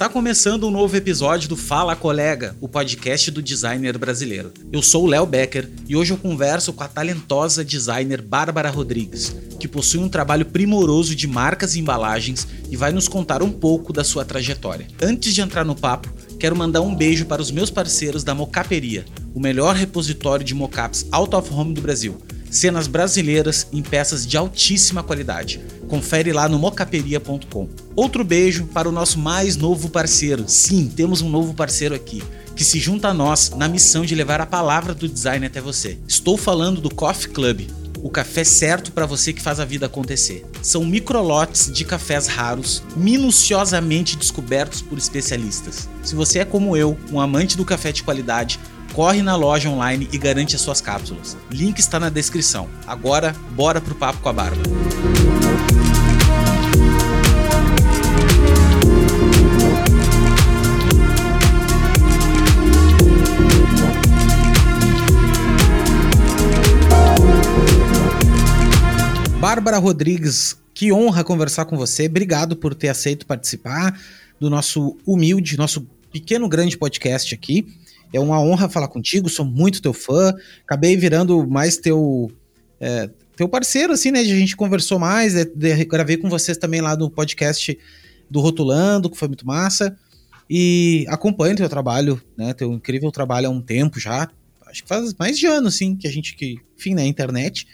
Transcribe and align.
Está 0.00 0.08
começando 0.08 0.66
um 0.66 0.70
novo 0.70 0.96
episódio 0.96 1.46
do 1.46 1.56
Fala 1.56 1.94
Colega, 1.94 2.56
o 2.58 2.66
podcast 2.66 3.30
do 3.30 3.42
designer 3.42 3.98
brasileiro. 3.98 4.50
Eu 4.72 4.80
sou 4.80 5.04
o 5.04 5.06
Léo 5.06 5.26
Becker 5.26 5.68
e 5.86 5.94
hoje 5.94 6.12
eu 6.12 6.16
converso 6.16 6.72
com 6.72 6.82
a 6.82 6.88
talentosa 6.88 7.62
designer 7.62 8.22
Bárbara 8.22 8.70
Rodrigues, 8.70 9.36
que 9.58 9.68
possui 9.68 10.00
um 10.00 10.08
trabalho 10.08 10.46
primoroso 10.46 11.14
de 11.14 11.26
marcas 11.26 11.74
e 11.74 11.80
embalagens 11.80 12.48
e 12.70 12.76
vai 12.76 12.92
nos 12.92 13.08
contar 13.08 13.42
um 13.42 13.50
pouco 13.50 13.92
da 13.92 14.02
sua 14.02 14.24
trajetória. 14.24 14.86
Antes 15.02 15.34
de 15.34 15.42
entrar 15.42 15.66
no 15.66 15.74
papo, 15.74 16.08
quero 16.38 16.56
mandar 16.56 16.80
um 16.80 16.94
beijo 16.94 17.26
para 17.26 17.42
os 17.42 17.50
meus 17.50 17.68
parceiros 17.68 18.24
da 18.24 18.34
Mocaperia, 18.34 19.04
o 19.34 19.40
melhor 19.40 19.74
repositório 19.74 20.44
de 20.44 20.54
mocaps 20.54 21.06
out 21.12 21.34
of 21.34 21.52
home 21.52 21.74
do 21.74 21.82
Brasil. 21.82 22.16
Cenas 22.50 22.86
brasileiras 22.86 23.66
em 23.72 23.80
peças 23.80 24.26
de 24.26 24.36
altíssima 24.36 25.02
qualidade. 25.02 25.60
Confere 25.88 26.32
lá 26.32 26.48
no 26.48 26.58
mocaperia.com. 26.58 27.68
Outro 27.94 28.24
beijo 28.24 28.66
para 28.66 28.88
o 28.88 28.92
nosso 28.92 29.18
mais 29.18 29.56
novo 29.56 29.88
parceiro. 29.88 30.44
Sim, 30.48 30.88
temos 30.88 31.20
um 31.20 31.28
novo 31.28 31.54
parceiro 31.54 31.94
aqui 31.94 32.22
que 32.60 32.64
se 32.64 32.78
junta 32.78 33.08
a 33.08 33.14
nós 33.14 33.52
na 33.56 33.66
missão 33.66 34.04
de 34.04 34.14
levar 34.14 34.38
a 34.38 34.44
palavra 34.44 34.92
do 34.92 35.08
design 35.08 35.46
até 35.46 35.62
você. 35.62 35.96
Estou 36.06 36.36
falando 36.36 36.78
do 36.78 36.94
Coffee 36.94 37.30
Club, 37.30 37.70
o 38.02 38.10
café 38.10 38.44
certo 38.44 38.92
para 38.92 39.06
você 39.06 39.32
que 39.32 39.40
faz 39.40 39.58
a 39.60 39.64
vida 39.64 39.86
acontecer. 39.86 40.44
São 40.62 40.84
microlotes 40.84 41.72
de 41.72 41.86
cafés 41.86 42.26
raros, 42.26 42.82
minuciosamente 42.94 44.14
descobertos 44.14 44.82
por 44.82 44.98
especialistas. 44.98 45.88
Se 46.02 46.14
você 46.14 46.40
é 46.40 46.44
como 46.44 46.76
eu, 46.76 46.98
um 47.10 47.18
amante 47.18 47.56
do 47.56 47.64
café 47.64 47.92
de 47.92 48.02
qualidade, 48.02 48.60
corre 48.92 49.22
na 49.22 49.36
loja 49.36 49.68
online 49.68 50.08
e 50.12 50.18
garante 50.18 50.56
as 50.56 50.62
suas 50.62 50.80
cápsulas. 50.80 51.36
Link 51.50 51.78
está 51.78 51.98
na 51.98 52.08
descrição. 52.08 52.68
Agora, 52.86 53.34
bora 53.52 53.80
pro 53.80 53.94
papo 53.94 54.20
com 54.20 54.28
a 54.28 54.32
Bárbara. 54.32 54.70
Bárbara 69.40 69.78
Rodrigues, 69.78 70.58
que 70.74 70.92
honra 70.92 71.24
conversar 71.24 71.64
com 71.64 71.76
você. 71.76 72.06
Obrigado 72.06 72.54
por 72.54 72.74
ter 72.74 72.88
aceito 72.88 73.24
participar 73.24 73.98
do 74.38 74.50
nosso 74.50 74.96
humilde, 75.06 75.56
nosso 75.56 75.86
pequeno 76.12 76.48
grande 76.48 76.76
podcast 76.76 77.34
aqui. 77.34 77.66
É 78.12 78.20
uma 78.20 78.40
honra 78.40 78.68
falar 78.68 78.88
contigo, 78.88 79.28
sou 79.28 79.44
muito 79.44 79.82
teu 79.82 79.92
fã. 79.92 80.34
Acabei 80.64 80.96
virando 80.96 81.46
mais 81.46 81.76
teu 81.76 82.30
é, 82.80 83.10
teu 83.36 83.48
parceiro, 83.48 83.92
assim, 83.92 84.10
né? 84.10 84.20
A 84.20 84.24
gente 84.24 84.56
conversou 84.56 84.98
mais, 84.98 85.34
é, 85.34 85.44
de, 85.44 85.84
gravei 85.84 86.16
com 86.16 86.28
vocês 86.28 86.58
também 86.58 86.80
lá 86.80 86.96
no 86.96 87.10
podcast 87.10 87.78
do 88.28 88.40
Rotulando, 88.40 89.08
que 89.08 89.16
foi 89.16 89.28
muito 89.28 89.46
massa. 89.46 89.96
E 90.48 91.06
acompanho 91.08 91.56
teu 91.56 91.68
trabalho, 91.68 92.20
né? 92.36 92.52
Teu 92.52 92.72
incrível 92.72 93.10
trabalho 93.10 93.46
há 93.46 93.50
um 93.50 93.62
tempo 93.62 94.00
já. 94.00 94.28
Acho 94.66 94.82
que 94.82 94.88
faz 94.88 95.14
mais 95.14 95.38
de 95.38 95.46
ano, 95.46 95.68
assim, 95.68 95.96
que 95.96 96.06
a 96.06 96.10
gente 96.10 96.34
que, 96.34 96.56
enfim, 96.76 96.94
na 96.94 97.04
internet. 97.04 97.66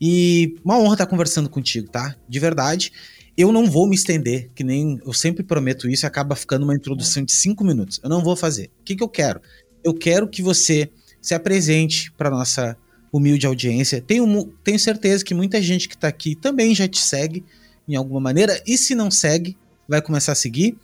E 0.00 0.56
uma 0.64 0.78
honra 0.78 0.94
estar 0.94 1.06
conversando 1.06 1.48
contigo, 1.48 1.88
tá? 1.88 2.16
De 2.28 2.38
verdade. 2.38 2.92
Eu 3.38 3.52
não 3.52 3.70
vou 3.70 3.86
me 3.86 3.94
estender, 3.94 4.50
que 4.52 4.64
nem 4.64 5.00
eu 5.06 5.12
sempre 5.12 5.44
prometo 5.44 5.88
isso, 5.88 6.04
e 6.04 6.08
acaba 6.08 6.34
ficando 6.34 6.64
uma 6.64 6.74
introdução 6.74 7.24
de 7.24 7.32
cinco 7.32 7.62
minutos. 7.62 8.00
Eu 8.02 8.10
não 8.10 8.20
vou 8.20 8.34
fazer. 8.34 8.68
O 8.80 8.82
que, 8.84 8.96
que 8.96 9.02
eu 9.02 9.08
quero? 9.08 9.40
Eu 9.84 9.94
quero 9.94 10.26
que 10.26 10.42
você 10.42 10.90
se 11.22 11.34
apresente 11.34 12.10
para 12.18 12.30
nossa 12.30 12.76
humilde 13.12 13.46
audiência. 13.46 14.02
Tenho, 14.04 14.44
tenho 14.64 14.78
certeza 14.80 15.24
que 15.24 15.34
muita 15.34 15.62
gente 15.62 15.88
que 15.88 15.94
está 15.94 16.08
aqui 16.08 16.34
também 16.34 16.74
já 16.74 16.88
te 16.88 16.98
segue 16.98 17.44
em 17.88 17.94
alguma 17.94 18.20
maneira, 18.20 18.60
e 18.66 18.76
se 18.76 18.92
não 18.92 19.08
segue, 19.08 19.56
vai 19.88 20.02
começar 20.02 20.32
a 20.32 20.34
seguir. 20.34 20.76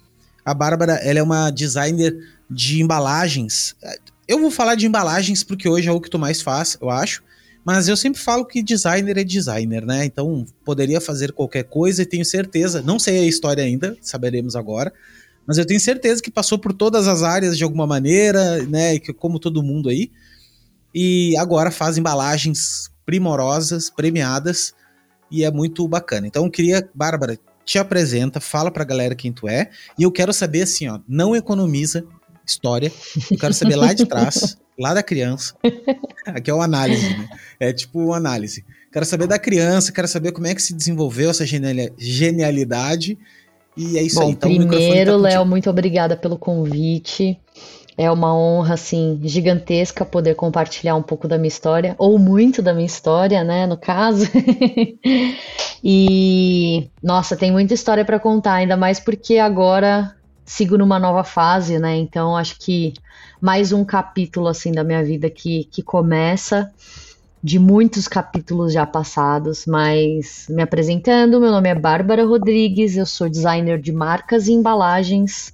A 0.45 0.55
Bárbara, 0.55 0.93
ela 1.03 1.19
é 1.19 1.23
uma 1.23 1.51
designer 1.51 2.17
de 2.49 2.81
embalagens. 2.81 3.75
Eu 4.29 4.39
vou 4.39 4.51
falar 4.53 4.77
de 4.77 4.87
embalagens 4.87 5.43
porque 5.43 5.69
hoje 5.69 5.89
é 5.89 5.93
o 5.93 6.01
que 6.01 6.09
tu 6.09 6.21
mais 6.21 6.41
faz, 6.41 6.79
eu 6.81 6.89
acho. 6.89 7.21
Mas 7.65 7.89
eu 7.89 7.97
sempre 7.97 8.21
falo 8.21 8.45
que 8.45 8.63
designer 8.63 9.17
é 9.17 9.25
designer, 9.25 9.87
né? 9.87 10.05
Então 10.05 10.45
poderia 10.65 11.01
fazer 11.01 11.33
qualquer 11.33 11.65
coisa 11.65 12.03
e 12.03 12.07
tenho 12.07 12.25
certeza, 12.25 12.83
não 12.83 12.99
sei 12.99 13.21
a 13.21 13.25
história 13.25 13.65
ainda, 13.65 13.97
saberemos 14.03 14.55
agora, 14.55 14.93
mas 15.47 15.57
eu 15.57 15.67
tenho 15.67 15.81
certeza 15.81 16.23
que 16.23 16.31
passou 16.31 16.59
por 16.59 16.73
todas 16.73 17.09
as 17.09 17.23
áreas 17.23 17.57
de 17.57 17.65
alguma 17.65 17.87
maneira, 17.87 18.63
né? 18.65 18.99
Que 18.99 19.13
como 19.13 19.39
todo 19.39 19.63
mundo 19.63 19.89
aí. 19.89 20.11
E 20.95 21.37
agora 21.39 21.71
faz 21.71 21.99
embalagens 21.99 22.91
primorosas, 23.05 23.91
premiadas, 23.91 24.75
e 25.31 25.45
é 25.45 25.51
muito 25.51 25.87
bacana. 25.89 26.27
Então 26.27 26.45
eu 26.45 26.51
queria, 26.51 26.89
Bárbara, 26.95 27.39
te 27.65 27.79
apresenta, 27.79 28.41
fala 28.41 28.71
pra 28.71 28.85
galera 28.85 29.15
quem 29.15 29.33
tu 29.33 29.49
é, 29.49 29.71
e 29.99 30.03
eu 30.03 30.13
quero 30.13 30.33
saber 30.33 30.63
assim, 30.63 30.87
ó, 30.89 31.01
não 31.09 31.35
economiza 31.35 32.05
história, 32.47 32.93
eu 33.31 33.39
quero 33.39 33.55
saber 33.55 33.77
lá 33.77 33.93
de 33.93 34.05
trás 34.07 34.57
lá 34.79 34.95
da 34.95 35.03
criança. 35.03 35.55
Aqui 36.27 36.51
é 36.51 36.55
uma 36.55 36.65
análise, 36.65 37.09
né? 37.17 37.29
É 37.61 37.73
tipo 37.73 38.13
análise. 38.13 38.65
Quero 38.93 39.05
saber 39.05 39.27
da 39.27 39.39
criança, 39.39 39.93
quero 39.93 40.07
saber 40.07 40.33
como 40.33 40.47
é 40.47 40.55
que 40.55 40.63
se 40.63 40.75
desenvolveu 40.75 41.31
essa 41.31 41.45
genialidade. 41.45 43.19
E 43.77 43.99
é 43.99 44.03
isso 44.03 44.21
Bom, 44.21 44.27
aí. 44.27 44.31
Então, 44.31 44.49
primeiro, 44.49 45.13
tá 45.13 45.17
Léo, 45.17 45.45
muito 45.45 45.69
obrigada 45.69 46.17
pelo 46.17 46.39
convite. 46.39 47.39
É 47.97 48.11
uma 48.11 48.37
honra, 48.37 48.75
assim, 48.75 49.21
gigantesca 49.23 50.05
poder 50.05 50.35
compartilhar 50.35 50.97
um 50.97 51.03
pouco 51.03 51.29
da 51.29 51.39
minha 51.39 51.49
história, 51.49 51.95
ou 51.97 52.19
muito 52.19 52.61
da 52.61 52.75
minha 52.75 52.87
história, 52.87 53.45
né, 53.45 53.69
no 53.69 53.77
caso. 53.77 54.27
e, 55.83 56.91
nossa, 57.01 57.37
tem 57.37 57.53
muita 57.53 57.73
história 57.73 58.05
para 58.05 58.19
contar, 58.19 58.55
ainda 58.55 58.77
mais 58.77 58.99
porque 58.99 59.39
agora 59.39 60.13
sigo 60.45 60.77
numa 60.77 60.99
nova 60.99 61.23
fase, 61.23 61.79
né, 61.79 61.97
então 61.97 62.37
acho 62.37 62.59
que 62.59 62.95
mais 63.45 63.73
um 63.75 63.85
capítulo 63.85 64.49
assim 64.49 64.73
da 64.73 64.83
minha 64.83 65.05
vida 65.05 65.29
que, 65.29 65.65
que 65.65 65.83
começa 65.83 66.73
de 67.43 67.59
muitos 67.59 68.09
capítulos 68.09 68.73
já 68.73 68.87
passados, 68.87 69.67
mas 69.67 70.47
me 70.49 70.63
apresentando, 70.63 71.39
meu 71.39 71.51
nome 71.51 71.69
é 71.69 71.75
Bárbara 71.75 72.25
Rodrigues, 72.25 72.97
eu 72.97 73.05
sou 73.05 73.29
designer 73.29 73.79
de 73.79 73.93
marcas 73.93 74.49
e 74.49 74.53
embalagens, 74.53 75.53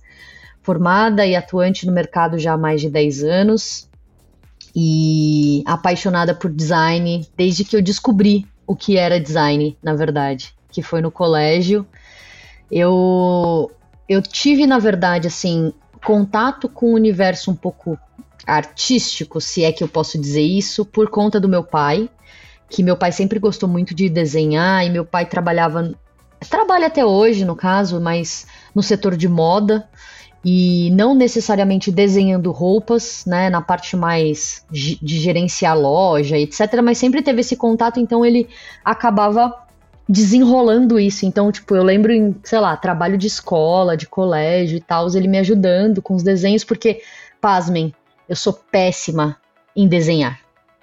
formada 0.63 1.27
e 1.27 1.35
atuante 1.35 1.85
no 1.85 1.91
mercado 1.91 2.39
já 2.39 2.53
há 2.53 2.57
mais 2.57 2.81
de 2.81 2.89
10 2.89 3.25
anos 3.25 3.89
e 4.73 5.65
apaixonada 5.67 6.33
por 6.33 6.49
design 6.49 7.27
desde 7.37 7.65
que 7.65 7.75
eu 7.75 7.83
descobri 7.83 8.47
o 8.69 8.77
que 8.77 8.99
era 8.99 9.19
design, 9.19 9.77
na 9.83 9.97
verdade, 9.97 10.55
que 10.71 10.81
foi 10.81 11.01
no 11.01 11.11
colégio. 11.11 11.85
Eu 12.71 13.69
eu 14.09 14.23
tive, 14.23 14.65
na 14.65 14.79
verdade, 14.79 15.27
assim, 15.27 15.73
contato 16.05 16.69
com 16.69 16.87
o 16.87 16.95
universo 16.95 17.51
um 17.51 17.55
pouco 17.55 17.99
artístico, 18.47 19.41
se 19.41 19.65
é 19.65 19.73
que 19.73 19.85
eu 19.85 19.89
posso 19.89 20.19
dizer 20.19 20.43
isso, 20.43 20.85
por 20.85 21.09
conta 21.11 21.39
do 21.39 21.49
meu 21.49 21.63
pai, 21.63 22.09
que 22.69 22.83
meu 22.83 22.97
pai 22.97 23.13
sempre 23.13 23.39
gostou 23.39 23.69
muito 23.69 23.95
de 23.95 24.09
desenhar 24.09 24.85
e 24.87 24.91
meu 24.91 25.05
pai 25.05 25.27
trabalhava 25.27 25.95
trabalha 26.49 26.87
até 26.87 27.05
hoje, 27.05 27.45
no 27.45 27.55
caso, 27.55 28.01
mas 28.01 28.47
no 28.75 28.83
setor 28.83 29.15
de 29.15 29.29
moda 29.29 29.87
e 30.43 30.91
não 30.93 31.15
necessariamente 31.15 31.93
desenhando 31.93 32.51
roupas, 32.51 33.25
né, 33.27 33.51
na 33.51 33.61
parte 33.61 33.95
mais 33.95 34.65
de 34.71 34.99
gerenciar 35.03 35.79
loja, 35.79 36.39
etc, 36.39 36.81
mas 36.83 36.97
sempre 36.97 37.21
teve 37.21 37.43
esse 37.43 37.57
contato, 37.57 38.01
então 38.01 38.25
ele 38.25 38.49
acabava 38.83 39.55
desenrolando 40.11 40.99
isso. 40.99 41.25
Então, 41.25 41.53
tipo, 41.53 41.77
eu 41.77 41.85
lembro 41.85 42.13
em, 42.13 42.35
sei 42.43 42.59
lá, 42.59 42.77
trabalho 42.77 43.17
de 43.17 43.29
escola, 43.29 43.97
de 43.97 44.09
colégio 44.09 44.77
e 44.77 44.81
tal, 44.81 45.07
ele 45.15 45.29
me 45.29 45.39
ajudando 45.39 46.03
com 46.03 46.17
os 46.17 46.25
desenhos, 46.25 46.65
porque, 46.65 47.01
pasmem, 47.41 47.95
eu 48.29 48.35
sou 48.35 48.53
péssima 48.53 49.37
em 49.75 49.87
desenhar. 49.87 50.41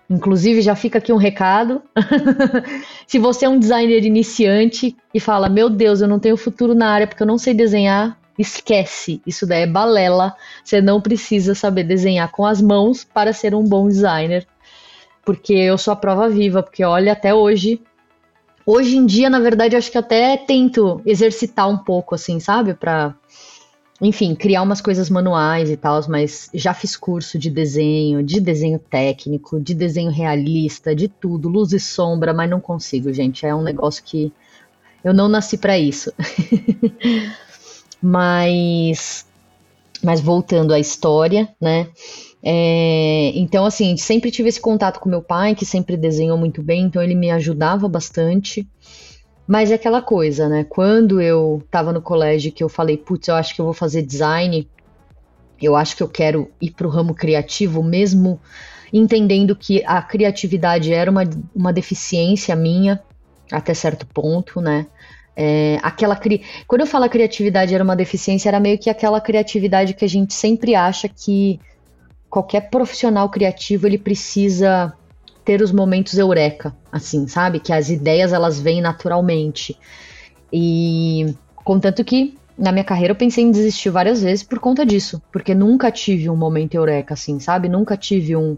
Inclusive, 0.10 0.62
já 0.62 0.74
fica 0.76 1.00
aqui 1.00 1.12
um 1.12 1.18
recado. 1.18 1.84
Se 3.06 3.19
você 3.19 3.44
é 3.44 3.50
um 3.50 3.60
designer 3.60 4.06
iniciante 4.06 4.96
e 5.13 5.19
fala, 5.19 5.50
meu 5.50 5.69
Deus, 5.69 6.00
eu 6.00 6.07
não 6.07 6.19
tenho 6.19 6.38
futuro 6.38 6.74
na 6.74 6.90
área 6.90 7.06
porque 7.06 7.22
eu 7.22 7.28
não 7.28 7.38
sei 7.38 7.54
desenhar, 7.54 8.18
esquece. 8.40 9.22
Isso 9.28 9.46
daí 9.46 9.63
é 9.63 9.68
balela. 9.68 10.38
Você 10.63 10.80
não 10.80 11.01
precisa 11.01 11.54
saber 11.54 11.84
desenhar 11.84 12.31
com 12.31 12.46
as 12.46 12.62
mãos 12.62 13.04
para 13.04 13.34
ser 13.34 13.54
um 13.54 13.66
bom 13.66 13.90
designer. 13.90 14.48
Porque 15.25 15.54
eu 15.54 15.78
sou 15.78 15.92
a 15.92 15.98
prova 15.98 16.30
viva, 16.30 16.63
porque 16.63 16.86
olha, 16.86 17.12
até 17.12 17.34
hoje 17.34 17.81
Hoje 18.69 18.98
em 18.98 19.06
dia, 19.06 19.30
na 19.30 19.40
verdade, 19.40 19.78
acho 19.78 19.90
que 19.90 19.98
até 19.98 20.36
tento 20.36 21.02
exercitar 21.06 21.69
um 21.69 21.78
pouco, 21.78 22.14
assim, 22.14 22.38
sabe? 22.38 22.74
Pra, 22.74 23.16
enfim, 24.02 24.36
criar 24.36 24.62
umas 24.62 24.81
coisas 24.81 25.10
manuais 25.10 25.72
e 25.72 25.78
tal, 25.78 26.02
mas 26.10 26.50
já 26.54 26.74
fiz 26.74 26.98
curso 26.98 27.40
de 27.40 27.50
desenho, 27.50 28.22
de 28.22 28.42
desenho 28.42 28.78
técnico, 28.78 29.58
de 29.58 29.74
desenho 29.74 30.12
realista, 30.12 30.94
de 30.94 31.08
tudo, 31.08 31.48
luz 31.48 31.72
e 31.72 31.80
sombra, 31.80 32.34
mas 32.34 32.50
não 32.50 32.60
consigo, 32.60 33.14
gente. 33.14 33.46
É 33.46 33.56
um 33.56 33.64
negócio 33.64 34.04
que 34.04 34.34
eu 35.02 35.13
não 35.13 35.30
nasci 35.30 35.58
para 35.58 35.80
isso. 35.80 36.12
mas, 38.04 39.25
mas 40.04 40.20
voltando 40.20 40.74
à 40.74 40.80
história, 40.80 41.48
né? 41.62 41.88
É, 42.44 43.31
então, 43.36 43.66
assim, 43.66 43.98
sempre 43.98 44.31
tive 44.31 44.50
esse 44.50 44.62
contato 44.62 45.00
com 45.00 45.10
meu 45.10 45.22
pai, 45.22 45.56
que 45.56 45.66
sempre 45.66 45.98
desenhou 45.98 46.38
muito 46.38 46.62
bem, 46.62 46.84
então 46.84 47.01
ele 47.01 47.16
me 47.16 47.31
ajudava 47.31 47.88
bastante. 47.88 48.68
Mas 49.48 49.72
é 49.72 49.75
aquela 49.75 50.01
coisa, 50.01 50.50
né? 50.50 50.66
Quando 50.66 51.22
eu 51.22 51.63
tava 51.72 51.94
no 51.94 52.01
colégio 52.01 52.51
que 52.51 52.63
eu 52.63 52.69
falei, 52.69 52.98
putz, 52.98 53.28
eu 53.28 53.36
acho 53.36 53.56
que 53.56 53.62
eu 53.62 53.66
vou 53.66 53.74
fazer 53.74 54.01
design, 54.01 54.68
eu 55.62 55.75
acho 55.75 55.95
que 55.95 56.04
eu 56.04 56.10
quero 56.10 56.51
ir 56.62 56.72
pro 56.72 56.89
ramo 56.89 57.16
criativo, 57.16 57.81
mesmo 57.81 58.39
entendendo 58.92 59.56
que 59.56 59.84
a 59.86 60.01
criatividade 60.01 60.94
era 60.94 61.10
uma, 61.10 61.24
uma 61.56 61.74
deficiência 61.74 62.56
minha, 62.56 63.01
até 63.51 63.74
certo 63.74 64.06
ponto, 64.06 64.62
né? 64.62 64.86
É, 65.36 65.80
aquela 65.84 66.16
cri... 66.16 66.42
Quando 66.68 66.81
eu 66.81 66.88
falo 66.88 67.07
criatividade 67.10 67.74
era 67.74 67.84
uma 67.84 67.95
deficiência, 67.95 68.50
era 68.50 68.60
meio 68.60 68.78
que 68.78 68.89
aquela 68.89 69.22
criatividade 69.22 69.94
que 69.94 70.04
a 70.04 70.10
gente 70.10 70.34
sempre 70.34 70.74
acha 70.75 71.07
que 71.07 71.60
qualquer 72.38 72.69
profissional 72.69 73.28
criativo 73.30 73.88
ele 73.88 73.98
precisa 73.98 74.94
ter 75.44 75.60
os 75.60 75.72
momentos 75.72 76.19
eureka, 76.19 76.75
assim, 76.92 77.28
sabe? 77.28 77.60
Que 77.60 77.74
as 77.74 77.89
ideias 77.89 78.31
elas 78.31 78.60
vêm 78.60 78.80
naturalmente. 78.80 79.75
E 80.54 81.34
contanto 81.56 82.04
que 82.04 82.38
na 82.56 82.72
minha 82.72 82.84
carreira 82.84 83.13
eu 83.13 83.16
pensei 83.16 83.44
em 83.44 83.50
desistir 83.50 83.89
várias 83.89 84.22
vezes 84.22 84.44
por 84.44 84.60
conta 84.60 84.86
disso, 84.86 85.19
porque 85.31 85.56
nunca 85.56 85.92
tive 85.92 86.30
um 86.30 86.36
momento 86.36 86.75
eureka 86.75 87.16
assim, 87.16 87.39
sabe? 87.39 87.68
Nunca 87.68 87.98
tive 87.98 88.36
um 88.36 88.56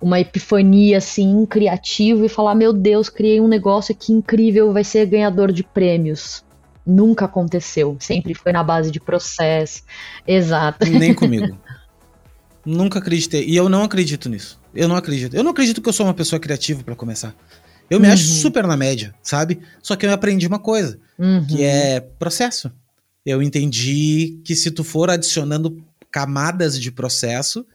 uma 0.00 0.20
epifania 0.20 0.98
assim 0.98 1.44
criativa 1.46 2.26
e 2.26 2.28
falar, 2.28 2.54
meu 2.54 2.72
Deus, 2.72 3.08
criei 3.08 3.40
um 3.40 3.48
negócio 3.48 3.92
aqui 3.92 4.12
incrível, 4.12 4.72
vai 4.72 4.84
ser 4.84 5.06
ganhador 5.06 5.50
de 5.50 5.64
prêmios. 5.64 6.44
Nunca 6.86 7.24
aconteceu, 7.24 7.96
sempre 7.98 8.34
foi 8.34 8.52
na 8.52 8.62
base 8.62 8.92
de 8.92 9.00
processo. 9.00 9.82
Exato. 10.26 10.88
Nem 10.88 11.14
comigo. 11.14 11.56
Nunca 12.64 12.98
acreditei. 12.98 13.44
E 13.46 13.56
eu 13.56 13.68
não 13.68 13.82
acredito 13.82 14.28
nisso. 14.28 14.60
Eu 14.74 14.88
não 14.88 14.96
acredito. 14.96 15.34
Eu 15.34 15.42
não 15.42 15.50
acredito 15.50 15.80
que 15.80 15.88
eu 15.88 15.92
sou 15.92 16.06
uma 16.06 16.14
pessoa 16.14 16.38
criativa 16.38 16.82
para 16.82 16.94
começar. 16.94 17.34
Eu 17.90 18.00
me 18.00 18.06
uhum. 18.06 18.12
acho 18.12 18.24
super 18.24 18.66
na 18.66 18.76
média, 18.76 19.14
sabe? 19.22 19.60
Só 19.82 19.96
que 19.96 20.06
eu 20.06 20.12
aprendi 20.12 20.46
uma 20.46 20.58
coisa, 20.58 20.98
uhum. 21.18 21.46
que 21.46 21.62
é 21.62 22.00
processo. 22.00 22.72
Eu 23.24 23.42
entendi 23.42 24.40
que 24.44 24.56
se 24.56 24.70
tu 24.70 24.82
for 24.82 25.10
adicionando 25.10 25.84
camadas 26.10 26.80
de 26.80 26.90
processo, 26.90 27.66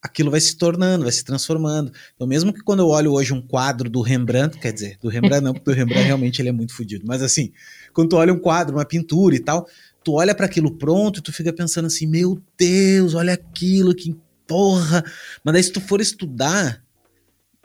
aquilo 0.00 0.30
vai 0.30 0.40
se 0.40 0.56
tornando, 0.56 1.04
vai 1.04 1.12
se 1.12 1.24
transformando. 1.24 1.92
Então, 2.14 2.26
mesmo 2.26 2.52
que 2.52 2.60
quando 2.60 2.80
eu 2.80 2.88
olho 2.88 3.12
hoje 3.12 3.32
um 3.32 3.42
quadro 3.42 3.90
do 3.90 4.00
Rembrandt, 4.00 4.58
quer 4.58 4.72
dizer, 4.72 4.96
do 5.00 5.08
Rembrandt 5.08 5.42
não, 5.42 5.52
porque 5.52 5.70
o 5.70 5.74
Rembrandt 5.74 6.06
realmente 6.06 6.40
ele 6.40 6.48
é 6.48 6.52
muito 6.52 6.74
fodido, 6.74 7.04
mas 7.06 7.22
assim, 7.22 7.52
quando 7.92 8.10
tu 8.10 8.16
olha 8.16 8.32
um 8.32 8.38
quadro, 8.38 8.76
uma 8.76 8.84
pintura 8.84 9.34
e 9.34 9.40
tal, 9.40 9.66
tu 10.02 10.14
olha 10.14 10.34
para 10.34 10.46
aquilo 10.46 10.70
pronto 10.70 11.18
e 11.18 11.22
tu 11.22 11.32
fica 11.32 11.52
pensando 11.52 11.86
assim, 11.86 12.06
meu 12.06 12.40
Deus, 12.56 13.14
olha 13.14 13.32
aquilo, 13.32 13.94
que 13.94 14.16
porra. 14.46 15.04
Mas 15.44 15.52
daí 15.52 15.62
se 15.62 15.72
tu 15.72 15.80
for 15.80 16.00
estudar, 16.00 16.82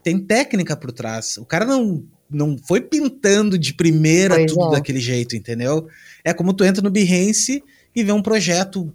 tem 0.04 0.20
técnica 0.20 0.76
por 0.76 0.92
trás. 0.92 1.38
O 1.38 1.46
cara 1.46 1.66
não 1.66 2.06
não 2.30 2.58
foi 2.58 2.82
pintando 2.82 3.60
de 3.60 3.76
primeira 3.76 4.36
pois 4.36 4.52
tudo 4.52 4.70
é. 4.70 4.72
daquele 4.72 5.00
jeito, 5.00 5.36
entendeu? 5.36 5.88
É 6.24 6.34
como 6.34 6.52
tu 6.52 6.64
entra 6.64 6.82
no 6.82 6.90
Behance 6.90 7.64
e 7.96 8.04
vê 8.04 8.12
um 8.12 8.24
projeto 8.24 8.92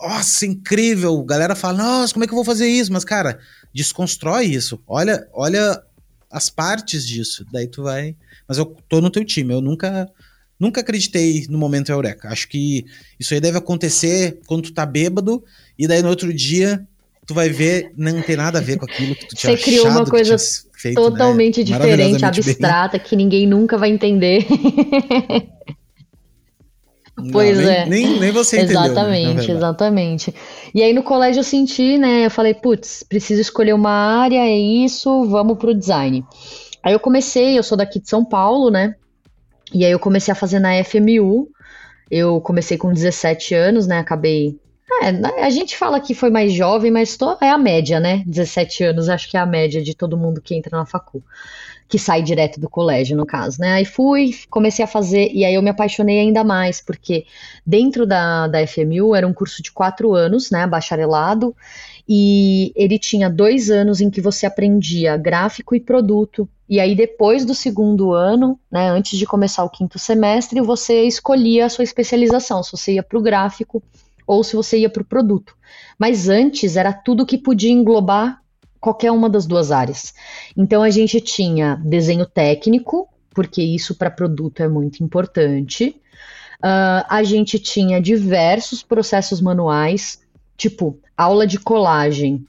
nossa, 0.00 0.46
incrível. 0.46 1.20
A 1.20 1.24
galera 1.24 1.54
fala, 1.54 1.78
nossa, 1.78 2.12
como 2.12 2.24
é 2.24 2.26
que 2.26 2.32
eu 2.32 2.36
vou 2.36 2.44
fazer 2.44 2.66
isso? 2.66 2.92
Mas, 2.92 3.04
cara, 3.04 3.38
desconstrói 3.72 4.46
isso. 4.46 4.82
Olha, 4.86 5.26
olha 5.32 5.80
as 6.30 6.50
partes 6.50 7.06
disso. 7.06 7.44
Daí 7.52 7.68
tu 7.68 7.84
vai. 7.84 8.16
Mas 8.48 8.58
eu 8.58 8.66
tô 8.88 9.00
no 9.00 9.10
teu 9.10 9.24
time. 9.24 9.52
Eu 9.52 9.60
nunca 9.60 10.08
Nunca 10.58 10.80
acreditei 10.80 11.46
no 11.48 11.58
momento 11.58 11.90
eureka. 11.90 12.28
Acho 12.28 12.48
que 12.48 12.84
isso 13.18 13.34
aí 13.34 13.40
deve 13.40 13.58
acontecer 13.58 14.38
quando 14.46 14.62
tu 14.64 14.72
tá 14.72 14.86
bêbado 14.86 15.42
e 15.78 15.86
daí 15.88 16.02
no 16.02 16.08
outro 16.08 16.32
dia 16.32 16.86
tu 17.26 17.34
vai 17.34 17.48
ver, 17.48 17.92
não 17.96 18.20
tem 18.22 18.36
nada 18.36 18.58
a 18.58 18.62
ver 18.62 18.78
com 18.78 18.84
aquilo 18.84 19.14
que 19.14 19.26
tu 19.26 19.36
tinha 19.36 19.56
Você 19.56 19.62
criou 19.62 19.88
uma 19.88 20.04
coisa 20.04 20.36
feito, 20.72 21.00
né? 21.00 21.08
totalmente 21.10 21.58
né? 21.58 21.64
diferente, 21.64 22.24
abstrata, 22.24 22.98
bem. 22.98 23.06
que 23.06 23.16
ninguém 23.16 23.46
nunca 23.46 23.78
vai 23.78 23.90
entender. 23.90 24.46
pois 27.32 27.56
não, 27.56 27.64
nem, 27.64 27.74
é. 27.74 27.86
Nem, 27.86 28.20
nem 28.20 28.32
você 28.32 28.56
entendeu. 28.56 28.80
Né, 28.80 28.86
exatamente, 28.86 29.48
né? 29.48 29.54
exatamente. 29.54 30.34
E 30.74 30.82
aí 30.82 30.92
no 30.92 31.02
colégio 31.02 31.40
eu 31.40 31.44
senti, 31.44 31.96
né? 31.96 32.26
Eu 32.26 32.30
falei, 32.30 32.54
putz, 32.54 33.04
preciso 33.08 33.40
escolher 33.40 33.72
uma 33.74 33.90
área, 33.90 34.40
é 34.40 34.56
isso, 34.56 35.24
vamos 35.26 35.58
pro 35.58 35.74
design. 35.74 36.24
Aí 36.82 36.92
eu 36.92 37.00
comecei, 37.00 37.56
eu 37.56 37.62
sou 37.62 37.78
daqui 37.78 38.00
de 38.00 38.08
São 38.08 38.24
Paulo, 38.24 38.70
né? 38.70 38.96
E 39.72 39.84
aí 39.84 39.92
eu 39.92 39.98
comecei 39.98 40.32
a 40.32 40.34
fazer 40.34 40.58
na 40.58 40.82
FMU. 40.84 41.48
Eu 42.10 42.40
comecei 42.40 42.76
com 42.76 42.92
17 42.92 43.54
anos, 43.54 43.86
né? 43.86 43.98
Acabei. 43.98 44.58
É, 45.02 45.44
a 45.44 45.50
gente 45.50 45.76
fala 45.76 46.00
que 46.00 46.14
foi 46.14 46.30
mais 46.30 46.52
jovem, 46.52 46.90
mas 46.90 47.16
tô, 47.16 47.36
é 47.40 47.48
a 47.48 47.58
média, 47.58 47.98
né? 47.98 48.22
17 48.26 48.84
anos, 48.84 49.08
acho 49.08 49.30
que 49.30 49.36
é 49.36 49.40
a 49.40 49.46
média 49.46 49.82
de 49.82 49.94
todo 49.94 50.18
mundo 50.18 50.40
que 50.40 50.54
entra 50.54 50.76
na 50.76 50.84
facul. 50.84 51.22
Que 51.88 51.98
sai 51.98 52.22
direto 52.22 52.60
do 52.60 52.68
colégio, 52.68 53.16
no 53.16 53.26
caso, 53.26 53.60
né? 53.60 53.72
Aí 53.72 53.84
fui, 53.84 54.34
comecei 54.50 54.84
a 54.84 54.88
fazer, 54.88 55.30
e 55.32 55.44
aí 55.44 55.54
eu 55.54 55.62
me 55.62 55.70
apaixonei 55.70 56.20
ainda 56.20 56.44
mais, 56.44 56.80
porque 56.80 57.26
dentro 57.66 58.06
da, 58.06 58.46
da 58.46 58.66
FMU 58.66 59.14
era 59.14 59.26
um 59.26 59.32
curso 59.32 59.62
de 59.62 59.72
quatro 59.72 60.14
anos, 60.14 60.50
né? 60.50 60.66
Bacharelado, 60.66 61.54
e 62.08 62.72
ele 62.74 62.98
tinha 62.98 63.30
dois 63.30 63.70
anos 63.70 64.00
em 64.00 64.10
que 64.10 64.20
você 64.20 64.46
aprendia 64.46 65.16
gráfico 65.16 65.74
e 65.74 65.80
produto. 65.80 66.48
E 66.68 66.80
aí, 66.80 66.94
depois 66.94 67.44
do 67.44 67.54
segundo 67.54 68.12
ano, 68.12 68.58
né, 68.70 68.88
antes 68.90 69.18
de 69.18 69.26
começar 69.26 69.62
o 69.64 69.70
quinto 69.70 69.98
semestre, 69.98 70.60
você 70.60 71.04
escolhia 71.04 71.66
a 71.66 71.68
sua 71.68 71.84
especialização, 71.84 72.62
se 72.62 72.72
você 72.72 72.94
ia 72.94 73.02
para 73.02 73.18
o 73.18 73.22
gráfico 73.22 73.82
ou 74.26 74.42
se 74.42 74.56
você 74.56 74.78
ia 74.78 74.90
para 74.90 75.02
o 75.02 75.06
produto. 75.06 75.54
Mas 75.98 76.28
antes 76.28 76.76
era 76.76 76.92
tudo 76.92 77.26
que 77.26 77.38
podia 77.38 77.70
englobar 77.70 78.40
qualquer 78.80 79.12
uma 79.12 79.30
das 79.30 79.46
duas 79.46 79.70
áreas. 79.70 80.12
Então 80.56 80.82
a 80.82 80.90
gente 80.90 81.20
tinha 81.20 81.80
desenho 81.84 82.26
técnico, 82.26 83.08
porque 83.30 83.62
isso 83.62 83.94
para 83.94 84.10
produto 84.10 84.60
é 84.60 84.68
muito 84.68 85.04
importante. 85.04 85.96
Uh, 86.58 87.04
a 87.08 87.22
gente 87.22 87.58
tinha 87.58 88.00
diversos 88.00 88.82
processos 88.82 89.40
manuais, 89.40 90.20
tipo 90.56 90.98
aula 91.22 91.46
de 91.46 91.58
colagem, 91.58 92.46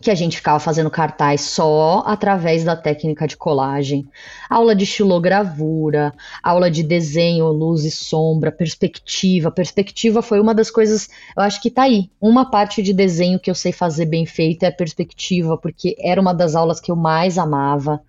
que 0.00 0.10
a 0.10 0.14
gente 0.14 0.38
ficava 0.38 0.58
fazendo 0.58 0.90
cartaz 0.90 1.42
só 1.42 2.02
através 2.06 2.64
da 2.64 2.74
técnica 2.74 3.26
de 3.26 3.36
colagem, 3.36 4.08
aula 4.48 4.74
de 4.74 4.84
estilogravura, 4.84 6.14
aula 6.42 6.70
de 6.70 6.82
desenho, 6.82 7.48
luz 7.48 7.84
e 7.84 7.90
sombra, 7.90 8.50
perspectiva. 8.50 9.50
Perspectiva 9.50 10.22
foi 10.22 10.40
uma 10.40 10.54
das 10.54 10.70
coisas, 10.70 11.08
eu 11.36 11.42
acho 11.42 11.60
que 11.60 11.70
tá 11.70 11.82
aí. 11.82 12.10
Uma 12.18 12.50
parte 12.50 12.82
de 12.82 12.94
desenho 12.94 13.38
que 13.38 13.50
eu 13.50 13.54
sei 13.54 13.72
fazer 13.72 14.06
bem 14.06 14.24
feito 14.24 14.62
é 14.62 14.68
a 14.68 14.72
perspectiva, 14.72 15.58
porque 15.58 15.94
era 16.00 16.20
uma 16.20 16.32
das 16.32 16.54
aulas 16.54 16.80
que 16.80 16.90
eu 16.90 16.96
mais 16.96 17.36
amava. 17.36 18.00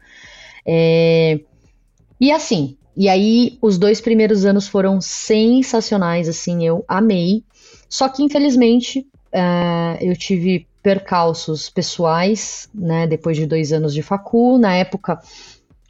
É... 0.65 1.41
E 2.19 2.31
assim, 2.31 2.77
e 2.95 3.09
aí 3.09 3.57
os 3.61 3.77
dois 3.77 3.99
primeiros 3.99 4.45
anos 4.45 4.65
foram 4.65 5.01
sensacionais, 5.01 6.29
assim, 6.29 6.65
eu 6.65 6.85
amei. 6.87 7.43
Só 7.89 8.07
que 8.07 8.23
infelizmente 8.23 9.05
Uh, 9.33 9.97
eu 10.01 10.15
tive 10.15 10.67
percalços 10.83 11.69
pessoais, 11.69 12.69
né, 12.73 13.05
depois 13.07 13.37
de 13.37 13.45
dois 13.45 13.71
anos 13.71 13.93
de 13.93 14.01
facu. 14.01 14.57
Na 14.57 14.75
época, 14.75 15.19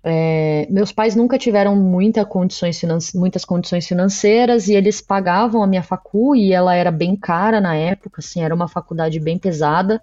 é, 0.04 0.68
meus 0.70 0.92
pais 0.92 1.16
nunca 1.16 1.38
tiveram 1.38 1.76
muita 1.76 2.26
condições 2.26 2.82
muitas 3.14 3.46
condições 3.46 3.88
financeiras 3.88 4.68
e 4.68 4.74
eles 4.74 5.00
pagavam 5.00 5.62
a 5.62 5.68
minha 5.68 5.84
facu 5.84 6.36
e 6.36 6.52
ela 6.52 6.76
era 6.76 6.92
bem 6.92 7.16
cara 7.16 7.62
na 7.62 7.76
época, 7.76 8.20
assim, 8.20 8.42
era 8.42 8.54
uma 8.54 8.68
faculdade 8.68 9.20
bem 9.20 9.38
pesada. 9.38 10.02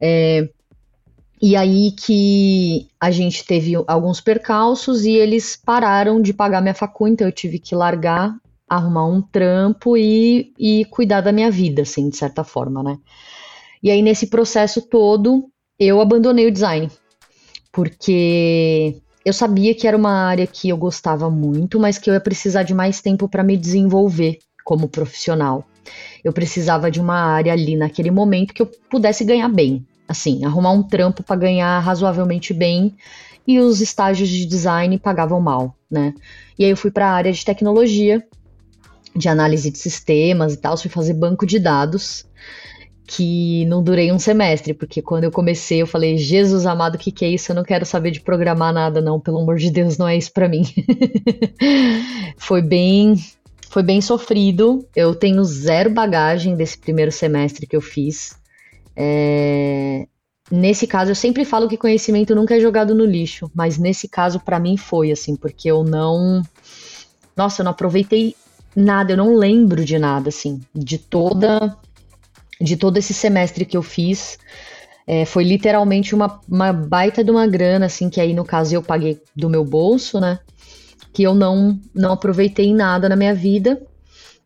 É, 0.00 0.48
e 1.40 1.54
aí 1.56 1.92
que 1.92 2.88
a 2.98 3.10
gente 3.10 3.44
teve 3.44 3.72
alguns 3.86 4.20
percalços 4.20 5.04
e 5.04 5.12
eles 5.12 5.56
pararam 5.56 6.20
de 6.20 6.34
pagar 6.34 6.60
minha 6.60 6.74
facu, 6.74 7.06
então 7.08 7.26
eu 7.26 7.32
tive 7.32 7.58
que 7.58 7.74
largar 7.74 8.34
arrumar 8.70 9.04
um 9.04 9.20
trampo 9.20 9.96
e, 9.96 10.54
e 10.56 10.84
cuidar 10.84 11.20
da 11.22 11.32
minha 11.32 11.50
vida, 11.50 11.82
assim, 11.82 12.08
de 12.08 12.16
certa 12.16 12.44
forma, 12.44 12.84
né? 12.84 12.96
E 13.82 13.90
aí, 13.90 14.00
nesse 14.00 14.28
processo 14.28 14.80
todo, 14.80 15.50
eu 15.76 16.00
abandonei 16.00 16.46
o 16.46 16.52
design, 16.52 16.88
porque 17.72 18.96
eu 19.24 19.32
sabia 19.32 19.74
que 19.74 19.88
era 19.88 19.96
uma 19.96 20.12
área 20.12 20.46
que 20.46 20.68
eu 20.68 20.76
gostava 20.76 21.28
muito, 21.28 21.80
mas 21.80 21.98
que 21.98 22.08
eu 22.08 22.14
ia 22.14 22.20
precisar 22.20 22.62
de 22.62 22.72
mais 22.72 23.00
tempo 23.00 23.28
para 23.28 23.42
me 23.42 23.56
desenvolver 23.56 24.38
como 24.64 24.88
profissional. 24.88 25.64
Eu 26.22 26.32
precisava 26.32 26.90
de 26.90 27.00
uma 27.00 27.16
área 27.16 27.52
ali 27.52 27.76
naquele 27.76 28.12
momento 28.12 28.54
que 28.54 28.62
eu 28.62 28.70
pudesse 28.88 29.24
ganhar 29.24 29.48
bem, 29.48 29.84
assim, 30.06 30.44
arrumar 30.44 30.70
um 30.70 30.82
trampo 30.82 31.24
para 31.24 31.34
ganhar 31.34 31.80
razoavelmente 31.80 32.54
bem 32.54 32.94
e 33.46 33.58
os 33.58 33.80
estágios 33.80 34.28
de 34.28 34.46
design 34.46 34.96
pagavam 34.98 35.40
mal, 35.40 35.74
né? 35.90 36.14
E 36.56 36.64
aí 36.64 36.70
eu 36.70 36.76
fui 36.76 36.90
para 36.90 37.08
a 37.08 37.12
área 37.12 37.32
de 37.32 37.44
tecnologia 37.44 38.24
de 39.14 39.28
análise 39.28 39.70
de 39.70 39.78
sistemas 39.78 40.54
e 40.54 40.56
tal, 40.56 40.76
fui 40.76 40.90
fazer 40.90 41.14
banco 41.14 41.46
de 41.46 41.58
dados, 41.58 42.24
que 43.06 43.64
não 43.64 43.82
durei 43.82 44.12
um 44.12 44.18
semestre, 44.20 44.72
porque 44.72 45.02
quando 45.02 45.24
eu 45.24 45.32
comecei 45.32 45.82
eu 45.82 45.86
falei, 45.86 46.16
Jesus 46.16 46.64
amado, 46.64 46.94
o 46.94 46.98
que, 46.98 47.10
que 47.10 47.24
é 47.24 47.28
isso? 47.28 47.50
Eu 47.50 47.56
não 47.56 47.64
quero 47.64 47.84
saber 47.84 48.12
de 48.12 48.20
programar 48.20 48.72
nada, 48.72 49.00
não, 49.00 49.18
pelo 49.18 49.38
amor 49.38 49.56
de 49.56 49.68
Deus, 49.68 49.98
não 49.98 50.06
é 50.06 50.16
isso 50.16 50.32
para 50.32 50.48
mim. 50.48 50.62
foi 52.38 52.62
bem. 52.62 53.16
Foi 53.68 53.82
bem 53.82 54.00
sofrido. 54.00 54.86
Eu 54.94 55.14
tenho 55.14 55.42
zero 55.44 55.90
bagagem 55.90 56.54
desse 56.54 56.78
primeiro 56.78 57.10
semestre 57.10 57.66
que 57.66 57.74
eu 57.74 57.80
fiz. 57.80 58.36
É, 58.96 60.06
nesse 60.48 60.86
caso, 60.86 61.10
eu 61.10 61.16
sempre 61.16 61.44
falo 61.44 61.68
que 61.68 61.76
conhecimento 61.76 62.34
nunca 62.34 62.56
é 62.56 62.60
jogado 62.60 62.94
no 62.94 63.04
lixo, 63.04 63.50
mas 63.54 63.76
nesse 63.76 64.08
caso, 64.08 64.38
para 64.38 64.60
mim, 64.60 64.76
foi 64.76 65.10
assim, 65.10 65.34
porque 65.34 65.68
eu 65.68 65.82
não. 65.82 66.42
Nossa, 67.36 67.62
eu 67.62 67.64
não 67.64 67.72
aproveitei 67.72 68.36
nada, 68.74 69.12
eu 69.12 69.16
não 69.16 69.34
lembro 69.34 69.84
de 69.84 69.98
nada, 69.98 70.28
assim, 70.28 70.60
de 70.74 70.98
toda. 70.98 71.76
De 72.60 72.76
todo 72.76 72.98
esse 72.98 73.14
semestre 73.14 73.64
que 73.64 73.76
eu 73.76 73.82
fiz. 73.82 74.38
É, 75.06 75.24
foi 75.24 75.44
literalmente 75.44 76.14
uma, 76.14 76.40
uma 76.48 76.72
baita 76.72 77.24
de 77.24 77.30
uma 77.30 77.46
grana, 77.46 77.86
assim, 77.86 78.08
que 78.08 78.20
aí 78.20 78.34
no 78.34 78.44
caso 78.44 78.74
eu 78.74 78.82
paguei 78.82 79.20
do 79.34 79.48
meu 79.48 79.64
bolso, 79.64 80.20
né? 80.20 80.38
Que 81.12 81.22
eu 81.22 81.34
não, 81.34 81.80
não 81.94 82.12
aproveitei 82.12 82.72
nada 82.72 83.08
na 83.08 83.16
minha 83.16 83.34
vida 83.34 83.80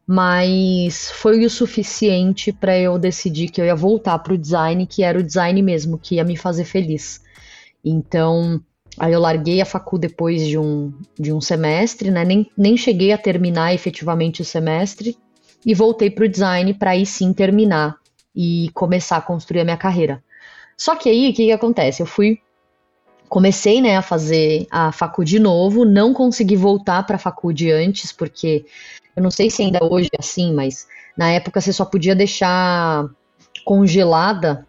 mas 0.06 1.10
foi 1.10 1.44
o 1.44 1.50
suficiente 1.50 2.52
para 2.52 2.78
eu 2.78 2.98
decidir 2.98 3.48
que 3.48 3.60
eu 3.60 3.64
ia 3.64 3.74
voltar 3.74 4.18
para 4.18 4.34
o 4.34 4.38
design, 4.38 4.86
que 4.86 5.02
era 5.02 5.18
o 5.18 5.22
design 5.22 5.62
mesmo, 5.62 5.98
que 5.98 6.16
ia 6.16 6.24
me 6.24 6.36
fazer 6.36 6.64
feliz. 6.64 7.22
Então, 7.82 8.62
aí 8.98 9.12
eu 9.12 9.20
larguei 9.20 9.60
a 9.60 9.66
facu 9.66 9.98
depois 9.98 10.46
de 10.46 10.58
um, 10.58 10.92
de 11.18 11.32
um 11.32 11.40
semestre, 11.40 12.10
né? 12.10 12.24
Nem, 12.24 12.50
nem 12.56 12.76
cheguei 12.76 13.12
a 13.12 13.18
terminar 13.18 13.74
efetivamente 13.74 14.42
o 14.42 14.44
semestre 14.44 15.16
e 15.64 15.74
voltei 15.74 16.10
para 16.10 16.24
o 16.24 16.28
design 16.28 16.74
para 16.74 16.90
aí 16.90 17.06
sim 17.06 17.32
terminar 17.32 17.96
e 18.34 18.70
começar 18.74 19.16
a 19.16 19.22
construir 19.22 19.60
a 19.60 19.64
minha 19.64 19.76
carreira. 19.76 20.22
Só 20.76 20.96
que 20.96 21.08
aí, 21.08 21.30
o 21.30 21.34
que, 21.34 21.46
que 21.46 21.52
acontece? 21.52 22.02
Eu 22.02 22.06
fui 22.06 22.40
comecei 23.28 23.80
né, 23.80 23.96
a 23.96 24.02
fazer 24.02 24.66
a 24.70 24.92
facu 24.92 25.24
de 25.24 25.40
novo, 25.40 25.84
não 25.84 26.14
consegui 26.14 26.54
voltar 26.54 27.04
para 27.04 27.16
a 27.16 27.18
faculdade 27.18 27.70
antes, 27.70 28.12
porque 28.12 28.64
eu 29.16 29.22
não 29.22 29.30
sei 29.30 29.50
se 29.50 29.62
ainda 29.62 29.84
hoje 29.84 30.08
é 30.12 30.20
assim, 30.20 30.54
mas 30.54 30.86
na 31.16 31.30
época 31.30 31.60
você 31.60 31.72
só 31.72 31.84
podia 31.84 32.14
deixar 32.14 33.08
congelada 33.64 34.64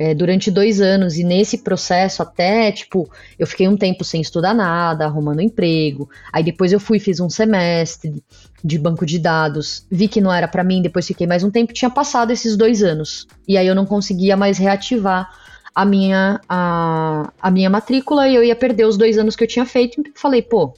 é, 0.00 0.14
durante 0.14 0.50
dois 0.50 0.80
anos, 0.80 1.18
e 1.18 1.22
nesse 1.22 1.58
processo 1.58 2.22
até, 2.22 2.72
tipo, 2.72 3.06
eu 3.38 3.46
fiquei 3.46 3.68
um 3.68 3.76
tempo 3.76 4.02
sem 4.02 4.22
estudar 4.22 4.54
nada, 4.54 5.04
arrumando 5.04 5.42
emprego, 5.42 6.08
aí 6.32 6.42
depois 6.42 6.72
eu 6.72 6.80
fui 6.80 6.98
fiz 6.98 7.20
um 7.20 7.28
semestre 7.28 8.24
de 8.64 8.78
banco 8.78 9.04
de 9.04 9.18
dados, 9.18 9.86
vi 9.90 10.08
que 10.08 10.18
não 10.18 10.32
era 10.32 10.48
para 10.48 10.64
mim, 10.64 10.80
depois 10.80 11.06
fiquei 11.06 11.26
mais 11.26 11.44
um 11.44 11.50
tempo, 11.50 11.74
tinha 11.74 11.90
passado 11.90 12.30
esses 12.30 12.56
dois 12.56 12.82
anos, 12.82 13.26
e 13.46 13.58
aí 13.58 13.66
eu 13.66 13.74
não 13.74 13.84
conseguia 13.84 14.38
mais 14.38 14.56
reativar 14.56 15.28
a 15.74 15.84
minha, 15.84 16.40
a, 16.48 17.30
a 17.38 17.50
minha 17.50 17.68
matrícula 17.68 18.26
e 18.26 18.34
eu 18.34 18.42
ia 18.42 18.56
perder 18.56 18.86
os 18.86 18.96
dois 18.96 19.18
anos 19.18 19.36
que 19.36 19.44
eu 19.44 19.48
tinha 19.48 19.66
feito, 19.66 20.00
então 20.00 20.14
falei, 20.16 20.40
pô, 20.40 20.72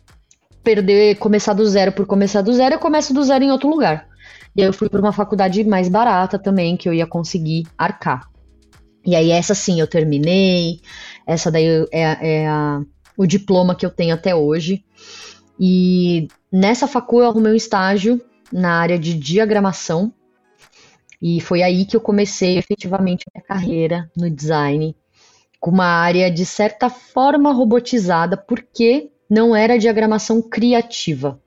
perder, 0.64 1.14
começar 1.18 1.52
do 1.52 1.64
zero 1.64 1.92
por 1.92 2.06
começar 2.06 2.42
do 2.42 2.52
zero, 2.52 2.74
eu 2.74 2.80
começo 2.80 3.14
do 3.14 3.22
zero 3.22 3.44
em 3.44 3.52
outro 3.52 3.68
lugar. 3.68 4.08
E 4.56 4.62
aí 4.62 4.66
eu 4.66 4.72
fui 4.72 4.88
para 4.88 5.00
uma 5.00 5.12
faculdade 5.12 5.62
mais 5.62 5.88
barata 5.88 6.40
também, 6.40 6.76
que 6.76 6.88
eu 6.88 6.92
ia 6.92 7.06
conseguir 7.06 7.68
arcar. 7.78 8.31
E 9.04 9.16
aí 9.16 9.30
essa 9.30 9.54
sim 9.54 9.80
eu 9.80 9.86
terminei, 9.86 10.80
essa 11.26 11.50
daí 11.50 11.86
é, 11.90 12.42
é 12.42 12.48
a, 12.48 12.80
o 13.16 13.26
diploma 13.26 13.74
que 13.74 13.84
eu 13.84 13.90
tenho 13.90 14.14
até 14.14 14.34
hoje. 14.34 14.84
E 15.58 16.28
nessa 16.50 16.86
facu 16.86 17.20
eu 17.20 17.26
arrumei 17.26 17.52
um 17.52 17.56
estágio 17.56 18.20
na 18.52 18.78
área 18.80 18.98
de 18.98 19.14
diagramação. 19.14 20.12
E 21.20 21.40
foi 21.40 21.62
aí 21.62 21.84
que 21.84 21.96
eu 21.96 22.00
comecei 22.00 22.58
efetivamente 22.58 23.24
a 23.28 23.30
minha 23.34 23.46
carreira 23.46 24.10
no 24.16 24.28
design, 24.28 24.96
com 25.60 25.70
uma 25.70 25.86
área 25.86 26.30
de 26.30 26.44
certa 26.44 26.90
forma 26.90 27.52
robotizada, 27.52 28.36
porque 28.36 29.10
não 29.30 29.54
era 29.54 29.78
diagramação 29.78 30.42
criativa. 30.42 31.40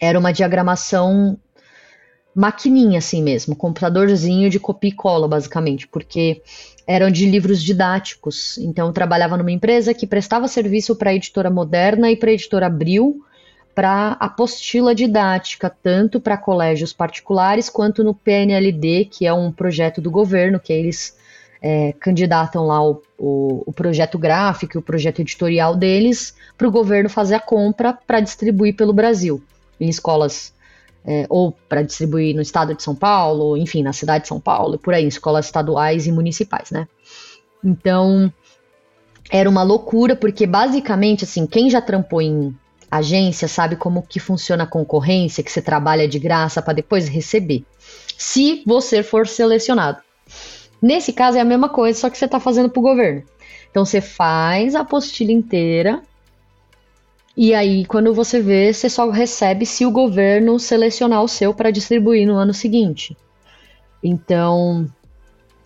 Era 0.00 0.18
uma 0.18 0.32
diagramação 0.32 1.38
maquininha 2.34 2.98
assim 2.98 3.22
mesmo, 3.22 3.54
computadorzinho 3.54 4.48
de 4.48 4.58
copia 4.58 4.90
e 4.90 4.94
cola 4.94 5.28
basicamente, 5.28 5.86
porque 5.86 6.42
eram 6.86 7.10
de 7.10 7.26
livros 7.26 7.62
didáticos. 7.62 8.58
Então 8.58 8.86
eu 8.86 8.92
trabalhava 8.92 9.36
numa 9.36 9.52
empresa 9.52 9.94
que 9.94 10.06
prestava 10.06 10.48
serviço 10.48 10.96
para 10.96 11.10
a 11.10 11.14
editora 11.14 11.50
Moderna 11.50 12.10
e 12.10 12.16
para 12.16 12.30
a 12.30 12.32
editora 12.34 12.66
Abril 12.66 13.24
para 13.74 14.12
apostila 14.20 14.94
didática, 14.94 15.70
tanto 15.82 16.20
para 16.20 16.36
colégios 16.36 16.92
particulares 16.92 17.70
quanto 17.70 18.04
no 18.04 18.14
PNLD, 18.14 19.06
que 19.06 19.26
é 19.26 19.32
um 19.32 19.50
projeto 19.50 20.00
do 20.00 20.10
governo 20.10 20.60
que 20.60 20.72
eles 20.72 21.16
é, 21.62 21.94
candidatam 21.98 22.66
lá 22.66 22.84
o, 22.84 23.02
o, 23.16 23.62
o, 23.66 23.72
projeto 23.72 24.18
gráfico, 24.18 24.78
o 24.78 24.82
projeto 24.82 25.20
editorial 25.20 25.76
deles, 25.76 26.34
para 26.58 26.68
o 26.68 26.70
governo 26.70 27.08
fazer 27.08 27.36
a 27.36 27.40
compra 27.40 27.92
para 27.92 28.20
distribuir 28.20 28.76
pelo 28.76 28.92
Brasil, 28.92 29.42
em 29.80 29.88
escolas, 29.88 30.52
é, 31.04 31.26
ou 31.28 31.52
para 31.68 31.82
distribuir 31.82 32.34
no 32.34 32.42
estado 32.42 32.74
de 32.74 32.82
São 32.82 32.94
Paulo, 32.94 33.56
enfim, 33.56 33.82
na 33.82 33.92
cidade 33.92 34.22
de 34.22 34.28
São 34.28 34.40
Paulo, 34.40 34.78
por 34.78 34.94
aí, 34.94 35.06
escolas 35.06 35.46
estaduais 35.46 36.06
e 36.06 36.12
municipais, 36.12 36.70
né? 36.70 36.86
Então, 37.64 38.32
era 39.30 39.48
uma 39.48 39.62
loucura, 39.62 40.14
porque 40.14 40.46
basicamente, 40.46 41.24
assim, 41.24 41.46
quem 41.46 41.70
já 41.70 41.80
trampou 41.80 42.20
em 42.20 42.54
agência 42.90 43.48
sabe 43.48 43.76
como 43.76 44.02
que 44.02 44.20
funciona 44.20 44.64
a 44.64 44.66
concorrência, 44.66 45.42
que 45.42 45.50
você 45.50 45.62
trabalha 45.62 46.06
de 46.06 46.18
graça 46.18 46.60
para 46.60 46.74
depois 46.74 47.08
receber. 47.08 47.64
Se 48.18 48.62
você 48.66 49.02
for 49.02 49.26
selecionado. 49.26 50.02
Nesse 50.80 51.12
caso 51.12 51.38
é 51.38 51.40
a 51.40 51.44
mesma 51.44 51.68
coisa, 51.68 51.98
só 51.98 52.10
que 52.10 52.18
você 52.18 52.26
está 52.26 52.38
fazendo 52.38 52.68
para 52.68 52.80
o 52.80 52.82
governo. 52.82 53.22
Então 53.70 53.84
você 53.84 54.00
faz 54.00 54.74
a 54.74 54.80
apostila 54.80 55.32
inteira 55.32 56.02
e 57.36 57.54
aí 57.54 57.84
quando 57.84 58.14
você 58.14 58.40
vê, 58.40 58.72
você 58.72 58.88
só 58.88 59.08
recebe 59.10 59.64
se 59.66 59.86
o 59.86 59.90
governo 59.90 60.58
selecionar 60.58 61.22
o 61.22 61.28
seu 61.28 61.54
para 61.54 61.70
distribuir 61.70 62.26
no 62.26 62.34
ano 62.34 62.52
seguinte. 62.52 63.16
Então 64.02 64.88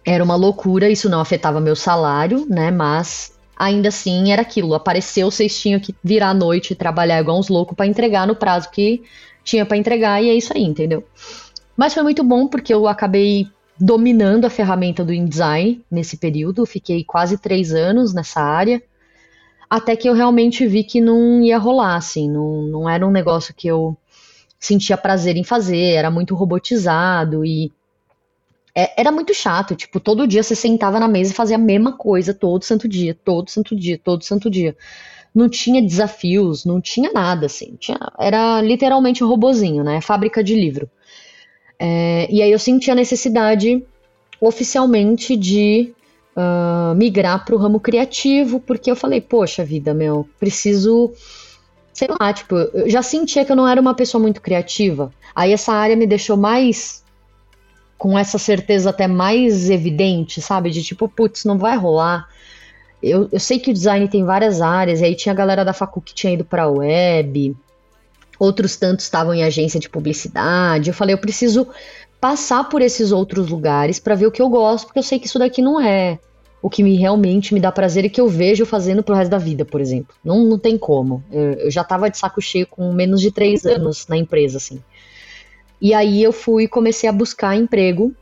era 0.04 0.23
uma 0.23 0.37
loucura, 0.37 0.88
isso 0.88 1.08
não 1.08 1.20
afetava 1.20 1.61
meu 1.61 1.75
salário, 1.75 2.46
né? 2.49 2.70
Mas 2.70 3.32
ainda 3.56 3.88
assim 3.88 4.30
era 4.30 4.42
aquilo. 4.42 4.75
Apareceu, 4.75 5.30
vocês 5.30 5.58
tinham 5.58 5.80
que 5.80 5.94
virar 6.02 6.30
à 6.30 6.35
noite 6.35 6.73
e 6.73 6.76
trabalhar 6.76 7.20
igual 7.20 7.38
uns 7.38 7.49
loucos 7.49 7.76
para 7.76 7.87
entregar 7.87 8.26
no 8.26 8.37
prazo 8.37 8.70
que 8.70 9.02
tinha 9.42 9.64
para 9.64 9.76
entregar, 9.76 10.23
e 10.23 10.28
é 10.28 10.35
isso 10.35 10.52
aí, 10.54 10.62
entendeu? 10.62 11.04
Mas 11.76 11.94
foi 11.94 12.02
muito 12.02 12.23
bom 12.25 12.49
porque 12.49 12.75
eu 12.75 12.87
acabei 12.87 13.46
dominando 13.78 14.44
a 14.44 14.50
ferramenta 14.50 15.04
do 15.04 15.12
InDesign 15.12 15.85
nesse 15.90 16.16
período. 16.16 16.66
Fiquei 16.66 17.04
quase 17.04 17.38
três 17.38 17.73
anos 17.73 18.14
nessa 18.14 18.40
área, 18.40 18.82
até 19.68 19.96
que 19.96 20.08
eu 20.08 20.14
realmente 20.14 20.66
vi 20.66 20.85
que 20.85 21.00
não 21.00 21.42
ia 21.42 21.58
rolar, 21.58 21.96
assim, 21.96 22.30
não, 22.30 22.62
não 22.62 22.88
era 22.88 23.06
um 23.06 23.11
negócio 23.11 23.54
que 23.54 23.66
eu 23.66 23.96
sentia 24.58 24.96
prazer 24.96 25.37
em 25.37 25.44
fazer, 25.44 25.94
era 25.94 26.11
muito 26.11 26.35
robotizado 26.35 27.44
e 27.44 27.73
é, 28.75 29.00
era 29.00 29.11
muito 29.11 29.32
chato. 29.32 29.75
Tipo, 29.75 29.99
todo 29.99 30.26
dia 30.26 30.42
você 30.42 30.54
sentava 30.54 31.00
na 31.00 31.08
mesa 31.08 31.32
e 31.32 31.35
fazia 31.35 31.56
a 31.56 31.58
mesma 31.58 31.92
coisa 31.96 32.35
todo 32.35 32.62
santo 32.64 32.87
dia, 32.87 33.16
todo 33.25 33.50
santo 33.50 33.75
dia, 33.75 33.99
todo 33.99 34.23
santo 34.23 34.50
dia. 34.50 34.76
Não 35.35 35.49
tinha 35.49 35.82
desafios, 35.82 36.64
não 36.64 36.80
tinha 36.80 37.12
nada, 37.12 37.46
assim. 37.46 37.76
Tinha, 37.78 37.99
era 38.18 38.61
literalmente 38.61 39.25
um 39.25 39.28
robozinho, 39.28 39.82
né? 39.82 40.00
Fábrica 40.00 40.42
de 40.42 40.54
livro. 40.54 40.90
É, 41.78 42.26
e 42.30 42.42
aí 42.42 42.50
eu 42.50 42.58
senti 42.58 42.90
a 42.90 42.94
necessidade 42.94 43.85
oficialmente 44.40 45.37
de 45.37 45.94
uh, 46.37 46.95
migrar 46.95 47.45
para 47.45 47.55
o 47.55 47.59
ramo 47.59 47.81
criativo, 47.81 48.61
porque 48.61 48.90
eu 48.90 48.97
falei, 48.97 49.21
poxa 49.21 49.64
vida, 49.64 49.95
meu, 49.95 50.28
preciso, 50.38 51.12
sei 51.93 52.09
lá, 52.21 52.33
tipo, 52.33 52.55
eu 52.55 52.90
já 52.90 53.02
sentia 53.02 53.45
que 53.45 53.50
eu 53.50 53.57
não 53.57 53.66
era 53.66 53.81
uma 53.81 53.95
pessoa 53.95 54.21
muito 54.21 54.40
criativa. 54.40 55.11
Aí 55.35 55.52
essa 55.52 55.73
área 55.73 55.97
me 55.97 56.07
deixou 56.07 56.37
mais 56.37 57.02
com 57.99 58.19
essa 58.19 58.38
certeza 58.38 58.90
até 58.90 59.07
mais 59.07 59.71
evidente, 59.71 60.43
sabe? 60.43 60.71
De 60.71 60.83
tipo, 60.83 61.09
putz, 61.09 61.45
não 61.45 61.57
vai 61.57 61.76
rolar. 61.76 62.28
Eu, 63.02 63.28
eu 63.33 63.40
sei 63.40 63.59
que 63.59 63.71
o 63.71 63.75
design 63.75 64.07
tem 64.09 64.25
várias 64.25 64.61
áreas, 64.61 65.00
e 65.00 65.05
aí 65.05 65.14
tinha 65.14 65.33
a 65.33 65.37
galera 65.37 65.64
da 65.64 65.73
facu 65.73 66.00
que 66.00 66.14
tinha 66.14 66.33
ido 66.33 66.45
para 66.45 66.69
web, 66.69 67.57
outros 68.38 68.76
tantos 68.76 69.07
estavam 69.07 69.33
em 69.33 69.45
agência 69.45 69.81
de 69.81 69.88
publicidade. 69.88 70.90
Eu 70.90 70.95
falei, 70.95 71.14
eu 71.14 71.19
preciso 71.19 71.66
passar 72.20 72.64
por 72.68 72.82
esses 72.82 73.12
outros 73.12 73.49
lugares 73.49 73.99
para 73.99 74.14
ver 74.14 74.26
o 74.26 74.30
que 74.30 74.42
eu 74.42 74.49
gosto, 74.49 74.87
porque 74.87 74.99
eu 74.99 75.02
sei 75.02 75.18
que 75.18 75.26
isso 75.26 75.38
daqui 75.38 75.61
não 75.61 75.80
é 75.80 76.18
o 76.62 76.70
que 76.70 76.82
me 76.82 76.96
realmente 76.96 77.54
me 77.54 77.61
dá 77.61 77.70
prazer 77.70 78.04
e 78.04 78.11
que 78.11 78.20
eu 78.20 78.28
vejo 78.28 78.66
fazendo 78.66 79.02
pro 79.02 79.14
resto 79.14 79.30
da 79.30 79.38
vida, 79.38 79.64
por 79.64 79.80
exemplo. 79.80 80.16
Não, 80.25 80.44
não 80.44 80.58
tem 80.58 80.76
como. 80.76 81.23
Eu, 81.30 81.52
eu 81.52 81.70
já 81.70 81.85
tava 81.85 82.11
de 82.11 82.18
saco 82.18 82.40
cheio 82.40 82.66
com 82.66 82.92
menos 82.92 83.20
de 83.20 83.30
três 83.30 83.64
anos 83.64 84.06
na 84.08 84.16
empresa, 84.16 84.56
assim. 84.56 84.82
E 85.80 85.94
aí 85.94 86.23
eu 86.23 86.32
fui 86.32 86.66
comecei 86.66 87.08
a 87.08 87.12
buscar 87.12 87.54
emprego 87.54 88.12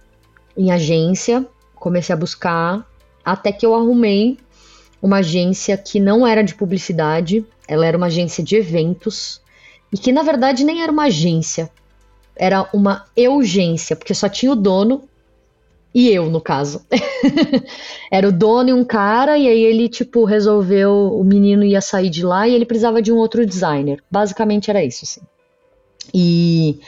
em 0.56 0.70
agência, 0.70 1.46
comecei 1.74 2.12
a 2.12 2.18
buscar, 2.18 2.86
até 3.24 3.50
que 3.50 3.64
eu 3.64 3.74
arrumei 3.74 4.36
uma 5.00 5.18
agência 5.18 5.76
que 5.76 6.00
não 6.00 6.26
era 6.26 6.42
de 6.42 6.54
publicidade, 6.54 7.44
ela 7.66 7.86
era 7.86 7.96
uma 7.96 8.06
agência 8.06 8.42
de 8.42 8.56
eventos, 8.56 9.40
e 9.92 9.98
que 9.98 10.12
na 10.12 10.22
verdade 10.22 10.64
nem 10.64 10.82
era 10.82 10.90
uma 10.90 11.04
agência, 11.04 11.70
era 12.36 12.68
uma 12.72 13.04
urgência, 13.16 13.96
porque 13.96 14.14
só 14.14 14.28
tinha 14.28 14.52
o 14.52 14.56
dono 14.56 15.08
e 15.94 16.10
eu, 16.10 16.28
no 16.28 16.40
caso. 16.40 16.84
era 18.10 18.28
o 18.28 18.32
dono 18.32 18.70
e 18.70 18.72
um 18.72 18.84
cara, 18.84 19.38
e 19.38 19.46
aí 19.46 19.62
ele, 19.62 19.88
tipo, 19.88 20.24
resolveu, 20.24 20.92
o 20.92 21.22
menino 21.22 21.64
ia 21.64 21.80
sair 21.80 22.10
de 22.10 22.24
lá 22.24 22.48
e 22.48 22.54
ele 22.54 22.66
precisava 22.66 23.00
de 23.00 23.12
um 23.12 23.16
outro 23.16 23.46
designer. 23.46 24.02
Basicamente 24.10 24.70
era 24.70 24.84
isso, 24.84 25.04
assim. 25.04 25.20
E 26.12 26.80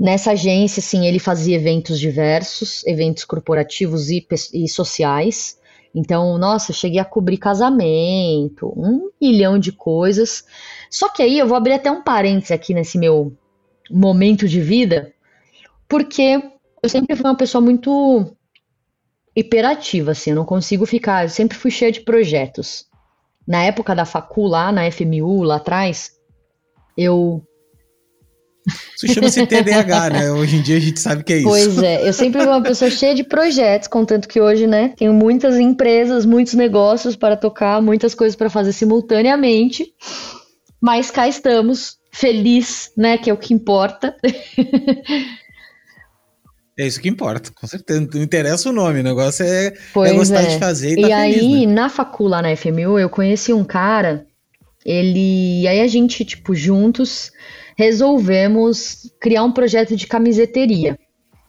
Nessa 0.00 0.30
agência, 0.30 0.80
assim, 0.80 1.06
ele 1.06 1.18
fazia 1.18 1.56
eventos 1.56 2.00
diversos, 2.00 2.82
eventos 2.86 3.22
corporativos 3.22 4.08
e, 4.08 4.26
e 4.54 4.66
sociais. 4.66 5.58
Então, 5.94 6.38
nossa, 6.38 6.72
cheguei 6.72 6.98
a 6.98 7.04
cobrir 7.04 7.36
casamento, 7.36 8.72
um 8.74 9.10
milhão 9.20 9.58
de 9.58 9.72
coisas. 9.72 10.42
Só 10.88 11.10
que 11.10 11.22
aí 11.22 11.38
eu 11.38 11.46
vou 11.46 11.54
abrir 11.54 11.74
até 11.74 11.90
um 11.90 12.02
parênteses 12.02 12.50
aqui 12.50 12.72
nesse 12.72 12.96
meu 12.96 13.34
momento 13.90 14.48
de 14.48 14.60
vida, 14.60 15.12
porque 15.88 16.42
eu 16.82 16.88
sempre 16.88 17.16
fui 17.16 17.24
uma 17.24 17.36
pessoa 17.36 17.60
muito 17.60 18.36
hiperativa, 19.34 20.12
assim, 20.12 20.30
eu 20.30 20.36
não 20.36 20.44
consigo 20.44 20.86
ficar, 20.86 21.24
eu 21.24 21.28
sempre 21.28 21.56
fui 21.56 21.70
cheia 21.70 21.92
de 21.92 22.00
projetos. 22.00 22.86
Na 23.46 23.62
época 23.62 23.94
da 23.94 24.04
facu 24.04 24.46
lá, 24.46 24.70
na 24.70 24.90
FMU, 24.90 25.42
lá 25.42 25.56
atrás, 25.56 26.12
eu 26.96 27.42
isso 28.96 29.12
chama-se 29.12 29.46
TDAH, 29.46 30.10
né? 30.10 30.32
Hoje 30.32 30.56
em 30.56 30.62
dia 30.62 30.76
a 30.76 30.80
gente 30.80 31.00
sabe 31.00 31.24
que 31.24 31.32
é 31.32 31.36
isso. 31.38 31.48
Pois 31.48 31.78
é, 31.78 32.06
eu 32.06 32.12
sempre 32.12 32.40
fui 32.40 32.50
uma 32.50 32.62
pessoa 32.62 32.90
cheia 32.90 33.14
de 33.14 33.24
projetos, 33.24 33.88
contanto 33.88 34.28
que 34.28 34.40
hoje, 34.40 34.66
né, 34.66 34.92
tenho 34.96 35.12
muitas 35.12 35.58
empresas, 35.58 36.26
muitos 36.26 36.54
negócios 36.54 37.16
para 37.16 37.36
tocar, 37.36 37.80
muitas 37.80 38.14
coisas 38.14 38.36
para 38.36 38.50
fazer 38.50 38.72
simultaneamente. 38.72 39.92
Mas 40.80 41.10
cá 41.10 41.28
estamos, 41.28 41.99
feliz, 42.10 42.92
né, 42.96 43.18
que 43.18 43.30
é 43.30 43.32
o 43.32 43.36
que 43.36 43.54
importa. 43.54 44.16
É 46.78 46.86
isso 46.86 46.98
que 46.98 47.10
importa, 47.10 47.50
com 47.54 47.66
certeza. 47.66 48.08
Não 48.14 48.22
interessa 48.22 48.70
o 48.70 48.72
nome, 48.72 49.00
o 49.00 49.02
negócio 49.02 49.44
é, 49.44 49.66
é 49.66 50.12
gostar 50.14 50.40
é. 50.40 50.46
de 50.46 50.58
fazer 50.58 50.98
e, 50.98 51.04
e 51.04 51.08
tá 51.10 51.16
aí, 51.18 51.34
feliz, 51.34 51.66
né? 51.66 51.74
na 51.74 51.90
facul, 51.90 52.26
lá 52.26 52.40
na 52.40 52.56
FMU, 52.56 52.98
eu 52.98 53.10
conheci 53.10 53.52
um 53.52 53.62
cara, 53.62 54.24
ele... 54.82 55.68
Aí 55.68 55.78
a 55.78 55.86
gente, 55.86 56.24
tipo, 56.24 56.54
juntos 56.54 57.30
resolvemos 57.76 59.10
criar 59.20 59.44
um 59.44 59.52
projeto 59.52 59.94
de 59.94 60.06
camiseteria. 60.06 60.98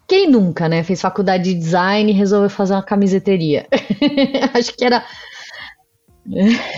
Quem 0.07 0.29
nunca, 0.29 0.67
né? 0.67 0.83
Fez 0.83 0.99
faculdade 0.99 1.45
de 1.45 1.53
design 1.53 2.11
e 2.11 2.15
resolveu 2.15 2.49
fazer 2.49 2.73
uma 2.73 2.83
camiseteria. 2.83 3.65
Acho 4.53 4.75
que 4.75 4.83
era. 4.83 5.05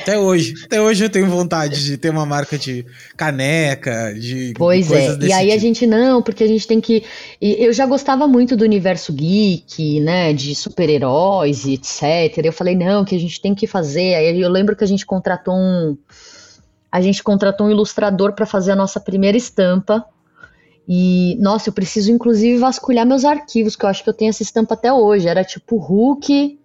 Até 0.02 0.18
hoje. 0.18 0.54
Até 0.66 0.82
hoje 0.82 1.04
eu 1.04 1.10
tenho 1.10 1.30
vontade 1.30 1.84
de 1.84 1.98
ter 1.98 2.10
uma 2.10 2.26
marca 2.26 2.58
de 2.58 2.86
caneca, 3.18 4.14
de 4.14 4.54
pois 4.58 4.92
é. 4.92 5.18
e 5.22 5.34
aí 5.34 5.48
tipo. 5.48 5.58
a 5.58 5.58
gente 5.58 5.86
não, 5.86 6.22
porque 6.22 6.44
a 6.44 6.48
gente 6.48 6.66
tem 6.66 6.80
que. 6.80 7.04
Eu 7.42 7.74
já 7.74 7.86
gostava 7.86 8.28
muito 8.28 8.56
do 8.56 8.64
universo 8.64 9.12
geek, 9.12 10.00
né? 10.00 10.34
De 10.34 10.56
super-heróis 10.56 11.66
e 11.66 11.74
etc. 11.74 12.38
Eu 12.44 12.54
falei, 12.54 12.76
não, 12.76 13.04
que 13.04 13.16
a 13.16 13.20
gente 13.20 13.42
tem 13.42 13.54
que 13.54 13.68
fazer. 13.68 14.16
Aí 14.16 14.42
eu 14.42 14.50
lembro 14.50 14.76
que 14.76 14.84
a 14.84 14.88
gente 14.88 15.06
contratou 15.06 15.54
um 15.54 15.98
a 16.94 17.02
gente 17.02 17.24
contratou 17.24 17.66
um 17.66 17.72
ilustrador 17.72 18.34
para 18.34 18.46
fazer 18.46 18.72
a 18.74 18.76
nossa 18.76 19.00
primeira 19.00 19.36
estampa. 19.36 20.06
E, 20.88 21.36
nossa, 21.40 21.70
eu 21.70 21.74
preciso 21.74 22.12
inclusive 22.12 22.60
vasculhar 22.60 23.04
meus 23.04 23.26
arquivos, 23.26 23.76
que 23.76 23.84
eu 23.84 23.90
acho 23.90 24.04
que 24.04 24.10
eu 24.10 24.14
tenho 24.14 24.30
essa 24.30 24.44
estampa 24.44 24.76
até 24.76 24.94
hoje. 24.94 25.28
Era 25.28 25.44
tipo 25.44 25.78
Hulk, 25.78 26.60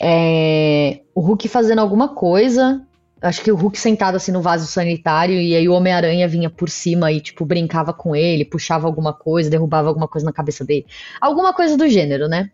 é, 0.00 1.00
o 1.14 1.20
Hulk 1.20 1.46
fazendo 1.48 1.80
alguma 1.80 2.08
coisa. 2.08 2.80
Acho 3.20 3.42
que 3.42 3.52
o 3.52 3.56
Hulk 3.56 3.78
sentado 3.78 4.14
assim 4.14 4.32
no 4.32 4.40
vaso 4.40 4.66
sanitário, 4.66 5.34
e 5.34 5.54
aí 5.54 5.68
o 5.68 5.74
Homem-Aranha 5.74 6.26
vinha 6.26 6.48
por 6.48 6.70
cima 6.70 7.12
e, 7.12 7.20
tipo, 7.20 7.44
brincava 7.44 7.92
com 7.92 8.16
ele, 8.16 8.46
puxava 8.46 8.86
alguma 8.86 9.12
coisa, 9.12 9.50
derrubava 9.50 9.88
alguma 9.88 10.08
coisa 10.08 10.24
na 10.24 10.32
cabeça 10.32 10.64
dele. 10.64 10.86
Alguma 11.20 11.52
coisa 11.52 11.76
do 11.76 11.86
gênero, 11.86 12.28
né? 12.28 12.50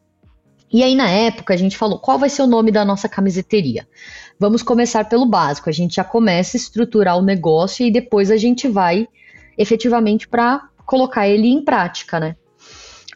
E 0.73 0.83
aí, 0.83 0.97
na 0.97 1.09
época, 1.09 1.55
a 1.55 1.57
gente 1.57 1.77
falou 1.77 2.01
qual 2.01 2.19
vai 2.19 2.29
ser 2.29 2.43
o 2.43 2.49
nome 2.49 2.73
da 2.73 2.85
nossa 2.85 3.09
camiseteria. 3.09 3.87
Vamos 4.41 4.65
começar 4.65 5.09
pelo 5.09 5.25
básico. 5.25 5.69
A 5.69 5.73
gente 5.73 5.95
já 5.95 6.05
começa 6.05 6.57
a 6.57 6.59
estruturar 6.59 7.17
o 7.17 7.23
negócio 7.23 7.87
e 7.87 7.91
depois 7.93 8.33
a 8.33 8.37
gente 8.37 8.67
vai 8.67 9.07
efetivamente 9.57 10.27
para 10.27 10.69
colocar 10.85 11.29
ele 11.29 11.47
em 11.47 11.65
prática, 11.65 12.19
né? 12.19 12.35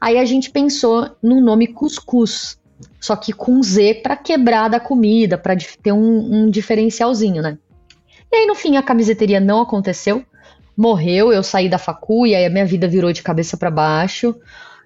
Aí 0.00 0.18
a 0.18 0.24
gente 0.24 0.52
pensou 0.52 1.10
no 1.20 1.40
nome 1.40 1.66
cuscuz, 1.66 2.59
só 3.00 3.16
que 3.16 3.32
com 3.32 3.62
Z 3.62 4.00
para 4.02 4.16
quebrar 4.16 4.68
da 4.68 4.80
comida, 4.80 5.36
para 5.38 5.56
ter 5.82 5.92
um, 5.92 6.44
um 6.44 6.50
diferencialzinho, 6.50 7.42
né? 7.42 7.58
E 8.32 8.36
aí 8.36 8.46
no 8.46 8.54
fim 8.54 8.76
a 8.76 8.82
camiseteria 8.82 9.40
não 9.40 9.60
aconteceu, 9.60 10.24
morreu, 10.76 11.32
eu 11.32 11.42
saí 11.42 11.68
da 11.68 11.78
facu 11.78 12.26
e 12.26 12.34
aí 12.34 12.44
a 12.44 12.50
minha 12.50 12.64
vida 12.64 12.88
virou 12.88 13.12
de 13.12 13.22
cabeça 13.22 13.56
para 13.56 13.70
baixo. 13.70 14.34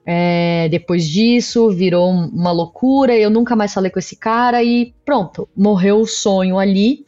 É, 0.06 0.68
depois 0.70 1.08
disso, 1.08 1.70
virou 1.70 2.10
uma 2.10 2.52
loucura, 2.52 3.16
eu 3.16 3.30
nunca 3.30 3.56
mais 3.56 3.72
falei 3.72 3.90
com 3.90 3.98
esse 3.98 4.16
cara 4.16 4.62
e 4.62 4.94
pronto, 5.04 5.48
morreu 5.56 6.00
o 6.00 6.06
sonho 6.06 6.58
ali. 6.58 7.06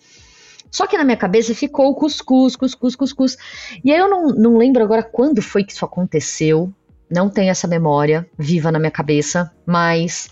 Só 0.70 0.86
que 0.86 0.96
na 0.96 1.04
minha 1.04 1.16
cabeça 1.16 1.54
ficou 1.54 1.94
cuscuz, 1.94 2.56
cuscuz, 2.56 2.94
cuscuz. 2.94 3.36
E 3.84 3.92
aí 3.92 3.98
eu 3.98 4.08
não, 4.08 4.28
não 4.28 4.56
lembro 4.56 4.82
agora 4.82 5.02
quando 5.02 5.40
foi 5.42 5.64
que 5.64 5.72
isso 5.72 5.84
aconteceu. 5.84 6.72
Não 7.10 7.28
tenho 7.28 7.50
essa 7.50 7.68
memória 7.68 8.28
viva 8.38 8.72
na 8.72 8.78
minha 8.78 8.90
cabeça, 8.90 9.52
mas 9.64 10.28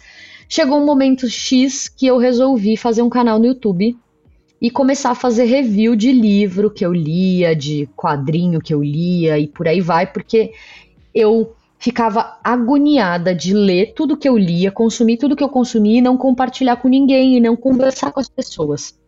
chegou 0.48 0.78
um 0.78 0.86
momento 0.86 1.28
X 1.28 1.88
que 1.88 2.06
eu 2.06 2.18
resolvi 2.18 2.76
fazer 2.76 3.02
um 3.02 3.08
canal 3.08 3.38
no 3.38 3.46
YouTube 3.46 3.96
e 4.60 4.70
começar 4.70 5.10
a 5.10 5.14
fazer 5.14 5.44
review 5.44 5.94
de 5.94 6.10
livro 6.12 6.70
que 6.70 6.84
eu 6.84 6.92
lia, 6.92 7.54
de 7.54 7.88
quadrinho 7.96 8.60
que 8.60 8.72
eu 8.72 8.82
lia 8.82 9.38
e 9.38 9.46
por 9.46 9.68
aí 9.68 9.80
vai, 9.80 10.06
porque 10.06 10.52
eu 11.14 11.54
ficava 11.78 12.38
agoniada 12.42 13.34
de 13.34 13.52
ler 13.52 13.92
tudo 13.94 14.16
que 14.16 14.28
eu 14.28 14.38
lia, 14.38 14.72
consumir 14.72 15.18
tudo 15.18 15.36
que 15.36 15.44
eu 15.44 15.50
consumia 15.50 15.98
e 15.98 16.02
não 16.02 16.16
compartilhar 16.16 16.76
com 16.76 16.88
ninguém 16.88 17.36
e 17.36 17.40
não 17.40 17.54
conversar 17.54 18.10
com 18.10 18.20
as 18.20 18.28
pessoas. 18.28 18.98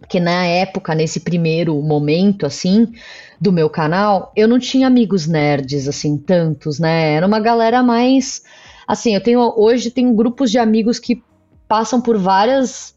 Porque 0.00 0.18
na 0.18 0.44
época, 0.46 0.94
nesse 0.94 1.20
primeiro 1.20 1.80
momento, 1.80 2.46
assim, 2.46 2.92
do 3.40 3.52
meu 3.52 3.70
canal, 3.70 4.32
eu 4.34 4.48
não 4.48 4.58
tinha 4.58 4.86
amigos 4.86 5.26
nerds, 5.26 5.86
assim, 5.88 6.16
tantos, 6.16 6.78
né? 6.78 7.12
Era 7.14 7.26
uma 7.26 7.40
galera 7.40 7.82
mais. 7.82 8.42
Assim, 8.86 9.14
eu 9.14 9.22
tenho. 9.22 9.40
Hoje 9.56 9.90
tenho 9.90 10.14
grupos 10.14 10.50
de 10.50 10.58
amigos 10.58 10.98
que 10.98 11.22
passam 11.68 12.00
por 12.00 12.18
várias. 12.18 12.94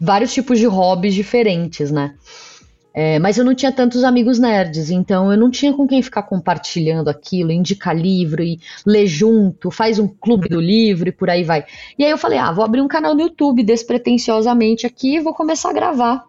vários 0.00 0.32
tipos 0.32 0.58
de 0.58 0.66
hobbies 0.66 1.14
diferentes, 1.14 1.90
né? 1.90 2.14
É, 2.94 3.18
mas 3.18 3.38
eu 3.38 3.44
não 3.44 3.54
tinha 3.54 3.72
tantos 3.72 4.04
amigos 4.04 4.38
nerds, 4.38 4.90
então 4.90 5.32
eu 5.32 5.38
não 5.38 5.50
tinha 5.50 5.72
com 5.72 5.86
quem 5.86 6.02
ficar 6.02 6.24
compartilhando 6.24 7.08
aquilo, 7.08 7.50
indicar 7.50 7.96
livro 7.96 8.42
e 8.42 8.60
ler 8.84 9.06
junto, 9.06 9.70
faz 9.70 9.98
um 9.98 10.06
clube 10.06 10.46
do 10.46 10.60
livro 10.60 11.08
e 11.08 11.12
por 11.12 11.30
aí 11.30 11.42
vai. 11.42 11.64
E 11.98 12.04
aí 12.04 12.10
eu 12.10 12.18
falei, 12.18 12.38
ah, 12.38 12.52
vou 12.52 12.62
abrir 12.62 12.82
um 12.82 12.88
canal 12.88 13.14
no 13.14 13.22
YouTube 13.22 13.62
despretensiosamente 13.62 14.86
aqui 14.86 15.16
e 15.16 15.20
vou 15.20 15.32
começar 15.32 15.70
a 15.70 15.72
gravar. 15.72 16.24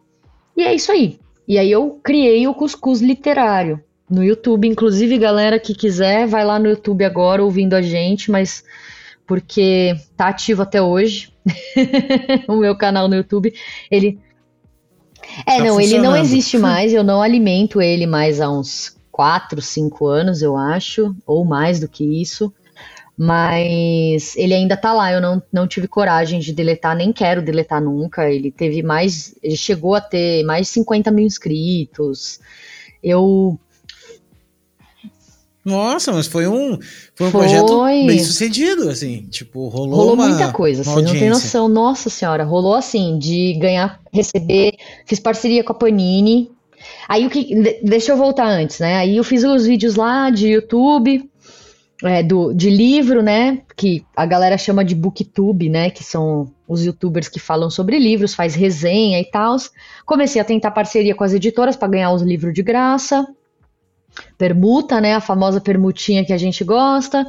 E 0.55 0.63
é 0.63 0.73
isso 0.73 0.89
aí. 0.89 1.19
E 1.45 1.57
aí 1.57 1.69
eu 1.69 1.99
criei 2.01 2.47
o 2.47 2.53
Cuscuz 2.53 3.01
Literário 3.01 3.83
no 4.13 4.23
YouTube. 4.23 4.67
Inclusive, 4.67 5.17
galera 5.17 5.59
que 5.59 5.73
quiser, 5.73 6.27
vai 6.27 6.45
lá 6.45 6.59
no 6.59 6.69
YouTube 6.69 7.03
agora 7.03 7.43
ouvindo 7.43 7.73
a 7.73 7.81
gente, 7.81 8.31
mas 8.31 8.63
porque 9.25 9.95
tá 10.15 10.27
ativo 10.27 10.61
até 10.61 10.81
hoje. 10.81 11.33
o 12.47 12.55
meu 12.55 12.77
canal 12.77 13.07
no 13.07 13.15
YouTube, 13.15 13.53
ele 13.91 14.19
é, 15.45 15.57
tá 15.57 15.63
não, 15.63 15.81
ele 15.81 15.99
não 15.99 16.15
existe 16.15 16.57
mais, 16.57 16.93
eu 16.93 17.03
não 17.03 17.21
alimento 17.21 17.81
ele 17.81 18.05
mais 18.05 18.39
há 18.39 18.49
uns 18.49 18.95
4, 19.11 19.61
5 19.61 20.07
anos, 20.07 20.41
eu 20.41 20.55
acho, 20.55 21.15
ou 21.25 21.43
mais 21.43 21.79
do 21.79 21.87
que 21.87 22.03
isso. 22.21 22.53
Mas 23.15 24.35
ele 24.35 24.55
ainda 24.55 24.75
tá 24.75 24.91
lá, 24.91 25.11
eu 25.11 25.21
não, 25.21 25.41
não 25.51 25.67
tive 25.67 25.87
coragem 25.87 26.39
de 26.39 26.51
deletar, 26.51 26.95
nem 26.95 27.13
quero 27.13 27.43
deletar 27.43 27.79
nunca. 27.79 28.29
Ele 28.29 28.51
teve 28.51 28.81
mais. 28.81 29.35
Ele 29.43 29.55
chegou 29.55 29.93
a 29.93 30.01
ter 30.01 30.43
mais 30.43 30.65
de 30.65 30.73
50 30.73 31.11
mil 31.11 31.25
inscritos. 31.25 32.39
Eu 33.03 33.59
nossa, 35.65 36.11
mas 36.11 36.27
foi 36.27 36.45
um, 36.45 36.77
foi 37.15 37.27
um 37.27 37.31
foi. 37.31 37.41
projeto 37.41 37.83
bem 38.05 38.19
sucedido, 38.19 38.89
assim, 38.89 39.25
tipo, 39.29 39.67
rolou 39.69 39.95
Rolou 39.95 40.13
uma, 40.15 40.27
muita 40.27 40.51
coisa, 40.51 40.83
vocês 40.83 41.05
não 41.05 41.13
tem 41.13 41.29
noção, 41.29 41.69
nossa 41.69 42.09
senhora, 42.09 42.43
rolou 42.43 42.75
assim, 42.75 43.17
de 43.17 43.53
ganhar, 43.53 44.01
receber, 44.11 44.73
fiz 45.05 45.19
parceria 45.19 45.63
com 45.63 45.71
a 45.71 45.75
Panini, 45.75 46.51
aí 47.07 47.25
o 47.25 47.29
que, 47.29 47.79
deixa 47.81 48.11
eu 48.11 48.17
voltar 48.17 48.45
antes, 48.45 48.79
né, 48.79 48.97
aí 48.97 49.15
eu 49.15 49.23
fiz 49.23 49.43
os 49.45 49.65
vídeos 49.65 49.95
lá 49.95 50.29
de 50.29 50.49
YouTube, 50.49 51.29
é, 52.03 52.21
do, 52.21 52.53
de 52.53 52.69
livro, 52.69 53.21
né, 53.21 53.61
que 53.77 54.03
a 54.17 54.25
galera 54.25 54.57
chama 54.57 54.83
de 54.83 54.93
booktube, 54.93 55.69
né, 55.69 55.89
que 55.89 56.03
são 56.03 56.51
os 56.67 56.83
youtubers 56.83 57.29
que 57.29 57.39
falam 57.39 57.69
sobre 57.69 57.97
livros, 57.97 58.35
faz 58.35 58.53
resenha 58.53 59.17
e 59.21 59.25
tal, 59.25 59.55
comecei 60.05 60.41
a 60.41 60.45
tentar 60.45 60.71
parceria 60.71 61.15
com 61.15 61.23
as 61.23 61.33
editoras 61.33 61.77
para 61.77 61.87
ganhar 61.87 62.11
os 62.11 62.21
livros 62.21 62.53
de 62.53 62.61
graça, 62.61 63.25
permuta, 64.37 64.99
né? 65.01 65.15
A 65.15 65.21
famosa 65.21 65.61
permutinha 65.61 66.25
que 66.25 66.33
a 66.33 66.37
gente 66.37 66.63
gosta. 66.63 67.25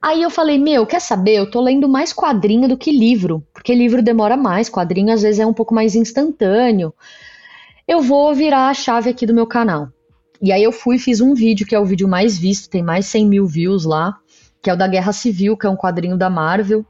Aí 0.00 0.20
eu 0.20 0.30
falei, 0.30 0.58
meu, 0.58 0.84
quer 0.84 1.00
saber? 1.00 1.34
Eu 1.34 1.50
tô 1.50 1.60
lendo 1.60 1.88
mais 1.88 2.12
quadrinho 2.12 2.68
do 2.68 2.76
que 2.76 2.90
livro, 2.90 3.46
porque 3.54 3.72
livro 3.72 4.02
demora 4.02 4.36
mais, 4.36 4.68
quadrinho 4.68 5.12
às 5.12 5.22
vezes 5.22 5.38
é 5.38 5.46
um 5.46 5.52
pouco 5.52 5.72
mais 5.72 5.94
instantâneo. 5.94 6.92
Eu 7.86 8.02
vou 8.02 8.34
virar 8.34 8.68
a 8.68 8.74
chave 8.74 9.10
aqui 9.10 9.24
do 9.24 9.34
meu 9.34 9.46
canal. 9.46 9.88
E 10.40 10.50
aí 10.50 10.62
eu 10.62 10.72
fui 10.72 10.98
fiz 10.98 11.20
um 11.20 11.34
vídeo, 11.34 11.64
que 11.64 11.74
é 11.74 11.78
o 11.78 11.84
vídeo 11.84 12.08
mais 12.08 12.36
visto, 12.36 12.68
tem 12.68 12.82
mais 12.82 13.06
100 13.06 13.26
mil 13.28 13.46
views 13.46 13.84
lá, 13.84 14.18
que 14.60 14.68
é 14.68 14.72
o 14.72 14.76
da 14.76 14.88
Guerra 14.88 15.12
Civil, 15.12 15.56
que 15.56 15.66
é 15.66 15.70
um 15.70 15.76
quadrinho 15.76 16.16
da 16.16 16.28
Marvel, 16.28 16.84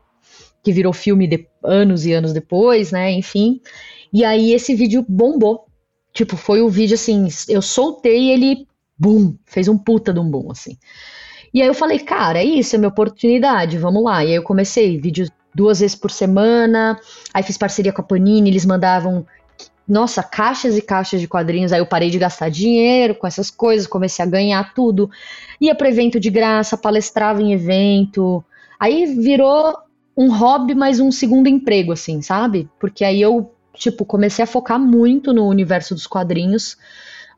que 0.63 0.73
virou 0.73 0.95
filme 0.95 1.27
de, 1.27 1.47
anos 1.63 2.07
e 2.07 2.15
anos 2.15 2.33
depois, 2.33 2.93
né? 2.93 3.13
Enfim. 3.13 3.61
E 4.11 4.25
aí 4.25 4.53
esse 4.53 4.75
vídeo 4.75 5.05
bombou. 5.07 5.67
Tipo, 6.15 6.37
foi 6.37 6.63
o 6.63 6.69
vídeo 6.71 6.95
assim, 6.95 7.29
eu 7.49 7.61
soltei 7.61 8.31
ele 8.31 8.67
boom, 9.03 9.35
fez 9.45 9.67
um 9.67 9.77
puta 9.77 10.13
de 10.13 10.21
um 10.21 10.31
boom, 10.31 10.53
assim. 10.53 10.79
E 11.53 11.61
aí 11.61 11.67
eu 11.67 11.75
falei, 11.75 11.99
cara, 11.99 12.39
é 12.39 12.45
isso, 12.45 12.77
é 12.77 12.79
minha 12.79 12.89
oportunidade, 12.89 13.77
vamos 13.77 14.03
lá. 14.03 14.25
E 14.25 14.29
aí 14.29 14.35
eu 14.35 14.43
comecei, 14.43 14.99
vídeo 14.99 15.27
duas 15.55 15.81
vezes 15.81 15.97
por 15.97 16.11
semana, 16.11 16.99
aí 17.35 17.43
fiz 17.43 17.59
parceria 17.59 17.93
com 17.93 18.01
a 18.01 18.05
Panini, 18.05 18.49
eles 18.49 18.65
mandavam 18.65 19.27
nossa, 19.87 20.23
caixas 20.23 20.79
e 20.79 20.81
caixas 20.81 21.21
de 21.21 21.27
quadrinhos. 21.27 21.73
Aí 21.73 21.81
eu 21.81 21.87
parei 21.87 22.09
de 22.09 22.19
gastar 22.19 22.49
dinheiro 22.49 23.15
com 23.15 23.27
essas 23.27 23.51
coisas, 23.51 23.87
comecei 23.87 24.25
a 24.25 24.29
ganhar 24.29 24.73
tudo. 24.73 25.11
Ia 25.61 25.75
para 25.75 25.89
evento 25.89 26.21
de 26.21 26.31
graça, 26.31 26.79
palestrava 26.79 27.43
em 27.43 27.53
evento. 27.53 28.43
Aí 28.79 29.07
virou 29.07 29.77
um 30.17 30.33
hobby, 30.33 30.75
mas 30.75 31.01
um 31.01 31.11
segundo 31.11 31.49
emprego, 31.49 31.93
assim, 31.93 32.23
sabe? 32.23 32.71
Porque 32.79 33.05
aí 33.05 33.21
eu, 33.21 33.53
tipo, 33.75 34.05
comecei 34.05 34.43
a 34.43 34.47
focar 34.47 34.79
muito 34.79 35.33
no 35.33 35.47
universo 35.49 35.95
dos 35.95 36.07
quadrinhos. 36.07 36.77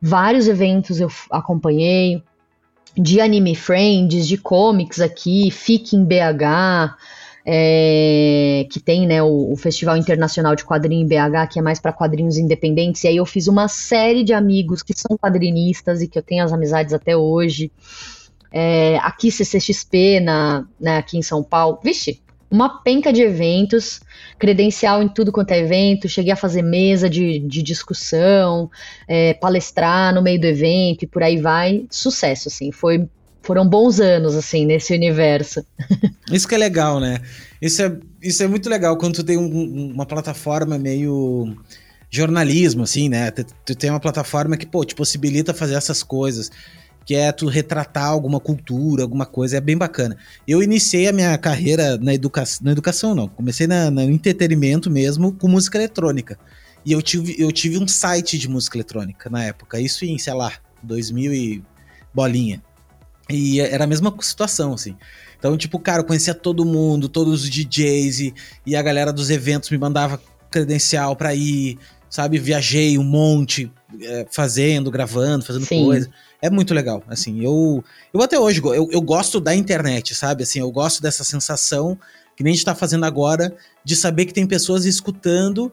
Vários 0.00 0.48
eventos 0.48 1.00
eu 1.00 1.08
acompanhei, 1.30 2.22
de 2.96 3.20
anime 3.20 3.54
friends, 3.54 4.26
de 4.26 4.36
comics 4.36 5.00
aqui, 5.00 5.50
FIC 5.50 5.96
em 5.96 6.04
BH, 6.04 6.94
é, 7.46 8.66
que 8.70 8.80
tem 8.80 9.06
né, 9.06 9.22
o, 9.22 9.52
o, 9.52 9.56
Festival 9.56 9.96
Internacional 9.96 10.54
de 10.54 10.64
Quadrinho 10.64 11.04
em 11.04 11.08
BH, 11.08 11.48
que 11.50 11.58
é 11.58 11.62
mais 11.62 11.78
para 11.78 11.92
quadrinhos 11.92 12.38
independentes. 12.38 13.04
E 13.04 13.08
aí 13.08 13.16
eu 13.16 13.26
fiz 13.26 13.48
uma 13.48 13.68
série 13.68 14.24
de 14.24 14.32
amigos 14.32 14.82
que 14.82 14.94
são 14.96 15.16
quadrinistas 15.18 16.00
e 16.00 16.08
que 16.08 16.18
eu 16.18 16.22
tenho 16.22 16.44
as 16.44 16.52
amizades 16.52 16.94
até 16.94 17.16
hoje. 17.16 17.70
É, 18.50 18.98
aqui 18.98 19.30
CCXP, 19.30 20.20
na, 20.20 20.64
né, 20.80 20.98
aqui 20.98 21.18
em 21.18 21.22
São 21.22 21.42
Paulo. 21.42 21.80
Vixe, 21.82 22.22
uma 22.54 22.80
penca 22.82 23.12
de 23.12 23.20
eventos, 23.20 24.00
credencial 24.38 25.02
em 25.02 25.08
tudo 25.08 25.32
quanto 25.32 25.50
é 25.50 25.58
evento, 25.58 26.08
cheguei 26.08 26.32
a 26.32 26.36
fazer 26.36 26.62
mesa 26.62 27.10
de, 27.10 27.40
de 27.40 27.62
discussão, 27.64 28.70
é, 29.08 29.34
palestrar 29.34 30.14
no 30.14 30.22
meio 30.22 30.40
do 30.40 30.46
evento 30.46 31.02
e 31.02 31.06
por 31.08 31.20
aí 31.24 31.36
vai. 31.36 31.84
Sucesso, 31.90 32.48
assim, 32.48 32.70
foi 32.70 33.08
foram 33.42 33.68
bons 33.68 34.00
anos, 34.00 34.36
assim, 34.36 34.64
nesse 34.64 34.94
universo. 34.94 35.62
Isso 36.32 36.48
que 36.48 36.54
é 36.54 36.58
legal, 36.58 36.98
né? 37.00 37.20
Isso 37.60 37.82
é, 37.82 37.94
isso 38.22 38.42
é 38.42 38.46
muito 38.46 38.70
legal 38.70 38.96
quando 38.96 39.16
tu 39.16 39.24
tem 39.24 39.36
um, 39.36 39.90
uma 39.92 40.06
plataforma 40.06 40.78
meio 40.78 41.54
jornalismo, 42.08 42.84
assim, 42.84 43.08
né? 43.08 43.32
Tu, 43.32 43.44
tu, 43.66 43.74
tem 43.74 43.90
uma 43.90 44.00
plataforma 44.00 44.56
que, 44.56 44.64
pô, 44.64 44.82
te 44.84 44.94
possibilita 44.94 45.52
fazer 45.52 45.74
essas 45.74 46.02
coisas, 46.02 46.50
que 47.04 47.14
é 47.14 47.30
tu 47.30 47.46
retratar 47.46 48.06
alguma 48.06 48.40
cultura, 48.40 49.02
alguma 49.02 49.26
coisa, 49.26 49.56
é 49.56 49.60
bem 49.60 49.76
bacana. 49.76 50.16
Eu 50.48 50.62
iniciei 50.62 51.06
a 51.06 51.12
minha 51.12 51.36
carreira 51.36 51.98
na, 51.98 52.14
educa 52.14 52.44
na 52.62 52.72
educação, 52.72 53.14
não, 53.14 53.28
comecei 53.28 53.66
na, 53.66 53.90
no 53.90 54.02
entretenimento 54.02 54.90
mesmo, 54.90 55.32
com 55.32 55.48
música 55.48 55.78
eletrônica. 55.78 56.38
E 56.84 56.92
eu 56.92 57.02
tive, 57.02 57.34
eu 57.38 57.50
tive 57.52 57.78
um 57.78 57.88
site 57.88 58.38
de 58.38 58.48
música 58.48 58.76
eletrônica 58.76 59.28
na 59.30 59.44
época, 59.44 59.80
isso 59.80 60.04
em, 60.04 60.18
sei 60.18 60.34
lá, 60.34 60.52
2000 60.82 61.34
e 61.34 61.64
bolinha. 62.12 62.62
E 63.28 63.60
era 63.60 63.84
a 63.84 63.86
mesma 63.86 64.14
situação, 64.20 64.74
assim. 64.74 64.96
Então, 65.38 65.56
tipo, 65.56 65.78
cara, 65.78 66.00
eu 66.00 66.04
conhecia 66.04 66.34
todo 66.34 66.64
mundo, 66.64 67.08
todos 67.08 67.42
os 67.42 67.50
DJs 67.50 68.20
e, 68.20 68.34
e 68.66 68.76
a 68.76 68.82
galera 68.82 69.12
dos 69.12 69.30
eventos 69.30 69.70
me 69.70 69.78
mandava 69.78 70.20
credencial 70.50 71.16
pra 71.16 71.34
ir, 71.34 71.78
sabe? 72.08 72.38
Viajei 72.38 72.96
um 72.98 73.04
monte, 73.04 73.70
é, 74.00 74.26
fazendo, 74.30 74.90
gravando, 74.90 75.44
fazendo 75.44 75.66
Sim. 75.66 75.84
coisa. 75.84 76.10
É 76.44 76.50
muito 76.50 76.74
legal, 76.74 77.02
assim, 77.08 77.42
eu, 77.42 77.82
eu 78.12 78.20
até 78.20 78.38
hoje, 78.38 78.60
eu, 78.62 78.86
eu 78.92 79.00
gosto 79.00 79.40
da 79.40 79.54
internet, 79.54 80.14
sabe? 80.14 80.42
Assim, 80.42 80.60
eu 80.60 80.70
gosto 80.70 81.00
dessa 81.00 81.24
sensação 81.24 81.98
que 82.36 82.44
nem 82.44 82.52
a 82.52 82.54
gente 82.54 82.66
tá 82.66 82.74
fazendo 82.74 83.06
agora, 83.06 83.56
de 83.82 83.96
saber 83.96 84.26
que 84.26 84.34
tem 84.34 84.46
pessoas 84.46 84.84
escutando 84.84 85.72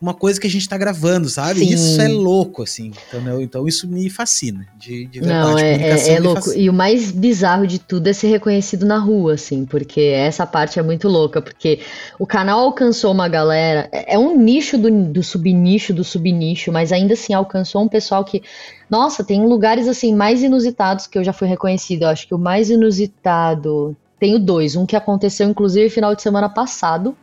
uma 0.00 0.14
coisa 0.14 0.40
que 0.40 0.46
a 0.46 0.50
gente 0.50 0.66
tá 0.66 0.78
gravando, 0.78 1.28
sabe? 1.28 1.60
Sim. 1.60 1.74
Isso 1.74 2.00
é 2.00 2.08
louco, 2.08 2.62
assim. 2.62 2.92
Entendeu? 3.08 3.42
Então 3.42 3.68
isso 3.68 3.86
me 3.86 4.08
fascina, 4.08 4.66
de, 4.78 5.04
de 5.06 5.20
verdade. 5.20 5.50
Não, 5.50 5.58
é, 5.58 5.74
é, 5.74 6.12
é 6.14 6.20
louco. 6.20 6.42
Fascina. 6.42 6.62
E 6.62 6.70
o 6.70 6.72
mais 6.72 7.10
bizarro 7.10 7.66
de 7.66 7.78
tudo 7.78 8.06
é 8.06 8.12
ser 8.12 8.28
reconhecido 8.28 8.86
na 8.86 8.98
rua, 8.98 9.34
assim, 9.34 9.66
porque 9.66 10.00
essa 10.00 10.46
parte 10.46 10.78
é 10.78 10.82
muito 10.82 11.06
louca, 11.06 11.42
porque 11.42 11.80
o 12.18 12.26
canal 12.26 12.60
alcançou 12.60 13.12
uma 13.12 13.28
galera, 13.28 13.88
é, 13.92 14.14
é 14.14 14.18
um 14.18 14.38
nicho 14.38 14.78
do, 14.78 14.90
do 14.90 15.22
subnicho 15.22 15.92
do 15.92 16.02
subnicho, 16.02 16.72
mas 16.72 16.92
ainda 16.92 17.12
assim 17.12 17.34
alcançou 17.34 17.82
um 17.82 17.88
pessoal 17.88 18.24
que, 18.24 18.42
nossa, 18.88 19.22
tem 19.22 19.44
lugares 19.44 19.86
assim 19.86 20.14
mais 20.14 20.42
inusitados 20.42 21.06
que 21.06 21.18
eu 21.18 21.24
já 21.24 21.32
fui 21.32 21.46
reconhecido. 21.46 22.02
Eu 22.02 22.08
acho 22.08 22.26
que 22.26 22.34
o 22.34 22.38
mais 22.38 22.70
inusitado, 22.70 23.94
tenho 24.18 24.38
dois, 24.38 24.76
um 24.76 24.86
que 24.86 24.96
aconteceu 24.96 25.46
inclusive 25.46 25.90
final 25.90 26.14
de 26.14 26.22
semana 26.22 26.48
passado 26.48 27.14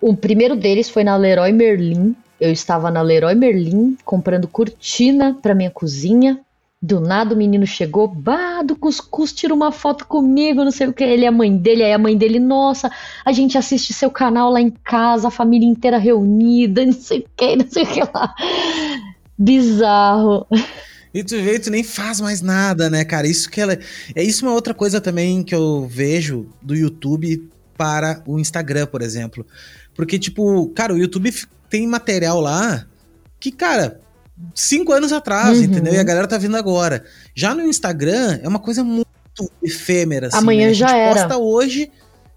o 0.00 0.16
primeiro 0.16 0.56
deles 0.56 0.88
foi 0.88 1.04
na 1.04 1.16
Leroy 1.16 1.52
Merlin. 1.52 2.14
Eu 2.40 2.52
estava 2.52 2.90
na 2.90 3.02
Leroy 3.02 3.34
Merlin 3.34 3.96
comprando 4.04 4.46
cortina 4.46 5.36
para 5.42 5.54
minha 5.54 5.70
cozinha. 5.70 6.40
Do 6.80 7.00
nada 7.00 7.34
o 7.34 7.36
menino 7.36 7.66
chegou, 7.66 8.06
bah, 8.06 8.62
do 8.62 8.76
cuscuz, 8.76 9.32
tira 9.32 9.52
uma 9.52 9.72
foto 9.72 10.06
comigo, 10.06 10.62
não 10.62 10.70
sei 10.70 10.86
o 10.86 10.92
que. 10.92 11.02
Ele 11.02 11.24
é 11.24 11.28
a 11.28 11.32
mãe 11.32 11.56
dele, 11.56 11.82
aí 11.82 11.92
a 11.92 11.98
mãe 11.98 12.16
dele, 12.16 12.38
nossa, 12.38 12.88
a 13.24 13.32
gente 13.32 13.58
assiste 13.58 13.92
seu 13.92 14.08
canal 14.12 14.52
lá 14.52 14.60
em 14.60 14.70
casa, 14.70 15.26
a 15.26 15.30
família 15.32 15.68
inteira 15.68 15.98
reunida, 15.98 16.86
não 16.86 16.92
sei 16.92 17.18
o 17.18 17.26
que, 17.36 17.56
não 17.58 17.68
sei 17.68 17.82
o 17.82 17.86
que 17.86 18.00
lá. 18.00 18.32
Bizarro. 19.36 20.46
E 21.12 21.24
tu 21.24 21.42
vê, 21.42 21.58
tu 21.58 21.68
nem 21.68 21.82
faz 21.82 22.20
mais 22.20 22.40
nada, 22.40 22.88
né, 22.88 23.04
cara? 23.04 23.26
Isso 23.26 23.50
que 23.50 23.60
ela. 23.60 23.76
É 24.14 24.22
isso 24.22 24.46
uma 24.46 24.54
outra 24.54 24.72
coisa 24.72 25.00
também 25.00 25.42
que 25.42 25.54
eu 25.56 25.84
vejo 25.90 26.46
do 26.62 26.76
YouTube 26.76 27.50
para 27.76 28.22
o 28.26 28.38
Instagram, 28.38 28.86
por 28.86 29.02
exemplo. 29.02 29.44
Porque, 29.98 30.16
tipo, 30.16 30.68
cara, 30.76 30.94
o 30.94 30.96
YouTube 30.96 31.34
tem 31.68 31.84
material 31.84 32.40
lá 32.40 32.86
que, 33.40 33.50
cara, 33.50 34.00
cinco 34.54 34.92
anos 34.92 35.12
atrás, 35.12 35.58
uhum. 35.58 35.64
entendeu? 35.64 35.92
E 35.92 35.98
a 35.98 36.04
galera 36.04 36.28
tá 36.28 36.38
vindo 36.38 36.56
agora. 36.56 37.04
Já 37.34 37.52
no 37.52 37.62
Instagram 37.62 38.38
é 38.40 38.46
uma 38.46 38.60
coisa 38.60 38.84
muito 38.84 39.08
efêmera. 39.60 40.28
Assim, 40.28 40.36
Amanhã 40.36 40.68
né? 40.68 40.74
já 40.74 40.96
era. 40.96 41.14
posta 41.14 41.36
hoje, 41.36 41.90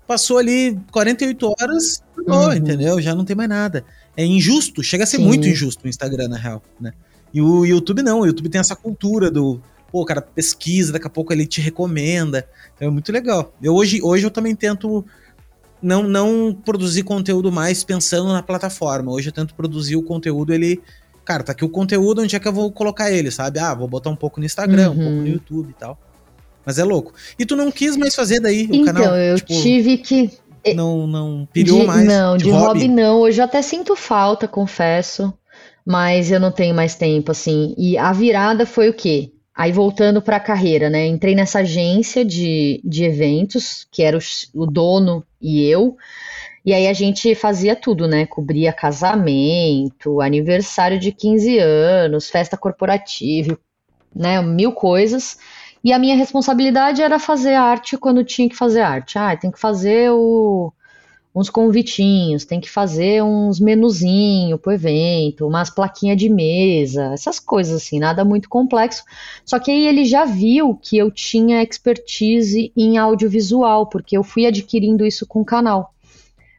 passou 0.07 0.39
ali 0.39 0.75
48 0.91 1.53
horas, 1.59 2.01
acabou, 2.17 2.47
uhum. 2.47 2.53
entendeu? 2.53 2.99
Já 2.99 3.13
não 3.13 3.23
tem 3.23 3.35
mais 3.35 3.49
nada. 3.49 3.85
É 4.17 4.25
injusto, 4.25 4.81
chega 4.81 5.03
a 5.03 5.07
ser 5.07 5.17
Sim. 5.17 5.25
muito 5.25 5.47
injusto 5.47 5.85
o 5.85 5.87
Instagram, 5.87 6.29
na 6.29 6.37
real, 6.37 6.63
né? 6.79 6.93
E 7.31 7.43
o 7.43 7.63
YouTube 7.63 8.01
não, 8.01 8.21
o 8.21 8.25
YouTube 8.25 8.49
tem 8.49 8.59
essa 8.59 8.75
cultura 8.75 9.29
do, 9.29 9.61
pô, 9.91 10.03
cara, 10.03 10.19
pesquisa, 10.19 10.93
daqui 10.93 11.05
a 11.05 11.11
pouco 11.11 11.31
ele 11.31 11.45
te 11.45 11.61
recomenda. 11.61 12.43
Então 12.75 12.87
é 12.87 12.91
muito 12.91 13.11
legal. 13.11 13.53
Eu 13.61 13.75
hoje, 13.75 14.01
hoje 14.01 14.25
eu 14.25 14.31
também 14.31 14.55
tento 14.55 15.05
não, 15.81 16.03
não 16.03 16.53
produzir 16.53 17.03
conteúdo 17.03 17.51
mais 17.51 17.83
pensando 17.83 18.31
na 18.31 18.43
plataforma. 18.43 19.11
Hoje 19.11 19.29
eu 19.29 19.33
tento 19.33 19.55
produzir 19.55 19.95
o 19.95 20.03
conteúdo, 20.03 20.53
ele. 20.53 20.81
Cara, 21.25 21.43
tá 21.43 21.51
aqui 21.51 21.63
o 21.63 21.69
conteúdo, 21.69 22.21
onde 22.21 22.35
é 22.35 22.39
que 22.39 22.47
eu 22.47 22.53
vou 22.53 22.71
colocar 22.71 23.11
ele, 23.11 23.31
sabe? 23.31 23.59
Ah, 23.59 23.73
vou 23.73 23.87
botar 23.87 24.09
um 24.09 24.15
pouco 24.15 24.39
no 24.39 24.45
Instagram, 24.45 24.89
uhum. 24.89 24.93
um 24.93 24.97
pouco 24.97 25.11
no 25.11 25.19
uhum. 25.19 25.27
YouTube 25.27 25.69
e 25.69 25.73
tal. 25.73 25.97
Mas 26.65 26.77
é 26.77 26.83
louco. 26.83 27.13
E 27.37 27.45
tu 27.45 27.55
não 27.55 27.71
quis 27.71 27.97
mais 27.97 28.15
fazer 28.15 28.39
daí 28.39 28.65
o 28.65 28.75
então, 28.75 28.85
canal? 28.85 29.03
Então, 29.03 29.15
eu 29.17 29.35
tipo, 29.35 29.61
tive 29.61 29.97
que. 29.97 30.31
Não, 30.75 31.07
não 31.07 31.47
pirou 31.51 31.81
de, 31.81 31.87
mais? 31.87 32.07
Não, 32.07 32.37
de, 32.37 32.43
de 32.43 32.51
hobby? 32.51 32.65
hobby 32.65 32.87
não. 32.87 33.21
Hoje 33.21 33.39
eu 33.39 33.45
até 33.45 33.61
sinto 33.61 33.95
falta, 33.95 34.47
confesso. 34.47 35.33
Mas 35.85 36.29
eu 36.29 36.39
não 36.39 36.51
tenho 36.51 36.75
mais 36.75 36.93
tempo, 36.93 37.31
assim. 37.31 37.73
E 37.77 37.97
a 37.97 38.13
virada 38.13 38.65
foi 38.65 38.89
o 38.89 38.93
quê? 38.93 39.31
Aí 39.55 39.71
voltando 39.71 40.21
para 40.21 40.37
a 40.37 40.39
carreira, 40.39 40.89
né? 40.89 41.07
Entrei 41.07 41.33
nessa 41.33 41.59
agência 41.59 42.23
de, 42.23 42.79
de 42.83 43.03
eventos, 43.03 43.87
que 43.91 44.03
era 44.03 44.17
o, 44.17 44.21
o 44.53 44.65
dono 44.65 45.25
e 45.41 45.65
eu. 45.65 45.97
E 46.65 46.73
aí 46.73 46.87
a 46.87 46.93
gente 46.93 47.33
fazia 47.33 47.75
tudo, 47.75 48.07
né? 48.07 48.25
Cobria 48.25 48.71
casamento, 48.71 50.21
aniversário 50.21 50.99
de 50.99 51.11
15 51.11 51.57
anos, 51.57 52.29
festa 52.29 52.55
corporativa, 52.55 53.57
né? 54.15 54.41
Mil 54.41 54.71
coisas. 54.71 55.37
E 55.83 55.91
a 55.91 55.97
minha 55.97 56.15
responsabilidade 56.15 57.01
era 57.01 57.17
fazer 57.17 57.55
arte 57.55 57.97
quando 57.97 58.23
tinha 58.23 58.47
que 58.47 58.55
fazer 58.55 58.81
arte. 58.81 59.17
Ah, 59.17 59.35
tem 59.35 59.49
que 59.49 59.59
fazer 59.59 60.11
o, 60.11 60.71
uns 61.33 61.49
convitinhos, 61.49 62.43
tem 62.43 62.59
que 62.59 62.69
fazer 62.69 63.23
uns 63.23 63.59
menuzinho 63.59 64.57
pro 64.57 64.73
evento, 64.73 65.47
umas 65.47 65.69
plaquinhas 65.69 66.17
de 66.17 66.29
mesa, 66.29 67.13
essas 67.13 67.39
coisas 67.39 67.81
assim, 67.81 67.99
nada 67.99 68.25
muito 68.25 68.49
complexo. 68.49 69.03
Só 69.45 69.57
que 69.57 69.71
aí 69.71 69.87
ele 69.87 70.03
já 70.03 70.25
viu 70.25 70.75
que 70.75 70.97
eu 70.97 71.09
tinha 71.09 71.63
expertise 71.63 72.71
em 72.75 72.97
audiovisual, 72.97 73.87
porque 73.87 74.17
eu 74.17 74.23
fui 74.23 74.45
adquirindo 74.45 75.05
isso 75.05 75.25
com 75.25 75.41
o 75.41 75.45
canal. 75.45 75.93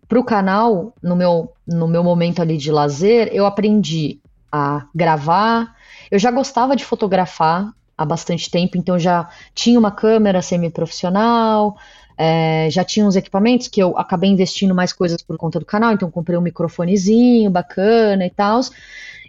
Pro 0.09 0.25
canal, 0.25 0.95
no 1.03 1.17
meu, 1.17 1.53
no 1.67 1.87
meu 1.87 2.03
momento 2.03 2.41
ali 2.41 2.57
de 2.57 2.71
lazer, 2.71 3.29
eu 3.33 3.45
aprendi 3.45 4.21
a 4.51 4.87
gravar. 4.95 5.75
Eu 6.11 6.19
já 6.19 6.31
gostava 6.31 6.77
de 6.77 6.85
fotografar 6.85 7.73
há 7.97 8.05
bastante 8.05 8.51
tempo, 8.51 8.77
então 8.77 8.99
já 8.99 9.29
tinha 9.55 9.79
uma 9.79 9.91
câmera 9.91 10.43
semi-profissional, 10.43 11.77
é, 12.25 12.71
já 12.71 12.85
tinha 12.85 13.05
uns 13.05 13.17
equipamentos 13.17 13.67
que 13.67 13.83
eu 13.83 13.99
acabei 13.99 14.31
investindo 14.31 14.73
mais 14.73 14.93
coisas 14.93 15.21
por 15.21 15.37
conta 15.37 15.59
do 15.59 15.67
canal, 15.67 15.93
então 15.93 16.09
comprei 16.09 16.39
um 16.39 16.41
microfonezinho 16.41 17.51
bacana 17.51 18.25
e 18.25 18.31
tal. 18.31 18.61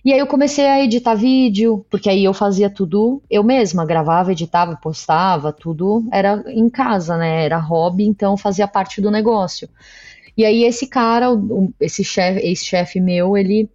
E 0.05 0.13
aí 0.13 0.19
eu 0.19 0.27
comecei 0.27 0.67
a 0.67 0.83
editar 0.83 1.15
vídeo, 1.15 1.83
porque 1.89 2.07
aí 2.07 2.23
eu 2.23 2.35
fazia 2.35 2.69
tudo 2.69 3.19
eu 3.31 3.43
mesma, 3.43 3.83
gravava, 3.83 4.31
editava, 4.31 4.75
postava, 4.75 5.51
tudo 5.51 6.07
era 6.11 6.43
em 6.45 6.69
casa, 6.69 7.17
né? 7.17 7.43
Era 7.45 7.57
hobby, 7.57 8.05
então 8.05 8.37
fazia 8.37 8.67
parte 8.67 9.01
do 9.01 9.09
negócio. 9.09 9.67
E 10.37 10.45
aí 10.45 10.63
esse 10.63 10.85
cara, 10.85 11.29
esse 11.81 12.03
chefe, 12.03 12.41
ex-chefe 12.41 13.01
meu, 13.01 13.35
ele 13.35 13.67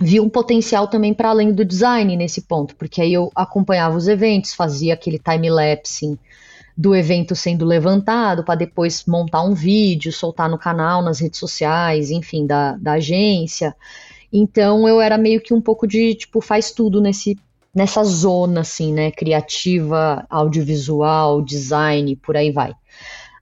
viu 0.00 0.24
um 0.24 0.28
potencial 0.30 0.88
também 0.88 1.12
para 1.12 1.28
além 1.28 1.52
do 1.52 1.66
design 1.66 2.16
nesse 2.16 2.40
ponto, 2.42 2.74
porque 2.76 3.02
aí 3.02 3.12
eu 3.12 3.30
acompanhava 3.34 3.94
os 3.94 4.08
eventos, 4.08 4.54
fazia 4.54 4.94
aquele 4.94 5.18
time 5.18 5.50
lapse 5.50 6.18
do 6.78 6.94
evento 6.94 7.34
sendo 7.34 7.64
levantado 7.64 8.44
para 8.44 8.54
depois 8.54 9.04
montar 9.04 9.42
um 9.42 9.52
vídeo, 9.52 10.12
soltar 10.12 10.48
no 10.48 10.56
canal, 10.56 11.02
nas 11.02 11.18
redes 11.18 11.40
sociais, 11.40 12.08
enfim, 12.08 12.46
da, 12.46 12.76
da 12.76 12.92
agência. 12.92 13.74
Então 14.32 14.88
eu 14.88 15.00
era 15.00 15.18
meio 15.18 15.40
que 15.40 15.52
um 15.52 15.60
pouco 15.60 15.88
de 15.88 16.14
tipo 16.14 16.40
faz 16.40 16.70
tudo 16.70 17.00
nesse 17.00 17.36
nessa 17.74 18.02
zona 18.04 18.60
assim, 18.60 18.92
né, 18.92 19.10
criativa, 19.10 20.24
audiovisual, 20.30 21.42
design, 21.42 22.14
por 22.14 22.36
aí 22.36 22.52
vai. 22.52 22.72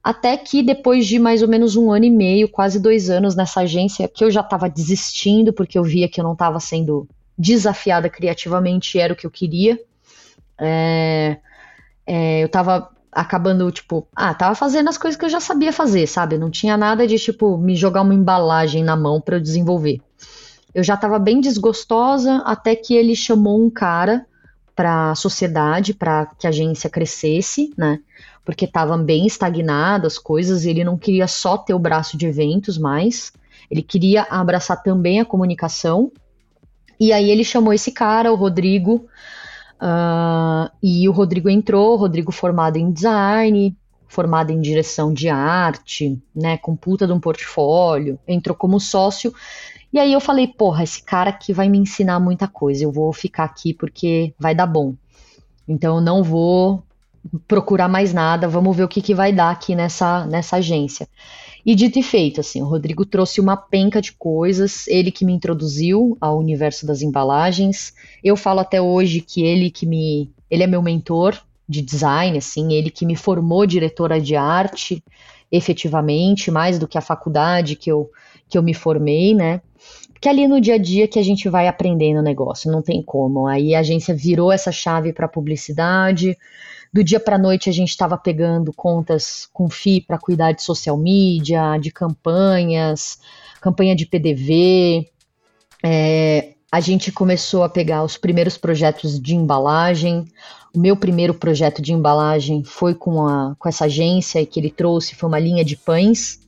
Até 0.03 0.35
que 0.35 0.63
depois 0.63 1.05
de 1.05 1.19
mais 1.19 1.41
ou 1.43 1.47
menos 1.47 1.75
um 1.75 1.91
ano 1.91 2.05
e 2.05 2.09
meio, 2.09 2.49
quase 2.49 2.79
dois 2.79 3.09
anos 3.09 3.35
nessa 3.35 3.61
agência, 3.61 4.07
que 4.07 4.23
eu 4.23 4.31
já 4.31 4.41
estava 4.41 4.69
desistindo, 4.69 5.53
porque 5.53 5.77
eu 5.77 5.83
via 5.83 6.09
que 6.09 6.19
eu 6.19 6.23
não 6.23 6.33
estava 6.33 6.59
sendo 6.59 7.07
desafiada 7.37 8.09
criativamente, 8.09 8.99
era 8.99 9.13
o 9.13 9.15
que 9.15 9.25
eu 9.25 9.31
queria. 9.31 9.79
É, 10.59 11.37
é, 12.05 12.41
eu 12.41 12.47
estava 12.47 12.89
acabando, 13.11 13.71
tipo, 13.71 14.07
ah, 14.15 14.33
tava 14.33 14.55
fazendo 14.55 14.89
as 14.89 14.97
coisas 14.97 15.17
que 15.17 15.25
eu 15.25 15.29
já 15.29 15.39
sabia 15.39 15.73
fazer, 15.73 16.07
sabe? 16.07 16.37
Não 16.37 16.49
tinha 16.49 16.77
nada 16.77 17.07
de, 17.07 17.17
tipo, 17.17 17.57
me 17.57 17.75
jogar 17.75 18.01
uma 18.01 18.13
embalagem 18.13 18.83
na 18.83 18.95
mão 18.95 19.19
para 19.21 19.37
eu 19.37 19.41
desenvolver. 19.41 20.01
Eu 20.73 20.83
já 20.83 20.93
estava 20.93 21.17
bem 21.17 21.39
desgostosa 21.41 22.43
até 22.45 22.75
que 22.75 22.95
ele 22.95 23.15
chamou 23.15 23.63
um 23.63 23.69
cara 23.69 24.25
para 24.75 25.11
a 25.11 25.15
sociedade, 25.15 25.93
para 25.93 26.27
que 26.37 26.45
a 26.45 26.49
agência 26.51 26.89
crescesse, 26.89 27.73
né? 27.75 27.99
porque 28.47 28.63
estavam 28.63 29.03
bem 29.03 29.27
estagnadas 29.27 30.13
as 30.13 30.17
coisas, 30.17 30.63
e 30.63 30.69
ele 30.69 30.81
não 30.81 30.97
queria 30.97 31.27
só 31.27 31.57
ter 31.57 31.73
o 31.73 31.79
braço 31.79 32.17
de 32.17 32.27
eventos 32.27 32.77
mais, 32.77 33.33
ele 33.69 33.81
queria 33.81 34.25
abraçar 34.29 34.81
também 34.81 35.19
a 35.19 35.25
comunicação. 35.25 36.09
E 36.97 37.11
aí 37.11 37.29
ele 37.29 37.43
chamou 37.43 37.73
esse 37.73 37.91
cara, 37.91 38.31
o 38.31 38.37
Rodrigo, 38.37 39.05
uh, 39.81 40.71
e 40.81 41.07
o 41.07 41.11
Rodrigo 41.11 41.49
entrou, 41.49 41.95
Rodrigo 41.95 42.31
formado 42.31 42.77
em 42.77 42.91
design, 42.91 43.75
formado 44.07 44.51
em 44.51 44.61
direção 44.61 45.13
de 45.13 45.29
arte, 45.29 46.21
né, 46.35 46.57
com 46.57 46.75
puta 46.75 47.05
de 47.05 47.13
um 47.13 47.19
portfólio, 47.19 48.19
entrou 48.27 48.55
como 48.55 48.79
sócio. 48.79 49.33
E 49.91 49.99
aí 49.99 50.13
eu 50.13 50.19
falei, 50.19 50.47
porra, 50.47 50.83
esse 50.83 51.01
cara 51.03 51.29
aqui 51.29 51.53
vai 51.53 51.69
me 51.69 51.77
ensinar 51.77 52.19
muita 52.19 52.47
coisa, 52.47 52.83
eu 52.83 52.91
vou 52.91 53.11
ficar 53.13 53.43
aqui 53.43 53.73
porque 53.73 54.33
vai 54.39 54.53
dar 54.53 54.67
bom. 54.67 54.93
Então 55.67 55.95
eu 55.95 56.01
não 56.01 56.23
vou 56.23 56.83
procurar 57.47 57.87
mais 57.87 58.13
nada, 58.13 58.47
vamos 58.47 58.75
ver 58.75 58.83
o 58.83 58.87
que, 58.87 59.01
que 59.01 59.13
vai 59.13 59.33
dar 59.33 59.49
aqui 59.49 59.75
nessa, 59.75 60.25
nessa 60.25 60.57
agência. 60.57 61.07
E 61.67 61.75
dito 61.75 61.99
e 61.99 62.01
feito, 62.01 62.39
assim, 62.39 62.61
o 62.61 62.65
Rodrigo 62.65 63.05
trouxe 63.05 63.41
uma 63.41 63.57
penca 63.57 64.01
de 64.01 64.13
coisas, 64.13 64.87
ele 64.87 65.11
que 65.11 65.25
me 65.25 65.33
introduziu 65.33 66.17
ao 66.21 66.39
universo 66.39 66.87
das 66.87 67.01
embalagens. 67.01 67.93
Eu 68.23 68.37
falo 68.37 68.61
até 68.61 68.81
hoje 68.81 69.19
que 69.19 69.43
ele 69.43 69.69
que 69.69 69.85
me, 69.85 70.31
ele 70.49 70.63
é 70.63 70.67
meu 70.67 70.81
mentor 70.81 71.37
de 71.67 71.81
design, 71.81 72.37
assim, 72.37 72.71
ele 72.71 72.89
que 72.89 73.05
me 73.05 73.17
formou 73.17 73.65
diretora 73.65 74.21
de 74.21 74.33
arte, 74.33 75.03
efetivamente, 75.51 76.49
mais 76.49 76.79
do 76.79 76.87
que 76.87 76.97
a 76.97 77.01
faculdade 77.01 77.75
que 77.75 77.91
eu 77.91 78.09
que 78.47 78.57
eu 78.57 78.63
me 78.63 78.73
formei, 78.73 79.35
né? 79.35 79.59
Porque 80.13 80.29
ali 80.29 80.47
no 80.47 80.61
dia 80.61 80.75
a 80.75 80.77
dia 80.77 81.05
que 81.05 81.19
a 81.19 81.23
gente 81.23 81.49
vai 81.49 81.67
aprendendo 81.67 82.21
o 82.21 82.23
negócio, 82.23 82.71
não 82.71 82.81
tem 82.81 83.03
como. 83.03 83.45
Aí 83.45 83.75
a 83.75 83.79
agência 83.79 84.15
virou 84.15 84.53
essa 84.53 84.71
chave 84.71 85.11
para 85.11 85.27
publicidade, 85.27 86.37
do 86.93 87.03
dia 87.03 87.19
para 87.19 87.37
noite 87.37 87.69
a 87.69 87.73
gente 87.73 87.89
estava 87.89 88.17
pegando 88.17 88.73
contas 88.73 89.47
com 89.51 89.69
FI 89.69 90.01
para 90.01 90.17
cuidar 90.17 90.51
de 90.51 90.63
social 90.63 90.97
media, 90.97 91.77
de 91.77 91.91
campanhas, 91.91 93.19
campanha 93.61 93.95
de 93.95 94.05
PDV. 94.05 95.09
É, 95.83 96.53
a 96.71 96.79
gente 96.79 97.11
começou 97.11 97.63
a 97.63 97.69
pegar 97.69 98.03
os 98.03 98.17
primeiros 98.17 98.57
projetos 98.57 99.19
de 99.19 99.35
embalagem. 99.35 100.25
O 100.75 100.79
meu 100.79 100.95
primeiro 100.95 101.33
projeto 101.33 101.81
de 101.81 101.93
embalagem 101.93 102.63
foi 102.63 102.93
com, 102.93 103.25
a, 103.25 103.55
com 103.57 103.69
essa 103.69 103.85
agência 103.85 104.45
que 104.45 104.59
ele 104.59 104.69
trouxe, 104.69 105.15
foi 105.15 105.29
uma 105.29 105.39
linha 105.39 105.63
de 105.63 105.75
pães. 105.75 106.39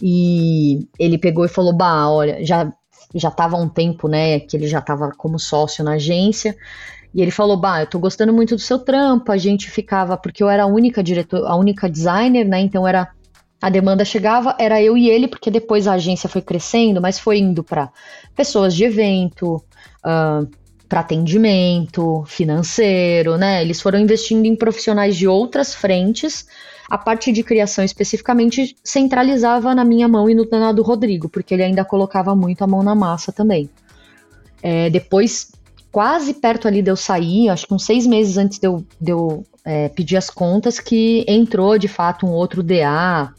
E 0.00 0.88
ele 0.98 1.18
pegou 1.18 1.44
e 1.44 1.48
falou: 1.48 1.72
Bah, 1.72 2.10
olha, 2.10 2.44
já 2.44 2.72
já 3.14 3.28
estava 3.28 3.56
há 3.56 3.60
um 3.60 3.68
tempo, 3.68 4.08
né, 4.08 4.40
que 4.40 4.56
ele 4.56 4.66
já 4.66 4.80
estava 4.80 5.12
como 5.16 5.38
sócio 5.38 5.84
na 5.84 5.92
agência, 5.92 6.56
e 7.14 7.22
ele 7.22 7.30
falou: 7.30 7.56
Bah, 7.56 7.80
eu 7.80 7.86
tô 7.86 7.98
gostando 7.98 8.32
muito 8.32 8.56
do 8.56 8.60
seu 8.60 8.78
trampo. 8.78 9.30
A 9.30 9.36
gente 9.36 9.70
ficava, 9.70 10.16
porque 10.16 10.42
eu 10.42 10.48
era 10.48 10.64
a 10.64 10.66
única 10.66 11.02
diretor, 11.02 11.46
a 11.46 11.54
única 11.54 11.88
designer, 11.88 12.44
né? 12.44 12.60
Então 12.60 12.86
era. 12.86 13.08
A 13.62 13.70
demanda 13.70 14.04
chegava, 14.04 14.54
era 14.58 14.82
eu 14.82 14.94
e 14.94 15.08
ele, 15.08 15.26
porque 15.26 15.50
depois 15.50 15.86
a 15.86 15.94
agência 15.94 16.28
foi 16.28 16.42
crescendo, 16.42 17.00
mas 17.00 17.18
foi 17.18 17.38
indo 17.38 17.64
para 17.64 17.90
pessoas 18.36 18.74
de 18.74 18.84
evento, 18.84 19.54
uh, 20.04 20.46
para 20.86 21.00
atendimento, 21.00 22.24
financeiro, 22.26 23.38
né? 23.38 23.62
Eles 23.62 23.80
foram 23.80 23.98
investindo 23.98 24.44
em 24.44 24.54
profissionais 24.54 25.16
de 25.16 25.26
outras 25.26 25.74
frentes. 25.74 26.46
A 26.90 26.98
parte 26.98 27.32
de 27.32 27.42
criação 27.42 27.82
especificamente 27.82 28.76
centralizava 28.84 29.74
na 29.74 29.84
minha 29.84 30.08
mão 30.08 30.28
e 30.28 30.34
no 30.34 30.44
do 30.74 30.82
Rodrigo, 30.82 31.30
porque 31.30 31.54
ele 31.54 31.62
ainda 31.62 31.86
colocava 31.86 32.36
muito 32.36 32.62
a 32.62 32.66
mão 32.66 32.82
na 32.82 32.94
massa 32.94 33.32
também. 33.32 33.70
É, 34.62 34.90
depois 34.90 35.53
quase 35.94 36.34
perto 36.34 36.66
ali 36.66 36.82
de 36.82 36.90
eu 36.90 36.96
sair, 36.96 37.48
acho 37.48 37.68
que 37.68 37.72
uns 37.72 37.84
seis 37.84 38.04
meses 38.04 38.36
antes 38.36 38.58
de 38.58 38.66
eu, 38.66 38.84
de 39.00 39.12
eu 39.12 39.46
é, 39.64 39.88
pedir 39.88 40.16
as 40.16 40.28
contas, 40.28 40.80
que 40.80 41.24
entrou 41.28 41.78
de 41.78 41.86
fato 41.86 42.26
um 42.26 42.32
outro 42.32 42.64
DA 42.64 43.32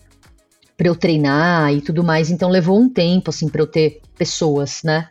para 0.77 0.87
eu 0.87 0.95
treinar 0.95 1.73
e 1.73 1.81
tudo 1.81 2.01
mais. 2.01 2.31
Então 2.31 2.49
levou 2.49 2.79
um 2.79 2.87
tempo 2.87 3.29
assim 3.29 3.49
para 3.49 3.61
eu 3.61 3.67
ter 3.67 3.99
pessoas, 4.17 4.79
né? 4.85 5.09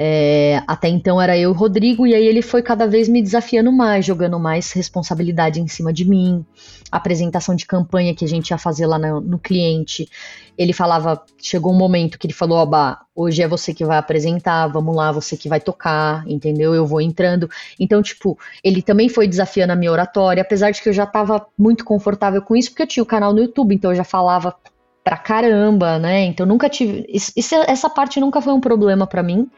É, 0.00 0.62
até 0.64 0.86
então 0.86 1.20
era 1.20 1.36
eu 1.36 1.50
e 1.50 1.52
o 1.52 1.56
Rodrigo, 1.56 2.06
e 2.06 2.14
aí 2.14 2.24
ele 2.24 2.40
foi 2.40 2.62
cada 2.62 2.86
vez 2.86 3.08
me 3.08 3.20
desafiando 3.20 3.72
mais, 3.72 4.04
jogando 4.04 4.38
mais 4.38 4.70
responsabilidade 4.70 5.60
em 5.60 5.66
cima 5.66 5.92
de 5.92 6.04
mim. 6.04 6.46
A 6.92 6.98
apresentação 6.98 7.56
de 7.56 7.66
campanha 7.66 8.14
que 8.14 8.24
a 8.24 8.28
gente 8.28 8.50
ia 8.50 8.58
fazer 8.58 8.86
lá 8.86 8.96
no, 8.96 9.20
no 9.20 9.38
cliente. 9.40 10.08
Ele 10.56 10.72
falava, 10.72 11.20
chegou 11.42 11.72
um 11.72 11.76
momento 11.76 12.16
que 12.16 12.28
ele 12.28 12.32
falou: 12.32 12.58
Oba, 12.58 13.00
hoje 13.12 13.42
é 13.42 13.48
você 13.48 13.74
que 13.74 13.84
vai 13.84 13.98
apresentar, 13.98 14.68
vamos 14.68 14.94
lá, 14.94 15.10
você 15.10 15.36
que 15.36 15.48
vai 15.48 15.60
tocar, 15.60 16.24
entendeu? 16.28 16.72
Eu 16.72 16.86
vou 16.86 17.00
entrando. 17.00 17.50
Então, 17.78 18.00
tipo, 18.00 18.38
ele 18.62 18.80
também 18.82 19.08
foi 19.08 19.26
desafiando 19.26 19.72
a 19.72 19.76
minha 19.76 19.90
oratória, 19.90 20.42
apesar 20.42 20.70
de 20.70 20.80
que 20.80 20.88
eu 20.88 20.92
já 20.92 21.04
estava 21.04 21.44
muito 21.58 21.84
confortável 21.84 22.40
com 22.40 22.54
isso, 22.54 22.70
porque 22.70 22.82
eu 22.82 22.86
tinha 22.86 23.02
o 23.02 23.06
canal 23.06 23.32
no 23.32 23.40
YouTube, 23.40 23.74
então 23.74 23.90
eu 23.90 23.96
já 23.96 24.04
falava 24.04 24.54
pra 25.02 25.16
caramba, 25.16 25.98
né? 25.98 26.24
Então 26.24 26.46
nunca 26.46 26.68
tive. 26.68 27.04
Isso, 27.08 27.32
essa 27.66 27.90
parte 27.90 28.20
nunca 28.20 28.40
foi 28.40 28.52
um 28.52 28.60
problema 28.60 29.04
para 29.04 29.24
mim 29.24 29.50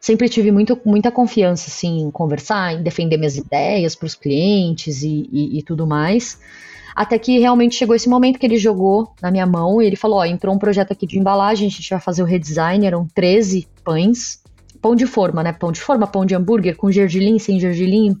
sempre 0.00 0.28
tive 0.28 0.50
muito, 0.50 0.78
muita 0.84 1.10
confiança 1.10 1.68
assim, 1.68 2.00
em 2.00 2.10
conversar, 2.10 2.74
em 2.74 2.82
defender 2.82 3.16
minhas 3.16 3.36
ideias 3.36 3.94
para 3.94 4.06
os 4.06 4.14
clientes 4.14 5.02
e, 5.02 5.28
e, 5.32 5.58
e, 5.58 5.62
tudo 5.62 5.86
mais. 5.86 6.38
Até 6.94 7.18
que 7.18 7.38
realmente 7.38 7.76
chegou 7.76 7.94
esse 7.94 8.08
momento 8.08 8.38
que 8.38 8.46
ele 8.46 8.58
jogou 8.58 9.12
na 9.22 9.30
minha 9.30 9.46
mão 9.46 9.80
e 9.80 9.86
ele 9.86 9.96
falou: 9.96 10.18
Ó, 10.18 10.24
entrou 10.24 10.54
um 10.54 10.58
projeto 10.58 10.92
aqui 10.92 11.06
de 11.06 11.18
embalagem, 11.18 11.68
a 11.68 11.70
gente 11.70 11.90
vai 11.90 12.00
fazer 12.00 12.22
o 12.22 12.26
redesign. 12.26 12.84
Eram 12.84 13.06
13 13.14 13.68
pães, 13.84 14.42
pão 14.82 14.96
de 14.96 15.06
forma, 15.06 15.42
né? 15.42 15.52
Pão 15.52 15.70
de 15.70 15.80
forma, 15.80 16.06
pão 16.06 16.26
de 16.26 16.34
hambúrguer, 16.34 16.76
com 16.76 16.90
gergelim, 16.90 17.38
sem 17.38 17.60
gergelim, 17.60 18.18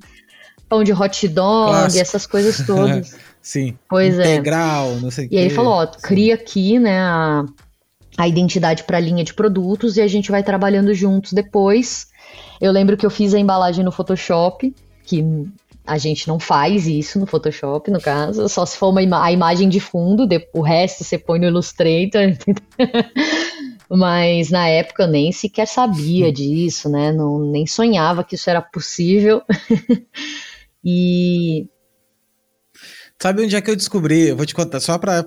pão 0.68 0.84
de 0.84 0.92
hot 0.92 1.26
dog, 1.26 1.70
Clássico. 1.70 2.02
essas 2.02 2.26
coisas 2.26 2.64
todas. 2.64 3.16
Sim. 3.42 3.76
Pois 3.88 4.14
Integral, 4.14 4.28
é. 4.28 4.34
Integral, 4.34 4.96
não 5.00 5.10
sei 5.10 5.26
o 5.26 5.28
E 5.32 5.38
aí 5.38 5.44
ele 5.44 5.54
falou: 5.54 5.72
Ó, 5.72 5.86
cria 5.86 6.34
aqui, 6.34 6.78
né? 6.78 7.00
A, 7.00 7.44
a 8.18 8.26
identidade 8.26 8.82
para 8.82 8.96
a 8.96 9.00
linha 9.00 9.22
de 9.22 9.32
produtos 9.32 9.96
e 9.96 10.00
a 10.00 10.08
gente 10.08 10.32
vai 10.32 10.42
trabalhando 10.42 10.92
juntos 10.92 11.32
depois. 11.32 12.08
Eu 12.60 12.72
lembro 12.72 12.96
que 12.96 13.06
eu 13.06 13.10
fiz 13.10 13.32
a 13.32 13.38
embalagem 13.38 13.84
no 13.84 13.92
Photoshop, 13.92 14.74
que 15.04 15.24
a 15.86 15.96
gente 15.96 16.26
não 16.26 16.40
faz 16.40 16.88
isso 16.88 17.20
no 17.20 17.26
Photoshop, 17.26 17.92
no 17.92 18.00
caso, 18.00 18.48
só 18.48 18.66
se 18.66 18.76
for 18.76 18.88
uma 18.88 19.02
ima 19.02 19.24
a 19.24 19.30
imagem 19.30 19.68
de 19.68 19.78
fundo, 19.78 20.26
de, 20.26 20.46
o 20.52 20.60
resto 20.60 21.04
você 21.04 21.16
põe 21.16 21.38
no 21.38 21.46
Illustrator. 21.46 22.36
Mas 23.88 24.50
na 24.50 24.68
época 24.68 25.04
eu 25.04 25.08
nem 25.08 25.30
sequer 25.30 25.66
sabia 25.66 26.30
disso, 26.32 26.90
né? 26.90 27.12
Não, 27.12 27.38
nem 27.38 27.66
sonhava 27.66 28.24
que 28.24 28.34
isso 28.34 28.50
era 28.50 28.60
possível. 28.60 29.42
e. 30.84 31.68
Sabe 33.20 33.42
onde 33.42 33.56
é 33.56 33.60
que 33.60 33.70
eu 33.70 33.74
descobri? 33.74 34.28
Eu 34.28 34.36
vou 34.36 34.46
te 34.46 34.54
contar, 34.54 34.78
só 34.80 34.96
para 34.96 35.26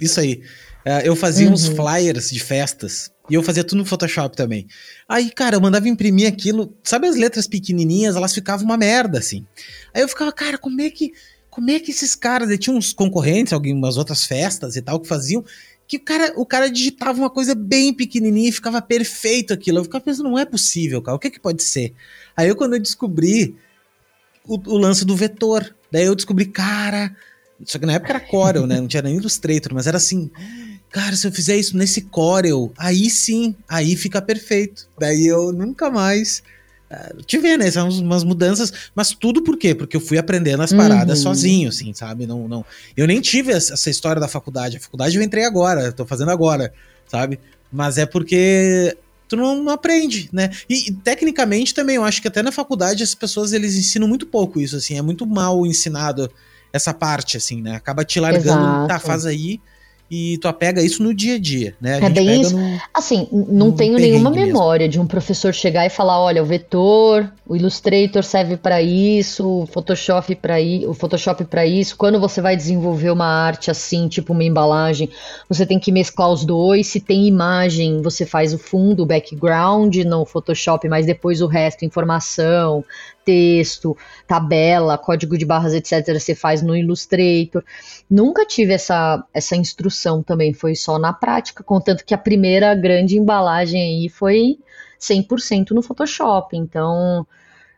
isso 0.00 0.18
aí. 0.18 0.42
Uh, 0.86 1.04
eu 1.04 1.14
fazia 1.14 1.46
uhum. 1.46 1.52
uns 1.52 1.66
flyers 1.66 2.30
de 2.30 2.40
festas. 2.40 3.10
E 3.28 3.34
eu 3.34 3.42
fazia 3.42 3.62
tudo 3.62 3.78
no 3.78 3.84
Photoshop 3.84 4.34
também. 4.34 4.66
Aí, 5.06 5.30
cara, 5.30 5.56
eu 5.56 5.60
mandava 5.60 5.88
imprimir 5.88 6.26
aquilo. 6.26 6.74
Sabe 6.82 7.06
as 7.06 7.16
letras 7.16 7.46
pequenininhas? 7.46 8.16
Elas 8.16 8.32
ficavam 8.32 8.64
uma 8.64 8.78
merda, 8.78 9.18
assim. 9.18 9.46
Aí 9.92 10.00
eu 10.00 10.08
ficava, 10.08 10.32
cara, 10.32 10.56
como 10.56 10.80
é 10.80 10.90
que. 10.90 11.12
Como 11.50 11.70
é 11.70 11.78
que 11.78 11.90
esses 11.90 12.14
caras. 12.14 12.58
tinha 12.58 12.74
uns 12.74 12.92
concorrentes, 12.92 13.52
algumas 13.52 13.98
outras 13.98 14.24
festas 14.24 14.74
e 14.74 14.82
tal, 14.82 14.98
que 14.98 15.06
faziam. 15.06 15.44
Que 15.86 15.98
o 15.98 16.00
cara, 16.00 16.32
o 16.36 16.46
cara 16.46 16.70
digitava 16.70 17.18
uma 17.18 17.30
coisa 17.30 17.54
bem 17.54 17.92
pequenininha 17.92 18.48
e 18.48 18.52
ficava 18.52 18.80
perfeito 18.80 19.52
aquilo. 19.52 19.78
Eu 19.78 19.84
ficava 19.84 20.02
pensando, 20.02 20.30
não 20.30 20.38
é 20.38 20.46
possível, 20.46 21.02
cara. 21.02 21.16
O 21.16 21.18
que 21.18 21.28
é 21.28 21.30
que 21.30 21.40
pode 21.40 21.62
ser? 21.62 21.92
Aí 22.34 22.48
eu, 22.48 22.56
quando 22.56 22.74
eu 22.74 22.80
descobri 22.80 23.54
o, 24.46 24.54
o 24.54 24.78
lance 24.78 25.04
do 25.04 25.14
vetor, 25.14 25.74
daí 25.90 26.04
eu 26.04 26.14
descobri, 26.14 26.46
cara. 26.46 27.14
Só 27.64 27.78
que 27.78 27.86
na 27.86 27.94
época 27.94 28.12
era 28.12 28.20
Corel, 28.20 28.66
né? 28.66 28.80
Não 28.80 28.88
tinha 28.88 29.02
nem 29.02 29.16
Illustrator, 29.16 29.74
mas 29.74 29.86
era 29.86 29.96
assim 29.96 30.30
cara, 30.90 31.14
se 31.14 31.26
eu 31.26 31.32
fizer 31.32 31.56
isso 31.56 31.76
nesse 31.76 32.02
Corel, 32.02 32.72
aí 32.76 33.08
sim, 33.08 33.54
aí 33.68 33.94
fica 33.96 34.20
perfeito. 34.20 34.88
Daí 34.98 35.26
eu 35.26 35.52
nunca 35.52 35.88
mais 35.88 36.42
te 37.24 37.38
ver, 37.38 37.56
né? 37.56 37.70
São 37.70 37.88
umas 37.88 38.24
mudanças, 38.24 38.72
mas 38.94 39.12
tudo 39.12 39.42
por 39.42 39.56
quê? 39.56 39.74
Porque 39.74 39.96
eu 39.96 40.00
fui 40.00 40.18
aprendendo 40.18 40.62
as 40.62 40.72
paradas 40.72 41.18
uhum. 41.18 41.24
sozinho, 41.24 41.68
assim, 41.68 41.94
sabe? 41.94 42.26
Não, 42.26 42.48
não, 42.48 42.64
eu 42.96 43.06
nem 43.06 43.20
tive 43.20 43.52
essa 43.52 43.88
história 43.88 44.20
da 44.20 44.26
faculdade. 44.26 44.76
A 44.76 44.80
faculdade 44.80 45.16
eu 45.16 45.22
entrei 45.22 45.44
agora, 45.44 45.92
tô 45.92 46.04
fazendo 46.04 46.32
agora, 46.32 46.72
sabe? 47.06 47.38
Mas 47.72 47.96
é 47.96 48.06
porque 48.06 48.96
tu 49.30 49.36
não, 49.36 49.62
não 49.62 49.72
aprende, 49.72 50.28
né? 50.32 50.50
E, 50.68 50.88
e, 50.88 50.92
tecnicamente 50.92 51.72
também, 51.72 51.94
eu 51.94 52.04
acho 52.04 52.20
que 52.20 52.26
até 52.26 52.42
na 52.42 52.50
faculdade 52.50 53.04
as 53.04 53.14
pessoas 53.14 53.52
eles 53.52 53.76
ensinam 53.76 54.08
muito 54.08 54.26
pouco 54.26 54.60
isso, 54.60 54.76
assim, 54.76 54.98
é 54.98 55.02
muito 55.02 55.24
mal 55.24 55.64
ensinado 55.64 56.28
essa 56.72 56.92
parte, 56.92 57.36
assim, 57.36 57.62
né? 57.62 57.76
Acaba 57.76 58.04
te 58.04 58.18
largando, 58.18 58.44
tá, 58.44 58.74
Exato. 58.74 58.88
tá, 58.88 58.98
faz 58.98 59.24
aí 59.24 59.60
e 60.10 60.38
tu 60.38 60.48
apega 60.48 60.82
isso 60.82 61.04
no 61.04 61.14
dia 61.14 61.36
a 61.36 61.38
dia, 61.38 61.74
né? 61.80 62.00
A 62.02 62.06
é 62.06 62.10
bem 62.10 62.40
isso. 62.40 62.58
No, 62.58 62.80
assim, 62.92 63.28
não 63.30 63.70
tenho 63.70 63.96
nenhuma 63.96 64.30
memória 64.30 64.86
mesmo. 64.86 64.92
de 64.92 65.00
um 65.00 65.06
professor 65.06 65.54
chegar 65.54 65.86
e 65.86 65.90
falar, 65.90 66.20
olha, 66.20 66.42
o 66.42 66.46
vetor, 66.46 67.32
o 67.46 67.54
Illustrator 67.54 68.24
serve 68.24 68.56
para 68.56 68.82
isso, 68.82 69.46
o 69.46 69.66
Photoshop 69.66 70.34
para 70.34 70.56
o 70.88 70.94
Photoshop 70.94 71.44
para 71.44 71.64
isso. 71.64 71.96
Quando 71.96 72.18
você 72.18 72.40
vai 72.40 72.56
desenvolver 72.56 73.10
uma 73.10 73.26
arte 73.26 73.70
assim, 73.70 74.08
tipo 74.08 74.32
uma 74.32 74.42
embalagem, 74.42 75.08
você 75.48 75.64
tem 75.64 75.78
que 75.78 75.92
mesclar 75.92 76.30
os 76.30 76.44
dois. 76.44 76.88
Se 76.88 76.98
tem 76.98 77.28
imagem, 77.28 78.02
você 78.02 78.26
faz 78.26 78.52
o 78.52 78.58
fundo, 78.58 79.04
o 79.04 79.06
background 79.06 79.96
no 79.98 80.26
Photoshop, 80.26 80.88
mas 80.88 81.06
depois 81.06 81.40
o 81.40 81.46
resto, 81.46 81.84
informação, 81.84 82.84
texto, 83.24 83.96
tabela, 84.26 84.98
código 84.98 85.36
de 85.36 85.44
barras, 85.44 85.74
etc., 85.74 86.18
você 86.18 86.34
faz 86.34 86.62
no 86.62 86.76
Illustrator. 86.76 87.62
Nunca 88.10 88.44
tive 88.44 88.72
essa, 88.72 89.24
essa 89.32 89.56
instrução 89.56 90.22
também, 90.22 90.52
foi 90.52 90.74
só 90.74 90.98
na 90.98 91.12
prática, 91.12 91.62
contanto 91.62 92.04
que 92.04 92.14
a 92.14 92.18
primeira 92.18 92.74
grande 92.74 93.16
embalagem 93.16 93.80
aí 93.80 94.08
foi 94.08 94.58
100% 94.98 95.70
no 95.70 95.82
Photoshop. 95.82 96.56
Então, 96.56 97.26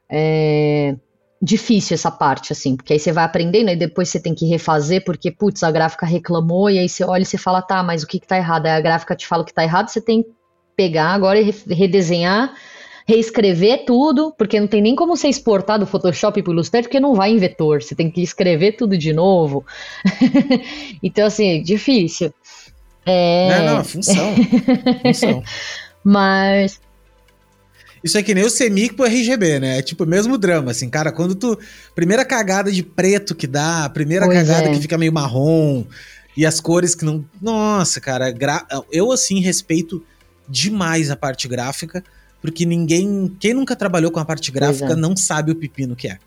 é 0.09 0.96
difícil 1.44 1.94
essa 1.94 2.11
parte, 2.11 2.52
assim, 2.52 2.76
porque 2.76 2.92
aí 2.92 3.00
você 3.00 3.11
vai 3.11 3.24
aprendendo 3.24 3.68
e 3.68 3.74
depois 3.74 4.09
você 4.09 4.20
tem 4.20 4.33
que 4.33 4.46
refazer, 4.46 5.05
porque, 5.05 5.28
putz, 5.28 5.64
a 5.64 5.72
gráfica 5.72 6.07
reclamou, 6.07 6.70
e 6.70 6.78
aí 6.78 6.88
você 6.88 7.02
olha 7.02 7.22
e 7.22 7.26
você 7.26 7.37
fala, 7.37 7.61
tá, 7.61 7.83
mas 7.83 8.05
o 8.05 8.07
que 8.07 8.20
que 8.20 8.28
tá 8.28 8.37
errado? 8.37 8.66
Aí 8.66 8.72
a 8.72 8.81
gráfica 8.81 9.16
te 9.16 9.26
fala 9.26 9.44
que 9.44 9.52
tá 9.52 9.64
errado, 9.64 9.88
você 9.88 10.00
tem 10.00 10.22
que 10.22 10.31
pegar 10.76 11.09
agora 11.09 11.40
e 11.40 11.50
redesenhar 11.68 12.55
reescrever 13.07 13.85
tudo, 13.85 14.33
porque 14.37 14.61
não 14.61 14.67
tem 14.67 14.81
nem 14.81 14.95
como 14.95 15.17
você 15.17 15.29
exportar 15.29 15.79
do 15.79 15.87
Photoshop 15.87 16.43
para 16.43 16.51
o 16.51 16.55
Illustrator, 16.55 16.88
porque 16.88 17.01
não 17.01 17.15
vai 17.15 17.31
em 17.31 17.38
vetor, 17.38 17.83
você 17.83 17.95
tem 17.95 18.11
que 18.11 18.23
escrever 18.23 18.73
tudo 18.73 18.97
de 18.97 19.12
novo. 19.12 19.65
então, 21.03 21.27
assim, 21.27 21.62
difícil. 21.62 22.33
É... 23.05 23.59
Não, 23.59 23.67
não, 23.67 23.81
é 23.81 23.85
função. 23.85 24.35
função. 25.03 25.43
Mas... 26.05 26.81
Isso 28.03 28.19
é 28.19 28.23
que 28.23 28.35
nem 28.35 28.45
o 28.45 28.51
Semic 28.51 28.95
pro 28.95 29.05
RGB, 29.05 29.61
né? 29.61 29.79
É 29.79 29.83
tipo 29.83 30.03
o 30.03 30.07
mesmo 30.07 30.37
drama, 30.37 30.73
assim, 30.73 30.91
cara, 30.91 31.12
quando 31.12 31.35
tu... 31.35 31.59
Primeira 31.95 32.25
cagada 32.25 32.71
de 32.71 32.83
preto 32.83 33.35
que 33.35 33.47
dá, 33.47 33.88
primeira 33.91 34.27
pois 34.27 34.38
cagada 34.38 34.69
é. 34.69 34.75
que 34.75 34.81
fica 34.81 34.99
meio 34.99 35.12
marrom, 35.12 35.85
e 36.37 36.45
as 36.45 36.61
cores 36.61 36.95
que 36.95 37.05
não... 37.05 37.25
Nossa, 37.41 38.01
cara, 38.01 38.31
gra... 38.33 38.67
eu, 38.91 39.12
assim, 39.12 39.41
respeito 39.41 40.05
demais 40.49 41.11
a 41.11 41.17
parte 41.17 41.47
gráfica, 41.47 42.03
porque 42.42 42.66
ninguém. 42.66 43.35
Quem 43.38 43.55
nunca 43.55 43.76
trabalhou 43.76 44.11
com 44.11 44.20
a 44.20 44.24
parte 44.24 44.50
gráfica 44.50 44.92
é. 44.92 44.96
não 44.96 45.16
sabe 45.16 45.52
o 45.52 45.57
pepino 45.57 45.94
que 45.96 46.09
é. 46.09 46.18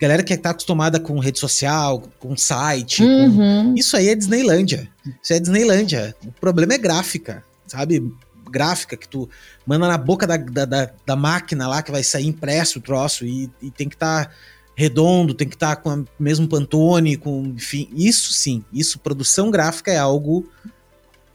Galera 0.00 0.22
que 0.22 0.36
tá 0.36 0.50
acostumada 0.50 1.00
com 1.00 1.18
rede 1.18 1.40
social, 1.40 2.02
com 2.18 2.36
site. 2.36 3.02
Uhum. 3.02 3.72
Com... 3.72 3.74
Isso 3.76 3.96
aí 3.96 4.08
é 4.08 4.14
Disneylândia. 4.14 4.88
Isso 5.22 5.32
é 5.32 5.40
Disneylândia. 5.40 6.14
O 6.24 6.32
problema 6.32 6.74
é 6.74 6.78
gráfica, 6.78 7.42
sabe? 7.66 8.14
Gráfica 8.48 8.96
que 8.96 9.08
tu 9.08 9.28
manda 9.66 9.88
na 9.88 9.98
boca 9.98 10.26
da, 10.26 10.36
da, 10.36 10.64
da, 10.64 10.90
da 11.04 11.16
máquina 11.16 11.66
lá 11.66 11.82
que 11.82 11.90
vai 11.90 12.04
sair 12.04 12.26
impresso 12.26 12.78
o 12.78 12.82
troço 12.82 13.26
e, 13.26 13.50
e 13.60 13.70
tem 13.70 13.88
que 13.88 13.96
estar. 13.96 14.26
Tá 14.26 14.32
redondo, 14.78 15.32
tem 15.32 15.48
que 15.48 15.56
estar 15.56 15.74
tá 15.74 15.80
com 15.80 16.02
o 16.02 16.06
mesmo 16.18 16.46
Pantone, 16.46 17.16
com, 17.16 17.54
enfim, 17.56 17.88
isso 17.96 18.34
sim, 18.34 18.62
isso, 18.70 18.98
produção 18.98 19.50
gráfica 19.50 19.90
é 19.90 19.96
algo 19.96 20.46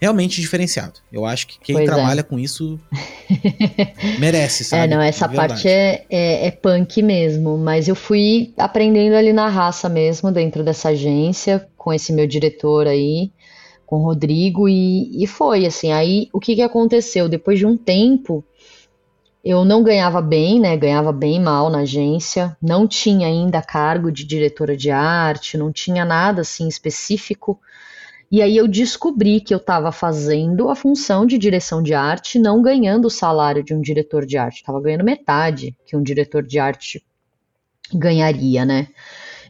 realmente 0.02 0.42
diferenciado. 0.42 1.00
Eu 1.12 1.26
acho 1.26 1.46
que 1.46 1.60
quem 1.60 1.76
pois 1.76 1.88
é. 1.88 1.94
trabalha 1.94 2.22
é. 2.22 2.24
com 2.24 2.40
isso 2.40 2.80
merece, 4.20 4.64
sabe? 4.64 4.84
É, 4.92 4.96
não, 4.96 5.02
essa 5.02 5.30
parte 5.30 5.68
é, 5.68 6.06
é, 6.10 6.48
é, 6.48 6.52
punk 6.52 7.04
mesmo, 7.04 7.56
mas 7.56 7.88
eu 7.88 7.96
fui 7.96 8.52
aprendendo 8.58 9.14
ali 9.14 9.32
na 9.32 9.48
raça 9.48 9.88
mesmo, 9.88 10.32
dentro 10.32 10.64
dessa 10.64 10.90
agência, 10.90 11.68
com 11.78 11.94
esse 11.94 12.12
meu 12.12 12.26
diretor 12.26 12.88
aí, 12.88 13.32
com 13.86 13.98
o 13.98 14.04
Rodrigo, 14.04 14.68
e, 14.68 15.24
e 15.24 15.28
foi 15.28 15.68
assim. 15.68 15.92
Aí 15.92 16.28
o 16.34 16.40
que, 16.40 16.56
que 16.56 16.64
aconteceu? 16.64 17.30
Depois 17.30 17.60
de 17.60 17.68
um 17.68 17.78
tempo. 17.78 18.44
Eu 19.44 19.66
não 19.66 19.82
ganhava 19.82 20.22
bem, 20.22 20.60
né? 20.60 20.78
Ganhava 20.78 21.12
bem 21.12 21.40
mal 21.40 21.68
na 21.72 21.80
agência, 21.80 22.56
não 22.62 22.88
tinha 22.88 23.26
ainda 23.26 23.60
cargo 23.60 24.12
de 24.12 24.24
diretora 24.24 24.78
de 24.78 24.92
arte, 24.92 25.58
não 25.58 25.72
tinha 25.72 26.06
nada 26.06 26.42
assim 26.42 26.68
específico 26.68 27.60
e 28.32 28.42
aí 28.42 28.56
eu 28.56 28.68
descobri 28.68 29.42
que 29.42 29.54
eu 29.54 29.58
estava 29.58 29.92
fazendo 29.92 30.70
a 30.70 30.76
função 30.76 31.26
de 31.26 31.38
direção 31.38 31.84
de 31.84 31.94
arte, 31.94 32.40
não 32.40 32.62
ganhando 32.62 33.06
o 33.06 33.10
salário 33.10 33.62
de 33.62 33.74
um 33.74 33.82
diretor 33.82 34.26
de 34.26 34.38
arte, 34.38 34.58
estava 34.58 34.80
ganhando 34.80 35.04
metade 35.04 35.76
que 35.86 35.98
um 35.98 36.02
diretor 36.02 36.42
de 36.42 36.58
arte 36.58 37.04
ganharia, 37.94 38.64
né? 38.64 38.88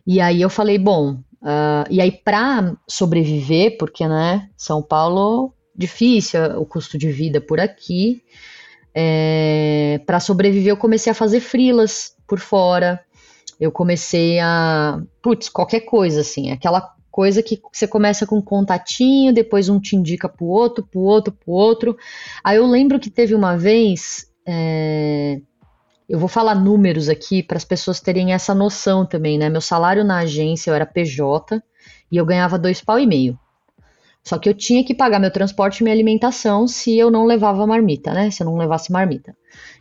E 0.05 0.19
aí 0.19 0.41
eu 0.41 0.49
falei, 0.49 0.79
bom, 0.79 1.13
uh, 1.43 1.85
e 1.91 2.01
aí 2.01 2.11
para 2.11 2.75
sobreviver, 2.87 3.77
porque 3.77 4.07
né, 4.07 4.49
São 4.57 4.81
Paulo 4.81 5.53
difícil 5.75 6.41
o 6.59 6.65
custo 6.65 6.97
de 6.97 7.11
vida 7.11 7.39
por 7.39 7.59
aqui, 7.59 8.23
é, 8.93 10.01
para 10.05 10.19
sobreviver 10.19 10.71
eu 10.71 10.77
comecei 10.77 11.11
a 11.11 11.15
fazer 11.15 11.39
frilas 11.39 12.15
por 12.27 12.39
fora. 12.39 12.99
Eu 13.59 13.71
comecei 13.71 14.39
a, 14.39 14.99
putz, 15.21 15.47
qualquer 15.47 15.81
coisa 15.81 16.21
assim, 16.21 16.51
aquela 16.51 16.95
coisa 17.11 17.43
que 17.43 17.61
você 17.71 17.85
começa 17.87 18.25
com 18.25 18.37
um 18.37 18.41
contatinho, 18.41 19.33
depois 19.33 19.67
um 19.67 19.79
te 19.79 19.95
indica 19.95 20.29
pro 20.29 20.45
outro, 20.45 20.87
pro 20.89 21.01
outro, 21.01 21.33
pro 21.33 21.51
outro. 21.51 21.97
Aí 22.43 22.57
eu 22.57 22.65
lembro 22.65 22.99
que 22.99 23.09
teve 23.09 23.35
uma 23.35 23.57
vez, 23.57 24.27
é, 24.47 25.41
eu 26.07 26.17
vou 26.17 26.29
falar 26.29 26.55
números 26.55 27.09
aqui 27.09 27.43
para 27.43 27.57
as 27.57 27.65
pessoas 27.65 27.99
terem 27.99 28.33
essa 28.33 28.55
noção 28.55 29.05
também, 29.05 29.37
né? 29.37 29.49
Meu 29.49 29.61
salário 29.61 30.03
na 30.03 30.19
agência 30.19 30.71
eu 30.71 30.75
era 30.75 30.85
PJ 30.85 31.61
e 32.11 32.17
eu 32.17 32.25
ganhava 32.25 32.57
dois 32.57 32.81
pau 32.81 32.97
e 32.97 33.05
meio. 33.05 33.37
Só 34.23 34.37
que 34.37 34.47
eu 34.47 34.53
tinha 34.53 34.83
que 34.83 34.93
pagar 34.93 35.19
meu 35.19 35.31
transporte 35.31 35.79
e 35.79 35.83
minha 35.83 35.95
alimentação 35.95 36.67
se 36.67 36.95
eu 36.95 37.09
não 37.09 37.25
levava 37.25 37.65
marmita, 37.65 38.13
né? 38.13 38.29
Se 38.29 38.43
eu 38.43 38.45
não 38.45 38.55
levasse 38.55 38.91
marmita. 38.91 39.35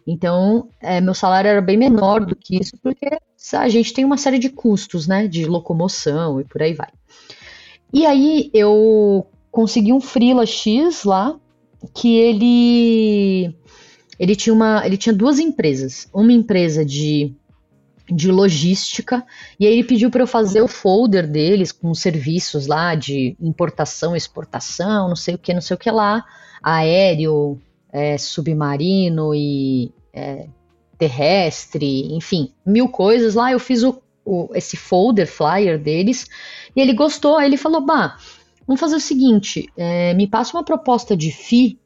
Então, 0.06 0.68
é, 0.80 1.00
meu 1.00 1.14
salário 1.14 1.48
era 1.48 1.60
bem 1.60 1.76
menor 1.76 2.24
do 2.24 2.34
que 2.34 2.56
isso, 2.56 2.76
porque 2.82 3.06
a 3.52 3.68
gente 3.68 3.92
tem 3.92 4.04
uma 4.04 4.16
série 4.16 4.38
de 4.38 4.48
custos, 4.48 5.06
né? 5.06 5.28
De 5.28 5.44
locomoção 5.44 6.40
e 6.40 6.44
por 6.44 6.62
aí 6.62 6.72
vai. 6.72 6.88
E 7.92 8.06
aí 8.06 8.50
eu 8.54 9.26
consegui 9.50 9.92
um 9.92 10.00
freela 10.00 10.46
X 10.46 11.04
lá, 11.04 11.38
que 11.94 12.16
ele 12.16 13.54
ele 14.18 14.36
tinha 14.36 14.52
uma 14.52 14.86
ele 14.86 14.96
tinha 14.96 15.12
duas 15.12 15.38
empresas, 15.38 16.08
uma 16.12 16.32
empresa 16.32 16.84
de 16.84 17.34
de 18.12 18.30
logística, 18.30 19.24
e 19.58 19.66
aí 19.66 19.72
ele 19.74 19.84
pediu 19.84 20.10
para 20.10 20.22
eu 20.22 20.26
fazer 20.26 20.60
o 20.60 20.66
folder 20.66 21.30
deles 21.30 21.70
com 21.70 21.90
os 21.90 22.00
serviços 22.00 22.66
lá 22.66 22.96
de 22.96 23.36
importação, 23.40 24.16
exportação, 24.16 25.08
não 25.08 25.14
sei 25.14 25.36
o 25.36 25.38
que, 25.38 25.54
não 25.54 25.60
sei 25.60 25.76
o 25.76 25.78
que 25.78 25.90
lá, 25.90 26.24
aéreo, 26.60 27.60
é, 27.92 28.18
submarino 28.18 29.32
e 29.32 29.92
é, 30.12 30.46
terrestre, 30.98 32.12
enfim, 32.14 32.52
mil 32.66 32.88
coisas 32.88 33.34
lá. 33.34 33.52
Eu 33.52 33.60
fiz 33.60 33.82
o, 33.82 34.02
o, 34.24 34.48
esse 34.54 34.76
folder 34.76 35.26
flyer 35.26 35.78
deles 35.78 36.26
e 36.74 36.80
ele 36.80 36.92
gostou. 36.92 37.36
Aí 37.36 37.46
ele 37.46 37.56
falou: 37.56 37.80
Bah, 37.80 38.16
vamos 38.66 38.80
fazer 38.80 38.96
o 38.96 39.00
seguinte, 39.00 39.68
é, 39.76 40.14
me 40.14 40.26
passa 40.26 40.56
uma 40.56 40.64
proposta 40.64 41.16
de 41.16 41.30
FII 41.30 41.78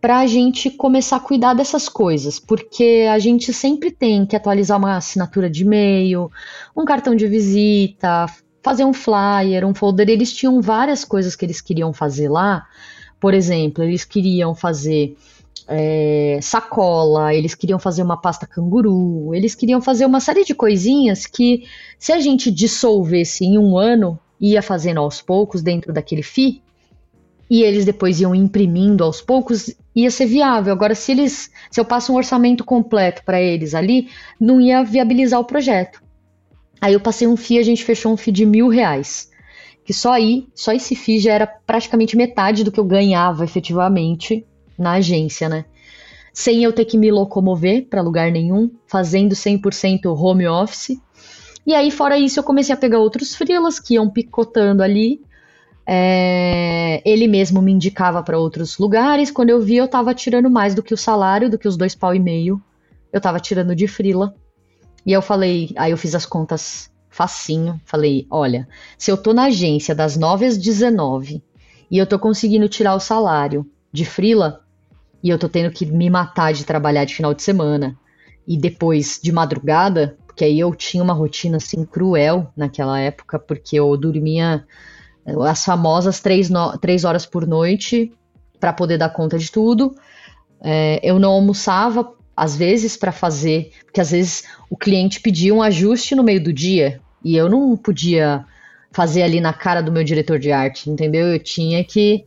para 0.00 0.18
a 0.20 0.26
gente 0.26 0.70
começar 0.70 1.16
a 1.16 1.20
cuidar 1.20 1.54
dessas 1.54 1.88
coisas, 1.88 2.38
porque 2.38 3.06
a 3.10 3.18
gente 3.18 3.52
sempre 3.52 3.90
tem 3.90 4.24
que 4.24 4.36
atualizar 4.36 4.78
uma 4.78 4.96
assinatura 4.96 5.50
de 5.50 5.62
e-mail, 5.62 6.30
um 6.76 6.84
cartão 6.84 7.16
de 7.16 7.26
visita, 7.26 8.26
fazer 8.62 8.84
um 8.84 8.92
flyer, 8.92 9.66
um 9.66 9.74
folder. 9.74 10.08
Eles 10.08 10.32
tinham 10.32 10.60
várias 10.60 11.04
coisas 11.04 11.34
que 11.34 11.44
eles 11.44 11.60
queriam 11.60 11.92
fazer 11.92 12.28
lá. 12.28 12.66
Por 13.18 13.34
exemplo, 13.34 13.82
eles 13.82 14.04
queriam 14.04 14.54
fazer 14.54 15.16
é, 15.68 16.38
sacola, 16.40 17.34
eles 17.34 17.54
queriam 17.54 17.78
fazer 17.78 18.02
uma 18.02 18.16
pasta 18.16 18.46
canguru, 18.46 19.34
eles 19.34 19.54
queriam 19.54 19.82
fazer 19.82 20.06
uma 20.06 20.18
série 20.18 20.44
de 20.44 20.54
coisinhas 20.54 21.26
que, 21.26 21.64
se 21.98 22.10
a 22.10 22.18
gente 22.18 22.50
dissolvesse 22.50 23.44
em 23.44 23.58
um 23.58 23.76
ano, 23.76 24.18
ia 24.40 24.62
fazendo 24.62 25.00
aos 25.00 25.20
poucos 25.20 25.60
dentro 25.60 25.92
daquele 25.92 26.22
FI, 26.22 26.62
e 27.50 27.62
eles 27.62 27.84
depois 27.84 28.20
iam 28.20 28.34
imprimindo 28.34 29.04
aos 29.04 29.20
poucos, 29.20 29.74
ia 29.94 30.10
ser 30.10 30.26
viável. 30.26 30.72
Agora, 30.72 30.94
se 30.94 31.12
eles, 31.12 31.50
se 31.70 31.80
eu 31.80 31.84
passo 31.84 32.12
um 32.12 32.16
orçamento 32.16 32.64
completo 32.64 33.22
para 33.24 33.40
eles 33.40 33.74
ali, 33.74 34.08
não 34.38 34.60
ia 34.60 34.82
viabilizar 34.82 35.40
o 35.40 35.44
projeto. 35.44 36.02
Aí 36.80 36.92
eu 36.92 37.00
passei 37.00 37.26
um 37.26 37.36
FI, 37.36 37.58
a 37.58 37.62
gente 37.62 37.84
fechou 37.84 38.12
um 38.12 38.16
FI 38.16 38.32
de 38.32 38.46
mil 38.46 38.68
reais. 38.68 39.30
Que 39.84 39.94
só 39.94 40.12
aí, 40.12 40.46
só 40.54 40.72
esse 40.72 40.94
FI 40.94 41.18
já 41.20 41.32
era 41.32 41.46
praticamente 41.46 42.16
metade 42.16 42.62
do 42.62 42.70
que 42.70 42.78
eu 42.78 42.84
ganhava 42.84 43.44
efetivamente 43.44 44.46
na 44.78 44.92
agência, 44.92 45.48
né? 45.48 45.64
sem 46.38 46.62
eu 46.62 46.72
ter 46.72 46.84
que 46.84 46.96
me 46.96 47.10
locomover 47.10 47.88
para 47.88 48.00
lugar 48.00 48.30
nenhum, 48.30 48.70
fazendo 48.86 49.34
100% 49.34 50.06
home 50.16 50.46
office. 50.46 50.96
E 51.66 51.74
aí, 51.74 51.90
fora 51.90 52.16
isso, 52.16 52.38
eu 52.38 52.44
comecei 52.44 52.72
a 52.72 52.78
pegar 52.78 53.00
outros 53.00 53.34
freelas 53.34 53.80
que 53.80 53.94
iam 53.94 54.08
picotando 54.08 54.80
ali. 54.80 55.20
É, 55.84 57.02
ele 57.04 57.26
mesmo 57.26 57.60
me 57.60 57.72
indicava 57.72 58.22
para 58.22 58.38
outros 58.38 58.78
lugares. 58.78 59.32
Quando 59.32 59.50
eu 59.50 59.60
vi, 59.60 59.78
eu 59.78 59.86
estava 59.86 60.14
tirando 60.14 60.48
mais 60.48 60.76
do 60.76 60.82
que 60.82 60.94
o 60.94 60.96
salário, 60.96 61.50
do 61.50 61.58
que 61.58 61.66
os 61.66 61.76
dois 61.76 61.96
pau 61.96 62.14
e 62.14 62.20
meio. 62.20 62.62
Eu 63.12 63.18
estava 63.18 63.40
tirando 63.40 63.74
de 63.74 63.88
frila. 63.88 64.32
E 65.04 65.12
eu 65.12 65.20
falei, 65.20 65.72
aí 65.76 65.90
eu 65.90 65.96
fiz 65.96 66.14
as 66.14 66.24
contas 66.24 66.88
facinho. 67.10 67.80
Falei, 67.84 68.28
olha, 68.30 68.68
se 68.96 69.10
eu 69.10 69.16
tô 69.16 69.34
na 69.34 69.46
agência 69.46 69.92
das 69.92 70.16
9 70.16 70.46
às 70.46 70.56
19 70.56 71.42
e 71.90 71.98
eu 71.98 72.06
tô 72.06 72.16
conseguindo 72.16 72.68
tirar 72.68 72.94
o 72.94 73.00
salário 73.00 73.68
de 73.92 74.04
frila 74.04 74.67
e 75.22 75.30
eu 75.30 75.38
tô 75.38 75.48
tendo 75.48 75.70
que 75.72 75.86
me 75.86 76.08
matar 76.08 76.52
de 76.52 76.64
trabalhar 76.64 77.04
de 77.04 77.14
final 77.14 77.34
de 77.34 77.42
semana 77.42 77.96
e 78.46 78.56
depois 78.56 79.18
de 79.22 79.32
madrugada, 79.32 80.16
porque 80.26 80.44
aí 80.44 80.58
eu 80.58 80.74
tinha 80.74 81.02
uma 81.02 81.12
rotina 81.12 81.56
assim 81.56 81.84
cruel 81.84 82.50
naquela 82.56 82.98
época, 82.98 83.38
porque 83.38 83.76
eu 83.78 83.96
dormia 83.96 84.64
as 85.46 85.64
famosas 85.64 86.20
três, 86.20 86.48
no, 86.48 86.78
três 86.78 87.04
horas 87.04 87.26
por 87.26 87.46
noite 87.46 88.12
para 88.58 88.72
poder 88.72 88.98
dar 88.98 89.10
conta 89.10 89.38
de 89.38 89.50
tudo. 89.50 89.94
É, 90.62 91.00
eu 91.02 91.18
não 91.18 91.32
almoçava, 91.32 92.12
às 92.36 92.56
vezes, 92.56 92.96
para 92.96 93.12
fazer, 93.12 93.72
porque 93.84 94.00
às 94.00 94.10
vezes 94.10 94.44
o 94.70 94.76
cliente 94.76 95.20
pedia 95.20 95.54
um 95.54 95.62
ajuste 95.62 96.14
no 96.14 96.22
meio 96.22 96.42
do 96.42 96.52
dia 96.52 97.00
e 97.22 97.36
eu 97.36 97.48
não 97.48 97.76
podia 97.76 98.44
fazer 98.92 99.22
ali 99.22 99.40
na 99.40 99.52
cara 99.52 99.82
do 99.82 99.92
meu 99.92 100.02
diretor 100.02 100.38
de 100.38 100.50
arte, 100.50 100.90
entendeu? 100.90 101.26
Eu 101.26 101.38
tinha 101.38 101.84
que. 101.84 102.24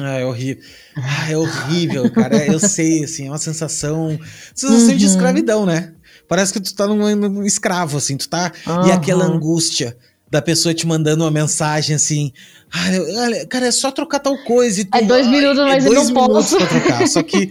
Ah, 0.00 0.18
é 0.18 0.24
horrível. 0.24 0.62
Ah, 0.96 1.30
é 1.30 1.36
horrível, 1.36 2.10
cara. 2.10 2.46
Eu 2.46 2.58
sei, 2.58 3.04
assim, 3.04 3.26
é 3.26 3.30
uma 3.30 3.38
sensação. 3.38 4.18
Sensação 4.54 4.90
uhum. 4.90 4.96
de 4.96 5.06
escravidão, 5.06 5.66
né? 5.66 5.92
Parece 6.26 6.52
que 6.52 6.60
tu 6.60 6.74
tá 6.74 6.86
num, 6.86 7.14
num 7.14 7.44
escravo, 7.44 7.98
assim, 7.98 8.16
tu 8.16 8.28
tá. 8.28 8.50
Uhum. 8.66 8.88
E 8.88 8.92
aquela 8.92 9.24
angústia 9.24 9.96
da 10.30 10.40
pessoa 10.40 10.74
te 10.74 10.86
mandando 10.86 11.22
uma 11.22 11.30
mensagem 11.30 11.94
assim. 11.94 12.32
Ah, 12.72 13.46
cara, 13.48 13.66
é 13.66 13.70
só 13.70 13.90
trocar 13.90 14.18
tal 14.18 14.36
coisa. 14.38 14.80
E 14.80 14.84
tu, 14.84 14.96
é 14.96 15.02
dois 15.02 15.26
minutos, 15.26 15.60
é 15.60 15.64
mas 15.64 15.84
é 15.84 15.88
dois 15.88 16.08
eu 16.08 16.14
não 16.14 16.26
posso. 16.26 16.56
Pra 16.56 16.66
trocar, 16.66 17.06
só 17.06 17.22
que. 17.22 17.50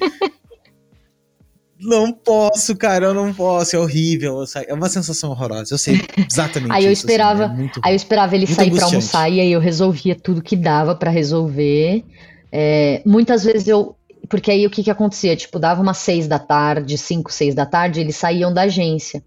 Não 1.83 2.11
posso, 2.11 2.75
cara, 2.75 3.05
eu 3.05 3.13
não 3.13 3.33
posso. 3.33 3.75
É 3.75 3.79
horrível. 3.79 4.43
É 4.67 4.73
uma 4.73 4.89
sensação 4.89 5.31
horrorosa. 5.31 5.73
Eu 5.73 5.77
sei 5.77 6.01
exatamente. 6.29 6.71
aí 6.71 6.85
eu 6.85 6.91
isso, 6.91 7.05
esperava, 7.05 7.45
assim, 7.45 7.53
é 7.53 7.57
muito, 7.57 7.81
aí 7.83 7.93
eu 7.93 7.95
esperava 7.95 8.35
ele 8.35 8.47
sair 8.47 8.71
para 8.71 8.85
almoçar 8.85 9.29
e 9.29 9.39
aí 9.39 9.51
eu 9.51 9.59
resolvia 9.59 10.15
tudo 10.15 10.41
que 10.41 10.55
dava 10.55 10.95
para 10.95 11.11
resolver. 11.11 12.03
É, 12.51 13.01
muitas 13.05 13.43
vezes 13.43 13.67
eu 13.67 13.95
porque 14.29 14.51
aí 14.51 14.65
o 14.65 14.69
que 14.69 14.83
que 14.83 14.89
acontecia? 14.89 15.35
Tipo, 15.35 15.59
dava 15.59 15.81
umas 15.81 15.97
seis 15.97 16.27
da 16.27 16.39
tarde, 16.39 16.97
cinco, 16.97 17.31
seis 17.31 17.53
da 17.53 17.65
tarde, 17.65 17.99
eles 17.99 18.15
saíam 18.15 18.53
da 18.53 18.61
agência 18.61 19.21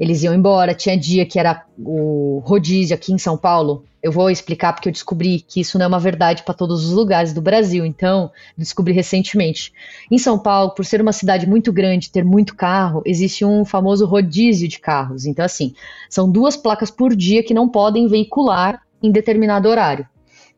eles 0.00 0.22
iam 0.22 0.34
embora. 0.34 0.74
Tinha 0.74 0.96
dia 0.96 1.26
que 1.26 1.38
era 1.38 1.62
o 1.78 2.42
rodízio 2.42 2.96
aqui 2.96 3.12
em 3.12 3.18
São 3.18 3.36
Paulo. 3.36 3.84
Eu 4.02 4.10
vou 4.10 4.30
explicar 4.30 4.72
porque 4.72 4.88
eu 4.88 4.92
descobri 4.92 5.44
que 5.46 5.60
isso 5.60 5.78
não 5.78 5.84
é 5.84 5.88
uma 5.88 5.98
verdade 5.98 6.42
para 6.42 6.54
todos 6.54 6.86
os 6.86 6.92
lugares 6.92 7.34
do 7.34 7.42
Brasil. 7.42 7.84
Então, 7.84 8.30
descobri 8.56 8.94
recentemente. 8.94 9.74
Em 10.10 10.16
São 10.16 10.38
Paulo, 10.38 10.70
por 10.70 10.86
ser 10.86 11.02
uma 11.02 11.12
cidade 11.12 11.46
muito 11.46 11.70
grande, 11.70 12.10
ter 12.10 12.24
muito 12.24 12.56
carro, 12.56 13.02
existe 13.04 13.44
um 13.44 13.62
famoso 13.62 14.06
rodízio 14.06 14.66
de 14.66 14.78
carros. 14.78 15.26
Então, 15.26 15.44
assim, 15.44 15.74
são 16.08 16.30
duas 16.30 16.56
placas 16.56 16.90
por 16.90 17.14
dia 17.14 17.42
que 17.42 17.52
não 17.52 17.68
podem 17.68 18.08
veicular 18.08 18.80
em 19.02 19.12
determinado 19.12 19.68
horário. 19.68 20.08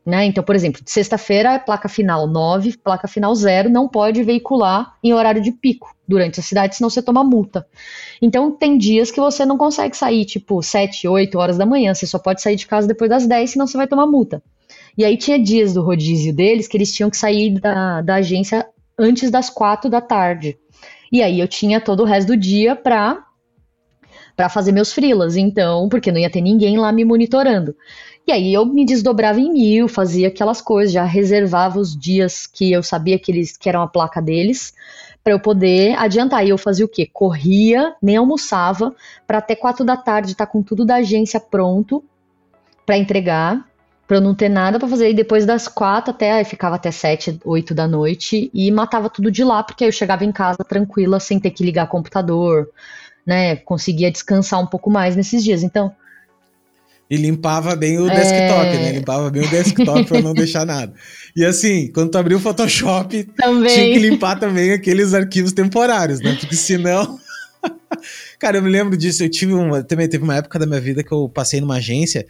Né? 0.05 0.25
Então, 0.25 0.43
por 0.43 0.57
exemplo, 0.57 0.81
sexta-feira, 0.85 1.61
placa 1.61 1.89
final 1.89 2.27
9, 2.27 2.77
placa 2.79 3.07
final 3.07 3.33
0, 3.33 3.71
não 3.71 3.87
pode 3.89 4.23
veicular 4.25 4.97
em 5.03 5.13
horário 5.13 5.41
de 5.41 5.53
pico 5.53 5.95
durante 6.09 6.41
a 6.41 6.43
cidade, 6.43 6.75
senão 6.75 6.91
você 6.91 7.01
toma 7.01 7.23
multa. 7.23 7.65
Então, 8.21 8.51
tem 8.51 8.77
dias 8.77 9.13
que 9.13 9.21
você 9.21 9.47
não 9.47 9.57
consegue 9.57 9.97
sair, 9.97 10.25
tipo, 10.25 10.61
7, 10.61 11.07
8 11.07 11.39
horas 11.39 11.57
da 11.57 11.65
manhã, 11.65 11.95
você 11.95 12.07
só 12.07 12.19
pode 12.19 12.43
sair 12.43 12.57
de 12.57 12.67
casa 12.67 12.89
depois 12.89 13.09
das 13.09 13.27
10, 13.29 13.51
senão 13.51 13.67
você 13.67 13.77
vai 13.77 13.87
tomar 13.87 14.07
multa. 14.07 14.43
E 14.99 15.05
aí 15.05 15.17
tinha 15.17 15.39
dias 15.39 15.73
do 15.73 15.83
rodízio 15.83 16.35
deles 16.35 16.67
que 16.67 16.77
eles 16.77 16.93
tinham 16.93 17.09
que 17.09 17.17
sair 17.17 17.61
da, 17.61 18.03
da 18.03 18.15
agência 18.17 18.67
antes 18.99 19.31
das 19.31 19.49
4 19.49 19.89
da 19.89 20.01
tarde. 20.01 20.59
E 21.11 21.23
aí 21.23 21.39
eu 21.39 21.49
tinha 21.49 21.81
todo 21.81 22.01
o 22.01 22.07
resto 22.07 22.29
do 22.29 22.37
dia 22.37 22.75
pra 22.75 23.25
para 24.37 24.49
fazer 24.49 24.73
meus 24.73 24.93
frilas, 24.93 25.37
então, 25.37 25.89
porque 25.89 26.11
não 26.11 26.19
ia 26.19 26.31
ter 26.31 26.41
ninguém 26.41 26.79
lá 26.79 26.91
me 26.93 27.05
monitorando. 27.05 27.75
E 28.27 28.31
aí 28.31 28.55
eu 28.55 28.65
me 28.65 28.85
desdobrava 28.85 29.41
em 29.41 29.53
mil, 29.53 29.89
fazia 29.89 30.29
aquelas 30.29 30.61
coisas, 30.61 30.93
já 30.93 31.05
reservava 31.05 31.79
os 31.79 31.97
dias 31.97 32.47
que 32.47 32.71
eu 32.71 32.83
sabia 32.83 33.19
que 33.19 33.33
eles 33.33 33.57
que 33.57 33.69
eram 33.69 33.83
a 33.83 33.89
placa 33.89 34.23
deles 34.23 34.73
para 35.25 35.33
eu 35.33 35.41
poder 35.41 35.95
adiantar. 35.99 36.45
E 36.47 36.51
eu 36.51 36.59
fazia 36.59 36.85
o 36.85 36.89
quê? 36.89 37.09
Corria, 37.13 37.95
nem 38.01 38.17
almoçava, 38.17 38.95
para 39.27 39.39
até 39.39 39.57
quatro 39.57 39.85
da 39.85 39.97
tarde 39.97 40.33
estar 40.33 40.47
tá 40.47 40.53
com 40.53 40.63
tudo 40.63 40.85
da 40.85 40.97
agência 40.97 41.41
pronto 41.41 42.03
para 42.87 42.97
entregar, 42.97 43.69
para 44.07 44.17
eu 44.17 44.21
não 44.21 44.35
ter 44.35 44.49
nada 44.49 44.79
para 44.79 44.89
fazer. 44.89 45.11
E 45.11 45.15
depois 45.15 45.45
das 45.45 45.67
quatro 45.67 46.13
até 46.13 46.33
aí 46.33 46.45
ficava 46.45 46.77
até 46.77 46.93
sete, 46.93 47.41
oito 47.45 47.75
da 47.75 47.89
noite 47.89 48.51
e 48.55 48.71
matava 48.71 49.11
tudo 49.11 49.33
de 49.33 49.43
lá, 49.43 49.65
porque 49.65 49.83
aí 49.83 49.89
eu 49.89 49.93
chegava 49.93 50.25
em 50.25 50.33
casa 50.33 50.59
tranquila, 50.59 51.19
sem 51.19 51.41
ter 51.41 51.51
que 51.51 51.65
ligar 51.65 51.89
computador, 51.89 52.69
né? 53.27 53.57
Conseguia 53.57 54.11
descansar 54.11 54.61
um 54.61 54.67
pouco 54.67 54.91
mais 54.91 55.17
nesses 55.17 55.43
dias. 55.43 55.63
Então, 55.63 55.95
e 57.13 57.17
limpava 57.19 57.77
bem 57.77 57.99
o 57.99 58.09
desktop, 58.09 58.69
é... 58.69 58.79
né? 58.79 58.93
Limpava 58.93 59.29
bem 59.29 59.43
o 59.43 59.51
desktop 59.51 60.05
para 60.07 60.23
não 60.23 60.33
deixar 60.33 60.65
nada. 60.65 60.95
E 61.37 61.45
assim, 61.45 61.93
quando 61.93 62.11
tu 62.11 62.17
abriu 62.17 62.39
o 62.39 62.41
Photoshop, 62.41 63.25
também. 63.37 63.75
tinha 63.75 63.93
que 63.93 63.99
limpar 63.99 64.41
também 64.41 64.73
aqueles 64.73 65.13
arquivos 65.13 65.53
temporários, 65.53 66.21
né? 66.21 66.35
Porque 66.41 66.57
senão. 66.57 67.19
Cara, 68.41 68.57
eu 68.57 68.63
me 68.63 68.71
lembro 68.71 68.97
disso. 68.97 69.23
Eu 69.23 69.29
tive 69.29 69.53
uma. 69.53 69.83
Também 69.83 70.09
teve 70.09 70.25
uma 70.25 70.37
época 70.37 70.59
da 70.59 70.65
minha 70.65 70.81
vida 70.81 71.05
que 71.05 71.13
eu 71.13 71.29
passei 71.29 71.61
numa 71.61 71.77
agência. 71.77 72.27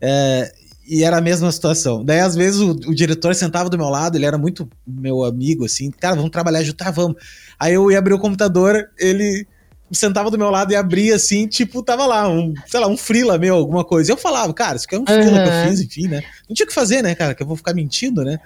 É, 0.00 0.52
e 0.86 1.02
era 1.02 1.18
a 1.18 1.20
mesma 1.20 1.50
situação. 1.50 2.04
Daí, 2.04 2.20
às 2.20 2.36
vezes, 2.36 2.60
o, 2.60 2.70
o, 2.70 2.94
diretor 2.94 3.34
sentava 3.34 3.68
do 3.68 3.76
meu 3.76 3.88
lado, 3.88 4.16
ele 4.16 4.26
era 4.26 4.38
muito 4.38 4.68
meu 4.86 5.24
amigo, 5.24 5.64
assim, 5.64 5.90
cara, 5.90 6.14
vamos 6.14 6.30
trabalhar 6.30 6.62
junto, 6.62 6.76
tá, 6.76 6.92
vamos. 6.92 7.16
Aí 7.58 7.74
eu 7.74 7.90
ia 7.90 7.98
abrir 7.98 8.14
o 8.14 8.18
computador, 8.20 8.88
ele 8.96 9.44
sentava 9.92 10.30
do 10.30 10.38
meu 10.38 10.50
lado 10.50 10.72
e 10.72 10.76
abria 10.76 11.16
assim, 11.16 11.46
tipo, 11.46 11.82
tava 11.82 12.06
lá, 12.06 12.28
um, 12.28 12.54
sei 12.66 12.80
lá, 12.80 12.86
um 12.86 12.96
frila 12.96 13.38
meu, 13.38 13.56
alguma 13.56 13.84
coisa. 13.84 14.10
E 14.10 14.12
eu 14.12 14.16
falava, 14.16 14.52
cara, 14.54 14.76
isso 14.76 14.86
aqui 14.86 14.94
é 14.94 14.98
um 14.98 15.04
frila 15.04 15.38
uhum. 15.38 15.44
que 15.44 15.50
eu 15.50 15.68
fiz, 15.68 15.80
enfim, 15.80 16.08
né? 16.08 16.22
Não 16.48 16.54
tinha 16.54 16.64
o 16.64 16.68
que 16.68 16.74
fazer, 16.74 17.02
né, 17.02 17.14
cara? 17.14 17.34
Que 17.34 17.42
eu 17.42 17.46
vou 17.46 17.56
ficar 17.56 17.74
mentindo, 17.74 18.24
né? 18.24 18.38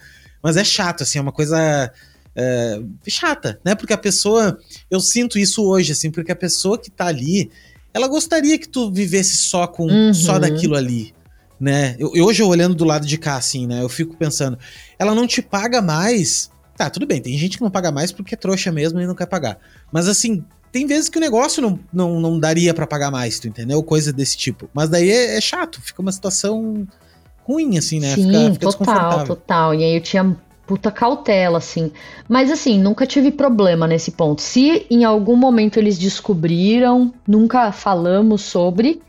Mas 0.42 0.56
é 0.56 0.64
chato, 0.64 1.02
assim, 1.02 1.18
é 1.18 1.22
uma 1.22 1.32
coisa 1.32 1.90
é, 2.36 2.80
chata, 3.06 3.60
né? 3.64 3.74
Porque 3.74 3.92
a 3.92 3.98
pessoa, 3.98 4.58
eu 4.90 5.00
sinto 5.00 5.38
isso 5.38 5.64
hoje, 5.64 5.92
assim, 5.92 6.10
porque 6.10 6.32
a 6.32 6.36
pessoa 6.36 6.78
que 6.78 6.90
tá 6.90 7.06
ali, 7.06 7.50
ela 7.92 8.08
gostaria 8.08 8.58
que 8.58 8.68
tu 8.68 8.90
vivesse 8.90 9.36
só 9.36 9.66
com, 9.66 9.86
uhum. 9.86 10.12
só 10.12 10.38
daquilo 10.38 10.76
ali, 10.76 11.14
né? 11.60 11.94
Eu, 11.98 12.10
hoje 12.24 12.42
eu 12.42 12.48
olhando 12.48 12.74
do 12.74 12.84
lado 12.84 13.06
de 13.06 13.16
cá, 13.16 13.36
assim, 13.36 13.66
né? 13.66 13.82
Eu 13.82 13.88
fico 13.88 14.16
pensando, 14.16 14.58
ela 14.98 15.14
não 15.14 15.26
te 15.26 15.40
paga 15.40 15.80
mais. 15.80 16.50
Tá, 16.76 16.90
tudo 16.90 17.06
bem, 17.06 17.22
tem 17.22 17.38
gente 17.38 17.56
que 17.56 17.62
não 17.62 17.70
paga 17.70 17.92
mais 17.92 18.10
porque 18.10 18.34
é 18.34 18.38
trouxa 18.38 18.72
mesmo 18.72 19.00
e 19.00 19.06
não 19.06 19.14
quer 19.14 19.26
pagar. 19.26 19.58
Mas 19.92 20.08
assim, 20.08 20.44
tem 20.74 20.88
vezes 20.88 21.08
que 21.08 21.18
o 21.18 21.20
negócio 21.20 21.62
não, 21.62 21.78
não, 21.92 22.20
não 22.20 22.36
daria 22.36 22.74
para 22.74 22.84
pagar 22.84 23.08
mais, 23.08 23.38
tu 23.38 23.46
entendeu? 23.46 23.80
Coisa 23.80 24.12
desse 24.12 24.36
tipo. 24.36 24.68
Mas 24.74 24.88
daí 24.88 25.08
é, 25.08 25.36
é, 25.36 25.40
chato, 25.40 25.80
fica 25.80 26.02
uma 26.02 26.10
situação 26.10 26.84
ruim, 27.44 27.78
assim, 27.78 28.00
né? 28.00 28.12
Sim, 28.12 28.52
fica, 28.54 28.72
fica 28.72 28.84
total, 28.84 29.24
total. 29.24 29.72
E 29.72 29.84
aí 29.84 29.94
eu 29.94 30.00
tinha 30.00 30.36
puta 30.66 30.90
cautela, 30.90 31.58
assim. 31.58 31.92
Mas 32.28 32.50
assim, 32.50 32.76
nunca 32.76 33.06
tive 33.06 33.30
problema 33.30 33.86
nesse 33.86 34.10
ponto. 34.10 34.42
Se 34.42 34.84
em 34.90 35.04
algum 35.04 35.36
momento 35.36 35.78
eles 35.78 35.96
descobriram, 35.96 37.14
nunca 37.24 37.70
falamos 37.70 38.42
sobre, 38.42 39.00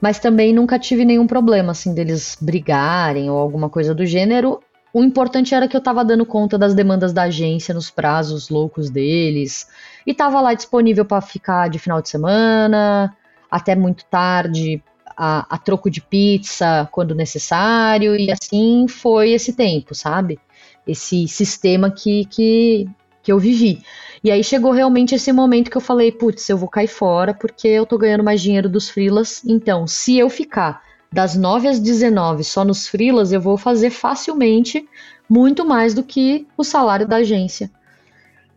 mas 0.00 0.20
também 0.20 0.52
nunca 0.52 0.78
tive 0.78 1.04
nenhum 1.04 1.26
problema, 1.26 1.72
assim, 1.72 1.92
deles 1.92 2.38
brigarem 2.40 3.28
ou 3.28 3.36
alguma 3.36 3.68
coisa 3.68 3.92
do 3.92 4.06
gênero. 4.06 4.60
O 4.92 5.04
importante 5.04 5.54
era 5.54 5.68
que 5.68 5.76
eu 5.76 5.80
tava 5.80 6.04
dando 6.04 6.26
conta 6.26 6.58
das 6.58 6.74
demandas 6.74 7.12
da 7.12 7.22
agência 7.22 7.72
nos 7.72 7.90
prazos 7.90 8.48
loucos 8.48 8.90
deles 8.90 9.68
e 10.06 10.12
tava 10.12 10.40
lá 10.40 10.52
disponível 10.52 11.04
para 11.04 11.20
ficar 11.20 11.68
de 11.68 11.78
final 11.78 12.02
de 12.02 12.08
semana, 12.08 13.16
até 13.50 13.76
muito 13.76 14.04
tarde, 14.06 14.82
a, 15.16 15.54
a, 15.54 15.58
troco 15.58 15.90
de 15.90 16.00
pizza 16.00 16.88
quando 16.90 17.14
necessário, 17.14 18.16
e 18.16 18.32
assim 18.32 18.86
foi 18.88 19.30
esse 19.32 19.52
tempo, 19.52 19.94
sabe? 19.94 20.38
Esse 20.86 21.28
sistema 21.28 21.90
que, 21.90 22.24
que, 22.24 22.88
que 23.22 23.30
eu 23.30 23.38
vivi. 23.38 23.82
E 24.24 24.30
aí 24.30 24.42
chegou 24.42 24.72
realmente 24.72 25.14
esse 25.14 25.32
momento 25.32 25.70
que 25.70 25.76
eu 25.76 25.80
falei, 25.80 26.10
putz, 26.10 26.48
eu 26.48 26.58
vou 26.58 26.68
cair 26.68 26.88
fora 26.88 27.32
porque 27.32 27.68
eu 27.68 27.86
tô 27.86 27.96
ganhando 27.96 28.24
mais 28.24 28.40
dinheiro 28.40 28.68
dos 28.68 28.88
frilas. 28.88 29.42
Então, 29.44 29.86
se 29.86 30.18
eu 30.18 30.28
ficar 30.28 30.82
das 31.12 31.34
9 31.34 31.68
às 31.68 31.78
19 31.80 32.44
só 32.44 32.64
nos 32.64 32.86
frilas, 32.86 33.32
eu 33.32 33.40
vou 33.40 33.56
fazer 33.56 33.90
facilmente 33.90 34.88
muito 35.28 35.64
mais 35.64 35.94
do 35.94 36.02
que 36.02 36.46
o 36.56 36.64
salário 36.64 37.06
da 37.06 37.16
agência. 37.16 37.70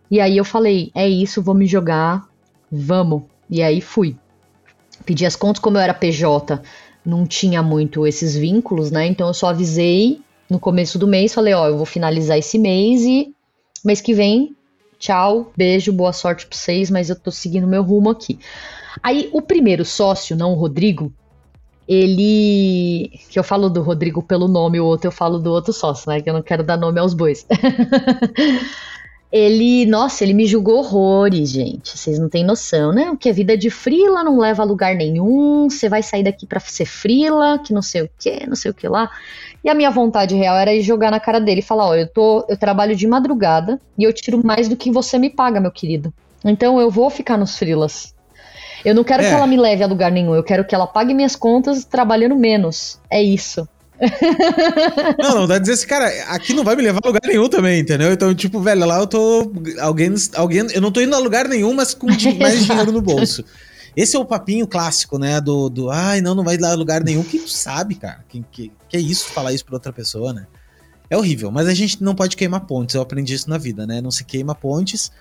E 0.09 0.19
aí 0.19 0.37
eu 0.37 0.45
falei, 0.45 0.91
é 0.93 1.07
isso, 1.07 1.41
vou 1.41 1.55
me 1.55 1.65
jogar, 1.65 2.27
vamos. 2.71 3.23
E 3.49 3.61
aí 3.61 3.81
fui. 3.81 4.15
Pedi 5.05 5.25
as 5.25 5.35
contas, 5.35 5.59
como 5.59 5.77
eu 5.77 5.81
era 5.81 5.93
PJ, 5.93 6.61
não 7.05 7.25
tinha 7.25 7.63
muito 7.63 8.05
esses 8.05 8.35
vínculos, 8.35 8.91
né? 8.91 9.07
Então 9.07 9.27
eu 9.27 9.33
só 9.33 9.47
avisei 9.47 10.21
no 10.49 10.59
começo 10.59 10.99
do 10.99 11.07
mês, 11.07 11.33
falei, 11.33 11.53
ó, 11.53 11.67
eu 11.67 11.77
vou 11.77 11.85
finalizar 11.85 12.37
esse 12.37 12.59
mês 12.59 13.01
e 13.03 13.33
mês 13.83 13.99
que 13.99 14.13
vem 14.13 14.55
tchau, 15.03 15.51
beijo, 15.57 15.91
boa 15.91 16.13
sorte 16.13 16.47
pra 16.47 16.57
vocês, 16.57 16.89
mas 16.89 17.09
eu 17.09 17.19
tô 17.19 17.29
seguindo 17.29 17.67
meu 17.67 17.83
rumo 17.83 18.09
aqui. 18.09 18.39
Aí 19.01 19.29
o 19.33 19.41
primeiro 19.41 19.83
sócio, 19.83 20.33
não 20.33 20.53
o 20.53 20.55
Rodrigo, 20.55 21.11
ele. 21.87 23.19
Que 23.29 23.37
eu 23.37 23.43
falo 23.43 23.69
do 23.69 23.81
Rodrigo 23.81 24.21
pelo 24.21 24.47
nome, 24.47 24.79
o 24.79 24.85
outro 24.85 25.07
eu 25.07 25.11
falo 25.11 25.39
do 25.39 25.51
outro 25.51 25.73
sócio, 25.73 26.09
né? 26.09 26.21
Que 26.21 26.29
eu 26.29 26.33
não 26.33 26.41
quero 26.41 26.63
dar 26.63 26.77
nome 26.77 26.99
aos 26.99 27.13
bois. 27.13 27.45
ele, 29.31 29.85
nossa, 29.85 30.23
ele 30.23 30.33
me 30.33 30.45
julgou 30.45 30.77
horrores, 30.77 31.49
gente. 31.49 31.97
Vocês 31.97 32.19
não 32.19 32.29
têm 32.29 32.43
noção, 32.43 32.91
né? 32.93 33.15
Que 33.19 33.29
a 33.29 33.33
vida 33.33 33.57
de 33.57 33.69
frila 33.69 34.23
não 34.23 34.39
leva 34.39 34.63
a 34.63 34.65
lugar 34.65 34.95
nenhum. 34.95 35.69
Você 35.69 35.89
vai 35.89 36.03
sair 36.03 36.23
daqui 36.23 36.45
para 36.45 36.59
ser 36.59 36.85
frila, 36.85 37.59
que 37.59 37.73
não 37.73 37.81
sei 37.81 38.03
o 38.03 38.09
que, 38.19 38.47
não 38.47 38.55
sei 38.55 38.71
o 38.71 38.73
que 38.73 38.87
lá. 38.87 39.09
E 39.63 39.69
a 39.69 39.73
minha 39.73 39.89
vontade 39.89 40.35
real 40.35 40.57
era 40.57 40.73
ir 40.73 40.81
jogar 40.81 41.09
na 41.09 41.19
cara 41.19 41.39
dele 41.39 41.59
e 41.59 41.63
falar: 41.63 41.87
ó, 41.87 41.95
eu 41.95 42.07
tô, 42.07 42.45
eu 42.49 42.57
trabalho 42.57 42.95
de 42.95 43.07
madrugada 43.07 43.79
e 43.97 44.03
eu 44.03 44.13
tiro 44.13 44.45
mais 44.45 44.67
do 44.67 44.75
que 44.75 44.91
você 44.91 45.17
me 45.17 45.29
paga, 45.29 45.59
meu 45.59 45.71
querido. 45.71 46.13
Então 46.43 46.79
eu 46.79 46.91
vou 46.91 47.09
ficar 47.09 47.37
nos 47.37 47.57
frilas. 47.57 48.12
Eu 48.83 48.93
não 48.93 49.03
quero 49.03 49.23
é. 49.23 49.29
que 49.29 49.33
ela 49.33 49.47
me 49.47 49.57
leve 49.57 49.83
a 49.83 49.87
lugar 49.87 50.11
nenhum, 50.11 50.35
eu 50.35 50.43
quero 50.43 50.65
que 50.65 50.75
ela 50.75 50.87
pague 50.87 51.13
minhas 51.13 51.35
contas 51.35 51.85
trabalhando 51.85 52.35
menos. 52.35 52.99
É 53.09 53.21
isso. 53.21 53.67
Não, 55.17 55.35
não, 55.35 55.47
dá 55.47 55.57
dizer 55.57 55.73
assim, 55.73 55.87
cara, 55.87 56.07
aqui 56.27 56.53
não 56.53 56.63
vai 56.63 56.75
me 56.75 56.81
levar 56.81 56.99
a 57.03 57.07
lugar 57.07 57.21
nenhum 57.25 57.47
também, 57.47 57.79
entendeu? 57.79 58.11
Então, 58.11 58.33
tipo, 58.35 58.59
velho, 58.59 58.85
lá 58.85 58.99
eu 58.99 59.07
tô. 59.07 59.51
Alguém. 59.79 60.13
alguém 60.35 60.67
eu 60.73 60.81
não 60.81 60.91
tô 60.91 60.99
indo 60.99 61.15
a 61.15 61.19
lugar 61.19 61.47
nenhum, 61.47 61.73
mas 61.73 61.93
com 61.93 62.07
mais 62.07 62.65
dinheiro 62.65 62.91
no 62.91 63.01
bolso. 63.01 63.45
Esse 63.95 64.15
é 64.15 64.19
o 64.19 64.25
papinho 64.25 64.67
clássico, 64.67 65.19
né? 65.19 65.39
Do, 65.39 65.69
do 65.69 65.91
ai, 65.91 66.19
não, 66.19 66.33
não 66.33 66.43
vai 66.43 66.57
lá 66.57 66.71
a 66.71 66.75
lugar 66.75 67.03
nenhum. 67.03 67.23
Quem 67.23 67.39
tu 67.39 67.49
sabe, 67.49 67.95
cara? 67.95 68.25
Que, 68.27 68.43
que, 68.51 68.71
que 68.89 68.97
é 68.97 68.99
isso 68.99 69.27
falar 69.27 69.53
isso 69.53 69.63
pra 69.63 69.75
outra 69.75 69.93
pessoa, 69.93 70.33
né? 70.33 70.47
É 71.09 71.17
horrível, 71.17 71.51
mas 71.51 71.67
a 71.67 71.73
gente 71.73 72.03
não 72.03 72.15
pode 72.15 72.35
queimar 72.35 72.61
pontes. 72.61 72.95
Eu 72.95 73.01
aprendi 73.01 73.35
isso 73.35 73.49
na 73.49 73.57
vida, 73.57 73.85
né? 73.85 74.01
Não 74.01 74.09
se 74.09 74.23
queima 74.23 74.55
pontes. 74.55 75.11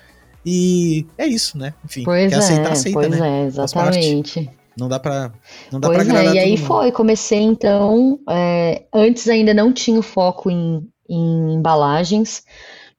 E 0.45 1.07
é 1.17 1.27
isso, 1.27 1.57
né? 1.57 1.73
Enfim, 1.85 2.03
pois 2.05 2.31
quer 2.31 2.37
é, 2.37 2.39
aceitar, 2.39 2.73
aceita, 2.73 2.99
pois 2.99 3.19
né? 3.19 3.43
É, 3.43 3.47
exatamente. 3.47 4.51
Não 4.77 4.89
dá 4.89 4.99
pra, 4.99 5.33
não 5.71 5.79
dá 5.79 5.89
pois 5.89 6.07
pra 6.07 6.25
é, 6.25 6.35
E 6.35 6.39
aí 6.39 6.51
mundo. 6.57 6.67
foi, 6.67 6.93
comecei 6.93 7.41
então. 7.41 8.19
É, 8.29 8.85
antes 8.93 9.29
ainda 9.29 9.53
não 9.55 9.73
tinha 9.73 10.03
foco 10.03 10.51
em, 10.51 10.89
em 11.09 11.55
embalagens. 11.55 12.43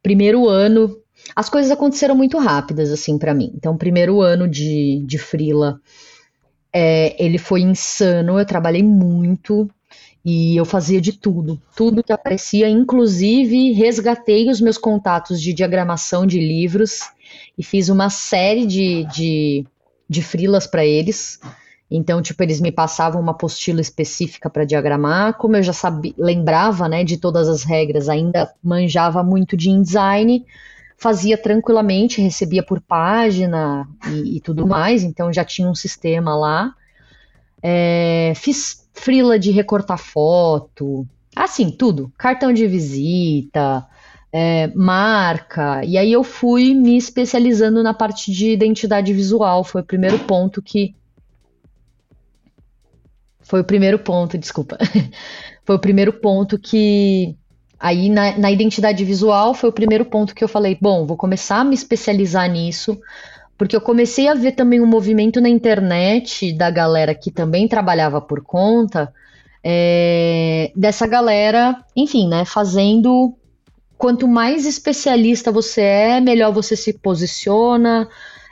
Primeiro 0.01 0.47
ano, 0.47 0.97
as 1.35 1.49
coisas 1.49 1.71
aconteceram 1.71 2.15
muito 2.15 2.37
rápidas, 2.37 2.91
assim, 2.91 3.17
para 3.17 3.33
mim. 3.33 3.51
Então, 3.55 3.77
primeiro 3.77 4.21
ano 4.21 4.47
de, 4.47 5.03
de 5.05 5.17
Frila, 5.17 5.79
é, 6.71 7.15
ele 7.23 7.37
foi 7.37 7.61
insano. 7.61 8.39
Eu 8.39 8.45
trabalhei 8.45 8.83
muito 8.83 9.69
e 10.25 10.55
eu 10.55 10.63
fazia 10.63 11.01
de 11.01 11.11
tudo, 11.11 11.61
tudo 11.75 12.03
que 12.03 12.13
aparecia, 12.13 12.69
inclusive 12.69 13.73
resgatei 13.73 14.49
os 14.49 14.61
meus 14.61 14.77
contatos 14.77 15.41
de 15.41 15.53
diagramação 15.53 16.25
de 16.25 16.39
livros 16.39 17.01
e 17.57 17.63
fiz 17.63 17.89
uma 17.89 18.09
série 18.09 18.65
de, 18.65 19.05
de, 19.05 19.65
de 20.09 20.21
frilas 20.21 20.65
para 20.65 20.85
eles. 20.85 21.39
Então, 21.89 22.21
tipo, 22.21 22.41
eles 22.41 22.59
me 22.59 22.71
passavam 22.71 23.21
uma 23.21 23.33
apostila 23.33 23.79
específica 23.79 24.49
para 24.49 24.65
diagramar. 24.65 25.35
Como 25.35 25.55
eu 25.55 25.63
já 25.63 25.73
sabia, 25.73 26.13
lembrava, 26.17 26.89
né, 26.89 27.03
de 27.03 27.17
todas 27.17 27.47
as 27.47 27.63
regras, 27.63 28.09
ainda 28.09 28.51
manjava 28.63 29.21
muito 29.21 29.55
de 29.55 29.69
InDesign, 29.69 30.43
fazia 30.97 31.37
tranquilamente, 31.37 32.21
recebia 32.21 32.63
por 32.63 32.81
página 32.81 33.87
e, 34.07 34.37
e 34.37 34.39
tudo 34.39 34.65
mais. 34.65 35.03
Então, 35.03 35.31
já 35.31 35.45
tinha 35.45 35.69
um 35.69 35.75
sistema 35.75 36.35
lá. 36.35 36.73
É, 37.61 38.33
fiz 38.35 38.89
frila 38.93 39.37
de 39.37 39.51
recortar 39.51 39.99
foto, 39.99 41.07
assim, 41.35 41.69
tudo. 41.69 42.11
Cartão 42.17 42.51
de 42.51 42.65
visita, 42.65 43.85
é, 44.33 44.67
marca. 44.75 45.85
E 45.85 45.95
aí 45.95 46.11
eu 46.11 46.23
fui 46.23 46.73
me 46.73 46.97
especializando 46.97 47.83
na 47.83 47.93
parte 47.93 48.31
de 48.31 48.49
identidade 48.51 49.13
visual. 49.13 49.63
Foi 49.63 49.81
o 49.81 49.85
primeiro 49.85 50.17
ponto 50.17 50.59
que. 50.59 50.95
Foi 53.41 53.61
o 53.61 53.63
primeiro 53.63 53.99
ponto, 53.99 54.35
desculpa. 54.35 54.77
foi 55.63 55.75
o 55.75 55.79
primeiro 55.79 56.11
ponto 56.13 56.57
que. 56.57 57.37
Aí 57.79 58.09
na, 58.09 58.37
na 58.37 58.51
identidade 58.51 59.05
visual 59.05 59.53
foi 59.53 59.69
o 59.69 59.73
primeiro 59.73 60.05
ponto 60.05 60.33
que 60.33 60.43
eu 60.43 60.47
falei: 60.47 60.75
bom, 60.81 61.05
vou 61.05 61.15
começar 61.15 61.57
a 61.57 61.63
me 61.63 61.75
especializar 61.75 62.49
nisso 62.49 62.99
porque 63.55 63.75
eu 63.75 63.81
comecei 63.81 64.27
a 64.27 64.33
ver 64.33 64.53
também 64.53 64.81
um 64.81 64.85
movimento 64.85 65.39
na 65.39 65.47
internet 65.47 66.51
da 66.53 66.71
galera 66.71 67.13
que 67.13 67.29
também 67.29 67.67
trabalhava 67.67 68.19
por 68.19 68.43
conta, 68.43 69.13
é, 69.63 70.71
dessa 70.75 71.05
galera, 71.05 71.77
enfim, 71.95 72.27
né, 72.27 72.45
fazendo 72.45 73.37
quanto 74.03 74.27
mais 74.27 74.65
especialista 74.65 75.49
você 75.49 75.79
é, 75.79 76.19
melhor 76.19 76.51
você 76.51 76.75
se 76.75 76.91
posiciona, 76.91 78.09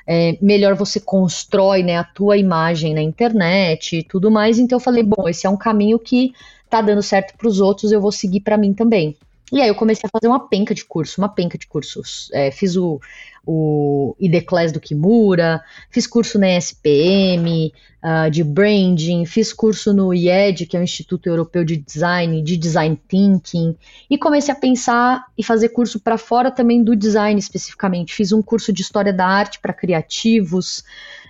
é, 0.07 0.37
melhor 0.41 0.75
você 0.75 0.97
constrói 0.97 1.83
né, 1.83 1.97
a 1.97 2.05
tua 2.05 2.37
imagem 2.37 2.93
na 2.93 3.01
internet 3.01 3.97
e 3.97 4.01
tudo 4.01 4.31
mais. 4.31 4.57
Então 4.57 4.77
eu 4.77 4.79
falei, 4.79 5.03
bom, 5.03 5.27
esse 5.27 5.45
é 5.45 5.49
um 5.49 5.57
caminho 5.57 5.99
que 5.99 6.33
tá 6.69 6.81
dando 6.81 7.03
certo 7.03 7.37
para 7.37 7.49
os 7.49 7.59
outros, 7.59 7.91
eu 7.91 7.99
vou 7.99 8.13
seguir 8.13 8.39
para 8.39 8.55
mim 8.55 8.73
também. 8.73 9.17
E 9.51 9.61
aí 9.61 9.67
eu 9.67 9.75
comecei 9.75 10.07
a 10.07 10.09
fazer 10.09 10.27
uma 10.27 10.47
penca 10.47 10.73
de 10.73 10.85
curso, 10.85 11.19
uma 11.19 11.29
penca 11.29 11.57
de 11.57 11.67
cursos. 11.67 12.29
É, 12.33 12.51
fiz 12.51 12.77
o 12.77 13.01
o 13.45 14.15
IDClass 14.19 14.71
do 14.71 14.79
Kimura, 14.79 15.61
fiz 15.89 16.05
curso 16.05 16.37
na 16.37 16.57
ESPM, 16.57 17.67
uh, 17.67 17.71
ah, 18.01 18.29
de 18.29 18.43
branding, 18.43 19.25
fiz 19.25 19.51
curso 19.51 19.93
no 19.93 20.13
IED, 20.13 20.65
que 20.67 20.77
é 20.77 20.79
o 20.79 20.83
Instituto 20.83 21.27
Europeu 21.27 21.63
de 21.63 21.77
Design, 21.77 22.41
de 22.41 22.55
Design 22.55 22.99
Thinking, 23.07 23.75
e 24.09 24.17
comecei 24.17 24.53
a 24.53 24.57
pensar 24.57 25.25
e 25.37 25.43
fazer 25.43 25.69
curso 25.69 25.99
para 25.99 26.17
fora 26.17 26.51
também 26.51 26.83
do 26.83 26.95
design 26.95 27.39
especificamente. 27.39 28.13
Fiz 28.13 28.31
um 28.31 28.41
curso 28.41 28.71
de 28.71 28.81
História 28.81 29.13
da 29.13 29.25
Arte 29.25 29.59
para 29.59 29.73
criativos, 29.73 30.83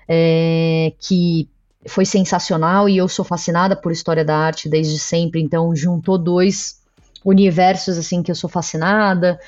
é, 0.08 0.94
que 1.00 1.48
foi 1.88 2.06
sensacional 2.06 2.88
e 2.88 2.98
eu 2.98 3.08
sou 3.08 3.26
fascinada 3.26 3.76
por 3.76 3.92
História 3.92 4.24
da 4.24 4.36
Arte 4.36 4.70
desde 4.70 5.00
sempre, 5.00 5.42
então 5.42 5.76
juntou 5.76 6.18
dois 6.18 6.81
universos 7.24 7.98
assim 7.98 8.24
que 8.24 8.32
eu 8.32 8.36
sou 8.36 8.50
fascinada 8.50 9.40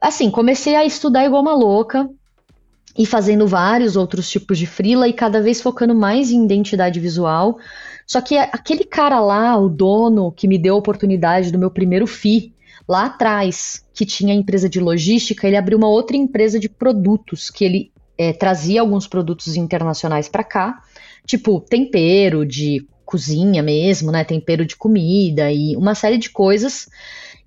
assim, 0.00 0.30
comecei 0.30 0.74
a 0.74 0.84
estudar 0.84 1.24
igual 1.24 1.42
uma 1.42 1.54
louca 1.54 2.08
e 2.96 3.04
fazendo 3.04 3.46
vários 3.46 3.96
outros 3.96 4.28
tipos 4.30 4.58
de 4.58 4.66
frila 4.66 5.06
e 5.06 5.12
cada 5.12 5.40
vez 5.42 5.60
focando 5.60 5.94
mais 5.94 6.30
em 6.30 6.44
identidade 6.44 6.98
visual. 6.98 7.58
Só 8.06 8.20
que 8.20 8.36
aquele 8.36 8.84
cara 8.84 9.20
lá, 9.20 9.56
o 9.56 9.68
dono 9.68 10.32
que 10.32 10.48
me 10.48 10.58
deu 10.58 10.74
a 10.74 10.78
oportunidade 10.78 11.52
do 11.52 11.58
meu 11.58 11.70
primeiro 11.70 12.06
FI, 12.06 12.52
lá 12.88 13.06
atrás, 13.06 13.84
que 13.94 14.04
tinha 14.04 14.34
empresa 14.34 14.68
de 14.68 14.80
logística, 14.80 15.46
ele 15.46 15.56
abriu 15.56 15.78
uma 15.78 15.88
outra 15.88 16.16
empresa 16.16 16.58
de 16.58 16.68
produtos, 16.68 17.48
que 17.48 17.64
ele 17.64 17.92
é, 18.18 18.32
trazia 18.32 18.80
alguns 18.80 19.06
produtos 19.06 19.54
internacionais 19.54 20.28
para 20.28 20.42
cá, 20.42 20.82
tipo 21.24 21.60
tempero 21.60 22.44
de 22.44 22.84
cozinha 23.10 23.62
mesmo, 23.62 24.12
né? 24.12 24.22
Tempero 24.22 24.64
de 24.64 24.76
comida 24.76 25.50
e 25.52 25.76
uma 25.76 25.94
série 25.94 26.18
de 26.18 26.30
coisas 26.30 26.88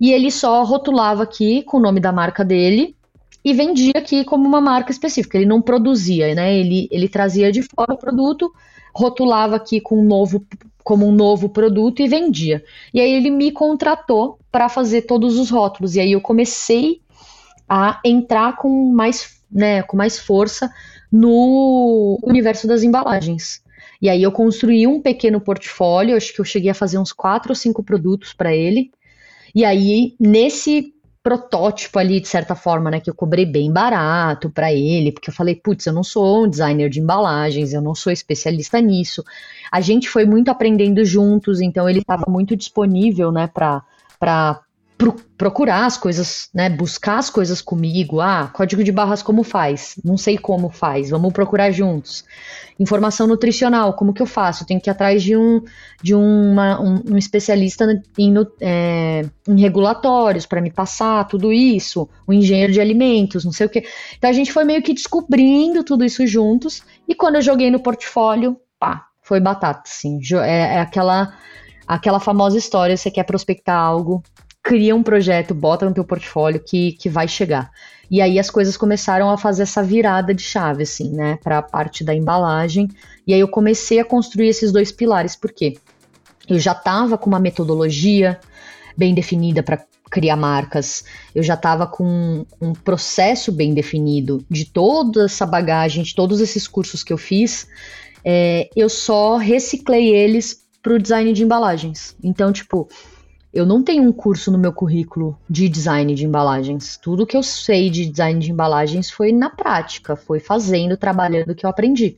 e 0.03 0.11
ele 0.11 0.29
só 0.29 0.63
rotulava 0.63 1.23
aqui 1.23 1.63
com 1.63 1.77
o 1.77 1.79
nome 1.79 2.01
da 2.01 2.11
marca 2.11 2.43
dele 2.43 2.93
e 3.41 3.53
vendia 3.53 3.93
aqui 3.95 4.25
como 4.25 4.45
uma 4.45 4.59
marca 4.59 4.91
específica. 4.91 5.37
Ele 5.37 5.45
não 5.45 5.61
produzia, 5.61 6.35
né? 6.35 6.53
Ele, 6.53 6.89
ele 6.91 7.07
trazia 7.07 7.49
de 7.53 7.61
fora 7.61 7.93
o 7.93 7.97
produto, 7.97 8.51
rotulava 8.93 9.55
aqui 9.55 9.79
com 9.79 9.99
um 9.99 10.03
novo, 10.03 10.45
como 10.83 11.07
um 11.07 11.11
novo 11.13 11.47
produto 11.47 12.01
e 12.01 12.07
vendia. 12.09 12.61
E 12.93 12.99
aí 12.99 13.13
ele 13.13 13.29
me 13.29 13.49
contratou 13.51 14.39
para 14.51 14.67
fazer 14.67 15.03
todos 15.03 15.39
os 15.39 15.49
rótulos. 15.49 15.95
E 15.95 16.01
aí 16.01 16.11
eu 16.11 16.19
comecei 16.19 16.99
a 17.67 18.01
entrar 18.03 18.57
com 18.57 18.91
mais, 18.91 19.37
né, 19.49 19.83
com 19.83 19.95
mais 19.95 20.19
força 20.19 20.69
no 21.09 22.19
universo 22.23 22.67
das 22.67 22.83
embalagens. 22.83 23.62
E 24.03 24.09
aí 24.09 24.21
eu 24.21 24.33
construí 24.33 24.85
um 24.85 25.01
pequeno 25.01 25.39
portfólio, 25.39 26.17
acho 26.17 26.33
que 26.33 26.41
eu 26.41 26.43
cheguei 26.43 26.69
a 26.69 26.73
fazer 26.73 26.97
uns 26.97 27.13
quatro 27.13 27.53
ou 27.53 27.55
cinco 27.55 27.81
produtos 27.81 28.33
para 28.33 28.53
ele. 28.53 28.91
E 29.55 29.63
aí, 29.63 30.13
nesse 30.19 30.93
protótipo 31.23 31.97
ali, 31.97 32.19
de 32.19 32.27
certa 32.27 32.53
forma, 32.53 32.91
né, 32.91 32.99
que 32.99 33.09
eu 33.09 33.15
cobrei 33.15 33.45
bem 33.45 33.71
barato 33.71 34.49
para 34.49 34.73
ele, 34.73 35.13
porque 35.13 35.29
eu 35.29 35.33
falei, 35.33 35.55
putz, 35.55 35.85
eu 35.85 35.93
não 35.93 36.03
sou 36.03 36.43
um 36.43 36.49
designer 36.49 36.89
de 36.89 36.99
embalagens, 36.99 37.71
eu 37.71 37.81
não 37.81 37.95
sou 37.95 38.11
especialista 38.11 38.81
nisso. 38.81 39.23
A 39.71 39.79
gente 39.79 40.09
foi 40.09 40.25
muito 40.25 40.51
aprendendo 40.51 41.05
juntos, 41.05 41.61
então 41.61 41.87
ele 41.87 41.99
estava 41.99 42.25
muito 42.27 42.57
disponível, 42.57 43.31
né, 43.31 43.47
para 43.47 44.62
pro, 45.03 45.15
procurar 45.37 45.85
as 45.85 45.97
coisas, 45.97 46.49
né? 46.53 46.69
Buscar 46.69 47.17
as 47.17 47.29
coisas 47.29 47.61
comigo. 47.61 48.21
Ah, 48.21 48.49
código 48.53 48.83
de 48.83 48.91
barras 48.91 49.21
como 49.21 49.43
faz? 49.43 49.95
Não 50.03 50.15
sei 50.15 50.37
como 50.37 50.69
faz. 50.69 51.09
Vamos 51.09 51.33
procurar 51.33 51.71
juntos. 51.71 52.23
Informação 52.79 53.27
nutricional, 53.27 53.93
como 53.93 54.13
que 54.13 54.21
eu 54.21 54.25
faço? 54.25 54.63
Eu 54.63 54.67
tenho 54.67 54.79
que 54.79 54.89
ir 54.89 54.91
atrás 54.91 55.21
de 55.21 55.35
um 55.35 55.61
de 56.01 56.15
uma, 56.15 56.81
um, 56.81 57.03
um, 57.11 57.17
especialista 57.17 57.85
em, 58.17 58.33
é, 58.61 59.25
em 59.47 59.59
regulatórios 59.59 60.45
para 60.45 60.61
me 60.61 60.71
passar 60.71 61.27
tudo 61.27 61.51
isso, 61.51 62.09
um 62.27 62.33
engenheiro 62.33 62.73
de 62.73 62.81
alimentos, 62.81 63.45
não 63.45 63.51
sei 63.51 63.67
o 63.67 63.69
que. 63.69 63.85
Então 64.17 64.29
a 64.29 64.33
gente 64.33 64.51
foi 64.51 64.63
meio 64.63 64.81
que 64.81 64.93
descobrindo 64.93 65.83
tudo 65.83 66.03
isso 66.03 66.25
juntos. 66.25 66.81
E 67.07 67.13
quando 67.13 67.35
eu 67.35 67.41
joguei 67.41 67.69
no 67.69 67.79
portfólio, 67.79 68.57
pá, 68.79 69.07
foi 69.21 69.39
batata, 69.39 69.83
assim. 69.85 70.19
É, 70.41 70.75
é 70.75 70.79
aquela 70.79 71.33
aquela 71.87 72.19
famosa 72.19 72.57
história, 72.57 72.95
você 72.95 73.11
quer 73.11 73.23
prospectar 73.23 73.77
algo, 73.77 74.23
cria 74.63 74.95
um 74.95 75.03
projeto, 75.03 75.53
bota 75.53 75.85
no 75.85 75.93
teu 75.93 76.05
portfólio 76.05 76.59
que, 76.59 76.93
que 76.93 77.09
vai 77.09 77.27
chegar. 77.27 77.69
E 78.09 78.21
aí 78.21 78.39
as 78.39 78.49
coisas 78.49 78.77
começaram 78.77 79.29
a 79.29 79.37
fazer 79.37 79.63
essa 79.63 79.83
virada 79.83 80.33
de 80.33 80.41
chave, 80.41 80.83
assim, 80.83 81.11
né, 81.11 81.37
para 81.43 81.57
a 81.57 81.61
parte 81.61 82.03
da 82.03 82.15
embalagem. 82.15 82.87
E 83.27 83.33
aí 83.33 83.39
eu 83.39 83.47
comecei 83.47 83.99
a 83.99 84.05
construir 84.05 84.47
esses 84.47 84.71
dois 84.71 84.91
pilares, 84.91 85.35
por 85.35 85.51
quê? 85.51 85.75
Eu 86.47 86.59
já 86.59 86.71
estava 86.71 87.17
com 87.17 87.27
uma 87.27 87.39
metodologia 87.39 88.39
bem 88.95 89.13
definida 89.13 89.61
para 89.61 89.83
criar 90.09 90.35
marcas, 90.35 91.03
eu 91.33 91.41
já 91.41 91.55
estava 91.55 91.87
com 91.87 92.45
um 92.61 92.73
processo 92.73 93.51
bem 93.51 93.73
definido 93.73 94.45
de 94.47 94.65
toda 94.65 95.25
essa 95.25 95.45
bagagem, 95.45 96.03
de 96.03 96.13
todos 96.13 96.39
esses 96.39 96.67
cursos 96.67 97.03
que 97.03 97.11
eu 97.11 97.17
fiz, 97.17 97.67
é, 98.23 98.69
eu 98.75 98.87
só 98.87 99.37
reciclei 99.37 100.13
eles 100.13 100.63
para 100.83 100.93
o 100.93 100.99
design 100.99 101.33
de 101.33 101.43
embalagens. 101.43 102.15
Então, 102.23 102.51
tipo, 102.51 102.87
eu 103.53 103.65
não 103.65 103.83
tenho 103.83 104.03
um 104.03 104.11
curso 104.11 104.51
no 104.51 104.57
meu 104.57 104.73
currículo 104.73 105.37
de 105.47 105.69
design 105.69 106.15
de 106.15 106.25
embalagens. 106.25 106.97
Tudo 106.97 107.25
que 107.25 107.37
eu 107.37 107.43
sei 107.43 107.89
de 107.89 108.05
design 108.05 108.39
de 108.39 108.51
embalagens 108.51 109.11
foi 109.11 109.31
na 109.31 109.49
prática, 109.49 110.15
foi 110.15 110.39
fazendo, 110.39 110.97
trabalhando 110.97 111.53
que 111.53 111.65
eu 111.65 111.69
aprendi. 111.69 112.17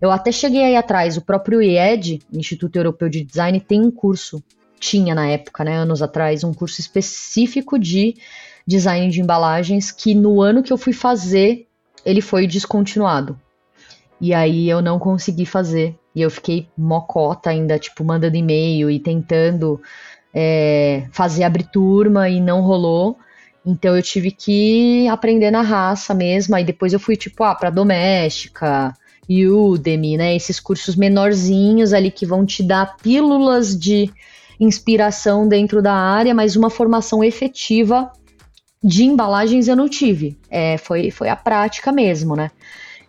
Eu 0.00 0.10
até 0.10 0.32
cheguei 0.32 0.64
aí 0.64 0.76
atrás, 0.76 1.18
o 1.18 1.20
próprio 1.20 1.60
IED, 1.60 2.20
Instituto 2.32 2.76
Europeu 2.76 3.10
de 3.10 3.22
Design, 3.22 3.60
tem 3.60 3.82
um 3.82 3.90
curso 3.90 4.42
tinha 4.80 5.14
na 5.14 5.28
época, 5.28 5.62
né, 5.62 5.76
anos 5.76 6.00
atrás, 6.00 6.42
um 6.42 6.54
curso 6.54 6.80
específico 6.80 7.78
de 7.78 8.16
design 8.66 9.10
de 9.10 9.20
embalagens 9.20 9.92
que 9.92 10.14
no 10.14 10.40
ano 10.40 10.62
que 10.62 10.72
eu 10.72 10.78
fui 10.78 10.94
fazer, 10.94 11.66
ele 12.02 12.22
foi 12.22 12.46
descontinuado. 12.46 13.38
E 14.18 14.32
aí 14.32 14.68
eu 14.68 14.80
não 14.80 14.98
consegui 14.98 15.44
fazer. 15.44 15.94
E 16.14 16.22
eu 16.22 16.30
fiquei 16.30 16.66
mocota 16.76 17.50
ainda, 17.50 17.78
tipo, 17.78 18.02
mandando 18.02 18.36
e-mail 18.36 18.90
e 18.90 18.98
tentando 18.98 19.80
é, 20.34 21.06
fazer 21.12 21.44
abrir 21.44 21.64
turma 21.64 22.28
e 22.28 22.40
não 22.40 22.60
rolou. 22.60 23.18
Então 23.64 23.96
eu 23.96 24.02
tive 24.02 24.30
que 24.30 25.06
aprender 25.08 25.50
na 25.50 25.62
raça 25.62 26.14
mesmo. 26.14 26.54
Aí 26.56 26.64
depois 26.64 26.92
eu 26.92 27.00
fui, 27.00 27.16
tipo, 27.16 27.44
ah, 27.44 27.54
pra 27.54 27.70
doméstica, 27.70 28.94
Udemy, 29.28 30.16
né? 30.16 30.34
Esses 30.34 30.58
cursos 30.58 30.96
menorzinhos 30.96 31.92
ali 31.92 32.10
que 32.10 32.26
vão 32.26 32.44
te 32.44 32.62
dar 32.62 32.96
pílulas 32.96 33.78
de 33.78 34.10
inspiração 34.58 35.48
dentro 35.48 35.80
da 35.80 35.94
área, 35.94 36.34
mas 36.34 36.56
uma 36.56 36.68
formação 36.68 37.22
efetiva 37.22 38.10
de 38.82 39.04
embalagens 39.04 39.68
eu 39.68 39.76
não 39.76 39.88
tive. 39.88 40.36
É, 40.50 40.76
foi, 40.78 41.10
foi 41.10 41.28
a 41.28 41.36
prática 41.36 41.92
mesmo, 41.92 42.34
né? 42.34 42.50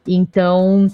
Então, 0.08 0.88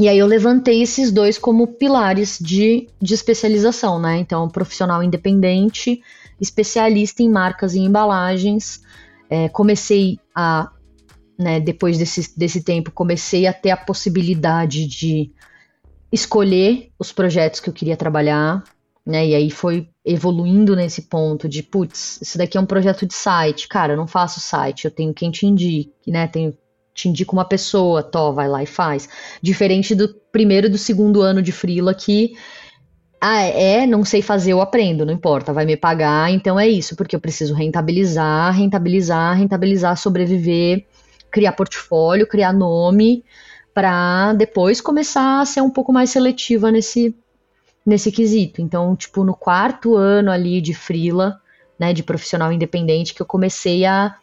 e 0.00 0.08
aí 0.08 0.18
eu 0.18 0.26
levantei 0.26 0.82
esses 0.82 1.12
dois 1.12 1.38
como 1.38 1.66
pilares 1.66 2.38
de, 2.40 2.88
de 3.00 3.14
especialização, 3.14 4.00
né? 4.00 4.18
Então, 4.18 4.48
profissional 4.48 5.02
independente, 5.02 6.02
especialista 6.40 7.22
em 7.22 7.30
marcas 7.30 7.74
e 7.74 7.80
embalagens. 7.80 8.80
É, 9.28 9.48
comecei 9.48 10.18
a, 10.34 10.70
né, 11.38 11.60
depois 11.60 11.98
desse, 11.98 12.36
desse 12.36 12.62
tempo, 12.62 12.90
comecei 12.90 13.46
a 13.46 13.52
ter 13.52 13.70
a 13.70 13.76
possibilidade 13.76 14.86
de 14.86 15.30
escolher 16.10 16.90
os 16.98 17.12
projetos 17.12 17.60
que 17.60 17.68
eu 17.68 17.74
queria 17.74 17.96
trabalhar 17.96 18.64
né? 19.10 19.26
E 19.26 19.34
aí 19.34 19.50
foi 19.50 19.88
evoluindo 20.04 20.76
nesse 20.76 21.02
ponto 21.02 21.48
de, 21.48 21.62
putz, 21.62 22.20
isso 22.20 22.38
daqui 22.38 22.56
é 22.56 22.60
um 22.60 22.66
projeto 22.66 23.06
de 23.06 23.14
site. 23.14 23.68
Cara, 23.68 23.94
eu 23.94 23.96
não 23.96 24.06
faço 24.06 24.40
site, 24.40 24.84
eu 24.84 24.90
tenho 24.90 25.14
quem 25.14 25.30
te 25.30 25.46
indique, 25.46 26.10
né? 26.10 26.26
Tenho 26.26 26.56
te 27.00 27.08
indico 27.08 27.34
uma 27.34 27.44
pessoa, 27.44 28.02
to, 28.02 28.32
vai 28.32 28.48
lá 28.48 28.62
e 28.62 28.66
faz. 28.66 29.08
Diferente 29.42 29.94
do 29.94 30.08
primeiro 30.32 30.66
e 30.66 30.70
do 30.70 30.78
segundo 30.78 31.22
ano 31.22 31.42
de 31.42 31.52
freela 31.52 31.94
que 31.94 32.34
ah, 33.20 33.42
é, 33.42 33.86
não 33.86 34.02
sei 34.02 34.22
fazer, 34.22 34.52
eu 34.52 34.62
aprendo, 34.62 35.04
não 35.04 35.12
importa, 35.12 35.52
vai 35.52 35.66
me 35.66 35.76
pagar, 35.76 36.30
então 36.30 36.58
é 36.58 36.66
isso, 36.66 36.96
porque 36.96 37.14
eu 37.14 37.20
preciso 37.20 37.52
rentabilizar, 37.52 38.54
rentabilizar, 38.56 39.36
rentabilizar, 39.36 39.94
sobreviver, 39.98 40.86
criar 41.30 41.52
portfólio, 41.52 42.26
criar 42.26 42.52
nome, 42.52 43.22
para 43.74 44.32
depois 44.32 44.80
começar 44.80 45.40
a 45.40 45.44
ser 45.44 45.60
um 45.60 45.68
pouco 45.68 45.92
mais 45.92 46.08
seletiva 46.08 46.72
nesse, 46.72 47.14
nesse 47.84 48.10
quesito. 48.10 48.62
Então, 48.62 48.96
tipo, 48.96 49.22
no 49.22 49.34
quarto 49.34 49.96
ano 49.96 50.30
ali 50.30 50.60
de 50.62 50.72
frila, 50.72 51.38
né, 51.78 51.92
de 51.92 52.02
profissional 52.02 52.50
independente, 52.50 53.12
que 53.12 53.20
eu 53.20 53.26
comecei 53.26 53.84
a, 53.84 54.16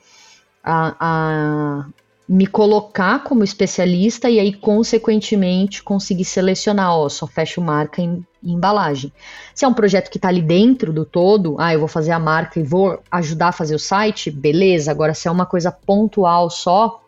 a, 0.63 0.95
a 0.99 1.85
me 2.27 2.45
colocar 2.45 3.23
como 3.23 3.43
especialista 3.43 4.29
e 4.29 4.39
aí, 4.39 4.53
consequentemente, 4.53 5.81
conseguir 5.81 6.25
selecionar, 6.25 6.93
ó, 6.93 7.07
só 7.07 7.25
fecho 7.25 7.61
marca 7.61 8.01
em, 8.01 8.25
em 8.43 8.53
embalagem. 8.53 9.13
Se 9.55 9.63
é 9.63 9.67
um 9.67 9.73
projeto 9.73 10.09
que 10.09 10.17
está 10.17 10.27
ali 10.27 10.41
dentro 10.41 10.91
do 10.91 11.05
todo, 11.05 11.55
ah, 11.57 11.73
eu 11.73 11.79
vou 11.79 11.87
fazer 11.87 12.11
a 12.11 12.19
marca 12.19 12.59
e 12.59 12.63
vou 12.63 12.99
ajudar 13.09 13.49
a 13.49 13.53
fazer 13.53 13.75
o 13.75 13.79
site, 13.79 14.29
beleza. 14.29 14.91
Agora, 14.91 15.13
se 15.13 15.27
é 15.27 15.31
uma 15.31 15.45
coisa 15.45 15.71
pontual 15.71 16.49
só, 16.49 17.01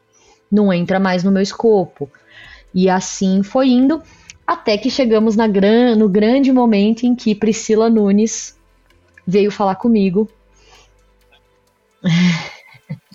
não 0.49 0.72
entra 0.72 0.99
mais 0.99 1.22
no 1.22 1.32
meu 1.32 1.41
escopo. 1.41 2.09
E 2.74 2.89
assim 2.89 3.43
foi 3.43 3.67
indo 3.67 4.01
até 4.47 4.78
que 4.78 4.89
chegamos 4.89 5.36
na 5.36 5.47
gran, 5.47 5.95
no 5.95 6.07
grande 6.07 6.51
momento 6.51 7.03
em 7.03 7.13
que 7.13 7.36
Priscila 7.36 7.89
Nunes 7.89 8.57
veio 9.28 9.51
falar 9.51 9.76
comigo. 9.76 10.30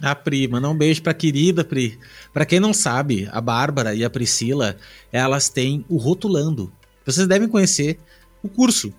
A 0.04 0.14
Pri, 0.14 0.46
manda 0.46 0.68
um 0.68 0.76
beijo 0.76 1.02
pra 1.02 1.14
querida 1.14 1.64
Pri. 1.64 1.98
Pra 2.32 2.44
quem 2.44 2.60
não 2.60 2.74
sabe, 2.74 3.28
a 3.32 3.40
Bárbara 3.40 3.94
e 3.94 4.04
a 4.04 4.10
Priscila, 4.10 4.76
elas 5.10 5.48
têm 5.48 5.84
o 5.88 5.96
Rotulando. 5.96 6.70
Vocês 7.06 7.26
devem 7.26 7.48
conhecer 7.48 7.98
o 8.42 8.48
curso 8.48 8.92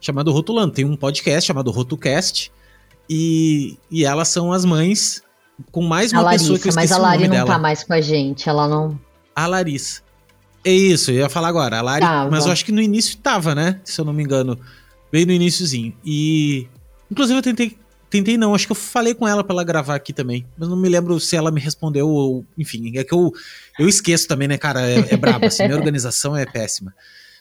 chamado 0.00 0.32
Rotulando. 0.32 0.72
Tem 0.72 0.84
um 0.84 0.96
podcast 0.96 1.46
chamado 1.46 1.70
Rotocast 1.70 2.50
e, 3.08 3.78
e 3.90 4.04
elas 4.04 4.28
são 4.28 4.52
as 4.52 4.64
mães 4.64 5.22
com 5.70 5.82
mais 5.82 6.12
uma 6.12 6.22
Larissa, 6.22 6.44
pessoa 6.44 6.58
que 6.58 6.66
eu 6.66 6.70
esqueci 6.70 6.88
Mas 6.88 6.92
a 6.92 6.98
Lari 6.98 7.24
não 7.24 7.30
dela. 7.30 7.46
tá 7.46 7.58
mais 7.58 7.84
com 7.84 7.92
a 7.92 8.00
gente, 8.00 8.48
ela 8.48 8.68
não... 8.68 8.98
A 9.34 9.46
Larissa. 9.46 10.02
É 10.64 10.72
isso, 10.72 11.10
eu 11.10 11.18
ia 11.18 11.28
falar 11.28 11.48
agora. 11.48 11.78
A 11.78 11.82
Lari, 11.82 12.00
tava. 12.00 12.30
mas 12.30 12.46
eu 12.46 12.52
acho 12.52 12.64
que 12.64 12.72
no 12.72 12.80
início 12.80 13.16
tava, 13.18 13.54
né? 13.54 13.80
Se 13.84 14.00
eu 14.00 14.04
não 14.04 14.12
me 14.12 14.22
engano. 14.22 14.58
Bem 15.10 15.24
no 15.24 15.32
iníciozinho. 15.32 15.94
E. 16.04 16.66
Inclusive 17.10 17.38
eu 17.38 17.42
tentei. 17.42 17.78
Tentei 18.10 18.38
não, 18.38 18.54
acho 18.54 18.66
que 18.66 18.72
eu 18.72 18.76
falei 18.76 19.14
com 19.14 19.28
ela 19.28 19.44
pra 19.44 19.54
ela 19.54 19.64
gravar 19.64 19.94
aqui 19.94 20.12
também. 20.12 20.46
Mas 20.56 20.68
não 20.68 20.76
me 20.76 20.88
lembro 20.88 21.18
se 21.20 21.36
ela 21.36 21.50
me 21.50 21.60
respondeu 21.60 22.08
ou. 22.08 22.44
Enfim, 22.56 22.96
é 22.96 23.04
que 23.04 23.12
eu, 23.12 23.32
eu 23.78 23.88
esqueço 23.88 24.26
também, 24.26 24.48
né, 24.48 24.56
cara? 24.56 24.80
É, 24.88 25.14
é 25.14 25.16
brabo, 25.16 25.46
assim, 25.46 25.64
minha 25.64 25.76
organização 25.76 26.36
é 26.36 26.46
péssima. 26.46 26.94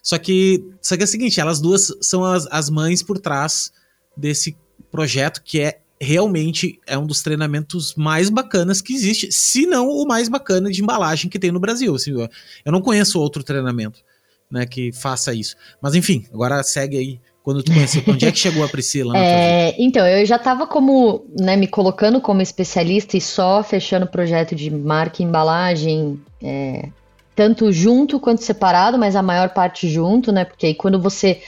Só 0.03 0.17
que, 0.17 0.63
só 0.81 0.95
que 0.95 1.03
é 1.03 1.05
o 1.05 1.07
seguinte, 1.07 1.39
elas 1.39 1.59
duas 1.59 1.93
são 2.01 2.23
as, 2.23 2.47
as 2.51 2.69
mães 2.69 3.01
por 3.03 3.17
trás 3.17 3.71
desse 4.15 4.57
projeto 4.91 5.41
que 5.43 5.59
é 5.59 5.79
realmente 5.99 6.79
é 6.85 6.97
um 6.97 7.07
dos 7.07 7.21
treinamentos 7.21 7.95
mais 7.95 8.29
bacanas 8.29 8.81
que 8.81 8.93
existe, 8.93 9.31
se 9.31 9.65
não 9.65 9.89
o 9.89 10.05
mais 10.05 10.29
bacana 10.29 10.69
de 10.69 10.81
embalagem 10.81 11.29
que 11.29 11.39
tem 11.39 11.51
no 11.51 11.59
Brasil. 11.59 11.95
Assim, 11.95 12.11
eu 12.11 12.71
não 12.71 12.81
conheço 12.81 13.19
outro 13.19 13.43
treinamento 13.43 14.03
né, 14.49 14.65
que 14.65 14.91
faça 14.91 15.33
isso. 15.33 15.55
Mas 15.81 15.95
enfim, 15.95 16.25
agora 16.31 16.63
segue 16.63 16.97
aí 16.97 17.19
quando 17.47 17.63
tu 17.63 17.71
conheceu. 17.71 18.03
Onde 18.05 18.25
é 18.25 18.31
que 18.33 18.39
chegou 18.39 18.61
a 18.61 18.67
Priscila? 18.67 19.17
É, 19.17 19.73
então, 19.79 20.05
eu 20.05 20.25
já 20.25 20.35
estava 20.35 20.67
como, 20.67 21.25
né, 21.39 21.55
me 21.55 21.65
colocando 21.65 22.19
como 22.19 22.41
especialista 22.41 23.15
e 23.15 23.21
só 23.21 23.63
fechando 23.63 24.05
o 24.05 24.09
projeto 24.09 24.53
de 24.53 24.69
marca 24.69 25.21
e 25.21 25.25
embalagem, 25.25 26.19
é, 26.43 26.89
tanto 27.33 27.71
junto 27.71 28.19
quanto 28.19 28.43
separado, 28.43 28.97
mas 28.97 29.15
a 29.15 29.21
maior 29.21 29.47
parte 29.51 29.87
junto, 29.87 30.29
né? 30.29 30.43
Porque 30.43 30.65
aí 30.65 30.75
quando 30.75 30.99
você 30.99 31.41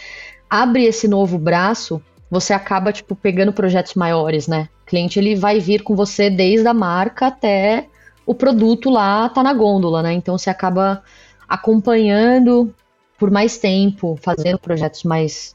abre 0.49 0.85
esse 0.85 1.05
novo 1.05 1.37
braço, 1.37 2.01
você 2.31 2.53
acaba, 2.53 2.93
tipo, 2.93 3.13
pegando 3.13 3.51
projetos 3.51 3.93
maiores, 3.95 4.47
né? 4.47 4.69
O 4.83 4.85
cliente, 4.85 5.19
ele 5.19 5.35
vai 5.35 5.59
vir 5.59 5.83
com 5.83 5.97
você 5.97 6.29
desde 6.29 6.65
a 6.65 6.73
marca 6.73 7.27
até 7.27 7.87
o 8.25 8.33
produto 8.33 8.89
lá 8.89 9.27
tá 9.27 9.43
na 9.43 9.51
gôndola, 9.51 10.01
né? 10.01 10.13
Então 10.13 10.37
você 10.37 10.49
acaba 10.49 11.03
acompanhando 11.45 12.73
por 13.17 13.29
mais 13.29 13.57
tempo, 13.57 14.17
fazendo 14.21 14.57
projetos 14.57 15.03
mais, 15.03 15.53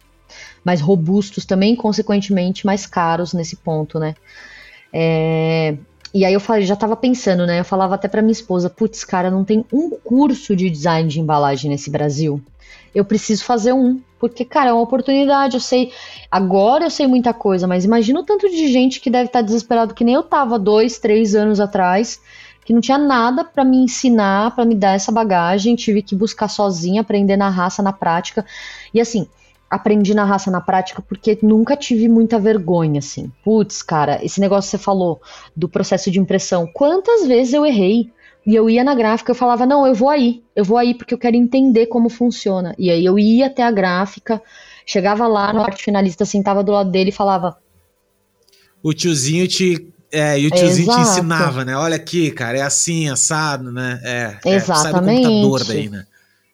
mais 0.64 0.80
robustos 0.80 1.44
também, 1.44 1.76
consequentemente 1.76 2.66
mais 2.66 2.86
caros 2.86 3.32
nesse 3.32 3.56
ponto, 3.56 3.98
né? 3.98 4.14
É, 4.92 5.76
e 6.14 6.24
aí 6.24 6.32
eu 6.32 6.38
falei, 6.38 6.64
já 6.64 6.76
tava 6.76 6.94
pensando, 6.94 7.44
né? 7.44 7.58
Eu 7.58 7.64
falava 7.64 7.96
até 7.96 8.06
para 8.06 8.22
minha 8.22 8.30
esposa, 8.30 8.70
putz, 8.70 9.02
cara, 9.02 9.32
não 9.32 9.44
tem 9.44 9.64
um 9.72 9.90
curso 9.90 10.54
de 10.54 10.70
design 10.70 11.08
de 11.08 11.18
embalagem 11.20 11.68
nesse 11.68 11.90
Brasil. 11.90 12.40
Eu 12.94 13.04
preciso 13.04 13.44
fazer 13.44 13.72
um. 13.72 14.00
Porque, 14.20 14.44
cara, 14.44 14.70
é 14.70 14.72
uma 14.72 14.82
oportunidade. 14.82 15.56
Eu 15.56 15.60
sei. 15.60 15.92
Agora 16.30 16.84
eu 16.84 16.90
sei 16.90 17.08
muita 17.08 17.34
coisa, 17.34 17.66
mas 17.66 17.84
imagina 17.84 18.20
o 18.20 18.24
tanto 18.24 18.48
de 18.48 18.68
gente 18.68 19.00
que 19.00 19.10
deve 19.10 19.26
estar 19.26 19.42
desesperado, 19.42 19.92
que 19.92 20.04
nem 20.04 20.14
eu 20.14 20.22
tava 20.22 20.56
dois, 20.56 21.00
três 21.00 21.34
anos 21.34 21.58
atrás, 21.58 22.20
que 22.64 22.72
não 22.72 22.80
tinha 22.80 22.96
nada 22.96 23.44
para 23.44 23.64
me 23.64 23.78
ensinar, 23.78 24.54
para 24.54 24.64
me 24.64 24.76
dar 24.76 24.94
essa 24.94 25.10
bagagem. 25.10 25.74
Tive 25.74 26.00
que 26.00 26.14
buscar 26.14 26.46
sozinha, 26.46 27.00
aprender 27.00 27.36
na 27.36 27.48
raça, 27.48 27.82
na 27.82 27.92
prática. 27.92 28.46
E 28.94 29.00
assim, 29.00 29.26
aprendi 29.74 30.14
na 30.14 30.24
raça, 30.24 30.50
na 30.50 30.60
prática, 30.60 31.02
porque 31.02 31.38
nunca 31.42 31.76
tive 31.76 32.08
muita 32.08 32.38
vergonha, 32.38 32.98
assim. 32.98 33.30
Putz, 33.44 33.82
cara, 33.82 34.24
esse 34.24 34.40
negócio 34.40 34.70
que 34.70 34.76
você 34.76 34.82
falou 34.82 35.20
do 35.54 35.68
processo 35.68 36.10
de 36.10 36.18
impressão. 36.18 36.66
Quantas 36.72 37.26
vezes 37.26 37.52
eu 37.52 37.64
errei? 37.66 38.10
E 38.46 38.54
eu 38.54 38.68
ia 38.68 38.84
na 38.84 38.94
gráfica, 38.94 39.30
eu 39.30 39.34
falava, 39.34 39.64
não, 39.64 39.86
eu 39.86 39.94
vou 39.94 40.10
aí, 40.10 40.42
eu 40.54 40.64
vou 40.64 40.76
aí 40.76 40.94
porque 40.94 41.14
eu 41.14 41.18
quero 41.18 41.34
entender 41.34 41.86
como 41.86 42.10
funciona. 42.10 42.74
E 42.78 42.90
aí 42.90 43.04
eu 43.04 43.18
ia 43.18 43.46
até 43.46 43.62
a 43.62 43.70
gráfica, 43.70 44.40
chegava 44.84 45.26
lá 45.26 45.52
no 45.52 45.62
arte 45.62 45.82
finalista, 45.82 46.26
sentava 46.26 46.62
do 46.62 46.72
lado 46.72 46.90
dele 46.90 47.08
e 47.08 47.12
falava. 47.12 47.56
o 48.82 48.92
tiozinho 48.92 49.48
te 49.48 49.90
é, 50.12 50.38
e 50.38 50.46
o 50.46 50.50
tiozinho 50.50 50.88
Exato. 50.88 51.02
te 51.02 51.10
ensinava, 51.10 51.64
né? 51.64 51.76
Olha 51.76 51.96
aqui, 51.96 52.30
cara, 52.30 52.58
é 52.58 52.62
assim, 52.62 53.08
assado, 53.08 53.72
né? 53.72 54.00
É, 54.04 54.38
Exatamente. 54.44 54.54
É, 54.54 54.60
sai 54.60 54.92
do 54.92 55.00
computador 55.00 55.64
daí, 55.64 55.88
né? 55.88 56.06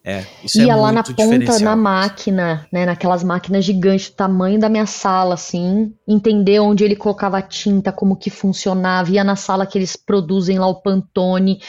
É, 0.03 0.25
isso 0.43 0.59
Ia 0.63 0.73
é 0.73 0.77
lá 0.77 0.91
na 0.93 1.03
ponta, 1.03 1.59
na 1.59 1.77
máquina, 1.77 2.67
né? 2.73 2.87
Naquelas 2.87 3.23
máquinas 3.23 3.65
gigantes, 3.65 4.09
do 4.09 4.17
tamanho 4.17 4.59
da 4.59 4.69
minha 4.69 4.87
sala, 4.87 5.35
assim. 5.35 5.93
Entender 6.09 6.59
onde 6.59 6.85
ele 6.85 6.97
colocava 6.97 7.39
a 7.39 7.43
tinta, 7.43 7.93
como 7.93 8.17
que 8.17 8.31
funcionava. 8.31 9.11
Ia 9.11 9.23
na 9.23 9.37
sala 9.37 9.67
que 9.67 9.77
eles 9.77 9.97
produzem 9.97 10.59
lá 10.59 10.67
o 10.67 10.81
Pantone. 10.81 11.61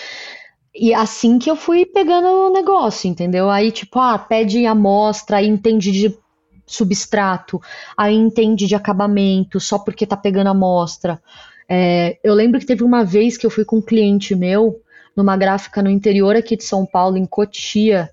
E 0.73 0.93
assim 0.93 1.37
que 1.37 1.51
eu 1.51 1.55
fui 1.57 1.85
pegando 1.85 2.27
o 2.27 2.53
negócio, 2.53 3.09
entendeu? 3.09 3.49
Aí, 3.49 3.71
tipo, 3.71 3.99
ah, 3.99 4.17
pede 4.17 4.65
amostra, 4.65 5.37
aí 5.37 5.47
entende 5.47 5.91
de 5.91 6.17
substrato, 6.65 7.59
aí 7.97 8.15
entende 8.15 8.65
de 8.65 8.75
acabamento, 8.75 9.59
só 9.59 9.77
porque 9.77 10.07
tá 10.07 10.15
pegando 10.15 10.47
amostra. 10.47 11.21
É, 11.67 12.17
eu 12.23 12.33
lembro 12.33 12.59
que 12.59 12.65
teve 12.65 12.83
uma 12.83 13.03
vez 13.03 13.37
que 13.37 13.45
eu 13.45 13.49
fui 13.49 13.65
com 13.65 13.77
um 13.77 13.81
cliente 13.81 14.33
meu, 14.33 14.81
numa 15.15 15.35
gráfica 15.35 15.81
no 15.81 15.89
interior 15.89 16.35
aqui 16.35 16.55
de 16.55 16.63
São 16.63 16.85
Paulo, 16.85 17.17
em 17.17 17.25
Cotia, 17.25 18.09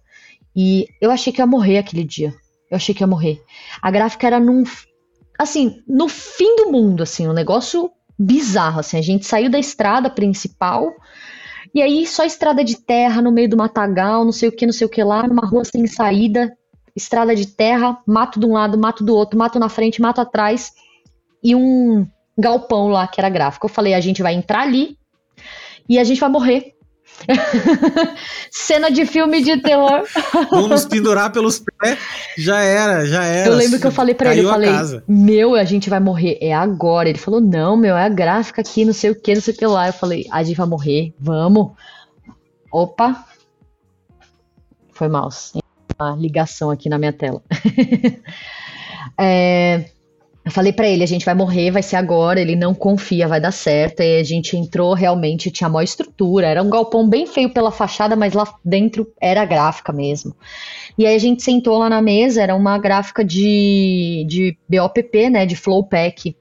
e 0.55 0.87
eu 1.01 1.11
achei 1.11 1.33
que 1.33 1.41
ia 1.41 1.47
morrer 1.47 1.79
aquele 1.79 2.05
dia. 2.05 2.35
Eu 2.71 2.77
achei 2.77 2.95
que 2.95 3.03
ia 3.03 3.07
morrer. 3.07 3.43
A 3.81 3.91
gráfica 3.91 4.27
era 4.27 4.41
num. 4.41 4.65
Assim, 5.39 5.83
no 5.87 6.09
fim 6.09 6.57
do 6.57 6.73
mundo, 6.73 7.03
assim, 7.03 7.29
um 7.29 7.33
negócio 7.33 7.91
bizarro, 8.19 8.81
assim. 8.81 8.99
A 8.99 9.03
gente 9.03 9.25
saiu 9.25 9.49
da 9.51 9.59
estrada 9.59 10.11
principal, 10.11 10.93
e 11.75 11.81
aí 11.81 12.07
só 12.07 12.25
estrada 12.25 12.65
de 12.65 12.77
terra 12.77 13.23
no 13.23 13.31
meio 13.31 13.49
do 13.49 13.57
matagal, 13.57 14.25
não 14.25 14.33
sei 14.33 14.49
o 14.49 14.53
que, 14.53 14.67
não 14.67 14.73
sei 14.73 14.87
o 14.87 14.91
que 14.91 15.03
lá, 15.03 15.27
numa 15.27 15.47
rua 15.47 15.65
sem 15.65 15.87
saída, 15.87 16.53
estrada 16.97 17.35
de 17.37 17.47
terra, 17.47 17.99
mato 18.07 18.41
de 18.41 18.47
um 18.47 18.53
lado, 18.53 18.77
mato 18.77 19.05
do 19.05 19.15
outro, 19.15 19.39
mato 19.39 19.59
na 19.59 19.69
frente, 19.69 20.03
mato 20.03 20.21
atrás, 20.21 20.73
e 21.43 21.55
um 21.55 22.07
galpão 22.37 22.89
lá 22.89 23.07
que 23.07 23.21
era 23.21 23.29
gráfico. 23.29 23.67
Eu 23.67 23.71
falei, 23.71 23.95
a 23.95 24.01
gente 24.01 24.23
vai 24.23 24.35
entrar 24.35 24.63
ali 24.63 24.99
e 25.89 25.99
a 25.99 26.05
gente 26.05 26.21
vai 26.21 26.31
morrer. 26.31 26.75
Cena 28.51 28.91
de 28.91 29.05
filme 29.05 29.43
de 29.43 29.61
terror. 29.61 30.05
Vamos 30.51 30.85
pendurar 30.85 31.33
pelos 31.33 31.59
pés. 31.59 31.99
Já 32.37 32.61
era, 32.61 33.07
já 33.07 33.25
era. 33.25 33.51
Eu 33.51 33.57
lembro 33.57 33.81
que 33.81 33.87
eu 33.87 33.93
falei 33.93 34.15
para 34.15 34.33
ele, 34.33 34.47
eu 34.47 34.51
falei, 34.51 34.71
meu, 35.07 35.55
a 35.55 35.65
gente 35.65 35.91
vai 35.91 36.01
morrer, 36.01 36.39
é 36.41 36.55
agora. 36.55 37.09
Ele 37.09 37.19
falou, 37.19 37.41
não, 37.41 37.77
meu, 37.77 37.97
é 37.97 38.05
a 38.05 38.09
gráfica 38.09 38.61
aqui, 38.61 38.85
não 38.85 38.93
sei 38.93 39.11
o 39.11 39.15
que, 39.15 39.35
não 39.35 39.43
sei 39.43 39.55
o 39.55 39.57
que 39.57 39.67
lá. 39.67 39.89
Eu 39.89 39.93
falei, 39.93 40.27
a 40.31 40.43
gente 40.43 40.57
vai 40.57 40.67
morrer, 40.67 41.15
vamos. 41.19 41.73
Opa. 42.73 43.25
Foi 44.93 45.09
mal. 45.09 45.29
Uma 45.99 46.17
ligação 46.17 46.71
aqui 46.71 46.89
na 46.89 46.99
minha 46.99 47.13
tela. 47.13 47.43
é, 49.19 49.91
eu 50.49 50.53
falei 50.53 50.73
para 50.73 50.89
ele, 50.89 51.05
a 51.05 51.07
gente 51.07 51.27
vai 51.27 51.35
morrer, 51.35 51.71
vai 51.71 51.83
ser 51.83 51.97
agora. 51.97 52.41
Ele 52.41 52.57
não 52.57 52.75
confia, 52.75 53.29
vai 53.29 53.39
dar 53.39 53.53
certo. 53.53 54.01
E 54.01 54.19
a 54.19 54.25
gente 54.25 54.57
entrou, 54.57 54.95
realmente 54.95 55.51
tinha 55.51 55.69
maior 55.69 55.85
estrutura. 55.85 56.47
Era 56.47 56.63
um 56.63 56.71
galpão 56.71 57.07
bem 57.07 57.27
feio 57.27 57.53
pela 57.53 57.71
fachada, 57.71 58.17
mas 58.17 58.33
lá 58.33 58.51
dentro 58.65 59.13
era 59.21 59.45
gráfica 59.45 59.93
mesmo. 59.93 60.35
E 60.97 61.07
aí 61.07 61.15
a 61.15 61.19
gente 61.19 61.43
sentou 61.43 61.77
lá 61.77 61.91
na 61.91 62.01
mesa, 62.01 62.43
era 62.43 62.57
uma 62.57 62.79
gráfica 62.79 63.23
de, 63.23 64.25
de 64.27 64.57
BOPP, 64.67 65.29
né, 65.29 65.45
de 65.45 65.55
Flowpack. 65.55 66.35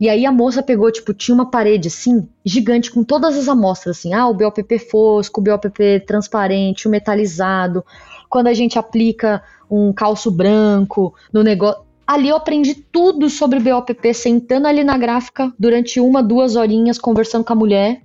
E 0.00 0.08
aí 0.08 0.24
a 0.24 0.32
moça 0.32 0.62
pegou, 0.62 0.90
tipo, 0.90 1.12
tinha 1.12 1.34
uma 1.34 1.50
parede 1.50 1.88
assim, 1.88 2.26
gigante, 2.42 2.90
com 2.90 3.04
todas 3.04 3.36
as 3.36 3.46
amostras, 3.46 3.98
assim, 3.98 4.14
ah, 4.14 4.26
o 4.26 4.32
BOPP 4.32 4.78
fosco, 4.78 5.38
o 5.38 5.44
BOPP 5.44 6.00
transparente, 6.06 6.88
o 6.88 6.90
metalizado. 6.90 7.84
Quando 8.26 8.46
a 8.46 8.54
gente 8.54 8.78
aplica 8.78 9.42
um 9.70 9.92
calço 9.92 10.30
branco 10.30 11.14
no 11.30 11.42
negócio 11.42 11.89
Ali 12.10 12.28
eu 12.28 12.34
aprendi 12.34 12.74
tudo 12.74 13.30
sobre 13.30 13.60
BOPP, 13.60 14.12
sentando 14.12 14.66
ali 14.66 14.82
na 14.82 14.98
gráfica 14.98 15.54
durante 15.56 16.00
uma, 16.00 16.20
duas 16.20 16.56
horinhas, 16.56 16.98
conversando 16.98 17.44
com 17.44 17.52
a 17.52 17.56
mulher. 17.56 18.02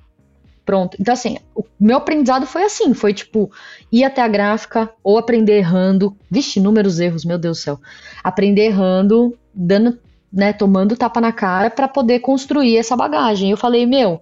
Pronto. 0.63 0.95
Então, 0.99 1.11
assim, 1.11 1.39
o 1.55 1.63
meu 1.79 1.97
aprendizado 1.97 2.45
foi 2.45 2.65
assim: 2.65 2.93
foi 2.93 3.15
tipo, 3.15 3.49
ir 3.91 4.03
até 4.03 4.21
a 4.21 4.27
gráfica 4.27 4.91
ou 5.03 5.17
aprender 5.17 5.57
errando. 5.57 6.15
Vixe, 6.29 6.59
inúmeros 6.59 6.99
erros, 6.99 7.25
meu 7.25 7.39
Deus 7.39 7.57
do 7.57 7.61
céu. 7.63 7.79
Aprender 8.23 8.65
errando, 8.65 9.35
dando, 9.51 9.97
né, 10.31 10.53
tomando 10.53 10.95
tapa 10.95 11.19
na 11.19 11.31
cara 11.31 11.71
para 11.71 11.87
poder 11.87 12.19
construir 12.19 12.77
essa 12.77 12.95
bagagem. 12.95 13.49
Eu 13.49 13.57
falei, 13.57 13.87
meu, 13.87 14.21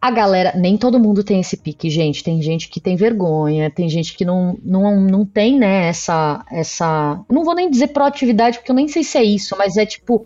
a 0.00 0.10
galera, 0.12 0.52
nem 0.56 0.76
todo 0.76 0.98
mundo 0.98 1.24
tem 1.24 1.40
esse 1.40 1.56
pique, 1.56 1.90
gente. 1.90 2.22
Tem 2.22 2.40
gente 2.40 2.68
que 2.68 2.80
tem 2.80 2.94
vergonha, 2.94 3.70
tem 3.70 3.88
gente 3.88 4.16
que 4.16 4.24
não, 4.24 4.56
não, 4.62 5.00
não 5.00 5.26
tem, 5.26 5.58
né, 5.58 5.88
essa, 5.88 6.44
essa. 6.52 7.20
Não 7.28 7.44
vou 7.44 7.54
nem 7.54 7.68
dizer 7.68 7.88
proatividade, 7.88 8.58
porque 8.58 8.70
eu 8.70 8.76
nem 8.76 8.86
sei 8.86 9.02
se 9.02 9.18
é 9.18 9.24
isso, 9.24 9.56
mas 9.58 9.76
é 9.76 9.84
tipo. 9.84 10.24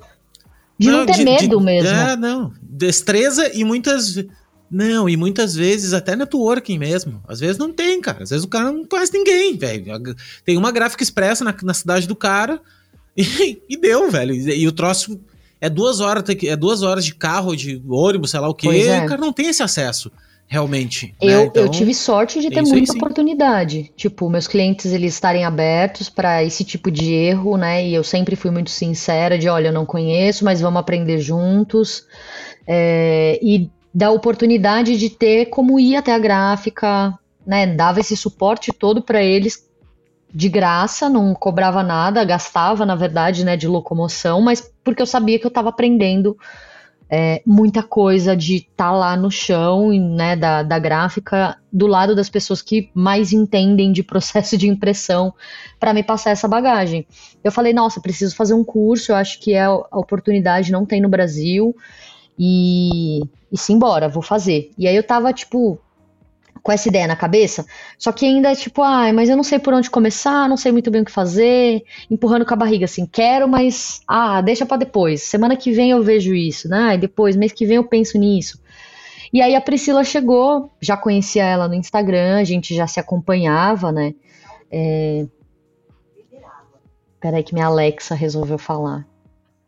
De 0.79 0.91
não, 0.91 0.99
não 0.99 1.07
ter 1.07 1.15
de, 1.15 1.25
medo 1.25 1.59
de, 1.59 1.65
mesmo. 1.65 1.89
É, 1.89 2.17
não. 2.17 2.53
Destreza 2.63 3.51
e 3.55 3.65
muitas. 3.65 4.23
Não, 4.71 5.09
e 5.09 5.17
muitas 5.17 5.55
vezes 5.55 5.93
até 5.93 6.17
networking 6.17 6.79
mesmo. 6.79 7.23
Às 7.27 7.41
vezes 7.41 7.59
não 7.59 7.73
tem, 7.73 8.01
cara. 8.01 8.23
Às 8.23 8.31
vezes 8.31 8.45
o 8.45 8.49
cara 8.49 8.73
não 8.73 8.85
conhece 8.85 9.13
ninguém, 9.13 9.57
velho. 9.57 10.17
Tem 10.45 10.57
uma 10.57 10.73
gráfica 10.73 11.03
expressa 11.03 11.45
na, 11.45 11.55
na 11.63 11.75
cidade 11.75 12.07
do 12.07 12.17
cara 12.17 12.61
e, 13.17 13.63
e 13.69 13.77
deu, 13.77 14.11
velho. 14.11 14.35
E, 14.35 14.63
e 14.63 14.69
o 14.69 14.73
troço 14.73 15.19
é 15.63 15.71
duas 15.71 16.01
horas, 16.01 16.25
é 16.45 16.57
duas 16.57 16.83
horas 16.83 17.05
de 17.05 17.15
carro, 17.15 17.55
de 17.55 17.81
ônibus, 17.89 18.33
sei 18.33 18.41
lá 18.41 18.49
o 18.49 18.55
quê, 18.55 18.67
é. 18.69 19.05
o 19.05 19.07
cara 19.07 19.21
não 19.21 19.33
tem 19.33 19.47
esse 19.47 19.63
acesso 19.63 20.11
realmente. 20.49 21.15
Eu, 21.21 21.29
né? 21.29 21.45
então, 21.45 21.63
eu 21.63 21.69
tive 21.71 21.95
sorte 21.95 22.41
de 22.41 22.51
ter 22.51 22.61
muita 22.61 22.93
oportunidade. 22.93 23.91
Tipo, 23.97 24.29
meus 24.29 24.49
clientes 24.49 24.93
eles 24.93 25.15
estarem 25.15 25.45
abertos 25.45 26.11
para 26.11 26.45
esse 26.45 26.63
tipo 26.63 26.91
de 26.91 27.11
erro, 27.15 27.57
né? 27.57 27.87
E 27.87 27.95
eu 27.95 28.03
sempre 28.05 28.37
fui 28.37 28.51
muito 28.51 28.69
sincera 28.69 29.39
de, 29.39 29.49
olha, 29.49 29.69
eu 29.69 29.73
não 29.73 29.87
conheço, 29.87 30.45
mas 30.45 30.61
vamos 30.61 30.81
aprender 30.81 31.21
juntos. 31.21 32.05
É, 32.67 33.39
e 33.41 33.71
da 33.95 34.11
oportunidade 34.11 34.99
de 34.99 35.09
ter 35.09 35.47
como 35.47 35.81
ir 35.81 35.97
até 35.97 36.13
a 36.13 36.19
gráfica, 36.19 37.17
né? 37.47 37.67
Dava 37.69 38.01
esse 38.01 38.17
suporte 38.17 38.73
todo 38.73 39.01
para 39.01 39.23
eles 39.23 39.72
de 40.35 40.49
graça, 40.49 41.09
não 41.09 41.35
cobrava 41.35 41.83
nada, 41.83 42.25
gastava, 42.25 42.87
na 42.87 42.95
verdade, 42.95 43.45
né, 43.45 43.57
de 43.57 43.69
locomoção, 43.69 44.41
mas 44.41 44.73
porque 44.83 45.03
eu 45.03 45.07
sabia 45.07 45.39
que 45.39 45.45
eu 45.45 45.51
estava 45.51 45.69
aprendendo 45.69 46.37
é, 47.11 47.43
muita 47.45 47.83
coisa 47.83 48.35
de 48.35 48.57
estar 48.57 48.89
tá 48.89 48.91
lá 48.91 49.15
no 49.15 49.31
chão, 49.31 49.91
né, 49.93 50.35
da, 50.35 50.63
da 50.63 50.79
gráfica, 50.79 51.59
do 51.71 51.87
lado 51.87 52.17
das 52.17 52.31
pessoas 52.31 52.63
que 52.63 52.91
mais 52.95 53.35
entendem 53.35 53.93
de 53.93 54.03
processo 54.03 54.57
de 54.57 54.67
impressão, 54.67 55.35
para 55.79 55.93
me 55.93 56.03
passar 56.03 56.31
essa 56.31 56.49
bagagem. 56.49 57.07
Eu 57.45 57.53
falei, 57.53 57.75
nossa, 57.75 58.01
preciso 58.01 58.35
fazer 58.35 58.55
um 58.55 58.65
curso, 58.65 59.13
eu 59.13 59.17
acho 59.17 59.39
que 59.41 59.53
é 59.53 59.65
a 59.65 59.75
oportunidade, 59.93 60.73
não 60.73 60.87
tem 60.87 61.03
no 61.03 61.09
Brasil, 61.11 61.77
e, 62.39 63.21
e 63.53 63.59
simbora, 63.59 64.09
vou 64.09 64.23
fazer. 64.23 64.71
E 64.79 64.89
aí 64.89 64.97
eu 64.97 65.03
tava, 65.03 65.33
tipo, 65.35 65.79
com 66.63 66.71
essa 66.71 66.89
ideia 66.89 67.07
na 67.07 67.17
cabeça, 67.17 67.67
só 67.99 68.13
que 68.13 68.25
ainda 68.25 68.53
é 68.53 68.55
tipo, 68.55 68.83
ai, 68.83 69.13
mas 69.13 69.29
eu 69.29 69.37
não 69.37 69.43
sei 69.43 69.59
por 69.59 69.75
onde 69.75 69.91
começar, 69.91 70.49
não 70.49 70.57
sei 70.57 70.71
muito 70.71 70.91
bem 70.91 71.03
o 71.03 71.05
que 71.05 71.11
fazer, 71.11 71.83
empurrando 72.11 72.47
com 72.47 72.55
a 72.55 72.57
barriga 72.57 72.85
assim, 72.85 73.05
quero, 73.05 73.49
mas 73.49 74.01
ah, 74.07 74.41
deixa 74.41 74.65
para 74.65 74.77
depois. 74.77 75.23
Semana 75.23 75.57
que 75.57 75.73
vem 75.73 75.91
eu 75.91 76.03
vejo 76.03 76.35
isso, 76.35 76.69
né? 76.69 76.95
E 76.95 76.99
depois, 76.99 77.35
mês 77.35 77.53
que 77.53 77.67
vem 77.67 77.77
eu 77.77 77.85
penso 77.85 78.17
nisso. 78.17 78.61
E 79.33 79.41
aí 79.41 79.55
a 79.55 79.61
Priscila 79.61 80.05
chegou, 80.05 80.71
já 80.81 80.97
conhecia 80.97 81.45
ela 81.45 81.67
no 81.67 81.75
Instagram, 81.75 82.39
a 82.39 82.45
gente 82.45 82.75
já 82.75 82.87
se 82.87 83.01
acompanhava, 83.01 83.91
né? 83.91 84.15
É... 84.71 85.27
Peraí 87.19 87.43
que 87.43 87.55
minha 87.55 87.67
Alexa 87.67 88.15
resolveu 88.15 88.59
falar. 88.59 89.07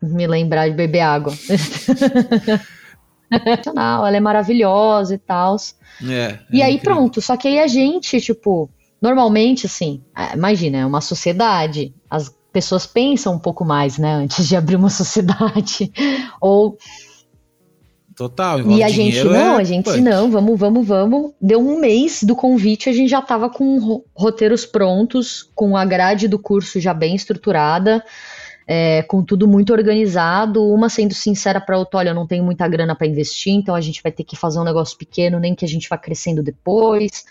Me 0.02 0.26
lembrar 0.26 0.68
de 0.68 0.74
beber 0.74 1.00
água. 1.00 1.32
ela 3.76 4.16
é 4.16 4.20
maravilhosa 4.20 5.14
e 5.14 5.18
tal. 5.18 5.56
É, 6.02 6.14
é 6.14 6.38
e 6.50 6.62
aí 6.62 6.74
incrível. 6.74 6.96
pronto, 6.96 7.20
só 7.20 7.36
que 7.36 7.48
aí 7.48 7.58
a 7.58 7.66
gente, 7.66 8.20
tipo, 8.20 8.70
normalmente 9.00 9.66
assim, 9.66 10.02
é, 10.16 10.34
imagina, 10.34 10.78
é 10.78 10.86
uma 10.86 11.00
sociedade, 11.00 11.94
as 12.10 12.34
pessoas 12.52 12.86
pensam 12.86 13.34
um 13.34 13.38
pouco 13.38 13.64
mais, 13.64 13.98
né, 13.98 14.14
antes 14.14 14.46
de 14.48 14.56
abrir 14.56 14.76
uma 14.76 14.90
sociedade, 14.90 15.92
ou... 16.40 16.78
Total, 18.16 18.60
E 18.70 18.80
a 18.80 18.88
gente 18.88 19.24
não, 19.24 19.58
é... 19.58 19.60
a 19.60 19.64
gente 19.64 20.00
não, 20.00 20.30
vamos, 20.30 20.56
vamos, 20.56 20.86
vamos. 20.86 21.32
Deu 21.40 21.58
um 21.58 21.80
mês 21.80 22.22
do 22.22 22.36
convite, 22.36 22.88
a 22.88 22.92
gente 22.92 23.08
já 23.08 23.20
tava 23.20 23.50
com 23.50 24.04
roteiros 24.14 24.64
prontos, 24.64 25.42
com 25.52 25.76
a 25.76 25.84
grade 25.84 26.28
do 26.28 26.38
curso 26.38 26.78
já 26.78 26.94
bem 26.94 27.16
estruturada, 27.16 28.04
é, 28.66 29.02
com 29.02 29.22
tudo 29.22 29.46
muito 29.46 29.72
organizado, 29.72 30.64
uma 30.64 30.88
sendo 30.88 31.14
sincera 31.14 31.60
para 31.60 31.78
outra, 31.78 31.98
olha, 31.98 32.10
eu 32.10 32.14
não 32.14 32.26
tenho 32.26 32.44
muita 32.44 32.66
grana 32.66 32.94
para 32.94 33.06
investir, 33.06 33.52
então 33.52 33.74
a 33.74 33.80
gente 33.80 34.02
vai 34.02 34.10
ter 34.10 34.24
que 34.24 34.36
fazer 34.36 34.58
um 34.58 34.64
negócio 34.64 34.96
pequeno, 34.96 35.38
nem 35.38 35.54
que 35.54 35.64
a 35.64 35.68
gente 35.68 35.88
vá 35.88 35.98
crescendo 35.98 36.42
depois. 36.42 37.24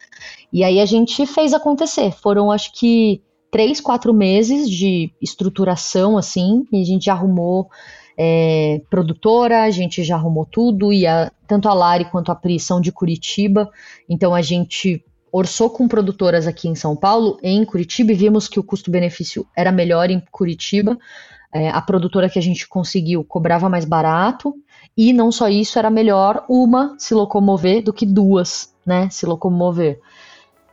E 0.52 0.64
aí 0.64 0.80
a 0.80 0.86
gente 0.86 1.26
fez 1.26 1.54
acontecer. 1.54 2.12
Foram, 2.12 2.52
acho 2.52 2.72
que, 2.74 3.22
três, 3.52 3.82
quatro 3.82 4.14
meses 4.14 4.70
de 4.70 5.12
estruturação, 5.22 6.18
assim, 6.18 6.66
e 6.72 6.82
a 6.82 6.86
gente 6.86 7.06
já 7.06 7.14
arrumou 7.14 7.70
é, 8.18 8.82
produtora, 8.90 9.64
a 9.64 9.72
gente 9.72 10.04
já 10.04 10.16
arrumou 10.16 10.46
tudo, 10.46 10.94
e 10.94 11.08
a, 11.08 11.32
tanto 11.48 11.68
a 11.68 11.74
Lari 11.74 12.06
quanto 12.06 12.32
a 12.32 12.36
Pri 12.36 12.60
são 12.60 12.80
de 12.80 12.92
Curitiba, 12.92 13.70
então 14.08 14.36
a 14.36 14.42
gente 14.42 15.04
orçou 15.34 15.68
com 15.68 15.88
produtoras 15.88 16.46
aqui 16.46 16.68
em 16.70 16.76
São 16.76 16.96
Paulo, 16.96 17.40
em 17.42 17.66
Curitiba, 17.66 18.12
e 18.12 18.16
vimos 18.16 18.48
que 18.48 18.60
o 18.60 18.64
custo-benefício 18.64 19.48
era 19.58 19.72
melhor 19.72 20.12
em 20.12 20.22
Curitiba. 20.32 20.96
É, 21.52 21.70
a 21.70 21.82
produtora 21.82 22.30
que 22.30 22.38
a 22.38 22.42
gente 22.42 22.68
conseguiu 22.68 23.24
cobrava 23.24 23.68
mais 23.68 23.84
barato, 23.84 24.56
E 24.96 25.12
não 25.12 25.32
só 25.32 25.50
isso, 25.50 25.80
era 25.80 25.90
melhor 25.90 26.46
uma 26.48 26.96
se 27.00 27.16
locomover 27.16 27.84
do 27.84 27.92
que 27.92 28.06
duas, 28.06 28.72
né? 28.86 29.10
Se 29.10 29.26
locomover. 29.26 30.00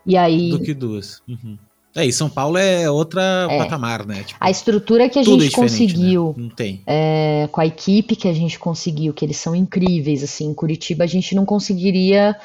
E 0.04 0.14
aí. 0.14 0.50
Do 0.50 0.60
que 0.60 0.74
duas. 0.74 1.22
Uhum. 1.26 1.56
É, 1.96 2.04
e 2.04 2.12
São 2.12 2.28
Paulo 2.28 2.58
é 2.58 2.88
outra 2.90 3.48
é. 3.50 3.58
patamar, 3.58 4.06
né? 4.06 4.22
Tipo, 4.22 4.38
a 4.38 4.50
estrutura 4.50 5.08
que 5.08 5.18
a 5.18 5.22
gente 5.22 5.46
é 5.46 5.50
conseguiu 5.50 6.34
né? 6.36 6.42
Não 6.44 6.50
tem. 6.50 6.82
É, 6.86 7.48
com 7.50 7.62
a 7.62 7.66
equipe 7.66 8.14
que 8.14 8.28
a 8.28 8.32
gente 8.34 8.58
conseguiu, 8.58 9.14
que 9.14 9.24
eles 9.24 9.38
são 9.38 9.56
incríveis, 9.56 10.22
assim, 10.22 10.48
em 10.48 10.54
Curitiba 10.54 11.04
a 11.04 11.06
gente 11.06 11.34
não 11.34 11.46
conseguiria. 11.46 12.36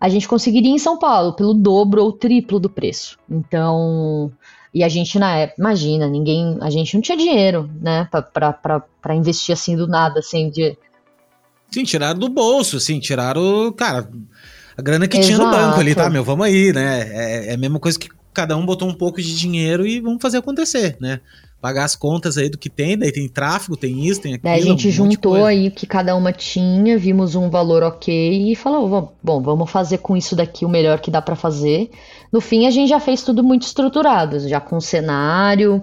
A 0.00 0.08
gente 0.08 0.28
conseguiria 0.28 0.70
em 0.70 0.78
São 0.78 0.98
Paulo 0.98 1.32
pelo 1.32 1.52
dobro 1.52 2.02
ou 2.02 2.12
triplo 2.12 2.60
do 2.60 2.70
preço. 2.70 3.18
Então. 3.28 4.30
E 4.72 4.84
a 4.84 4.88
gente 4.88 5.18
na 5.18 5.34
época, 5.34 5.60
imagina, 5.60 6.06
ninguém. 6.06 6.58
A 6.60 6.70
gente 6.70 6.94
não 6.94 7.00
tinha 7.00 7.16
dinheiro, 7.16 7.68
né? 7.80 8.08
para 8.32 9.14
investir 9.14 9.52
assim 9.52 9.76
do 9.76 9.86
nada, 9.86 10.20
assim, 10.20 10.50
de. 10.50 10.76
Sim, 11.70 11.84
tiraram 11.84 12.18
do 12.18 12.28
bolso, 12.28 12.76
assim, 12.76 13.00
tiraram. 13.00 13.72
Cara, 13.72 14.08
a 14.76 14.82
grana 14.82 15.08
que 15.08 15.16
Exato. 15.16 15.34
tinha 15.34 15.44
no 15.44 15.50
banco 15.50 15.80
ali, 15.80 15.94
tá, 15.94 16.08
meu? 16.08 16.22
Vamos 16.22 16.46
aí, 16.46 16.72
né? 16.72 17.00
É, 17.10 17.50
é 17.50 17.54
a 17.54 17.58
mesma 17.58 17.80
coisa 17.80 17.98
que 17.98 18.08
cada 18.32 18.56
um 18.56 18.64
botou 18.64 18.88
um 18.88 18.94
pouco 18.94 19.20
de 19.20 19.36
dinheiro 19.36 19.86
e 19.86 20.00
vamos 20.00 20.22
fazer 20.22 20.38
acontecer, 20.38 20.96
né? 21.00 21.20
Pagar 21.60 21.84
as 21.84 21.96
contas 21.96 22.38
aí 22.38 22.48
do 22.48 22.56
que 22.56 22.70
tem, 22.70 22.96
daí 22.96 23.10
tem 23.10 23.28
tráfego, 23.28 23.76
tem 23.76 24.06
isso, 24.06 24.20
tem 24.20 24.34
aquilo. 24.34 24.52
Daí 24.52 24.62
a 24.62 24.64
gente 24.64 24.88
um 24.88 24.90
juntou 24.92 25.44
aí 25.44 25.66
o 25.66 25.70
que 25.72 25.86
cada 25.88 26.14
uma 26.14 26.32
tinha, 26.32 26.96
vimos 26.96 27.34
um 27.34 27.50
valor 27.50 27.82
ok 27.82 28.52
e 28.52 28.54
falou, 28.54 29.12
bom, 29.20 29.42
vamos 29.42 29.68
fazer 29.68 29.98
com 29.98 30.16
isso 30.16 30.36
daqui 30.36 30.64
o 30.64 30.68
melhor 30.68 31.00
que 31.00 31.10
dá 31.10 31.20
para 31.20 31.34
fazer. 31.34 31.90
No 32.30 32.40
fim, 32.40 32.66
a 32.66 32.70
gente 32.70 32.88
já 32.88 33.00
fez 33.00 33.22
tudo 33.22 33.42
muito 33.42 33.62
estruturado, 33.62 34.38
já 34.48 34.60
com 34.60 34.80
cenário, 34.80 35.82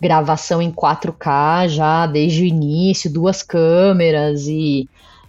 gravação 0.00 0.62
em 0.62 0.70
4K 0.70 1.68
já 1.68 2.06
desde 2.06 2.42
o 2.42 2.46
início, 2.46 3.12
duas 3.12 3.42
câmeras 3.42 4.46
e 4.46 4.88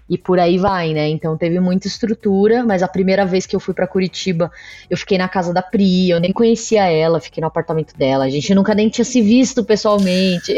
e 0.09 0.17
por 0.17 0.39
aí 0.39 0.57
vai, 0.57 0.93
né? 0.93 1.07
Então 1.07 1.37
teve 1.37 1.59
muita 1.59 1.87
estrutura, 1.87 2.63
mas 2.63 2.81
a 2.81 2.87
primeira 2.87 3.25
vez 3.25 3.45
que 3.45 3.55
eu 3.55 3.59
fui 3.59 3.73
para 3.73 3.87
Curitiba, 3.87 4.51
eu 4.89 4.97
fiquei 4.97 5.17
na 5.17 5.29
casa 5.29 5.53
da 5.53 5.61
Pri, 5.61 6.09
eu 6.09 6.19
nem 6.19 6.33
conhecia 6.33 6.85
ela, 6.89 7.19
fiquei 7.19 7.39
no 7.39 7.47
apartamento 7.47 7.95
dela. 7.95 8.25
A 8.25 8.29
gente 8.29 8.53
nunca 8.55 8.73
nem 8.73 8.89
tinha 8.89 9.05
se 9.05 9.21
visto 9.21 9.63
pessoalmente. 9.63 10.53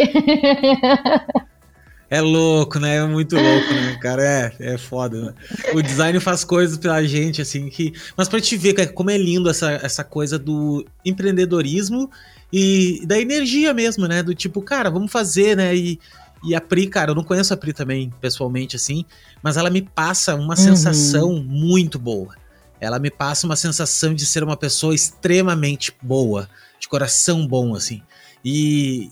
É 2.10 2.20
louco, 2.20 2.78
né? 2.78 2.98
É 2.98 3.06
muito 3.06 3.38
louco, 3.38 3.74
né, 3.74 3.98
cara? 4.02 4.22
É, 4.22 4.74
é 4.74 4.78
foda, 4.78 5.28
né? 5.28 5.34
O 5.74 5.82
design 5.82 6.20
faz 6.20 6.44
coisas 6.44 6.78
pela 6.78 7.02
gente, 7.06 7.42
assim, 7.42 7.70
que. 7.70 7.94
Mas 8.18 8.28
pra 8.28 8.42
te 8.42 8.58
ver 8.58 8.92
como 8.92 9.10
é 9.10 9.18
lindo 9.18 9.50
essa, 9.50 9.72
essa 9.82 10.04
coisa 10.04 10.38
do 10.38 10.86
empreendedorismo 11.06 12.12
e 12.52 13.02
da 13.06 13.18
energia 13.18 13.74
mesmo, 13.74 14.10
né? 14.10 14.22
Do 14.22 14.36
tipo, 14.36 14.62
cara, 14.62 14.90
vamos 14.90 15.10
fazer, 15.10 15.56
né? 15.56 15.74
E 15.74 16.02
e 16.44 16.56
a 16.56 16.62
Pri, 16.62 16.88
cara, 16.88 17.12
eu 17.12 17.16
não 17.16 17.24
conheço 17.24 17.54
a 17.54 17.58
Pri 17.58 17.72
também 17.72 18.12
pessoalmente 18.20 18.76
assim, 18.76 19.06
mas 19.44 19.58
ela 19.58 19.70
me 19.70 19.82
passa 19.82 20.34
uma 20.36 20.50
uhum. 20.50 20.56
sensação 20.56 21.36
muito 21.36 22.00
boa. 22.00 22.36
Ela 22.80 22.98
me 22.98 23.12
passa 23.12 23.46
uma 23.46 23.56
sensação 23.56 24.14
de 24.14 24.26
ser 24.26 24.44
uma 24.44 24.58
pessoa 24.58 24.96
extremamente 24.96 25.96
boa, 26.02 26.50
de 26.80 26.88
coração 26.88 27.46
bom, 27.46 27.76
assim. 27.76 28.02
E, 28.44 29.12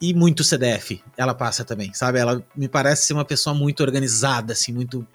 e 0.00 0.14
muito 0.14 0.42
CDF, 0.42 1.02
ela 1.18 1.34
passa 1.34 1.62
também, 1.62 1.92
sabe? 1.92 2.18
Ela 2.18 2.42
me 2.56 2.66
parece 2.66 3.06
ser 3.06 3.12
uma 3.12 3.24
pessoa 3.26 3.54
muito 3.54 3.82
organizada, 3.82 4.54
assim, 4.54 4.72
muito. 4.72 5.06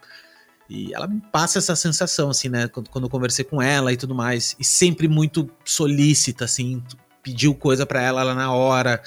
E 0.70 0.94
ela 0.94 1.08
me 1.08 1.20
passa 1.32 1.58
essa 1.58 1.76
sensação, 1.76 2.30
assim, 2.30 2.48
né? 2.48 2.68
Quando, 2.68 2.92
quando 2.92 3.06
eu 3.06 3.10
conversei 3.10 3.44
com 3.44 3.60
ela 3.60 3.92
e 3.92 3.98
tudo 3.98 4.14
mais. 4.14 4.56
E 4.60 4.64
sempre 4.64 5.08
muito 5.08 5.50
solícita, 5.64 6.46
assim, 6.46 6.84
pediu 7.24 7.56
coisa 7.56 7.88
para 7.88 8.04
ela 8.04 8.22
lá 8.22 8.36
na 8.36 8.54
hora 8.54 9.02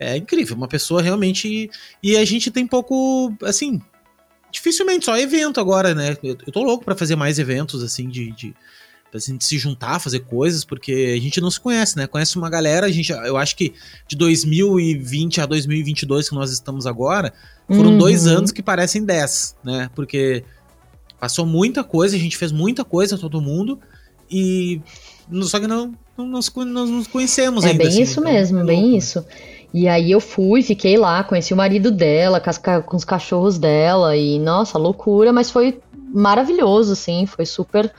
é 0.00 0.16
incrível, 0.16 0.56
uma 0.56 0.66
pessoa 0.66 1.02
realmente. 1.02 1.70
E 2.02 2.16
a 2.16 2.24
gente 2.24 2.50
tem 2.50 2.66
pouco, 2.66 3.32
assim, 3.42 3.80
dificilmente 4.50 5.04
só 5.04 5.16
evento 5.18 5.60
agora, 5.60 5.94
né? 5.94 6.16
Eu, 6.22 6.36
eu 6.46 6.52
tô 6.52 6.62
louco 6.62 6.84
para 6.84 6.96
fazer 6.96 7.16
mais 7.16 7.38
eventos, 7.38 7.82
assim, 7.82 8.08
de, 8.08 8.32
de 8.32 8.54
pra 9.10 9.20
gente 9.20 9.44
se 9.44 9.58
juntar, 9.58 9.98
fazer 9.98 10.20
coisas, 10.20 10.64
porque 10.64 11.14
a 11.16 11.20
gente 11.20 11.40
não 11.40 11.50
se 11.50 11.60
conhece, 11.60 11.96
né? 11.96 12.06
Conhece 12.06 12.36
uma 12.36 12.48
galera, 12.48 12.86
a 12.86 12.90
gente, 12.90 13.12
eu 13.12 13.36
acho 13.36 13.56
que 13.56 13.74
de 14.08 14.16
2020 14.16 15.40
a 15.40 15.46
2022 15.46 16.28
que 16.28 16.34
nós 16.34 16.50
estamos 16.50 16.86
agora, 16.86 17.32
foram 17.68 17.90
uhum. 17.90 17.98
dois 17.98 18.26
anos 18.26 18.52
que 18.52 18.62
parecem 18.62 19.04
dez, 19.04 19.54
né? 19.62 19.90
Porque 19.94 20.44
passou 21.18 21.44
muita 21.44 21.84
coisa, 21.84 22.16
a 22.16 22.18
gente 22.18 22.36
fez 22.36 22.52
muita 22.52 22.84
coisa, 22.84 23.18
todo 23.18 23.40
mundo, 23.40 23.78
e 24.30 24.80
só 25.42 25.58
que 25.58 25.66
não, 25.66 25.92
não, 26.16 26.26
não, 26.26 26.64
não 26.64 26.86
nos 26.86 27.06
conhecemos 27.06 27.64
é 27.64 27.70
ainda. 27.70 27.82
É 27.82 27.86
bem 27.86 27.94
assim, 27.94 28.02
isso 28.02 28.20
então, 28.20 28.32
mesmo, 28.32 28.58
é 28.60 28.64
bem 28.64 28.96
isso. 28.96 29.24
E 29.72 29.86
aí 29.86 30.10
eu 30.10 30.20
fui, 30.20 30.62
fiquei 30.62 30.96
lá, 30.96 31.22
conheci 31.22 31.54
o 31.54 31.56
marido 31.56 31.90
dela, 31.90 32.40
com, 32.40 32.50
as, 32.50 32.58
com 32.58 32.96
os 32.96 33.04
cachorros 33.04 33.56
dela, 33.58 34.16
e 34.16 34.38
nossa, 34.38 34.76
loucura, 34.76 35.32
mas 35.32 35.50
foi 35.50 35.80
maravilhoso, 36.12 36.92
assim, 36.92 37.24
foi 37.26 37.46
super. 37.46 37.92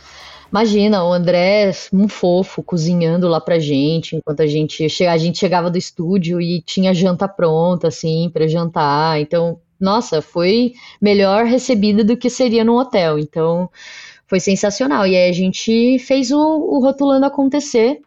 Imagina, 0.51 1.01
o 1.05 1.13
André, 1.13 1.71
um 1.93 2.09
fofo, 2.09 2.61
cozinhando 2.61 3.29
lá 3.29 3.39
pra 3.39 3.57
gente, 3.57 4.17
enquanto 4.17 4.41
a 4.41 4.47
gente, 4.47 4.85
a 5.05 5.17
gente 5.17 5.39
chegava 5.39 5.71
do 5.71 5.77
estúdio 5.77 6.41
e 6.41 6.61
tinha 6.61 6.93
janta 6.93 7.25
pronta, 7.25 7.87
assim, 7.87 8.29
pra 8.33 8.45
jantar. 8.47 9.21
Então, 9.21 9.59
nossa, 9.79 10.21
foi 10.21 10.73
melhor 11.01 11.45
recebida 11.45 12.03
do 12.03 12.17
que 12.17 12.29
seria 12.29 12.65
no 12.65 12.77
hotel. 12.77 13.17
Então, 13.17 13.69
foi 14.27 14.41
sensacional. 14.41 15.07
E 15.07 15.15
aí 15.15 15.29
a 15.29 15.33
gente 15.33 15.97
fez 15.99 16.31
o, 16.31 16.37
o 16.37 16.79
Rotulando 16.81 17.25
acontecer. 17.25 18.01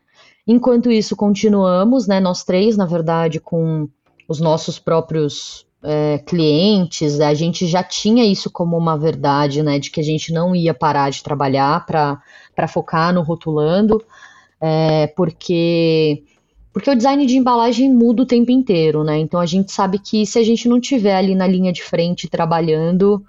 Enquanto 0.46 0.90
isso, 0.90 1.16
continuamos, 1.16 2.06
né, 2.06 2.20
nós 2.20 2.44
três, 2.44 2.76
na 2.76 2.84
verdade, 2.84 3.40
com 3.40 3.88
os 4.28 4.40
nossos 4.40 4.78
próprios 4.78 5.66
é, 5.82 6.18
clientes, 6.18 7.20
a 7.20 7.34
gente 7.34 7.66
já 7.66 7.82
tinha 7.82 8.24
isso 8.24 8.50
como 8.50 8.76
uma 8.76 8.96
verdade, 8.96 9.62
né, 9.62 9.78
de 9.78 9.90
que 9.90 10.00
a 10.00 10.04
gente 10.04 10.32
não 10.32 10.54
ia 10.54 10.74
parar 10.74 11.10
de 11.10 11.22
trabalhar 11.22 11.84
para 11.86 12.68
focar 12.68 13.12
no 13.12 13.22
rotulando, 13.22 14.02
é, 14.60 15.06
porque 15.08 16.24
porque 16.72 16.90
o 16.90 16.96
design 16.96 17.24
de 17.24 17.36
embalagem 17.36 17.88
muda 17.88 18.24
o 18.24 18.26
tempo 18.26 18.50
inteiro, 18.50 19.04
né? 19.04 19.16
Então 19.16 19.38
a 19.38 19.46
gente 19.46 19.70
sabe 19.70 19.96
que 19.96 20.26
se 20.26 20.40
a 20.40 20.42
gente 20.42 20.68
não 20.68 20.80
tiver 20.80 21.14
ali 21.14 21.32
na 21.32 21.46
linha 21.46 21.72
de 21.72 21.84
frente 21.84 22.28
trabalhando, 22.28 23.24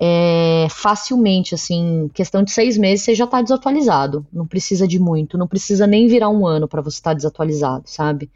é, 0.00 0.68
facilmente, 0.70 1.54
assim, 1.54 2.08
questão 2.14 2.42
de 2.42 2.52
seis 2.52 2.78
meses 2.78 3.04
você 3.04 3.14
já 3.14 3.24
está 3.24 3.42
desatualizado. 3.42 4.24
Não 4.32 4.46
precisa 4.46 4.86
de 4.86 4.98
muito, 4.98 5.36
não 5.36 5.48
precisa 5.48 5.86
nem 5.86 6.06
virar 6.06 6.28
um 6.28 6.46
ano 6.46 6.68
para 6.68 6.80
você 6.80 6.98
estar 6.98 7.10
tá 7.10 7.14
desatualizado, 7.14 7.84
sabe? 7.86 8.30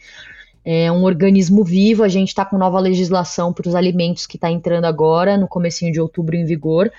É 0.65 0.91
um 0.91 1.05
organismo 1.05 1.65
vivo, 1.65 2.03
a 2.03 2.09
gente 2.09 2.29
está 2.29 2.45
com 2.45 2.59
nova 2.59 2.79
legislação 2.81 3.53
para 3.53 3.69
os 3.69 3.75
alimentos 3.75 4.27
que 4.27 4.37
está 4.37 4.51
entrando 4.51 4.85
agora, 4.85 5.37
no 5.37 5.49
comecinho 5.49 5.93
de 5.93 6.01
outubro 6.01 6.37
em 6.37 6.45
vigor. 6.45 6.91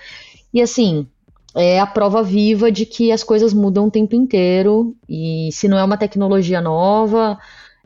E 0.54 0.62
assim, 0.62 1.08
é 1.56 1.80
a 1.80 1.86
prova 1.86 2.24
viva 2.24 2.72
de 2.72 2.86
que 2.86 3.12
as 3.12 3.24
coisas 3.24 3.54
mudam 3.54 3.88
o 3.88 3.92
tempo 3.92 4.16
inteiro, 4.16 4.96
e 5.08 5.50
se 5.52 5.68
não 5.68 5.78
é 5.78 5.84
uma 5.84 5.98
tecnologia 5.98 6.62
nova, 6.62 7.38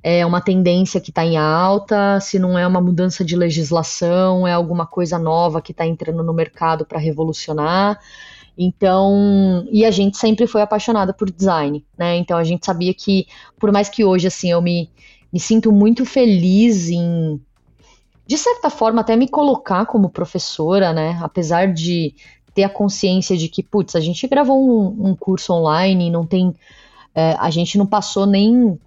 é 0.10 0.26
uma 0.26 0.40
tendência 0.40 1.02
que 1.02 1.10
está 1.10 1.26
em 1.26 1.36
alta, 1.36 2.18
se 2.22 2.40
não 2.40 2.58
é 2.58 2.66
uma 2.66 2.80
mudança 2.80 3.26
de 3.26 3.36
legislação, 3.36 4.48
é 4.48 4.54
alguma 4.54 4.86
coisa 4.86 5.20
nova 5.20 5.62
que 5.62 5.74
está 5.74 5.86
entrando 5.86 6.24
no 6.24 6.34
mercado 6.34 6.86
para 6.86 6.98
revolucionar. 6.98 8.00
Então, 8.58 9.68
e 9.70 9.84
a 9.84 9.92
gente 9.92 10.16
sempre 10.16 10.48
foi 10.48 10.62
apaixonada 10.62 11.14
por 11.14 11.30
design, 11.30 11.86
né? 11.98 12.16
Então 12.16 12.38
a 12.38 12.46
gente 12.46 12.66
sabia 12.66 12.94
que, 12.94 13.28
por 13.60 13.70
mais 13.70 13.90
que 13.90 14.06
hoje, 14.06 14.28
assim, 14.28 14.50
eu 14.50 14.62
me, 14.62 14.90
me 15.32 15.42
sinto 15.42 15.74
muito 15.74 16.06
feliz 16.06 16.88
em, 16.90 17.42
de 18.26 18.38
certa 18.38 18.70
forma, 18.70 19.02
até 19.02 19.14
me 19.18 19.28
colocar 19.28 19.86
como 19.88 20.10
professora, 20.10 20.94
né? 20.94 21.20
Apesar 21.22 21.74
de 21.74 22.16
ter 22.54 22.64
a 22.64 22.70
consciência 22.70 23.36
de 23.36 23.50
que, 23.50 23.62
putz, 23.62 23.94
a 23.94 24.00
gente 24.00 24.26
gravou 24.26 24.58
um, 24.58 25.10
um 25.10 25.16
curso 25.18 25.52
online, 25.52 26.10
não 26.10 26.26
tem. 26.26 26.56
É, 27.14 27.36
a 27.38 27.50
gente 27.50 27.78
não 27.78 27.86
passou 27.86 28.26
nem 28.26 28.80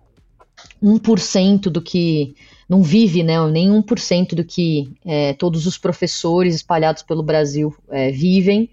1% 0.83 1.63
do 1.71 1.81
que 1.81 2.35
não 2.69 2.83
vive, 2.83 3.25
né, 3.25 3.35
nem 3.49 3.69
1% 3.69 4.35
do 4.35 4.45
que 4.45 4.93
é, 5.05 5.33
todos 5.33 5.67
os 5.67 5.77
professores 5.77 6.55
espalhados 6.55 7.03
pelo 7.03 7.23
Brasil 7.23 7.75
é, 7.91 8.13
vivem, 8.13 8.71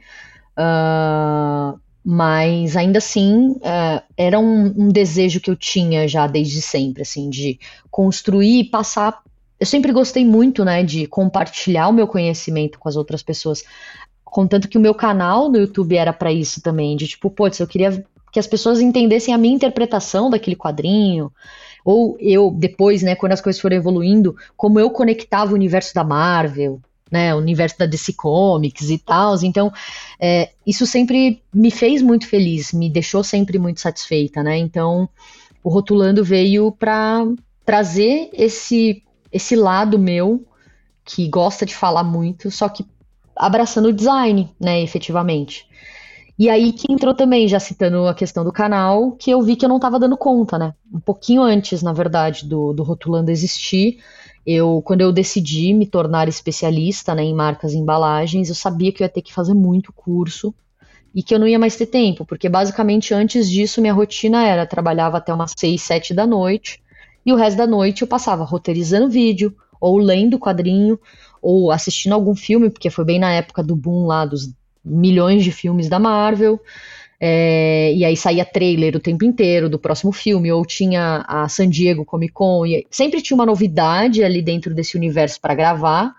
uh, 0.56 1.80
mas 2.06 2.78
ainda 2.78 3.00
assim 3.00 3.54
uh, 3.54 4.02
era 4.16 4.40
um, 4.40 4.66
um, 4.78 4.90
desejo 4.90 5.42
que 5.42 5.50
eu 5.50 5.56
tinha 5.56 6.08
já 6.08 6.28
desde 6.28 6.62
sempre, 6.62 7.02
assim, 7.02 7.28
de 7.28 7.60
construir 7.90 8.60
e 8.60 8.64
passar. 8.64 9.20
Eu 9.60 9.66
sempre 9.66 9.92
gostei 9.92 10.24
muito, 10.24 10.64
né, 10.64 10.84
de 10.84 11.08
compartilhar 11.08 11.88
o 11.88 11.94
meu 11.94 12.08
conhecimento 12.08 12.78
com 12.78 12.88
as 12.88 12.96
outras 12.96 13.24
pessoas, 13.24 13.64
contanto 14.24 14.68
que 14.70 14.78
o 14.78 14.82
meu 14.82 14.94
canal 14.94 15.50
no 15.50 15.58
YouTube 15.58 15.98
era 15.98 16.14
para 16.14 16.32
isso 16.32 16.62
também, 16.62 16.96
de 16.96 17.08
tipo, 17.08 17.32
putz, 17.32 17.60
eu 17.60 17.68
queria 17.68 18.06
que 18.32 18.40
as 18.40 18.46
pessoas 18.46 18.80
entendessem 18.80 19.34
a 19.34 19.38
minha 19.38 19.56
interpretação 19.56 20.30
daquele 20.30 20.56
quadrinho, 20.56 21.32
ou 21.88 22.18
eu, 22.20 22.52
depois, 22.52 23.02
né, 23.02 23.16
quando 23.16 23.32
as 23.32 23.40
coisas 23.40 23.62
foram 23.62 23.78
evoluindo, 23.78 24.36
como 24.58 24.78
eu 24.78 24.90
conectava 24.90 25.54
o 25.54 25.56
universo 25.56 25.96
da 25.96 26.04
Marvel, 26.04 26.82
né, 27.10 27.34
o 27.34 27.38
universo 27.38 27.80
da 27.80 27.86
DC 27.86 28.12
Comics 28.12 28.90
e 28.90 28.98
tal. 28.98 29.42
Então, 29.42 29.72
é, 30.20 30.50
isso 30.66 30.86
sempre 30.86 31.42
me 31.54 31.72
fez 31.72 32.02
muito 32.02 32.28
feliz, 32.28 32.74
me 32.74 32.90
deixou 32.90 33.24
sempre 33.24 33.58
muito 33.58 33.80
satisfeita, 33.80 34.44
né? 34.44 34.58
Então, 34.58 35.08
o 35.64 35.70
Rotulando 35.70 36.26
veio 36.26 36.74
para 36.74 37.26
trazer 37.66 38.32
esse 38.34 39.02
esse 39.32 39.56
lado 39.56 39.98
meu 39.98 40.46
que 41.06 41.30
gosta 41.30 41.66
de 41.66 41.74
falar 41.74 42.04
muito, 42.04 42.52
só 42.52 42.68
que 42.68 42.86
abraçando 43.34 43.88
o 43.88 43.94
design, 43.94 44.54
né, 44.60 44.82
efetivamente. 44.82 45.66
E 46.40 46.50
aí 46.50 46.72
que 46.72 46.92
entrou 46.92 47.16
também, 47.16 47.48
já 47.48 47.60
citando 47.60 48.06
a 48.08 48.14
questão 48.14 48.44
do 48.44 48.52
canal, 48.52 49.14
que 49.14 49.32
eu 49.32 49.42
vi 49.42 49.56
que 49.56 49.66
eu 49.66 49.70
não 49.70 49.78
estava 49.78 50.00
dando 50.00 50.16
conta, 50.16 50.58
né? 50.60 50.74
Um 50.94 51.00
pouquinho 51.00 51.42
antes, 51.42 51.82
na 51.82 51.92
verdade, 51.92 52.46
do, 52.46 52.74
do 52.74 52.84
Rotulando 52.84 53.32
existir, 53.32 53.98
eu, 54.46 54.82
quando 54.86 55.02
eu 55.02 55.12
decidi 55.12 55.74
me 55.74 55.88
tornar 55.88 56.28
especialista 56.28 57.16
né, 57.16 57.24
em 57.24 57.34
marcas 57.34 57.74
e 57.74 57.78
embalagens, 57.78 58.50
eu 58.50 58.56
sabia 58.56 58.92
que 58.92 59.02
eu 59.02 59.06
ia 59.06 59.10
ter 59.10 59.22
que 59.24 59.34
fazer 59.34 59.54
muito 59.56 59.92
curso 59.92 60.54
e 61.14 61.24
que 61.24 61.34
eu 61.34 61.40
não 61.40 61.48
ia 61.48 61.58
mais 61.58 61.76
ter 61.76 61.88
tempo, 61.88 62.24
porque 62.24 62.48
basicamente 62.48 63.14
antes 63.14 63.50
disso 63.50 63.82
minha 63.82 63.94
rotina 63.94 64.46
era 64.46 64.66
trabalhava 64.66 65.18
até 65.18 65.34
umas 65.34 65.54
6, 65.58 65.82
7 65.82 66.14
da 66.14 66.28
noite 66.28 66.82
e 67.26 67.34
o 67.34 67.36
resto 67.36 67.58
da 67.58 67.68
noite 67.68 68.04
eu 68.04 68.08
passava 68.08 68.46
roteirizando 68.46 69.10
vídeo, 69.10 69.54
ou 69.82 69.98
lendo 69.98 70.40
quadrinho, 70.40 70.98
ou 71.42 71.72
assistindo 71.72 72.14
algum 72.14 72.34
filme, 72.34 72.70
porque 72.70 72.90
foi 72.90 73.04
bem 73.04 73.20
na 73.20 73.34
época 73.34 73.62
do 73.62 73.76
boom 73.76 74.06
lá 74.06 74.26
dos 74.26 74.50
milhões 74.88 75.44
de 75.44 75.52
filmes 75.52 75.90
da 75.90 76.00
Marvel. 76.00 76.60
É, 77.20 77.94
e 77.96 78.06
aí 78.06 78.16
saía 78.16 78.46
trailer 78.46 78.96
o 78.96 79.00
tempo 79.00 79.26
inteiro 79.26 79.70
do 79.70 79.80
próximo 79.80 80.12
filme, 80.12 80.52
ou 80.52 80.64
tinha 80.66 81.26
a 81.28 81.50
San 81.50 81.70
Diego 81.70 82.06
Comic 82.06 82.34
Con, 82.34 82.66
e 82.66 82.86
sempre 82.92 83.22
tinha 83.22 83.36
uma 83.36 83.46
novidade 83.46 84.24
ali 84.24 84.42
dentro 84.42 84.74
desse 84.74 84.96
universo 84.96 85.42
para 85.42 85.56
gravar. 85.56 86.14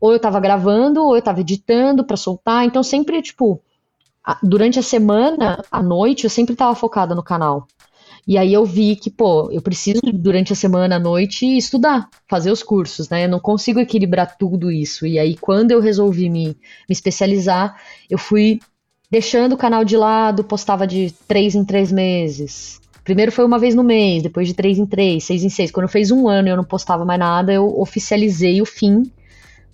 Ou 0.00 0.10
eu 0.10 0.16
estava 0.16 0.40
gravando, 0.40 1.02
ou 1.02 1.14
eu 1.14 1.20
estava 1.20 1.40
editando 1.40 2.04
para 2.04 2.16
soltar. 2.16 2.64
Então 2.64 2.82
sempre, 2.82 3.22
tipo, 3.22 3.60
durante 4.42 4.78
a 4.78 4.82
semana, 4.82 5.62
à 5.70 5.82
noite, 5.82 6.24
eu 6.24 6.30
sempre 6.30 6.54
estava 6.54 6.74
focada 6.74 7.14
no 7.14 7.22
canal. 7.22 7.66
E 8.26 8.38
aí 8.38 8.54
eu 8.54 8.64
vi 8.64 8.96
que, 8.96 9.10
pô, 9.10 9.50
eu 9.50 9.60
preciso 9.60 10.00
durante 10.12 10.52
a 10.52 10.56
semana 10.56 10.96
à 10.96 10.98
noite 10.98 11.44
estudar, 11.44 12.08
fazer 12.28 12.50
os 12.50 12.62
cursos, 12.62 13.08
né? 13.08 13.26
Eu 13.26 13.28
não 13.28 13.38
consigo 13.38 13.78
equilibrar 13.78 14.36
tudo 14.38 14.70
isso. 14.72 15.06
E 15.06 15.18
aí 15.18 15.36
quando 15.36 15.72
eu 15.72 15.80
resolvi 15.80 16.30
me, 16.30 16.48
me 16.48 16.56
especializar, 16.88 17.78
eu 18.08 18.16
fui 18.16 18.60
deixando 19.10 19.52
o 19.52 19.58
canal 19.58 19.84
de 19.84 19.96
lado, 19.96 20.42
postava 20.42 20.86
de 20.86 21.12
três 21.28 21.54
em 21.54 21.64
três 21.64 21.92
meses. 21.92 22.80
Primeiro 23.04 23.30
foi 23.30 23.44
uma 23.44 23.58
vez 23.58 23.74
no 23.74 23.84
mês, 23.84 24.22
depois 24.22 24.48
de 24.48 24.54
três 24.54 24.78
em 24.78 24.86
três, 24.86 25.24
seis 25.24 25.44
em 25.44 25.50
seis. 25.50 25.70
Quando 25.70 25.88
fez 25.88 26.10
um 26.10 26.26
ano 26.26 26.48
e 26.48 26.50
eu 26.50 26.56
não 26.56 26.64
postava 26.64 27.04
mais 27.04 27.20
nada, 27.20 27.52
eu 27.52 27.78
oficializei 27.78 28.62
o 28.62 28.66
fim 28.66 29.02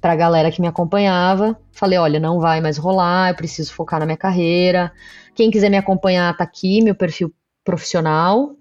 para 0.01 0.13
a 0.13 0.17
galera 0.17 0.51
que 0.51 0.61
me 0.61 0.67
acompanhava. 0.67 1.57
Falei, 1.71 1.99
olha, 1.99 2.19
não 2.19 2.41
vai 2.41 2.61
mais 2.61 2.77
rolar, 2.77 3.31
eu 3.31 3.37
preciso 3.37 3.73
focar 3.73 4.01
na 4.01 4.07
minha 4.07 4.17
carreira. 4.17 4.91
Quem 5.37 5.51
quiser 5.51 5.71
me 5.71 5.77
acompanhar, 5.77 6.37
tá 6.37 6.43
aqui, 6.43 6.83
meu 6.83 6.95
perfil 6.95 7.33
profissional. 7.65 8.57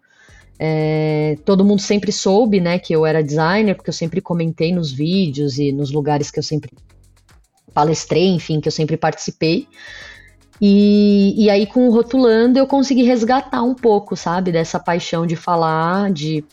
É, 0.61 1.37
todo 1.45 1.63
mundo 1.63 1.81
sempre 1.81 2.11
soube, 2.11 2.59
né, 2.59 2.77
que 2.79 2.93
eu 2.93 3.05
era 3.05 3.23
designer, 3.23 3.75
porque 3.75 3.89
eu 3.89 3.93
sempre 3.93 4.19
comentei 4.19 4.73
nos 4.73 4.91
vídeos 4.91 5.57
e 5.57 5.71
nos 5.71 5.89
lugares 5.89 6.29
que 6.29 6.39
eu 6.39 6.43
sempre 6.43 6.71
palestrei, 7.73 8.27
enfim, 8.27 8.59
que 8.59 8.67
eu 8.67 8.71
sempre 8.71 8.97
participei. 8.97 9.67
E, 10.61 11.45
e 11.45 11.49
aí, 11.49 11.65
com 11.65 11.87
o 11.87 11.91
Rotulando, 11.91 12.59
eu 12.59 12.67
consegui 12.67 13.03
resgatar 13.03 13.63
um 13.63 13.73
pouco, 13.73 14.17
sabe, 14.17 14.51
dessa 14.51 14.77
paixão 14.77 15.25
de 15.25 15.37
falar, 15.37 16.11
de, 16.11 16.43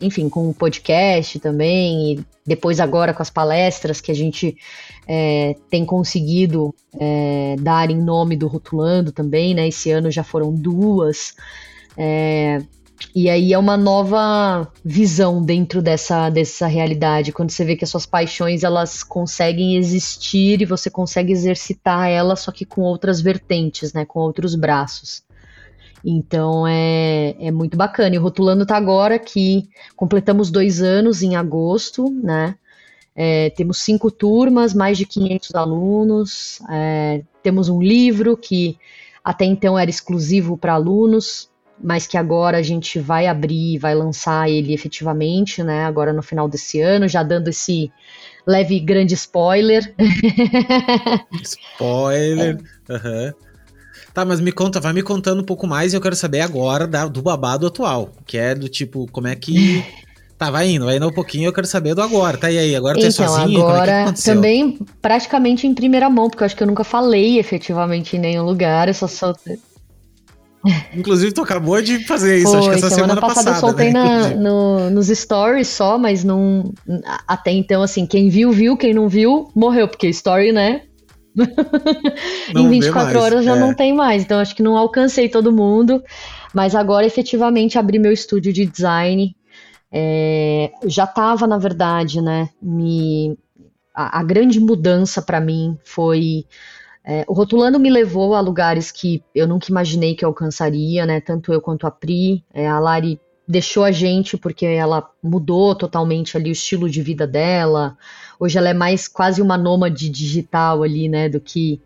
enfim, 0.00 0.28
com 0.28 0.48
o 0.48 0.54
podcast 0.54 1.40
também, 1.40 2.12
e 2.12 2.24
depois 2.46 2.78
agora 2.78 3.12
com 3.12 3.20
as 3.20 3.30
palestras 3.30 4.00
que 4.00 4.12
a 4.12 4.14
gente 4.14 4.56
é, 5.08 5.56
tem 5.68 5.84
conseguido 5.84 6.72
é, 6.98 7.56
dar 7.58 7.90
em 7.90 8.00
nome 8.00 8.36
do 8.36 8.46
Rotulando 8.46 9.10
também, 9.10 9.54
né? 9.54 9.66
Esse 9.66 9.90
ano 9.90 10.10
já 10.10 10.22
foram 10.22 10.52
duas. 10.54 11.34
É, 12.00 12.62
e 13.14 13.28
aí 13.28 13.52
é 13.52 13.58
uma 13.58 13.76
nova 13.76 14.70
visão 14.84 15.42
dentro 15.42 15.82
dessa, 15.82 16.30
dessa 16.30 16.68
realidade, 16.68 17.32
quando 17.32 17.50
você 17.50 17.64
vê 17.64 17.74
que 17.74 17.82
as 17.82 17.90
suas 17.90 18.06
paixões 18.06 18.62
elas 18.62 19.02
conseguem 19.02 19.76
existir 19.76 20.62
e 20.62 20.64
você 20.64 20.88
consegue 20.88 21.32
exercitar 21.32 22.08
elas, 22.08 22.40
só 22.40 22.52
que 22.52 22.64
com 22.64 22.82
outras 22.82 23.20
vertentes, 23.20 23.92
né, 23.92 24.04
com 24.04 24.20
outros 24.20 24.54
braços. 24.54 25.24
Então 26.04 26.64
é, 26.66 27.34
é 27.40 27.50
muito 27.50 27.76
bacana. 27.76 28.14
E 28.14 28.18
o 28.18 28.22
Rotulando 28.22 28.64
tá 28.64 28.76
agora 28.76 29.18
que 29.18 29.68
completamos 29.96 30.50
dois 30.50 30.80
anos 30.80 31.22
em 31.22 31.34
agosto, 31.34 32.08
né? 32.10 32.54
É, 33.16 33.50
temos 33.50 33.78
cinco 33.78 34.12
turmas, 34.12 34.72
mais 34.72 34.96
de 34.96 35.04
500 35.04 35.54
alunos. 35.56 36.60
É, 36.70 37.22
temos 37.42 37.68
um 37.68 37.82
livro 37.82 38.36
que 38.36 38.78
até 39.24 39.44
então 39.44 39.76
era 39.76 39.90
exclusivo 39.90 40.56
para 40.56 40.74
alunos, 40.74 41.50
mas 41.82 42.06
que 42.06 42.16
agora 42.16 42.58
a 42.58 42.62
gente 42.62 42.98
vai 42.98 43.26
abrir, 43.26 43.78
vai 43.78 43.94
lançar 43.94 44.48
ele 44.48 44.74
efetivamente, 44.74 45.62
né? 45.62 45.84
Agora 45.84 46.12
no 46.12 46.22
final 46.22 46.48
desse 46.48 46.80
ano, 46.80 47.08
já 47.08 47.22
dando 47.22 47.48
esse 47.48 47.90
leve 48.46 48.80
grande 48.80 49.14
spoiler. 49.14 49.94
Spoiler. 51.42 52.58
É. 52.88 52.92
Uhum. 52.92 53.32
Tá, 54.14 54.24
mas 54.24 54.40
me 54.40 54.50
conta, 54.50 54.80
vai 54.80 54.92
me 54.92 55.02
contando 55.02 55.40
um 55.40 55.44
pouco 55.44 55.66
mais 55.66 55.92
e 55.92 55.96
eu 55.96 56.00
quero 56.00 56.16
saber 56.16 56.40
agora 56.40 56.86
da, 56.86 57.06
do 57.06 57.22
babado 57.22 57.66
atual, 57.66 58.10
que 58.26 58.36
é 58.36 58.54
do 58.54 58.68
tipo, 58.68 59.06
como 59.12 59.28
é 59.28 59.36
que. 59.36 59.84
Tá, 60.38 60.52
vai 60.52 60.70
indo, 60.70 60.84
vai 60.84 60.96
indo 60.96 61.08
um 61.08 61.12
pouquinho, 61.12 61.48
eu 61.48 61.52
quero 61.52 61.66
saber 61.66 61.96
do 61.96 62.00
agora. 62.00 62.38
Tá, 62.38 62.48
e 62.48 62.56
aí, 62.56 62.76
agora 62.76 62.96
então, 62.96 63.08
é 63.08 63.12
então, 63.12 63.26
sozinho? 63.26 63.60
Agora, 63.60 63.92
é 63.92 64.12
também 64.12 64.78
praticamente 65.02 65.66
em 65.66 65.74
primeira 65.74 66.08
mão, 66.08 66.30
porque 66.30 66.44
eu 66.44 66.46
acho 66.46 66.56
que 66.56 66.62
eu 66.62 66.66
nunca 66.68 66.84
falei 66.84 67.40
efetivamente 67.40 68.16
em 68.16 68.20
nenhum 68.20 68.44
lugar, 68.44 68.86
eu 68.86 68.94
só 68.94 69.08
soltei. 69.08 69.58
Inclusive, 70.94 71.32
tu 71.32 71.42
acabou 71.42 71.80
de 71.80 72.04
fazer 72.04 72.38
isso, 72.38 72.50
Foi, 72.50 72.58
acho 72.58 72.68
que 72.70 72.74
essa 72.76 72.90
semana, 72.90 73.14
semana 73.14 73.20
passada. 73.20 73.50
passada 73.50 73.56
eu 73.56 73.60
soltei 73.60 73.92
né, 73.92 74.00
na, 74.00 74.28
no, 74.34 74.90
nos 74.90 75.08
stories 75.08 75.68
só, 75.68 75.98
mas 75.98 76.24
não. 76.24 76.72
Até 77.26 77.52
então, 77.52 77.82
assim, 77.82 78.06
quem 78.06 78.28
viu, 78.28 78.50
viu, 78.52 78.76
quem 78.76 78.92
não 78.92 79.08
viu, 79.08 79.50
morreu, 79.54 79.88
porque 79.88 80.08
story, 80.08 80.52
né? 80.52 80.82
Em 82.56 82.68
24 82.68 83.04
mais, 83.04 83.16
horas 83.16 83.44
já 83.44 83.56
é. 83.56 83.60
não 83.60 83.72
tem 83.72 83.94
mais, 83.94 84.22
então 84.22 84.40
acho 84.40 84.56
que 84.56 84.62
não 84.62 84.76
alcancei 84.76 85.28
todo 85.28 85.52
mundo, 85.52 86.02
mas 86.52 86.74
agora 86.74 87.06
efetivamente 87.06 87.78
abri 87.78 87.98
meu 87.98 88.12
estúdio 88.12 88.52
de 88.52 88.66
design. 88.66 89.36
É, 89.90 90.70
já 90.84 91.04
estava, 91.04 91.46
na 91.46 91.58
verdade, 91.58 92.20
né? 92.20 92.48
Me, 92.60 93.38
a, 93.94 94.20
a 94.20 94.22
grande 94.22 94.60
mudança 94.60 95.22
para 95.22 95.40
mim 95.40 95.78
foi 95.84 96.44
é, 97.10 97.24
o 97.26 97.32
Rotulando 97.32 97.80
me 97.80 97.88
levou 97.88 98.34
a 98.34 98.40
lugares 98.40 98.92
que 98.92 99.24
eu 99.34 99.48
nunca 99.48 99.68
imaginei 99.70 100.14
que 100.14 100.26
alcançaria, 100.26 101.06
né? 101.06 101.22
Tanto 101.22 101.50
eu 101.50 101.58
quanto 101.58 101.86
a 101.86 101.90
Pri. 101.90 102.44
É, 102.52 102.68
a 102.68 102.78
Lari 102.78 103.18
deixou 103.48 103.82
a 103.82 103.90
gente 103.90 104.36
porque 104.36 104.66
ela 104.66 105.08
mudou 105.22 105.74
totalmente 105.74 106.36
ali 106.36 106.50
o 106.50 106.52
estilo 106.52 106.86
de 106.86 107.00
vida 107.00 107.26
dela. 107.26 107.96
Hoje 108.38 108.58
ela 108.58 108.68
é 108.68 108.74
mais 108.74 109.08
quase 109.08 109.40
uma 109.40 109.56
nômade 109.56 110.10
digital 110.10 110.82
ali, 110.82 111.08
né? 111.08 111.30
Do 111.30 111.40
que 111.40 111.80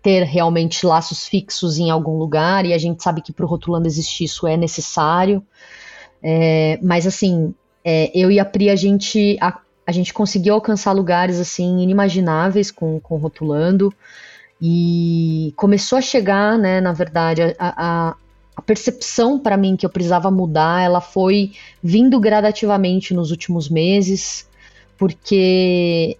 ter 0.00 0.22
realmente 0.22 0.86
laços 0.86 1.26
fixos 1.26 1.76
em 1.76 1.90
algum 1.90 2.16
lugar. 2.16 2.64
E 2.64 2.72
a 2.72 2.78
gente 2.78 3.02
sabe 3.02 3.20
que 3.20 3.32
para 3.32 3.44
o 3.44 3.48
Rotulando 3.48 3.88
existir 3.88 4.26
isso 4.26 4.46
é 4.46 4.56
necessário. 4.56 5.44
É, 6.22 6.78
mas 6.80 7.04
assim, 7.04 7.52
é, 7.84 8.12
eu 8.14 8.30
e 8.30 8.38
a 8.38 8.44
Pri, 8.44 8.70
a 8.70 8.76
gente, 8.76 9.36
a, 9.40 9.58
a 9.84 9.90
gente 9.90 10.14
conseguiu 10.14 10.54
alcançar 10.54 10.92
lugares 10.92 11.40
assim 11.40 11.80
inimagináveis 11.80 12.70
com, 12.70 13.00
com 13.00 13.16
Rotulando. 13.16 13.92
E 14.60 15.52
começou 15.56 15.98
a 15.98 16.02
chegar, 16.02 16.58
né, 16.58 16.80
na 16.80 16.92
verdade, 16.92 17.42
a, 17.42 17.54
a, 17.58 18.14
a 18.56 18.62
percepção 18.62 19.38
para 19.38 19.56
mim 19.56 19.76
que 19.76 19.86
eu 19.86 19.90
precisava 19.90 20.30
mudar, 20.30 20.82
ela 20.82 21.00
foi 21.00 21.52
vindo 21.82 22.18
gradativamente 22.18 23.14
nos 23.14 23.30
últimos 23.30 23.68
meses, 23.68 24.48
porque 24.96 26.18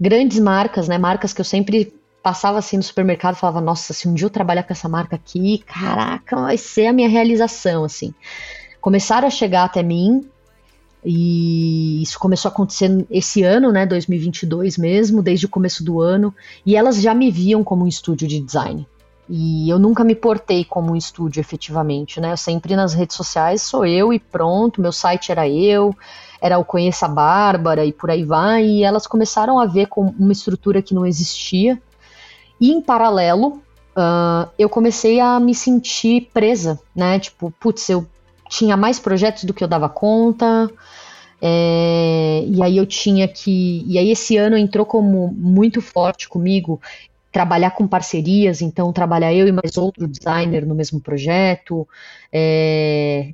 grandes 0.00 0.38
marcas, 0.38 0.86
né, 0.86 0.96
marcas 0.96 1.32
que 1.32 1.40
eu 1.40 1.44
sempre 1.44 1.92
passava 2.22 2.58
assim 2.58 2.76
no 2.76 2.82
supermercado, 2.82 3.34
falava, 3.34 3.60
nossa, 3.60 3.92
se 3.92 4.08
um 4.08 4.14
dia 4.14 4.26
eu 4.26 4.30
trabalhar 4.30 4.62
com 4.62 4.72
essa 4.72 4.88
marca 4.88 5.16
aqui, 5.16 5.58
caraca, 5.66 6.36
vai 6.36 6.56
ser 6.56 6.86
a 6.86 6.92
minha 6.92 7.08
realização, 7.08 7.84
assim. 7.84 8.14
Começaram 8.80 9.26
a 9.26 9.30
chegar 9.30 9.64
até 9.64 9.82
mim 9.82 10.28
e 11.04 12.02
isso 12.02 12.18
começou 12.18 12.48
a 12.48 12.52
acontecer 12.52 13.04
esse 13.10 13.42
ano, 13.42 13.72
né, 13.72 13.84
2022 13.84 14.78
mesmo, 14.78 15.22
desde 15.22 15.46
o 15.46 15.48
começo 15.48 15.84
do 15.84 16.00
ano, 16.00 16.34
e 16.64 16.76
elas 16.76 17.00
já 17.00 17.12
me 17.12 17.30
viam 17.30 17.64
como 17.64 17.84
um 17.84 17.88
estúdio 17.88 18.28
de 18.28 18.40
design. 18.40 18.86
E 19.28 19.68
eu 19.70 19.78
nunca 19.78 20.04
me 20.04 20.14
portei 20.14 20.64
como 20.64 20.92
um 20.92 20.96
estúdio 20.96 21.40
efetivamente, 21.40 22.20
né? 22.20 22.32
Eu 22.32 22.36
sempre 22.36 22.76
nas 22.76 22.92
redes 22.92 23.16
sociais 23.16 23.62
sou 23.62 23.86
eu 23.86 24.12
e 24.12 24.18
pronto, 24.18 24.80
meu 24.80 24.92
site 24.92 25.32
era 25.32 25.48
eu, 25.48 25.94
era 26.40 26.58
o 26.58 26.64
Conheça 26.64 27.06
a 27.06 27.08
Bárbara 27.08 27.84
e 27.84 27.92
por 27.92 28.10
aí 28.10 28.24
vai, 28.24 28.64
e 28.64 28.82
elas 28.82 29.06
começaram 29.06 29.58
a 29.58 29.66
ver 29.66 29.86
com 29.86 30.14
uma 30.18 30.32
estrutura 30.32 30.82
que 30.82 30.94
não 30.94 31.06
existia. 31.06 31.80
E 32.60 32.70
em 32.72 32.80
paralelo, 32.82 33.62
uh, 33.96 34.50
eu 34.58 34.68
comecei 34.68 35.20
a 35.20 35.38
me 35.40 35.54
sentir 35.54 36.28
presa, 36.34 36.78
né? 36.94 37.18
Tipo, 37.18 37.50
putz, 37.58 37.88
eu 37.88 38.06
tinha 38.52 38.76
mais 38.76 38.98
projetos 38.98 39.44
do 39.44 39.54
que 39.54 39.64
eu 39.64 39.68
dava 39.68 39.88
conta. 39.88 40.70
É, 41.40 42.44
e 42.46 42.62
aí 42.62 42.76
eu 42.76 42.86
tinha 42.86 43.26
que. 43.26 43.82
E 43.86 43.98
aí 43.98 44.10
esse 44.10 44.36
ano 44.36 44.56
entrou 44.56 44.84
como 44.84 45.32
muito 45.32 45.80
forte 45.80 46.28
comigo 46.28 46.80
trabalhar 47.32 47.70
com 47.70 47.88
parcerias, 47.88 48.60
então 48.60 48.92
trabalhar 48.92 49.32
eu 49.32 49.48
e 49.48 49.52
mais 49.52 49.78
outro 49.78 50.06
designer 50.06 50.66
no 50.66 50.74
mesmo 50.74 51.00
projeto. 51.00 51.88
É, 52.30 53.32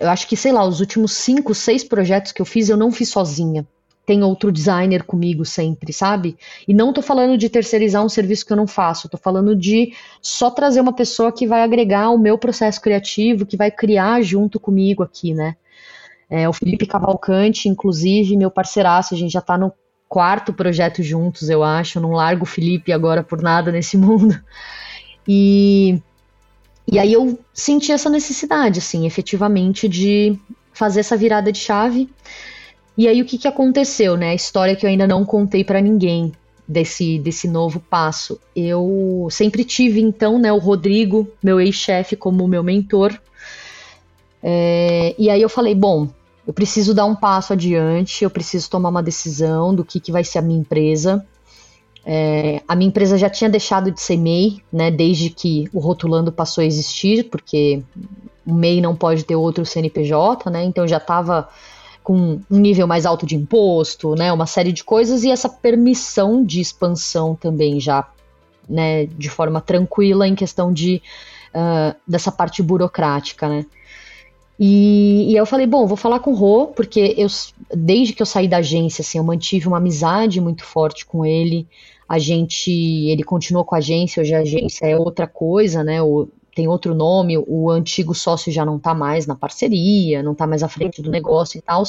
eu 0.00 0.08
acho 0.08 0.26
que, 0.26 0.34
sei 0.34 0.50
lá, 0.50 0.64
os 0.64 0.80
últimos 0.80 1.12
cinco, 1.12 1.54
seis 1.54 1.84
projetos 1.84 2.32
que 2.32 2.40
eu 2.40 2.46
fiz, 2.46 2.70
eu 2.70 2.76
não 2.76 2.90
fiz 2.90 3.10
sozinha. 3.10 3.66
Tem 4.04 4.22
outro 4.22 4.50
designer 4.50 5.04
comigo 5.04 5.44
sempre, 5.44 5.92
sabe? 5.92 6.36
E 6.66 6.74
não 6.74 6.92
tô 6.92 7.00
falando 7.00 7.38
de 7.38 7.48
terceirizar 7.48 8.04
um 8.04 8.08
serviço 8.08 8.44
que 8.44 8.52
eu 8.52 8.56
não 8.56 8.66
faço, 8.66 9.08
tô 9.08 9.16
falando 9.16 9.54
de 9.54 9.92
só 10.20 10.50
trazer 10.50 10.80
uma 10.80 10.92
pessoa 10.92 11.32
que 11.32 11.46
vai 11.46 11.62
agregar 11.62 12.10
o 12.10 12.18
meu 12.18 12.36
processo 12.36 12.80
criativo, 12.80 13.46
que 13.46 13.56
vai 13.56 13.70
criar 13.70 14.20
junto 14.22 14.58
comigo 14.58 15.02
aqui, 15.02 15.32
né? 15.32 15.56
É, 16.28 16.48
o 16.48 16.52
Felipe 16.52 16.86
Cavalcante, 16.86 17.68
inclusive, 17.68 18.36
meu 18.36 18.50
parceiraço, 18.50 19.14
a 19.14 19.16
gente 19.16 19.32
já 19.32 19.40
tá 19.40 19.56
no 19.56 19.72
quarto 20.08 20.52
projeto 20.52 21.02
juntos, 21.02 21.48
eu 21.48 21.62
acho, 21.62 22.00
não 22.00 22.12
largo 22.12 22.42
o 22.42 22.46
Felipe 22.46 22.92
agora 22.92 23.22
por 23.22 23.40
nada 23.40 23.70
nesse 23.70 23.96
mundo. 23.98 24.38
E, 25.28 26.00
e 26.90 26.98
aí 26.98 27.12
eu 27.12 27.38
senti 27.54 27.92
essa 27.92 28.10
necessidade, 28.10 28.78
assim, 28.78 29.06
efetivamente, 29.06 29.88
de 29.88 30.38
fazer 30.72 31.00
essa 31.00 31.16
virada 31.16 31.52
de 31.52 31.58
chave. 31.58 32.10
E 32.96 33.08
aí 33.08 33.22
o 33.22 33.24
que, 33.24 33.38
que 33.38 33.48
aconteceu, 33.48 34.16
né? 34.16 34.30
A 34.30 34.34
história 34.34 34.76
que 34.76 34.84
eu 34.84 34.90
ainda 34.90 35.06
não 35.06 35.24
contei 35.24 35.64
para 35.64 35.80
ninguém 35.80 36.32
desse, 36.66 37.18
desse 37.18 37.48
novo 37.48 37.80
passo. 37.80 38.40
Eu 38.54 39.28
sempre 39.30 39.64
tive, 39.64 40.00
então, 40.00 40.38
né, 40.38 40.52
o 40.52 40.58
Rodrigo, 40.58 41.28
meu 41.42 41.60
ex-chefe, 41.60 42.16
como 42.16 42.46
meu 42.46 42.62
mentor. 42.62 43.18
É, 44.42 45.14
e 45.18 45.30
aí 45.30 45.40
eu 45.40 45.48
falei, 45.48 45.74
bom, 45.74 46.08
eu 46.46 46.52
preciso 46.52 46.94
dar 46.94 47.04
um 47.04 47.14
passo 47.14 47.52
adiante, 47.52 48.24
eu 48.24 48.30
preciso 48.30 48.68
tomar 48.68 48.88
uma 48.88 49.02
decisão 49.02 49.74
do 49.74 49.84
que, 49.84 50.00
que 50.00 50.10
vai 50.10 50.24
ser 50.24 50.38
a 50.38 50.42
minha 50.42 50.60
empresa. 50.60 51.24
É, 52.04 52.60
a 52.66 52.74
minha 52.74 52.88
empresa 52.88 53.16
já 53.16 53.30
tinha 53.30 53.48
deixado 53.48 53.92
de 53.92 54.00
ser 54.00 54.16
MEI, 54.16 54.60
né, 54.72 54.90
desde 54.90 55.30
que 55.30 55.68
o 55.72 55.78
Rotulando 55.78 56.32
passou 56.32 56.62
a 56.62 56.64
existir, 56.64 57.28
porque 57.30 57.82
o 58.44 58.52
MEI 58.52 58.80
não 58.80 58.96
pode 58.96 59.24
ter 59.24 59.36
outro 59.36 59.64
CNPJ, 59.64 60.50
né, 60.50 60.64
então 60.64 60.86
já 60.88 60.96
estava 60.96 61.48
com 62.02 62.40
um 62.50 62.58
nível 62.58 62.86
mais 62.86 63.06
alto 63.06 63.24
de 63.24 63.36
imposto, 63.36 64.14
né, 64.14 64.32
uma 64.32 64.46
série 64.46 64.72
de 64.72 64.82
coisas, 64.82 65.24
e 65.24 65.30
essa 65.30 65.48
permissão 65.48 66.44
de 66.44 66.60
expansão 66.60 67.34
também 67.34 67.78
já, 67.80 68.08
né, 68.68 69.06
de 69.06 69.28
forma 69.28 69.60
tranquila 69.60 70.26
em 70.26 70.34
questão 70.34 70.72
de, 70.72 71.00
uh, 71.54 71.94
dessa 72.06 72.32
parte 72.32 72.62
burocrática, 72.62 73.48
né. 73.48 73.66
E, 74.58 75.32
e, 75.32 75.36
eu 75.36 75.46
falei, 75.46 75.66
bom, 75.66 75.86
vou 75.86 75.96
falar 75.96 76.20
com 76.20 76.30
o 76.30 76.34
Rô, 76.34 76.68
porque 76.68 77.14
eu, 77.16 77.26
desde 77.74 78.12
que 78.12 78.22
eu 78.22 78.26
saí 78.26 78.46
da 78.46 78.58
agência, 78.58 79.02
assim, 79.02 79.18
eu 79.18 79.24
mantive 79.24 79.66
uma 79.66 79.78
amizade 79.78 80.40
muito 80.40 80.64
forte 80.64 81.04
com 81.04 81.24
ele. 81.24 81.66
A 82.08 82.18
gente, 82.18 82.70
ele 82.70 83.24
continuou 83.24 83.64
com 83.64 83.74
a 83.74 83.78
agência, 83.78 84.20
hoje 84.20 84.34
a 84.34 84.40
agência 84.40 84.86
é 84.86 84.96
outra 84.96 85.26
coisa, 85.26 85.82
né? 85.82 86.00
O, 86.00 86.28
tem 86.54 86.68
outro 86.68 86.94
nome, 86.94 87.38
o 87.46 87.70
antigo 87.70 88.14
sócio 88.14 88.52
já 88.52 88.64
não 88.64 88.78
tá 88.78 88.94
mais 88.94 89.26
na 89.26 89.34
parceria, 89.34 90.22
não 90.22 90.34
tá 90.34 90.46
mais 90.46 90.62
à 90.62 90.68
frente 90.68 91.00
do 91.02 91.10
negócio 91.10 91.58
e 91.58 91.62
tal. 91.62 91.82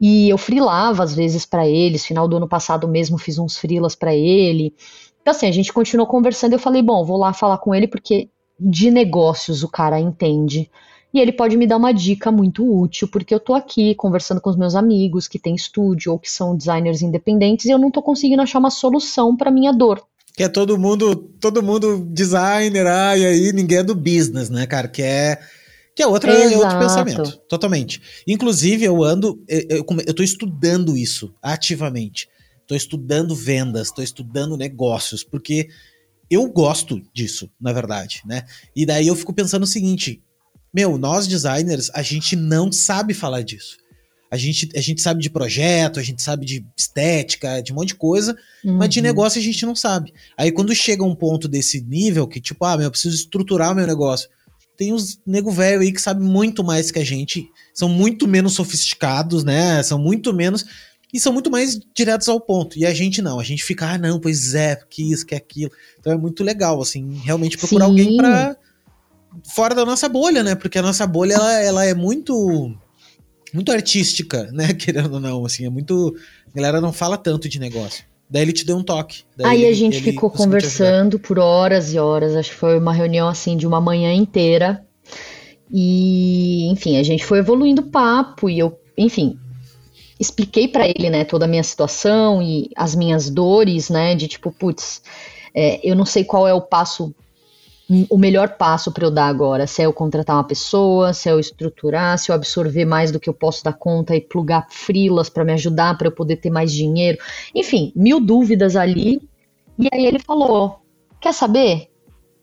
E 0.00 0.28
eu 0.28 0.38
frilava 0.38 1.02
às 1.02 1.14
vezes 1.14 1.46
para 1.46 1.66
eles, 1.66 2.04
final 2.04 2.28
do 2.28 2.36
ano 2.36 2.48
passado 2.48 2.86
mesmo 2.88 3.18
fiz 3.18 3.38
uns 3.38 3.56
frilas 3.56 3.94
para 3.94 4.14
ele. 4.14 4.74
Então 5.20 5.32
assim, 5.32 5.46
a 5.46 5.52
gente 5.52 5.72
continuou 5.72 6.06
conversando, 6.06 6.52
eu 6.52 6.58
falei, 6.58 6.82
bom, 6.82 7.04
vou 7.04 7.16
lá 7.16 7.32
falar 7.32 7.58
com 7.58 7.74
ele 7.74 7.86
porque 7.88 8.28
de 8.58 8.90
negócios 8.90 9.62
o 9.62 9.68
cara 9.68 10.00
entende 10.00 10.70
e 11.12 11.20
ele 11.20 11.32
pode 11.32 11.56
me 11.56 11.66
dar 11.66 11.78
uma 11.78 11.92
dica 11.92 12.30
muito 12.30 12.62
útil, 12.62 13.08
porque 13.08 13.34
eu 13.34 13.40
tô 13.40 13.54
aqui 13.54 13.94
conversando 13.94 14.40
com 14.40 14.50
os 14.50 14.56
meus 14.56 14.74
amigos 14.74 15.26
que 15.26 15.38
têm 15.38 15.54
estúdio 15.54 16.12
ou 16.12 16.18
que 16.18 16.30
são 16.30 16.56
designers 16.56 17.00
independentes 17.00 17.66
e 17.66 17.70
eu 17.70 17.78
não 17.78 17.90
tô 17.90 18.02
conseguindo 18.02 18.42
achar 18.42 18.58
uma 18.58 18.70
solução 18.70 19.34
para 19.34 19.50
minha 19.50 19.72
dor. 19.72 20.02
Que 20.36 20.44
é 20.44 20.48
todo 20.48 20.78
mundo, 20.78 21.16
todo 21.40 21.62
mundo 21.62 22.06
designer, 22.10 22.86
ah, 22.86 23.16
e 23.16 23.24
aí 23.24 23.52
ninguém 23.52 23.78
é 23.78 23.82
do 23.82 23.94
business, 23.94 24.50
né, 24.50 24.66
cara? 24.66 24.86
Que 24.86 25.02
é 25.02 25.40
que 25.96 26.02
é, 26.02 26.06
outra, 26.06 26.30
é 26.30 26.54
outro 26.58 26.78
pensamento, 26.78 27.38
totalmente. 27.48 28.02
Inclusive, 28.26 28.84
eu 28.84 29.02
ando, 29.02 29.42
eu, 29.48 29.78
eu, 29.78 29.86
eu 30.06 30.12
tô 30.12 30.22
estudando 30.22 30.94
isso 30.94 31.34
ativamente. 31.42 32.28
Tô 32.66 32.74
estudando 32.74 33.34
vendas, 33.34 33.90
tô 33.90 34.02
estudando 34.02 34.58
negócios, 34.58 35.24
porque 35.24 35.68
eu 36.28 36.46
gosto 36.48 37.00
disso, 37.14 37.48
na 37.58 37.72
verdade, 37.72 38.20
né? 38.26 38.44
E 38.74 38.84
daí 38.84 39.06
eu 39.06 39.16
fico 39.16 39.32
pensando 39.32 39.62
o 39.62 39.66
seguinte: 39.66 40.22
meu, 40.74 40.98
nós 40.98 41.26
designers, 41.26 41.90
a 41.94 42.02
gente 42.02 42.36
não 42.36 42.70
sabe 42.70 43.14
falar 43.14 43.40
disso. 43.40 43.78
A 44.30 44.36
gente, 44.36 44.68
a 44.74 44.80
gente 44.80 45.00
sabe 45.00 45.22
de 45.22 45.30
projeto, 45.30 46.00
a 46.00 46.02
gente 46.02 46.22
sabe 46.22 46.44
de 46.44 46.66
estética, 46.76 47.62
de 47.62 47.72
um 47.72 47.76
monte 47.76 47.88
de 47.88 47.94
coisa, 47.94 48.36
uhum. 48.64 48.76
mas 48.76 48.88
de 48.88 48.98
uhum. 48.98 49.04
negócio 49.04 49.40
a 49.40 49.42
gente 49.42 49.64
não 49.64 49.74
sabe. 49.74 50.12
Aí 50.36 50.50
quando 50.50 50.74
chega 50.74 51.04
um 51.04 51.14
ponto 51.14 51.46
desse 51.46 51.80
nível, 51.80 52.26
que 52.26 52.40
tipo, 52.40 52.64
ah, 52.64 52.76
meu, 52.76 52.86
eu 52.86 52.90
preciso 52.90 53.14
estruturar 53.14 53.72
o 53.72 53.74
meu 53.74 53.86
negócio. 53.86 54.28
Tem 54.76 54.92
uns 54.92 55.18
nego 55.26 55.50
velho 55.50 55.80
aí 55.80 55.92
que 55.92 56.02
sabe 56.02 56.22
muito 56.22 56.62
mais 56.62 56.90
que 56.90 56.98
a 56.98 57.04
gente, 57.04 57.48
são 57.72 57.88
muito 57.88 58.28
menos 58.28 58.54
sofisticados, 58.54 59.42
né? 59.42 59.82
São 59.82 59.98
muito 59.98 60.34
menos 60.34 60.66
e 61.14 61.20
são 61.20 61.32
muito 61.32 61.50
mais 61.50 61.78
diretos 61.94 62.28
ao 62.28 62.40
ponto. 62.40 62.78
E 62.78 62.84
a 62.84 62.92
gente 62.92 63.22
não, 63.22 63.40
a 63.40 63.44
gente 63.44 63.64
fica, 63.64 63.92
ah, 63.92 63.98
não, 63.98 64.20
pois 64.20 64.54
é, 64.54 64.76
que 64.90 65.12
isso, 65.12 65.24
que 65.24 65.34
aquilo. 65.34 65.70
Então 65.98 66.12
é 66.12 66.16
muito 66.18 66.44
legal, 66.44 66.80
assim, 66.82 67.20
realmente 67.24 67.56
procurar 67.56 67.86
Sim. 67.86 67.90
alguém 67.90 68.16
para 68.16 68.56
fora 69.54 69.74
da 69.74 69.84
nossa 69.84 70.08
bolha, 70.08 70.42
né? 70.42 70.54
Porque 70.54 70.78
a 70.78 70.82
nossa 70.82 71.06
bolha 71.06 71.34
ela, 71.34 71.52
ela 71.62 71.84
é 71.84 71.94
muito 71.94 72.76
muito 73.56 73.72
artística, 73.72 74.44
né? 74.52 74.72
Querendo 74.78 75.14
ou 75.14 75.20
não, 75.20 75.44
assim, 75.44 75.66
é 75.66 75.70
muito. 75.70 76.14
A 76.52 76.56
galera 76.56 76.80
não 76.80 76.92
fala 76.92 77.16
tanto 77.16 77.48
de 77.48 77.58
negócio. 77.58 78.04
Daí 78.28 78.42
ele 78.42 78.52
te 78.52 78.66
deu 78.66 78.76
um 78.76 78.82
toque. 78.82 79.22
Aí 79.42 79.62
ele, 79.62 79.70
a 79.70 79.72
gente 79.72 80.02
ficou 80.02 80.28
conversando 80.30 81.18
por 81.18 81.38
horas 81.38 81.92
e 81.94 81.98
horas. 81.98 82.34
Acho 82.34 82.50
que 82.50 82.56
foi 82.56 82.78
uma 82.78 82.92
reunião 82.92 83.28
assim 83.28 83.56
de 83.56 83.66
uma 83.66 83.80
manhã 83.80 84.12
inteira. 84.12 84.84
E, 85.70 86.68
enfim, 86.70 86.96
a 86.96 87.02
gente 87.02 87.24
foi 87.24 87.38
evoluindo 87.38 87.82
o 87.82 87.86
papo 87.86 88.48
e 88.48 88.58
eu, 88.58 88.78
enfim, 88.96 89.38
expliquei 90.18 90.68
para 90.68 90.88
ele, 90.88 91.10
né, 91.10 91.24
toda 91.24 91.44
a 91.44 91.48
minha 91.48 91.62
situação 91.62 92.40
e 92.40 92.70
as 92.76 92.94
minhas 92.94 93.28
dores, 93.28 93.90
né, 93.90 94.14
de 94.14 94.28
tipo, 94.28 94.52
putz, 94.52 95.02
é, 95.54 95.80
eu 95.82 95.96
não 95.96 96.06
sei 96.06 96.24
qual 96.24 96.46
é 96.46 96.54
o 96.54 96.60
passo 96.60 97.14
o 98.10 98.18
melhor 98.18 98.56
passo 98.56 98.90
para 98.90 99.06
eu 99.06 99.10
dar 99.10 99.26
agora? 99.26 99.66
Se 99.66 99.80
é 99.82 99.86
eu 99.86 99.92
contratar 99.92 100.36
uma 100.36 100.44
pessoa, 100.44 101.12
se 101.12 101.28
é 101.28 101.32
eu 101.32 101.38
estruturar, 101.38 102.18
se 102.18 102.30
eu 102.30 102.34
absorver 102.34 102.84
mais 102.84 103.12
do 103.12 103.20
que 103.20 103.28
eu 103.28 103.34
posso 103.34 103.62
dar 103.62 103.74
conta 103.74 104.16
e 104.16 104.20
plugar 104.20 104.66
frilas 104.70 105.28
para 105.28 105.44
me 105.44 105.52
ajudar 105.52 105.96
para 105.96 106.08
eu 106.08 106.12
poder 106.12 106.36
ter 106.36 106.50
mais 106.50 106.72
dinheiro. 106.72 107.18
Enfim, 107.54 107.92
mil 107.94 108.20
dúvidas 108.20 108.74
ali. 108.74 109.20
E 109.78 109.88
aí 109.92 110.04
ele 110.04 110.18
falou: 110.18 110.80
Quer 111.20 111.32
saber? 111.32 111.88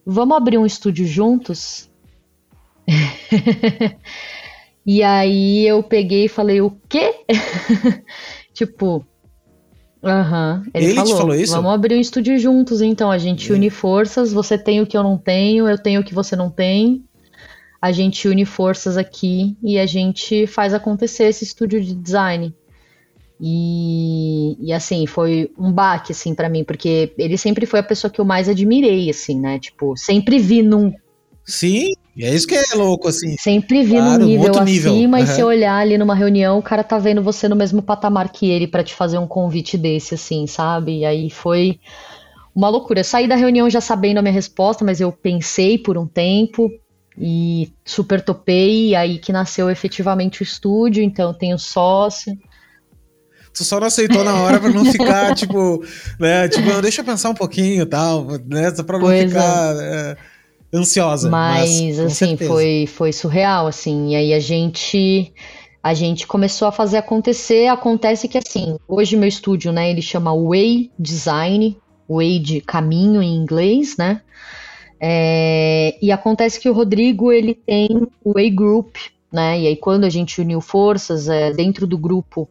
Vamos 0.06 0.38
abrir 0.38 0.58
um 0.58 0.66
estúdio 0.66 1.06
juntos? 1.06 1.89
e 4.86 5.04
aí 5.04 5.68
eu 5.68 5.84
peguei 5.84 6.26
e 6.26 6.30
falei: 6.30 6.62
O 6.62 6.72
quê? 6.88 7.26
tipo, 8.54 9.06
Aham. 10.04 10.64
Uhum. 10.66 10.72
Ele, 10.74 10.86
Ele 10.86 10.95
falou, 10.95 11.18
falou 11.18 11.36
isso? 11.36 11.54
Vamos 11.54 11.72
abrir 11.72 11.95
um 11.95 11.99
estúdio 11.99 12.38
juntos, 12.38 12.82
então. 12.82 13.10
A 13.10 13.18
gente 13.18 13.54
une 13.54 13.70
forças. 13.70 14.34
Você 14.34 14.58
tem 14.58 14.82
o 14.82 14.86
que 14.88 14.97
eu 14.97 15.04
não 15.04 15.18
tenho, 15.18 15.68
eu 15.68 15.78
tenho 15.78 16.01
o 16.01 16.04
que 16.04 16.14
você 16.14 16.36
não 16.36 16.49
tem. 16.49 17.04
A 17.82 17.91
gente 17.91 18.28
une 18.28 18.45
forças 18.45 18.97
aqui 18.97 19.58
e 19.62 19.78
a 19.78 19.86
gente 19.86 20.47
faz 20.47 20.74
acontecer 20.74 21.26
esse 21.26 21.43
estúdio 21.43 21.82
de 21.82 21.93
design. 21.93 22.54
E, 23.41 24.56
e 24.60 24.72
assim, 24.72 25.06
foi 25.06 25.52
um 25.57 25.72
baque, 25.72 26.14
assim, 26.14 26.34
para 26.34 26.48
mim, 26.48 26.64
porque 26.64 27.11
ele 27.18 27.38
sempre 27.38 27.65
foi 27.65 27.80
a 27.82 27.84
pessoa 27.84 28.10
que 28.10 28.22
eu 28.22 28.26
mais 28.26 28.48
admirei, 28.48 29.10
assim, 29.10 29.38
né? 29.38 29.60
Tipo, 29.60 29.98
sempre 29.98 30.40
vi 30.40 30.61
num 30.61 30.94
Sim, 31.45 31.90
é 32.22 32.34
isso 32.34 32.45
que 32.45 32.56
é 32.56 32.64
louco, 32.76 33.07
assim. 33.07 33.35
Sempre 33.38 33.84
vi 33.84 33.95
claro, 33.95 34.19
num 34.19 34.26
nível 34.27 34.56
acima, 34.60 35.19
e 35.19 35.26
se 35.26 35.41
olhar 35.41 35.77
ali 35.77 35.98
numa 35.98 36.14
reunião, 36.14 36.60
o 36.60 36.61
cara 36.61 36.84
tá 36.84 36.98
vendo 36.99 37.23
você 37.23 37.48
no 37.48 37.56
mesmo 37.56 37.81
patamar 37.81 38.30
que 38.31 38.49
ele 38.49 38.68
para 38.68 38.84
te 38.84 38.94
fazer 38.94 39.18
um 39.18 39.26
convite 39.26 39.77
desse, 39.77 40.14
assim, 40.14 40.45
sabe? 40.45 40.99
E 40.99 41.06
aí 41.06 41.30
foi 41.31 41.80
uma 42.53 42.69
loucura. 42.69 42.99
Eu 42.99 43.03
saí 43.03 43.27
da 43.27 43.35
reunião 43.35 43.68
já 43.69 43.81
sabendo 43.81 44.19
a 44.19 44.22
minha 44.22 44.34
resposta, 44.34 44.85
mas 44.85 45.02
eu 45.02 45.11
pensei 45.11 45.77
por 45.77 45.98
um 45.98 46.06
tempo 46.06 46.69
e 47.18 47.72
super 47.84 48.22
topei, 48.22 48.90
e 48.90 48.95
aí 48.95 49.18
que 49.18 49.31
nasceu 49.31 49.69
efetivamente 49.69 50.41
o 50.41 50.44
estúdio, 50.44 51.03
então 51.03 51.30
eu 51.30 51.34
tenho 51.34 51.57
sócio. 51.57 52.38
Tu 53.56 53.64
só 53.64 53.80
não 53.80 53.88
aceitou 53.88 54.23
na 54.23 54.35
hora 54.41 54.60
pra 54.60 54.69
não 54.69 54.85
ficar, 54.85 55.34
tipo, 55.35 55.84
né? 56.19 56.48
Tipo, 56.48 56.81
deixa 56.81 57.02
eu 57.02 57.06
pensar 57.06 57.30
um 57.30 57.35
pouquinho 57.35 57.84
e 57.84 57.85
tal, 57.85 58.26
né? 58.45 58.72
Pra 58.85 58.98
não 58.98 59.06
pois 59.06 59.31
ficar. 59.31 59.76
É. 59.77 60.11
É 60.11 60.18
ansiosa. 60.74 61.30
Mas, 61.30 61.82
mas 61.82 62.00
assim, 62.00 62.36
foi, 62.36 62.86
foi 62.88 63.14
surreal, 63.14 63.68
assim. 63.68 64.12
E 64.12 64.16
aí 64.16 64.34
a 64.34 64.40
gente 64.40 65.32
a 65.84 65.94
gente 65.94 66.26
começou 66.26 66.68
a 66.68 66.72
fazer 66.72 66.98
acontecer. 66.98 67.68
Acontece 67.68 68.28
que 68.28 68.38
assim, 68.38 68.78
hoje 68.88 69.18
meu 69.18 69.28
estúdio, 69.28 69.72
né, 69.72 69.90
ele 69.90 70.02
chama 70.02 70.34
Way 70.34 70.90
Design, 70.98 71.78
Way 72.10 72.40
de 72.40 72.62
caminho 72.62 73.22
em 73.22 73.36
inglês, 73.36 73.98
né? 73.98 74.22
É, 75.00 75.98
e 76.02 76.12
acontece 76.14 76.60
que 76.60 76.70
o 76.70 76.74
Rodrigo 76.74 77.32
ele 77.32 77.54
tem 77.54 77.90
o 78.24 78.34
Way 78.34 78.50
Group, 78.52 78.95
né? 79.32 79.60
E 79.60 79.68
aí 79.68 79.76
quando 79.76 80.06
a 80.06 80.10
gente 80.10 80.40
uniu 80.40 80.62
forças 80.62 81.28
é, 81.28 81.52
dentro 81.52 81.86
do 81.86 81.98
grupo 81.98 82.50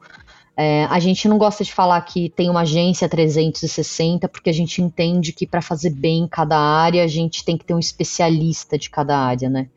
é, 0.56 0.84
a 0.84 0.98
gente 0.98 1.28
não 1.28 1.38
gosta 1.38 1.64
de 1.64 1.72
falar 1.72 2.00
que 2.02 2.28
tem 2.28 2.50
uma 2.50 2.60
agência 2.60 3.08
360, 3.08 4.28
porque 4.28 4.50
a 4.50 4.52
gente 4.52 4.82
entende 4.82 5.32
que 5.32 5.46
para 5.46 5.62
fazer 5.62 5.90
bem 5.90 6.28
cada 6.28 6.58
área, 6.58 7.02
a 7.02 7.06
gente 7.06 7.44
tem 7.44 7.56
que 7.56 7.64
ter 7.64 7.74
um 7.74 7.78
especialista 7.78 8.78
de 8.78 8.90
cada 8.90 9.16
área, 9.16 9.48
né? 9.48 9.68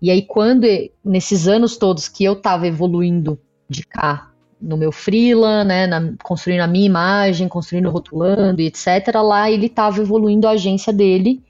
E 0.00 0.10
aí, 0.10 0.22
quando, 0.22 0.66
nesses 1.04 1.46
anos 1.46 1.76
todos 1.76 2.08
que 2.08 2.24
eu 2.24 2.34
estava 2.34 2.66
evoluindo 2.66 3.38
de 3.68 3.86
cá, 3.86 4.32
no 4.62 4.76
meu 4.76 4.92
freela, 4.92 5.64
né, 5.64 5.86
na, 5.86 6.14
construindo 6.22 6.60
a 6.60 6.66
minha 6.66 6.86
imagem, 6.86 7.48
construindo, 7.48 7.90
rotulando 7.90 8.62
e 8.62 8.66
etc. 8.66 8.86
Lá 9.22 9.50
ele 9.50 9.66
estava 9.66 10.00
evoluindo 10.00 10.46
a 10.46 10.52
agência 10.52 10.92
dele, 10.92 11.42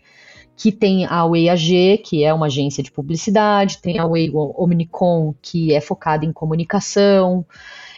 que 0.56 0.72
tem 0.72 1.05
a 1.05 1.26
Way 1.26 1.51
AG, 1.51 1.98
que 1.98 2.24
é 2.24 2.32
uma 2.32 2.47
agência 2.47 2.82
de 2.82 2.90
publicidade, 2.90 3.78
tem 3.82 3.98
a 3.98 4.06
Way 4.06 4.30
Omnicom, 4.32 5.34
que 5.43 5.74
é 5.74 5.80
focada 5.80 6.24
em 6.24 6.32
comunicação. 6.32 7.44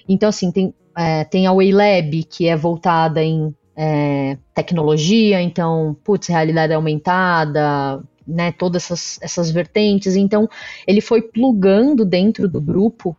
Então, 0.09 0.28
assim, 0.28 0.51
tem, 0.51 0.74
é, 0.97 1.24
tem 1.24 1.47
a 1.47 1.52
Way 1.52 1.72
Lab, 1.72 2.24
que 2.24 2.47
é 2.48 2.56
voltada 2.56 3.22
em 3.22 3.55
é, 3.76 4.39
tecnologia, 4.55 5.40
então, 5.40 5.97
putz, 6.05 6.28
realidade 6.28 6.72
aumentada, 6.72 8.02
né, 8.26 8.52
todas 8.52 8.85
essas, 8.85 9.18
essas 9.22 9.51
vertentes. 9.51 10.16
Então, 10.16 10.48
ele 10.86 11.01
foi 11.01 11.22
plugando 11.22 12.05
dentro 12.05 12.48
do 12.48 12.60
grupo 12.60 13.16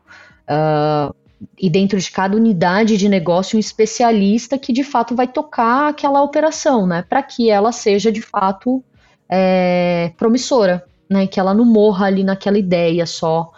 uh, 0.49 1.13
e 1.59 1.69
dentro 1.69 1.99
de 1.99 2.11
cada 2.11 2.35
unidade 2.35 2.97
de 2.97 3.07
negócio 3.07 3.57
um 3.57 3.59
especialista 3.59 4.57
que 4.57 4.73
de 4.73 4.83
fato 4.83 5.15
vai 5.15 5.27
tocar 5.27 5.89
aquela 5.89 6.21
operação, 6.23 6.87
né, 6.87 7.03
para 7.07 7.21
que 7.21 7.49
ela 7.49 7.71
seja 7.71 8.11
de 8.11 8.21
fato 8.21 8.83
é, 9.29 10.11
promissora, 10.17 10.85
né, 11.09 11.27
que 11.27 11.39
ela 11.39 11.53
não 11.53 11.65
morra 11.65 12.07
ali 12.07 12.23
naquela 12.23 12.57
ideia 12.57 13.05
só. 13.05 13.51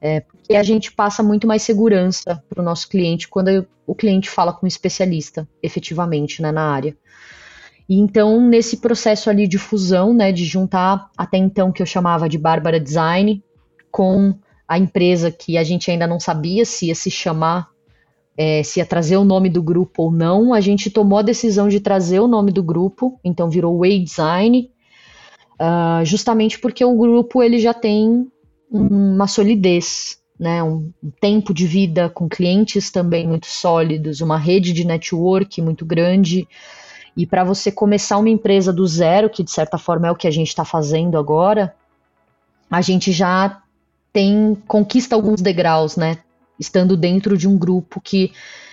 É, 0.00 0.22
porque 0.44 0.56
a 0.56 0.62
gente 0.62 0.92
passa 0.92 1.22
muito 1.22 1.46
mais 1.46 1.62
segurança 1.62 2.42
para 2.50 2.60
o 2.60 2.64
nosso 2.64 2.86
cliente 2.86 3.26
quando 3.26 3.66
o 3.86 3.94
cliente 3.94 4.28
fala 4.28 4.52
com 4.52 4.66
um 4.66 4.68
especialista, 4.68 5.48
efetivamente, 5.62 6.42
né, 6.42 6.52
na 6.52 6.70
área. 6.70 6.94
E 7.88 7.98
então, 7.98 8.46
nesse 8.46 8.76
processo 8.76 9.30
ali 9.30 9.48
de 9.48 9.56
fusão, 9.56 10.12
né, 10.12 10.32
de 10.32 10.44
juntar 10.44 11.10
até 11.16 11.38
então 11.38 11.72
que 11.72 11.80
eu 11.80 11.86
chamava 11.86 12.28
de 12.28 12.36
Bárbara 12.36 12.78
Design 12.78 13.42
com 13.90 14.34
a 14.68 14.78
empresa 14.78 15.30
que 15.30 15.56
a 15.56 15.64
gente 15.64 15.90
ainda 15.90 16.06
não 16.06 16.20
sabia 16.20 16.66
se 16.66 16.88
ia 16.88 16.94
se 16.94 17.10
chamar, 17.10 17.70
é, 18.36 18.62
se 18.62 18.80
ia 18.80 18.86
trazer 18.86 19.16
o 19.16 19.24
nome 19.24 19.48
do 19.48 19.62
grupo 19.62 20.02
ou 20.04 20.12
não, 20.12 20.52
a 20.52 20.60
gente 20.60 20.90
tomou 20.90 21.18
a 21.18 21.22
decisão 21.22 21.68
de 21.68 21.80
trazer 21.80 22.20
o 22.20 22.28
nome 22.28 22.52
do 22.52 22.62
grupo, 22.62 23.18
então 23.24 23.48
virou 23.48 23.78
Way 23.78 24.00
Design, 24.00 24.70
uh, 25.54 26.04
justamente 26.04 26.58
porque 26.58 26.84
o 26.84 26.94
grupo 26.94 27.42
ele 27.42 27.58
já 27.58 27.72
tem 27.72 28.26
uma 28.70 29.26
solidez, 29.26 30.22
né, 30.38 30.62
um 30.62 30.92
tempo 31.20 31.54
de 31.54 31.66
vida 31.66 32.08
com 32.08 32.28
clientes 32.28 32.90
também 32.90 33.26
muito 33.26 33.46
sólidos, 33.46 34.20
uma 34.20 34.38
rede 34.38 34.72
de 34.72 34.84
network 34.84 35.62
muito 35.62 35.84
grande, 35.84 36.46
e 37.16 37.24
para 37.24 37.44
você 37.44 37.70
começar 37.70 38.18
uma 38.18 38.28
empresa 38.28 38.72
do 38.72 38.86
zero, 38.86 39.30
que 39.30 39.44
de 39.44 39.50
certa 39.50 39.78
forma 39.78 40.08
é 40.08 40.10
o 40.10 40.16
que 40.16 40.26
a 40.26 40.30
gente 40.30 40.48
está 40.48 40.64
fazendo 40.64 41.16
agora, 41.16 41.74
a 42.68 42.80
gente 42.80 43.12
já 43.12 43.62
tem 44.12 44.56
conquista 44.66 45.14
alguns 45.14 45.40
degraus, 45.40 45.96
né? 45.96 46.18
Estando 46.58 46.96
dentro 46.96 47.36
de 47.36 47.46
um 47.46 47.56
grupo 47.56 48.00
que 48.00 48.32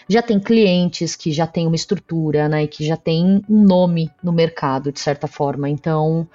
já 0.09 0.21
tem 0.21 0.39
clientes, 0.39 1.15
que 1.15 1.31
já 1.31 1.45
tem 1.45 1.67
uma 1.67 1.75
estrutura, 1.75 2.49
né? 2.49 2.63
E 2.63 2.67
que 2.67 2.83
já 2.85 2.97
tem 2.97 3.43
um 3.47 3.63
nome 3.63 4.09
no 4.23 4.31
mercado, 4.31 4.91
de 4.91 4.99
certa 4.99 5.27
forma. 5.27 5.69
Então, 5.69 6.27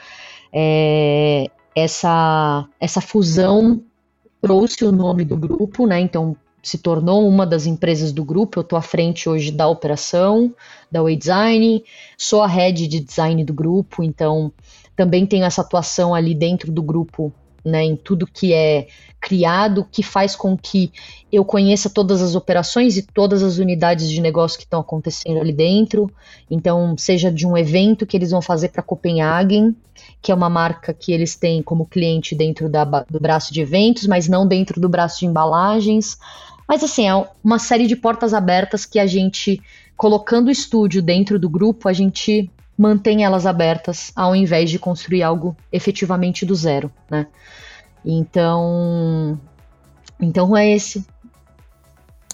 é, 0.53 1.51
essa, 1.75 2.67
essa 2.79 3.01
fusão 3.01 3.83
trouxe 4.41 4.85
o 4.85 4.93
nome 4.93 5.25
do 5.25 5.37
grupo, 5.37 5.87
né? 5.87 6.01
Então, 6.01 6.37
se 6.63 6.79
tornou 6.79 7.29
uma 7.29 7.47
das 7.47 7.65
empresas 7.65 8.11
do 8.11 8.25
grupo. 8.25 8.59
Eu 8.59 8.63
estou 8.63 8.77
à 8.77 8.83
frente 8.83 9.29
hoje 9.29 9.53
da 9.53 9.69
operação, 9.69 10.53
da 10.91 11.01
Way 11.01 11.17
Design, 11.17 11.85
sou 12.19 12.43
a 12.43 12.49
head 12.49 12.89
de 12.89 12.99
design 12.99 13.45
do 13.45 13.55
grupo, 13.55 14.03
então 14.03 14.53
também 14.97 15.25
tenho 15.27 15.45
essa 15.45 15.61
atuação 15.61 16.15
ali 16.15 16.35
dentro 16.35 16.73
do 16.73 16.83
grupo, 16.83 17.33
né, 17.67 17.85
em 17.85 17.97
tudo 17.97 18.27
que 18.27 18.53
é 18.53 18.87
criado, 19.21 19.87
que 19.91 20.03
faz 20.03 20.37
com 20.37 20.57
que 20.57 20.93
eu 21.33 21.45
conheça 21.45 21.91
todas 21.91 22.23
as 22.23 22.35
operações 22.35 22.97
e 22.97 23.03
todas 23.03 23.43
as 23.43 23.59
unidades 23.59 24.09
de 24.09 24.21
negócio 24.21 24.57
que 24.57 24.65
estão 24.65 24.81
acontecendo 24.81 25.41
ali 25.41 25.53
dentro. 25.53 26.11
Então, 26.51 26.97
seja 26.97 27.31
de 27.31 27.47
um 27.47 27.57
evento 27.57 28.07
que 28.07 28.17
eles 28.17 28.31
vão 28.31 28.41
fazer 28.41 28.69
para 28.69 28.83
Copenhagen, 28.83 29.75
que 30.23 30.31
é 30.31 30.35
uma 30.35 30.49
marca 30.49 30.95
que 30.95 31.13
eles 31.13 31.35
têm 31.35 31.63
como 31.63 31.87
cliente 31.87 32.35
dentro 32.35 32.69
da, 32.69 32.85
do 32.85 33.19
braço 33.19 33.53
de 33.53 33.61
eventos, 33.61 34.07
mas 34.07 34.29
não 34.29 34.47
dentro 34.47 34.81
do 34.81 34.89
braço 34.89 35.21
de 35.21 35.27
embalagens 35.27 36.17
mas 36.69 36.83
assim, 36.83 37.09
é 37.09 37.29
uma 37.45 37.59
série 37.59 37.87
de 37.87 37.95
portas 37.95 38.35
abertas 38.35 38.85
que 38.85 38.99
a 38.99 39.07
gente, 39.07 39.63
colocando 39.97 40.49
o 40.49 40.51
estúdio 40.51 41.01
dentro 41.01 41.39
do 41.39 41.49
grupo, 41.49 41.89
a 41.89 41.93
gente 41.93 42.51
mantém 42.77 43.25
elas 43.25 43.47
abertas 43.47 44.13
ao 44.15 44.37
invés 44.37 44.71
de 44.71 44.79
construir 44.79 45.23
algo 45.23 45.57
efetivamente 45.73 46.45
do 46.45 46.55
zero, 46.55 46.91
né? 47.11 47.27
Então, 48.05 49.41
então 50.21 50.57
é 50.57 50.71
esse. 50.71 51.05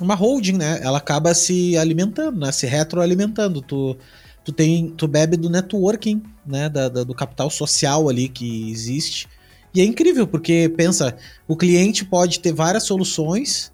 Uma 0.01 0.15
holding, 0.15 0.55
né? 0.55 0.81
Ela 0.83 0.99
acaba 0.99 1.35
se 1.35 1.77
alimentando, 1.79 2.41
né? 2.41 2.53
Se 2.53 2.67
retroalimentando. 2.67 3.63
Tu, 3.63 3.97
tu 4.45 4.53
tem, 4.53 4.89
tu 4.91 5.07
bebe 5.07 5.37
do 5.37 5.49
networking, 5.49 6.23
né? 6.45 6.69
Da, 6.69 6.89
da, 6.89 7.05
do 7.05 7.15
capital 7.15 7.49
social 7.49 8.09
ali 8.09 8.29
que 8.29 8.71
existe. 8.71 9.29
E 9.75 9.81
é 9.81 9.85
incrível 9.85 10.27
porque 10.27 10.69
pensa, 10.77 11.17
o 11.49 11.57
cliente 11.57 12.05
pode 12.05 12.41
ter 12.41 12.53
várias 12.53 12.83
soluções 12.83 13.73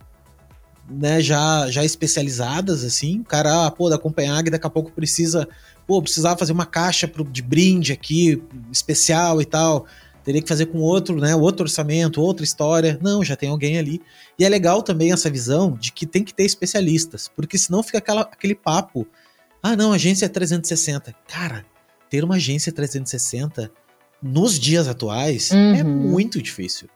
né, 0.88 1.20
já, 1.20 1.68
já 1.70 1.84
especializadas, 1.84 2.84
assim. 2.84 3.20
O 3.20 3.24
cara, 3.24 3.66
ah, 3.66 3.70
pô, 3.70 3.90
da 3.90 3.98
Copenhague 3.98 4.50
daqui 4.50 4.66
a 4.66 4.70
pouco 4.70 4.92
precisa, 4.92 5.48
pô, 5.89 6.02
precisava 6.02 6.39
fazer 6.39 6.52
uma 6.52 6.66
caixa 6.66 7.09
pro, 7.09 7.24
de 7.24 7.40
brinde 7.40 7.94
aqui, 7.94 8.43
especial 8.70 9.40
e 9.40 9.47
tal. 9.47 9.86
Teria 10.23 10.43
que 10.43 10.48
fazer 10.48 10.66
com 10.66 10.78
outro, 10.81 11.19
né, 11.19 11.35
outro 11.35 11.65
orçamento, 11.65 12.20
outra 12.20 12.44
história. 12.44 12.98
Não, 13.02 13.24
já 13.24 13.35
tem 13.35 13.48
alguém 13.48 13.78
ali. 13.78 14.02
E 14.39 14.44
é 14.44 14.48
legal 14.51 14.82
também 14.82 15.10
essa 15.10 15.31
visão 15.31 15.73
de 15.73 15.90
que 15.90 16.05
tem 16.06 16.23
que 16.23 16.35
ter 16.35 16.44
especialistas, 16.44 17.31
porque 17.35 17.56
senão 17.56 17.82
fica 17.82 17.97
aquela, 17.97 18.20
aquele 18.20 18.55
papo. 18.55 19.09
Ah, 19.62 19.74
não, 19.74 19.94
agência 19.94 20.28
360. 20.28 21.15
Cara, 21.27 21.65
ter 22.10 22.23
uma 22.23 22.35
agência 22.35 22.70
360 22.70 23.73
nos 24.23 24.59
dias 24.59 24.86
atuais 24.86 25.51
é 25.51 25.55
uhum. 25.55 25.74
é 25.74 25.82
muito 25.82 26.43
difícil 26.43 26.89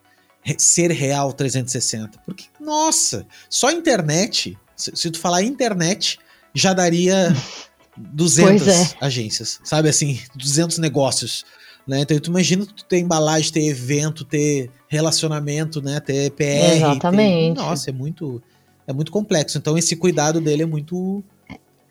ser 0.59 0.91
real 0.91 1.33
360. 1.33 2.19
Porque, 2.27 2.45
nossa, 2.61 3.27
só 3.49 3.71
internet, 3.71 4.59
se, 4.77 4.93
se 4.95 5.11
tu 5.11 5.19
falar 5.19 5.43
internet, 5.43 6.19
já 6.55 6.73
daria 6.73 7.35
200 7.97 8.69
é. 8.69 8.89
agências, 9.01 9.61
sabe 9.65 9.89
assim, 9.89 10.19
200 10.35 10.79
negócios. 10.79 11.45
Né? 11.87 12.01
Então 12.01 12.19
tu 12.19 12.31
imagina 12.31 12.65
tu 12.65 12.85
ter 12.85 13.01
embalagem, 13.01 13.53
ter 13.53 13.67
evento, 13.67 14.25
ter 14.25 14.71
relacionamento, 14.89 15.83
né? 15.83 15.99
Ter 15.99 16.31
PR. 16.31 16.77
Exatamente. 16.77 17.57
Ter... 17.57 17.63
Nossa, 17.63 17.91
é 17.91 17.93
muito, 17.93 18.41
é 18.87 18.93
muito 18.93 19.11
complexo. 19.11 19.59
Então 19.59 19.77
esse 19.77 19.97
cuidado 19.97 20.41
dele 20.41 20.63
é 20.63 20.67
muito 20.67 21.25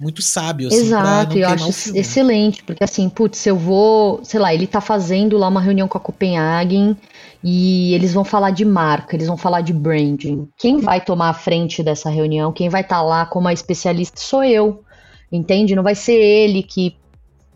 muito 0.02 0.22
sábio. 0.22 0.68
Assim, 0.68 0.78
Exato, 0.78 1.38
eu 1.38 1.48
acho 1.48 1.96
excelente, 1.96 2.64
porque 2.64 2.84
assim, 2.84 3.08
putz, 3.08 3.46
eu 3.46 3.56
vou, 3.56 4.20
sei 4.24 4.40
lá, 4.40 4.52
ele 4.52 4.66
tá 4.66 4.82
fazendo 4.82 5.38
lá 5.38 5.48
uma 5.48 5.62
reunião 5.62 5.88
com 5.88 5.96
a 5.96 6.02
Copenhagen 6.02 6.98
e 7.44 7.94
eles 7.94 8.12
vão 8.12 8.24
falar 8.24 8.50
de 8.50 8.66
marca, 8.66 9.16
eles 9.16 9.28
vão 9.28 9.38
falar 9.38 9.62
de 9.62 9.72
branding. 9.72 10.48
Quem 10.58 10.80
vai 10.80 11.00
tomar 11.00 11.30
a 11.30 11.34
frente 11.36 11.84
dessa 11.84 12.10
reunião, 12.10 12.52
quem 12.52 12.68
vai 12.68 12.82
estar 12.82 12.96
tá 12.96 13.02
lá 13.04 13.28
como 13.28 13.48
a 13.48 13.54
especialista 13.54 14.20
sou 14.20 14.44
eu, 14.44 14.84
entende? 15.32 15.76
Não 15.76 15.84
vai 15.84 15.96
ser 15.96 16.14
ele 16.14 16.64
que 16.64 16.96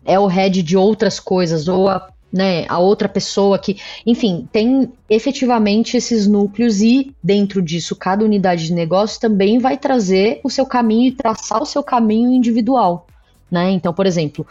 é 0.04 0.18
o 0.18 0.26
head 0.26 0.62
de 0.62 0.76
outras 0.76 1.18
coisas, 1.18 1.68
ou 1.68 1.88
a 1.88 2.08
né, 2.32 2.66
a 2.68 2.78
outra 2.78 3.08
pessoa 3.08 3.58
que, 3.58 3.78
enfim, 4.04 4.46
tem 4.52 4.92
efetivamente 5.08 5.96
esses 5.96 6.26
núcleos 6.26 6.82
e 6.82 7.14
dentro 7.22 7.62
disso 7.62 7.96
cada 7.96 8.24
unidade 8.24 8.66
de 8.66 8.74
negócio 8.74 9.20
também 9.20 9.58
vai 9.58 9.78
trazer 9.78 10.40
o 10.44 10.50
seu 10.50 10.66
caminho 10.66 11.08
e 11.08 11.12
traçar 11.12 11.62
o 11.62 11.66
seu 11.66 11.82
caminho 11.82 12.30
individual, 12.30 13.06
né? 13.50 13.70
Então, 13.70 13.94
por 13.94 14.06
exemplo, 14.06 14.46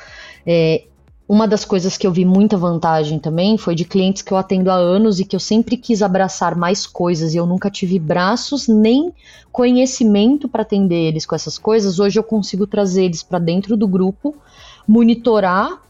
é, 0.48 0.84
uma 1.28 1.48
das 1.48 1.66
coisas 1.66 1.98
que 1.98 2.06
eu 2.06 2.12
vi 2.12 2.24
muita 2.24 2.56
vantagem 2.56 3.18
também 3.18 3.58
foi 3.58 3.74
de 3.74 3.84
clientes 3.84 4.22
que 4.22 4.32
eu 4.32 4.38
atendo 4.38 4.70
há 4.70 4.76
anos 4.76 5.20
e 5.20 5.26
que 5.26 5.36
eu 5.36 5.40
sempre 5.40 5.76
quis 5.76 6.04
abraçar 6.04 6.56
mais 6.56 6.86
coisas 6.86 7.34
e 7.34 7.38
eu 7.38 7.48
nunca 7.48 7.70
tive 7.70 7.98
braços 7.98 8.68
nem 8.68 9.12
conhecimento 9.52 10.48
para 10.48 10.62
atender 10.62 11.08
eles 11.08 11.26
com 11.26 11.34
essas 11.34 11.58
coisas. 11.58 12.00
Hoje 12.00 12.20
eu 12.20 12.24
consigo 12.24 12.68
trazer 12.68 13.06
eles 13.06 13.24
para 13.24 13.40
dentro 13.40 13.76
do 13.76 13.88
grupo, 13.88 14.36
monitorar 14.88 15.82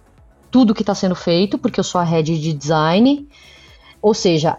tudo 0.49 0.73
que 0.73 0.83
está 0.83 0.95
sendo 0.95 1.15
feito, 1.15 1.57
porque 1.57 1.81
eu 1.81 1.83
sou 1.83 1.99
a 1.99 2.03
head 2.05 2.39
de 2.39 2.53
design. 2.53 3.27
Ou 4.01 4.13
seja, 4.13 4.57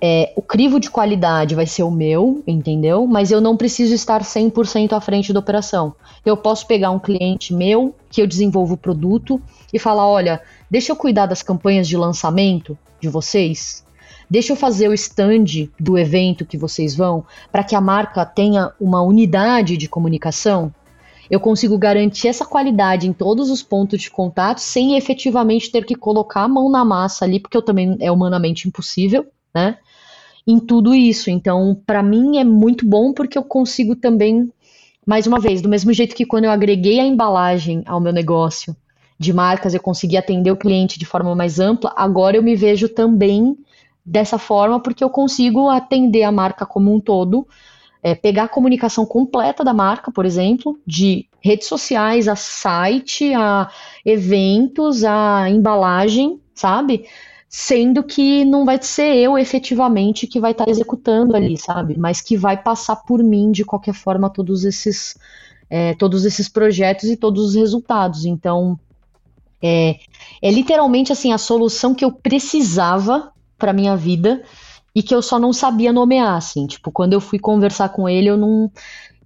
é, 0.00 0.32
o 0.36 0.42
crivo 0.42 0.78
de 0.78 0.90
qualidade 0.90 1.54
vai 1.54 1.66
ser 1.66 1.82
o 1.82 1.90
meu, 1.90 2.42
entendeu? 2.46 3.06
Mas 3.06 3.30
eu 3.30 3.40
não 3.40 3.56
preciso 3.56 3.94
estar 3.94 4.22
100% 4.22 4.92
à 4.92 5.00
frente 5.00 5.32
da 5.32 5.40
operação. 5.40 5.94
Eu 6.24 6.36
posso 6.36 6.66
pegar 6.66 6.90
um 6.90 6.98
cliente 6.98 7.52
meu, 7.52 7.94
que 8.10 8.22
eu 8.22 8.26
desenvolvo 8.26 8.74
o 8.74 8.78
produto, 8.78 9.40
e 9.72 9.78
falar: 9.78 10.06
olha, 10.06 10.40
deixa 10.70 10.92
eu 10.92 10.96
cuidar 10.96 11.26
das 11.26 11.42
campanhas 11.42 11.88
de 11.88 11.96
lançamento 11.96 12.78
de 13.00 13.08
vocês. 13.08 13.84
Deixa 14.30 14.52
eu 14.52 14.56
fazer 14.56 14.88
o 14.88 14.94
stand 14.94 15.70
do 15.80 15.96
evento 15.96 16.44
que 16.44 16.58
vocês 16.58 16.94
vão, 16.94 17.24
para 17.50 17.64
que 17.64 17.74
a 17.74 17.80
marca 17.80 18.26
tenha 18.26 18.72
uma 18.78 19.00
unidade 19.02 19.76
de 19.76 19.88
comunicação 19.88 20.72
eu 21.30 21.38
consigo 21.38 21.76
garantir 21.76 22.28
essa 22.28 22.44
qualidade 22.44 23.06
em 23.06 23.12
todos 23.12 23.50
os 23.50 23.62
pontos 23.62 24.00
de 24.00 24.10
contato 24.10 24.58
sem 24.58 24.96
efetivamente 24.96 25.70
ter 25.70 25.84
que 25.84 25.94
colocar 25.94 26.42
a 26.42 26.48
mão 26.48 26.70
na 26.70 26.84
massa 26.84 27.24
ali, 27.24 27.38
porque 27.38 27.56
eu 27.56 27.62
também 27.62 27.96
é 28.00 28.10
humanamente 28.10 28.66
impossível, 28.66 29.26
né? 29.54 29.76
Em 30.48 30.58
tudo 30.58 30.94
isso. 30.94 31.28
Então, 31.28 31.78
para 31.86 32.02
mim 32.02 32.38
é 32.38 32.44
muito 32.44 32.88
bom 32.88 33.12
porque 33.12 33.36
eu 33.36 33.44
consigo 33.44 33.94
também 33.94 34.50
mais 35.08 35.26
uma 35.26 35.40
vez, 35.40 35.62
do 35.62 35.70
mesmo 35.70 35.90
jeito 35.90 36.14
que 36.14 36.26
quando 36.26 36.44
eu 36.44 36.50
agreguei 36.50 37.00
a 37.00 37.06
embalagem 37.06 37.82
ao 37.86 37.98
meu 37.98 38.12
negócio 38.12 38.76
de 39.18 39.32
marcas, 39.32 39.72
eu 39.72 39.80
consegui 39.80 40.18
atender 40.18 40.50
o 40.50 40.56
cliente 40.56 40.98
de 40.98 41.06
forma 41.06 41.34
mais 41.34 41.58
ampla, 41.58 41.94
agora 41.96 42.36
eu 42.36 42.42
me 42.42 42.54
vejo 42.54 42.90
também 42.90 43.56
dessa 44.04 44.36
forma 44.36 44.80
porque 44.80 45.02
eu 45.02 45.08
consigo 45.08 45.70
atender 45.70 46.24
a 46.24 46.30
marca 46.30 46.66
como 46.66 46.94
um 46.94 47.00
todo, 47.00 47.48
é, 48.02 48.14
pegar 48.14 48.44
a 48.44 48.48
comunicação 48.48 49.06
completa 49.06 49.64
da 49.64 49.72
marca, 49.72 50.12
por 50.12 50.26
exemplo, 50.26 50.78
de 50.86 51.26
redes 51.40 51.66
sociais 51.68 52.28
a 52.28 52.36
site, 52.36 53.32
a 53.32 53.70
eventos, 54.04 55.04
a 55.04 55.48
embalagem, 55.48 56.38
sabe? 56.54 57.06
Sendo 57.48 58.02
que 58.02 58.44
não 58.44 58.64
vai 58.64 58.78
ser 58.82 59.16
eu 59.16 59.38
efetivamente 59.38 60.26
que 60.26 60.38
vai 60.38 60.52
estar 60.52 60.66
tá 60.66 60.70
executando 60.70 61.34
ali, 61.34 61.56
sabe? 61.56 61.98
Mas 61.98 62.20
que 62.20 62.36
vai 62.36 62.62
passar 62.62 62.96
por 62.96 63.22
mim 63.22 63.50
de 63.50 63.64
qualquer 63.64 63.94
forma 63.94 64.28
todos 64.28 64.64
esses, 64.64 65.16
é, 65.70 65.94
todos 65.94 66.24
esses 66.26 66.48
projetos 66.48 67.04
e 67.04 67.16
todos 67.16 67.44
os 67.46 67.54
resultados. 67.54 68.26
Então, 68.26 68.78
é, 69.62 69.98
é 70.42 70.50
literalmente 70.50 71.12
assim 71.12 71.32
a 71.32 71.38
solução 71.38 71.94
que 71.94 72.04
eu 72.04 72.12
precisava 72.12 73.32
para 73.56 73.72
minha 73.72 73.96
vida 73.96 74.42
e 74.94 75.02
que 75.02 75.14
eu 75.14 75.22
só 75.22 75.38
não 75.38 75.52
sabia 75.52 75.92
nomear, 75.92 76.36
assim. 76.36 76.66
Tipo, 76.66 76.90
quando 76.90 77.12
eu 77.12 77.20
fui 77.20 77.38
conversar 77.38 77.88
com 77.90 78.08
ele, 78.08 78.28
eu 78.28 78.36
não. 78.36 78.70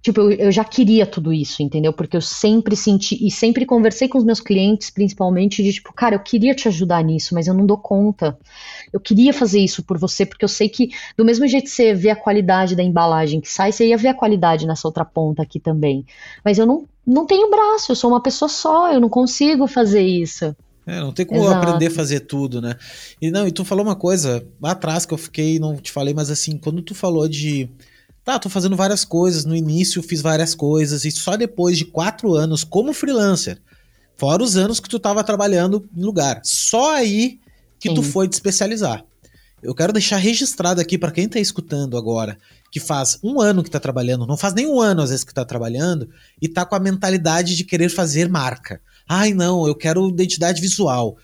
Tipo, 0.03 0.19
eu, 0.19 0.31
eu, 0.33 0.51
já 0.51 0.65
queria 0.65 1.07
tudo 1.07 1.31
isso, 1.31 1.63
entendeu? 1.63 1.93
Porque 1.93 2.17
eu 2.17 2.21
sempre 2.21 2.75
senti 2.75 3.25
e 3.25 3.31
sempre 3.31 3.65
conversei 3.65 4.09
com 4.09 4.17
os 4.17 4.25
meus 4.25 4.41
clientes, 4.41 4.89
principalmente, 4.89 5.63
de 5.63 5.71
tipo, 5.71 5.93
cara, 5.93 6.15
eu 6.15 6.19
queria 6.19 6.53
te 6.53 6.67
ajudar 6.67 7.01
nisso, 7.01 7.33
mas 7.33 7.47
eu 7.47 7.53
não 7.53 7.65
dou 7.65 7.77
conta. 7.77 8.37
Eu 8.91 8.99
queria 8.99 9.33
fazer 9.33 9.61
isso 9.61 9.81
por 9.81 9.97
você, 9.97 10.25
porque 10.25 10.43
eu 10.43 10.49
sei 10.49 10.67
que, 10.67 10.89
do 11.17 11.23
mesmo 11.23 11.47
jeito 11.47 11.63
que 11.63 11.71
você 11.71 11.93
vê 11.93 12.09
a 12.09 12.15
qualidade 12.17 12.75
da 12.75 12.83
embalagem 12.83 13.39
que 13.39 13.49
sai, 13.49 13.71
você 13.71 13.87
ia 13.87 13.97
ver 13.97 14.09
a 14.09 14.13
qualidade 14.13 14.67
nessa 14.67 14.85
outra 14.85 15.05
ponta 15.05 15.41
aqui 15.41 15.57
também. 15.57 16.05
Mas 16.43 16.59
eu 16.59 16.65
não, 16.65 16.85
não 17.07 17.25
tenho 17.25 17.49
braço, 17.49 17.93
eu 17.93 17.95
sou 17.95 18.11
uma 18.11 18.21
pessoa 18.21 18.49
só, 18.49 18.91
eu 18.91 18.99
não 18.99 19.09
consigo 19.09 19.67
fazer 19.67 20.01
isso. 20.01 20.53
É, 20.85 20.99
não 20.99 21.13
tem 21.13 21.25
como 21.25 21.43
Exato. 21.43 21.63
aprender 21.63 21.87
a 21.87 21.91
fazer 21.91 22.19
tudo, 22.21 22.61
né? 22.61 22.75
E 23.21 23.31
não, 23.31 23.47
e 23.47 23.53
tu 23.53 23.63
falou 23.63 23.85
uma 23.85 23.95
coisa 23.95 24.45
lá 24.61 24.71
atrás 24.71 25.05
que 25.05 25.13
eu 25.13 25.17
fiquei, 25.17 25.57
não 25.59 25.77
te 25.77 25.91
falei, 25.91 26.13
mas 26.13 26.29
assim, 26.29 26.57
quando 26.57 26.81
tu 26.81 26.93
falou 26.93 27.27
de. 27.27 27.69
Tá, 28.23 28.39
tô 28.39 28.49
fazendo 28.49 28.75
várias 28.75 29.03
coisas, 29.03 29.43
no 29.43 29.55
início 29.55 30.01
fiz 30.01 30.21
várias 30.21 30.55
coisas, 30.55 31.03
e 31.03 31.11
só 31.11 31.35
depois 31.35 31.77
de 31.77 31.83
quatro 31.83 32.33
anos 32.33 32.63
como 32.63 32.93
freelancer, 32.93 33.61
fora 34.15 34.41
os 34.41 34.55
anos 34.55 34.79
que 34.79 34.87
tu 34.87 34.97
tava 34.97 35.23
trabalhando 35.23 35.87
em 35.95 36.01
lugar, 36.01 36.39
só 36.43 36.95
aí 36.95 37.39
que 37.77 37.89
Sim. 37.89 37.95
tu 37.95 38.01
foi 38.01 38.29
te 38.29 38.33
especializar. 38.33 39.03
Eu 39.61 39.75
quero 39.75 39.91
deixar 39.91 40.17
registrado 40.17 40.79
aqui 40.79 40.97
para 40.97 41.11
quem 41.11 41.27
tá 41.27 41.39
escutando 41.39 41.97
agora, 41.97 42.37
que 42.71 42.79
faz 42.79 43.19
um 43.21 43.41
ano 43.41 43.61
que 43.61 43.69
tá 43.69 43.79
trabalhando, 43.79 44.25
não 44.25 44.37
faz 44.37 44.53
nem 44.53 44.67
um 44.67 44.79
ano 44.79 45.01
às 45.01 45.09
vezes 45.09 45.25
que 45.25 45.33
tá 45.33 45.43
trabalhando, 45.43 46.09
e 46.41 46.47
tá 46.47 46.65
com 46.65 46.75
a 46.75 46.79
mentalidade 46.79 47.57
de 47.57 47.63
querer 47.65 47.89
fazer 47.89 48.29
marca. 48.29 48.81
Ai, 49.07 49.33
não, 49.33 49.67
eu 49.67 49.75
quero 49.75 50.09
identidade 50.09 50.61
visual. 50.61 51.17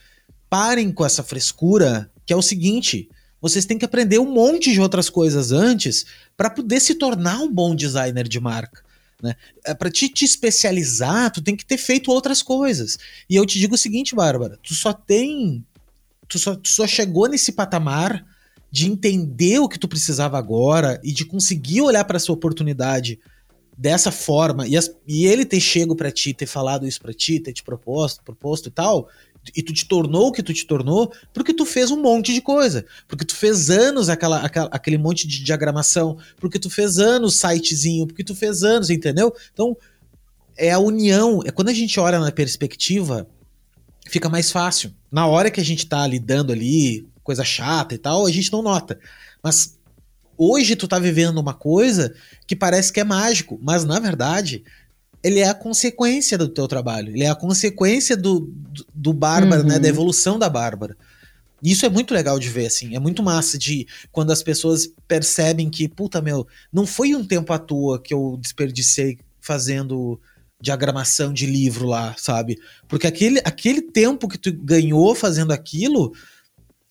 Parem 0.49 0.91
com 0.91 1.05
essa 1.05 1.23
frescura, 1.23 2.11
que 2.25 2.33
é 2.33 2.35
o 2.35 2.41
seguinte: 2.41 3.09
vocês 3.41 3.65
têm 3.65 3.77
que 3.77 3.85
aprender 3.85 4.19
um 4.19 4.31
monte 4.31 4.71
de 4.71 4.81
outras 4.81 5.09
coisas 5.09 5.51
antes 5.51 6.05
para 6.39 6.49
poder 6.49 6.79
se 6.79 6.95
tornar 6.95 7.41
um 7.41 7.51
bom 7.51 7.75
designer 7.75 8.25
de 8.25 8.39
marca. 8.39 8.81
Né? 9.21 9.35
É, 9.65 9.73
para 9.73 9.91
te, 9.91 10.07
te 10.07 10.23
especializar, 10.23 11.29
tu 11.33 11.41
tem 11.41 11.53
que 11.53 11.65
ter 11.65 11.77
feito 11.77 12.09
outras 12.09 12.41
coisas. 12.41 12.97
E 13.29 13.35
eu 13.35 13.45
te 13.45 13.59
digo 13.59 13.75
o 13.75 13.77
seguinte, 13.77 14.15
Bárbara: 14.15 14.57
tu 14.63 14.73
só 14.73 14.93
tem. 14.93 15.65
Tu 16.29 16.39
só, 16.39 16.55
tu 16.55 16.69
só 16.69 16.87
chegou 16.87 17.27
nesse 17.27 17.51
patamar 17.51 18.25
de 18.71 18.89
entender 18.89 19.59
o 19.59 19.67
que 19.67 19.77
tu 19.77 19.85
precisava 19.85 20.37
agora 20.37 21.01
e 21.03 21.11
de 21.11 21.25
conseguir 21.25 21.81
olhar 21.81 22.05
para 22.05 22.15
essa 22.15 22.31
oportunidade 22.31 23.19
dessa 23.77 24.09
forma, 24.09 24.65
e, 24.67 24.77
as, 24.77 24.93
e 25.07 25.25
ele 25.25 25.45
ter 25.45 25.59
chego 25.59 25.95
para 25.95 26.11
ti, 26.11 26.33
ter 26.33 26.45
falado 26.45 26.87
isso 26.87 27.01
para 27.01 27.13
ti, 27.13 27.39
ter 27.39 27.53
te 27.53 27.63
proposto, 27.63 28.23
proposto 28.23 28.67
e 28.67 28.71
tal, 28.71 29.09
e 29.55 29.63
tu 29.63 29.73
te 29.73 29.85
tornou 29.87 30.27
o 30.27 30.31
que 30.31 30.43
tu 30.43 30.53
te 30.53 30.65
tornou, 30.65 31.11
porque 31.33 31.53
tu 31.53 31.65
fez 31.65 31.91
um 31.91 32.01
monte 32.01 32.33
de 32.33 32.41
coisa. 32.41 32.85
Porque 33.07 33.25
tu 33.25 33.35
fez 33.35 33.69
anos 33.69 34.09
aquela, 34.09 34.39
aquela, 34.41 34.69
aquele 34.71 34.97
monte 34.97 35.27
de 35.27 35.43
diagramação, 35.43 36.17
porque 36.37 36.59
tu 36.59 36.69
fez 36.69 36.97
anos 36.99 37.35
sitezinho, 37.37 38.07
porque 38.07 38.23
tu 38.23 38.35
fez 38.35 38.63
anos, 38.63 38.89
entendeu? 38.89 39.33
Então, 39.53 39.75
é 40.57 40.71
a 40.71 40.79
união, 40.79 41.41
é 41.45 41.51
quando 41.51 41.69
a 41.69 41.73
gente 41.73 41.99
olha 41.99 42.19
na 42.19 42.31
perspectiva, 42.31 43.27
fica 44.09 44.27
mais 44.27 44.51
fácil. 44.51 44.93
Na 45.11 45.25
hora 45.25 45.49
que 45.49 45.61
a 45.61 45.65
gente 45.65 45.87
tá 45.87 46.05
lidando 46.05 46.51
ali, 46.51 47.07
coisa 47.23 47.43
chata 47.43 47.95
e 47.95 47.97
tal, 47.97 48.25
a 48.25 48.31
gente 48.31 48.51
não 48.51 48.61
nota. 48.61 48.99
Mas 49.41 49.77
hoje 50.37 50.75
tu 50.75 50.87
tá 50.87 50.99
vivendo 50.99 51.37
uma 51.37 51.53
coisa 51.53 52.13
que 52.45 52.55
parece 52.55 52.91
que 52.91 52.99
é 52.99 53.03
mágico, 53.03 53.59
mas 53.61 53.85
na 53.85 53.99
verdade 53.99 54.63
ele 55.23 55.39
é 55.39 55.49
a 55.49 55.53
consequência 55.53 56.37
do 56.37 56.47
teu 56.47 56.67
trabalho, 56.67 57.13
ele 57.13 57.23
é 57.23 57.29
a 57.29 57.35
consequência 57.35 58.15
do, 58.15 58.39
do, 58.39 58.85
do 58.93 59.13
Bárbara, 59.13 59.61
uhum. 59.61 59.67
né, 59.67 59.79
da 59.79 59.83
uhum. 59.83 59.89
evolução 59.89 60.39
da 60.39 60.49
Bárbara. 60.49 60.95
Isso 61.61 61.85
é 61.85 61.89
muito 61.89 62.13
legal 62.13 62.39
de 62.39 62.47
ver, 62.47 62.67
assim, 62.67 62.95
é 62.95 62.99
muito 62.99 63.21
massa 63.21 63.57
de 63.57 63.85
quando 64.11 64.31
as 64.31 64.41
pessoas 64.41 64.89
percebem 65.07 65.69
que, 65.69 65.89
puta 65.89 66.21
meu, 66.21 66.47
não 66.71 66.85
foi 66.85 67.13
um 67.13 67.25
tempo 67.25 67.51
à 67.51 67.59
toa 67.59 68.01
que 68.01 68.13
eu 68.13 68.37
desperdicei 68.39 69.19
fazendo 69.41 70.19
diagramação 70.61 71.33
de 71.33 71.45
livro 71.45 71.87
lá, 71.87 72.15
sabe? 72.17 72.57
Porque 72.87 73.07
aquele, 73.07 73.39
aquele 73.43 73.81
tempo 73.81 74.27
que 74.27 74.37
tu 74.37 74.51
ganhou 74.53 75.13
fazendo 75.15 75.51
aquilo 75.51 76.13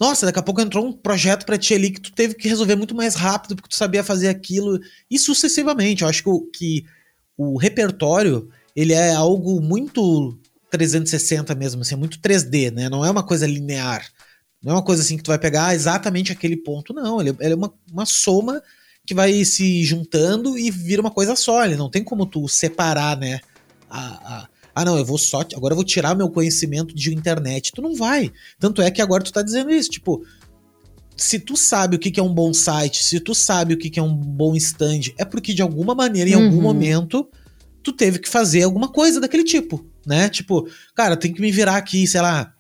nossa, 0.01 0.27
daqui 0.27 0.39
a 0.39 0.43
pouco 0.43 0.61
entrou 0.61 0.87
um 0.87 0.93
projeto 0.93 1.45
para 1.45 1.59
ti 1.59 1.75
ali 1.75 1.91
que 1.91 2.01
tu 2.01 2.13
teve 2.13 2.35
que 2.35 2.49
resolver 2.49 2.77
muito 2.77 2.95
mais 2.95 3.17
rápido 3.17 3.57
porque 3.57 3.69
tu 3.69 3.75
sabia 3.75 4.05
fazer 4.05 4.29
aquilo 4.29 4.79
e 5.11 5.19
sucessivamente. 5.19 6.03
Eu 6.03 6.09
acho 6.09 6.23
que 6.23 6.31
que 6.57 6.85
o 7.39 7.57
repertório 7.57 8.51
ele 8.75 8.93
é 8.93 9.15
algo 9.15 9.61
muito 9.61 10.39
360 10.71 11.55
mesmo, 11.55 11.81
assim, 11.81 11.95
é 11.95 11.99
muito 11.99 12.19
3D, 12.19 12.71
né? 12.71 12.89
Não 12.89 13.05
é 13.05 13.11
uma 13.11 13.23
coisa 13.23 13.47
linear. 13.47 14.07
Não 14.63 14.73
é 14.73 14.75
uma 14.77 14.85
coisa 14.85 15.03
assim 15.03 15.17
que 15.17 15.23
tu 15.23 15.29
vai 15.29 15.39
pegar 15.39 15.75
exatamente 15.75 16.33
aquele 16.33 16.57
ponto, 16.57 16.93
não. 16.93 17.21
Ele, 17.21 17.31
ele 17.41 17.53
é 17.53 17.57
uma, 17.57 17.73
uma 17.91 18.05
soma 18.05 18.61
que 19.07 19.15
vai 19.15 19.45
se 19.45 19.85
juntando 19.85 20.59
e 20.59 20.71
vira 20.71 21.01
uma 21.01 21.11
coisa 21.11 21.37
só. 21.37 21.65
Ele 21.65 21.77
não 21.77 21.89
tem 21.89 22.03
como 22.03 22.27
tu 22.27 22.47
separar, 22.49 23.17
né? 23.17 23.41
A, 23.89 24.01
a, 24.01 24.49
ah, 24.75 24.85
não, 24.85 24.99
eu 24.99 25.05
vou 25.05 25.19
só. 25.19 25.41
Agora 25.57 25.73
eu 25.73 25.77
vou 25.77 25.85
tirar 25.85 26.15
meu 26.15 26.29
conhecimento 26.29 26.95
de 26.95 27.15
internet. 27.15 27.73
Tu 27.73 27.83
não 27.83 27.95
vai. 27.95 28.33
Tanto 28.61 28.83
é 28.83 28.91
que 28.91 29.03
agora 29.03 29.25
tu 29.25 29.33
tá 29.33 29.43
dizendo 29.43 29.71
isso. 29.71 29.91
Tipo, 29.91 30.25
se 31.19 31.41
tu 31.41 31.57
sabe 31.57 31.97
o 31.97 31.99
que 31.99 32.19
é 32.19 32.23
um 32.23 32.33
bom 32.33 32.55
site, 32.55 33.03
se 33.03 33.19
tu 33.19 33.35
sabe 33.35 33.75
o 33.75 33.77
que 33.77 33.99
é 33.99 34.03
um 34.03 34.15
bom 34.15 34.55
stand, 34.55 35.13
é 35.19 35.25
porque 35.25 35.53
de 35.53 35.61
alguma 35.61 35.95
maneira, 35.95 36.31
em 36.31 36.37
uhum. 36.37 36.45
algum 36.45 36.63
momento, 36.63 37.29
tu 37.83 37.93
teve 37.93 38.21
que 38.21 38.29
fazer 38.29 38.63
alguma 38.63 38.89
coisa 38.89 39.21
daquele 39.21 39.43
tipo, 39.43 39.85
né? 40.07 40.29
Tipo, 40.29 40.69
cara, 40.95 41.17
tem 41.17 41.33
que 41.33 41.41
me 41.41 41.51
virar 41.51 41.77
aqui, 41.77 42.07
sei 42.07 42.21
lá, 42.21 42.55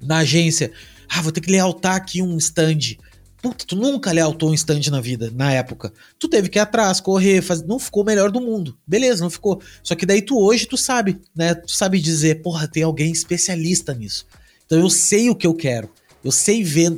na 0.00 0.18
agência. 0.18 0.70
Ah, 1.08 1.20
vou 1.20 1.32
ter 1.32 1.40
que 1.40 1.50
lealtar 1.50 1.96
aqui 1.96 2.22
um 2.22 2.36
stand. 2.38 2.96
Puta, 3.42 3.64
tu 3.66 3.74
nunca 3.74 4.12
lealtou 4.12 4.50
um 4.50 4.54
stand 4.54 4.82
na 4.90 5.00
vida, 5.00 5.30
na 5.34 5.52
época. 5.52 5.92
Tu 6.18 6.28
teve 6.28 6.48
que 6.48 6.58
ir 6.58 6.60
atrás, 6.60 7.00
correr, 7.00 7.42
fazer. 7.42 7.66
Não 7.66 7.78
ficou 7.78 8.02
o 8.02 8.06
melhor 8.06 8.30
do 8.30 8.40
mundo. 8.40 8.78
Beleza, 8.86 9.22
não 9.22 9.30
ficou. 9.30 9.60
Só 9.82 9.94
que 9.94 10.06
daí 10.06 10.22
tu 10.22 10.38
hoje, 10.38 10.66
tu 10.66 10.76
sabe, 10.76 11.20
né? 11.34 11.54
Tu 11.54 11.72
sabe 11.72 12.00
dizer, 12.00 12.42
porra, 12.42 12.68
tem 12.68 12.82
alguém 12.82 13.10
especialista 13.10 13.92
nisso. 13.94 14.26
Então 14.64 14.78
eu 14.78 14.90
sei 14.90 15.28
o 15.28 15.34
que 15.34 15.46
eu 15.46 15.54
quero. 15.54 15.90
Eu 16.24 16.32
sei 16.32 16.64
ver, 16.64 16.92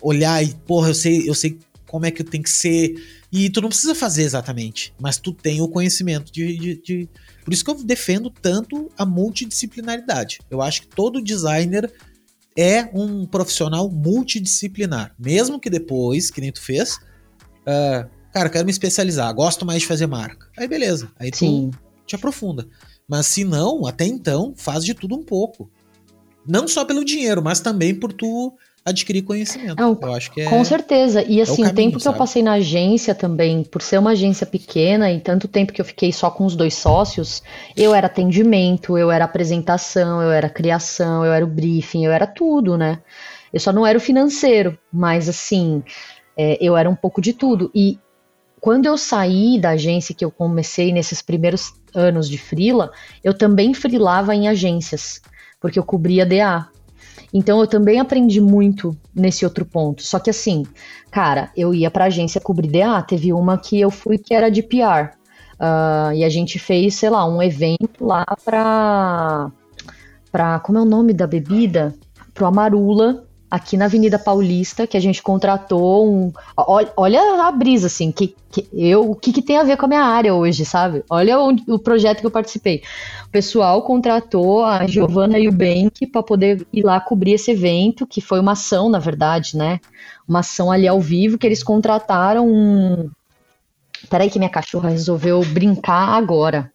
olhar 0.00 0.42
e, 0.42 0.54
porra, 0.66 0.88
eu 0.88 0.94
sei, 0.94 1.28
eu 1.28 1.34
sei 1.34 1.58
como 1.86 2.06
é 2.06 2.10
que 2.10 2.22
tem 2.22 2.42
que 2.42 2.50
ser. 2.50 2.94
E 3.32 3.50
tu 3.50 3.60
não 3.60 3.68
precisa 3.68 3.94
fazer 3.94 4.22
exatamente, 4.22 4.94
mas 5.00 5.18
tu 5.18 5.32
tem 5.32 5.60
o 5.60 5.68
conhecimento 5.68 6.32
de, 6.32 6.56
de, 6.56 6.82
de... 6.82 7.08
Por 7.44 7.52
isso 7.52 7.64
que 7.64 7.70
eu 7.70 7.74
defendo 7.82 8.30
tanto 8.30 8.90
a 8.96 9.04
multidisciplinaridade. 9.04 10.40
Eu 10.50 10.62
acho 10.62 10.82
que 10.82 10.88
todo 10.88 11.22
designer 11.22 11.92
é 12.56 12.88
um 12.92 13.26
profissional 13.26 13.88
multidisciplinar. 13.90 15.14
Mesmo 15.18 15.58
que 15.58 15.70
depois, 15.70 16.30
que 16.30 16.40
nem 16.40 16.52
tu 16.52 16.60
fez, 16.60 16.96
uh, 17.66 18.08
cara, 18.32 18.48
quero 18.48 18.64
me 18.64 18.70
especializar, 18.70 19.32
gosto 19.34 19.64
mais 19.64 19.82
de 19.82 19.88
fazer 19.88 20.06
marca. 20.06 20.48
Aí 20.56 20.68
beleza, 20.68 21.10
aí 21.18 21.30
Sim. 21.32 21.70
tu 21.70 21.78
te 22.06 22.14
aprofunda. 22.14 22.68
Mas 23.08 23.26
se 23.26 23.44
não, 23.44 23.86
até 23.86 24.06
então, 24.06 24.54
faz 24.56 24.84
de 24.84 24.94
tudo 24.94 25.16
um 25.16 25.22
pouco. 25.22 25.70
Não 26.46 26.66
só 26.66 26.84
pelo 26.84 27.04
dinheiro, 27.04 27.42
mas 27.42 27.60
também 27.60 27.94
por 27.94 28.12
tu 28.12 28.56
adquirir 28.84 29.22
conhecimento. 29.22 29.80
Não, 29.80 29.98
eu 30.00 30.14
acho 30.14 30.30
que 30.30 30.40
é, 30.40 30.44
Com 30.46 30.64
certeza. 30.64 31.22
E 31.22 31.40
assim, 31.40 31.62
é 31.62 31.66
o, 31.66 31.68
caminho, 31.68 31.72
o 31.72 31.74
tempo 31.74 31.96
que 31.98 32.02
sabe? 32.02 32.14
eu 32.14 32.18
passei 32.18 32.42
na 32.42 32.52
agência 32.52 33.14
também, 33.14 33.62
por 33.62 33.82
ser 33.82 33.98
uma 33.98 34.10
agência 34.10 34.46
pequena 34.46 35.10
e 35.12 35.20
tanto 35.20 35.46
tempo 35.46 35.72
que 35.72 35.80
eu 35.80 35.84
fiquei 35.84 36.12
só 36.12 36.30
com 36.30 36.44
os 36.44 36.56
dois 36.56 36.74
sócios, 36.74 37.42
eu 37.76 37.94
era 37.94 38.06
atendimento, 38.06 38.96
eu 38.96 39.10
era 39.10 39.24
apresentação, 39.24 40.22
eu 40.22 40.30
era 40.30 40.48
criação, 40.48 41.24
eu 41.24 41.32
era 41.32 41.44
o 41.44 41.48
briefing, 41.48 42.04
eu 42.04 42.12
era 42.12 42.26
tudo, 42.26 42.76
né? 42.76 43.00
Eu 43.52 43.60
só 43.60 43.72
não 43.72 43.86
era 43.86 43.98
o 43.98 44.00
financeiro, 44.00 44.78
mas 44.92 45.28
assim, 45.28 45.82
é, 46.36 46.56
eu 46.60 46.76
era 46.76 46.88
um 46.88 46.94
pouco 46.94 47.20
de 47.20 47.32
tudo. 47.32 47.70
E 47.74 47.98
quando 48.60 48.86
eu 48.86 48.96
saí 48.96 49.58
da 49.58 49.70
agência 49.70 50.14
que 50.14 50.24
eu 50.24 50.30
comecei 50.30 50.92
nesses 50.92 51.22
primeiros 51.22 51.72
anos 51.94 52.28
de 52.28 52.38
frila, 52.38 52.92
eu 53.24 53.34
também 53.34 53.74
frilava 53.74 54.34
em 54.34 54.48
agências, 54.48 55.20
porque 55.60 55.78
eu 55.78 55.84
cobria 55.84 56.26
DA. 56.26 56.68
Então 57.32 57.60
eu 57.60 57.66
também 57.66 58.00
aprendi 58.00 58.40
muito 58.40 58.96
nesse 59.14 59.44
outro 59.44 59.64
ponto. 59.64 60.02
Só 60.02 60.18
que 60.18 60.30
assim, 60.30 60.64
cara, 61.10 61.50
eu 61.56 61.72
ia 61.72 61.90
pra 61.90 62.06
agência 62.06 62.40
cobrir 62.40 62.68
DA, 62.68 63.02
teve 63.02 63.32
uma 63.32 63.56
que 63.56 63.80
eu 63.80 63.90
fui 63.90 64.18
que 64.18 64.34
era 64.34 64.50
de 64.50 64.62
PR. 64.62 65.14
Uh, 65.60 66.12
e 66.14 66.24
a 66.24 66.28
gente 66.28 66.58
fez, 66.58 66.94
sei 66.94 67.10
lá, 67.10 67.26
um 67.26 67.42
evento 67.42 68.04
lá 68.04 68.24
pra. 68.44 69.50
pra 70.32 70.58
como 70.60 70.78
é 70.78 70.80
o 70.80 70.86
nome 70.86 71.12
da 71.12 71.26
bebida? 71.26 71.94
Pro 72.32 72.46
Amarula, 72.46 73.26
aqui 73.50 73.76
na 73.76 73.86
Avenida 73.86 74.18
Paulista, 74.18 74.86
que 74.86 74.96
a 74.96 75.00
gente 75.00 75.22
contratou 75.22 76.08
um. 76.08 76.32
Olha, 76.56 76.92
olha 76.96 77.20
a 77.46 77.50
brisa, 77.50 77.88
assim, 77.88 78.12
que, 78.12 78.34
que 78.50 78.68
eu, 78.72 79.10
o 79.10 79.16
que, 79.16 79.32
que, 79.32 79.42
tem 79.42 79.58
a 79.58 79.64
ver 79.64 79.76
com 79.76 79.86
a 79.86 79.88
minha 79.88 80.04
área 80.04 80.34
hoje, 80.34 80.64
sabe? 80.64 81.02
Olha 81.10 81.40
o, 81.40 81.50
o 81.68 81.78
projeto 81.78 82.20
que 82.20 82.26
eu 82.26 82.30
participei. 82.30 82.82
O 83.26 83.30
pessoal 83.30 83.82
contratou 83.82 84.64
a 84.64 84.86
Giovana 84.86 85.38
e 85.38 85.48
o 85.48 85.52
Bank 85.52 86.06
para 86.06 86.22
poder 86.22 86.64
ir 86.72 86.82
lá 86.82 87.00
cobrir 87.00 87.32
esse 87.32 87.50
evento, 87.50 88.06
que 88.06 88.20
foi 88.20 88.38
uma 88.38 88.52
ação, 88.52 88.88
na 88.88 88.98
verdade, 88.98 89.56
né? 89.56 89.80
Uma 90.28 90.40
ação 90.40 90.70
ali 90.70 90.86
ao 90.86 91.00
vivo, 91.00 91.36
que 91.36 91.46
eles 91.46 91.62
contrataram 91.62 92.48
um. 92.48 93.10
Peraí, 94.08 94.30
que 94.30 94.38
minha 94.38 94.50
cachorra 94.50 94.90
resolveu 94.90 95.44
brincar 95.44 96.10
agora. 96.14 96.72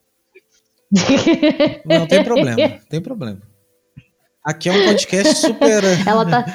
Não 1.85 2.05
tem 2.05 2.23
problema, 2.23 2.79
tem 2.89 3.01
problema. 3.01 3.41
Aqui 4.45 4.69
é 4.69 4.71
um 4.71 4.85
podcast 4.85 5.35
super. 5.37 5.83
Ela 6.05 6.23
tá. 6.23 6.45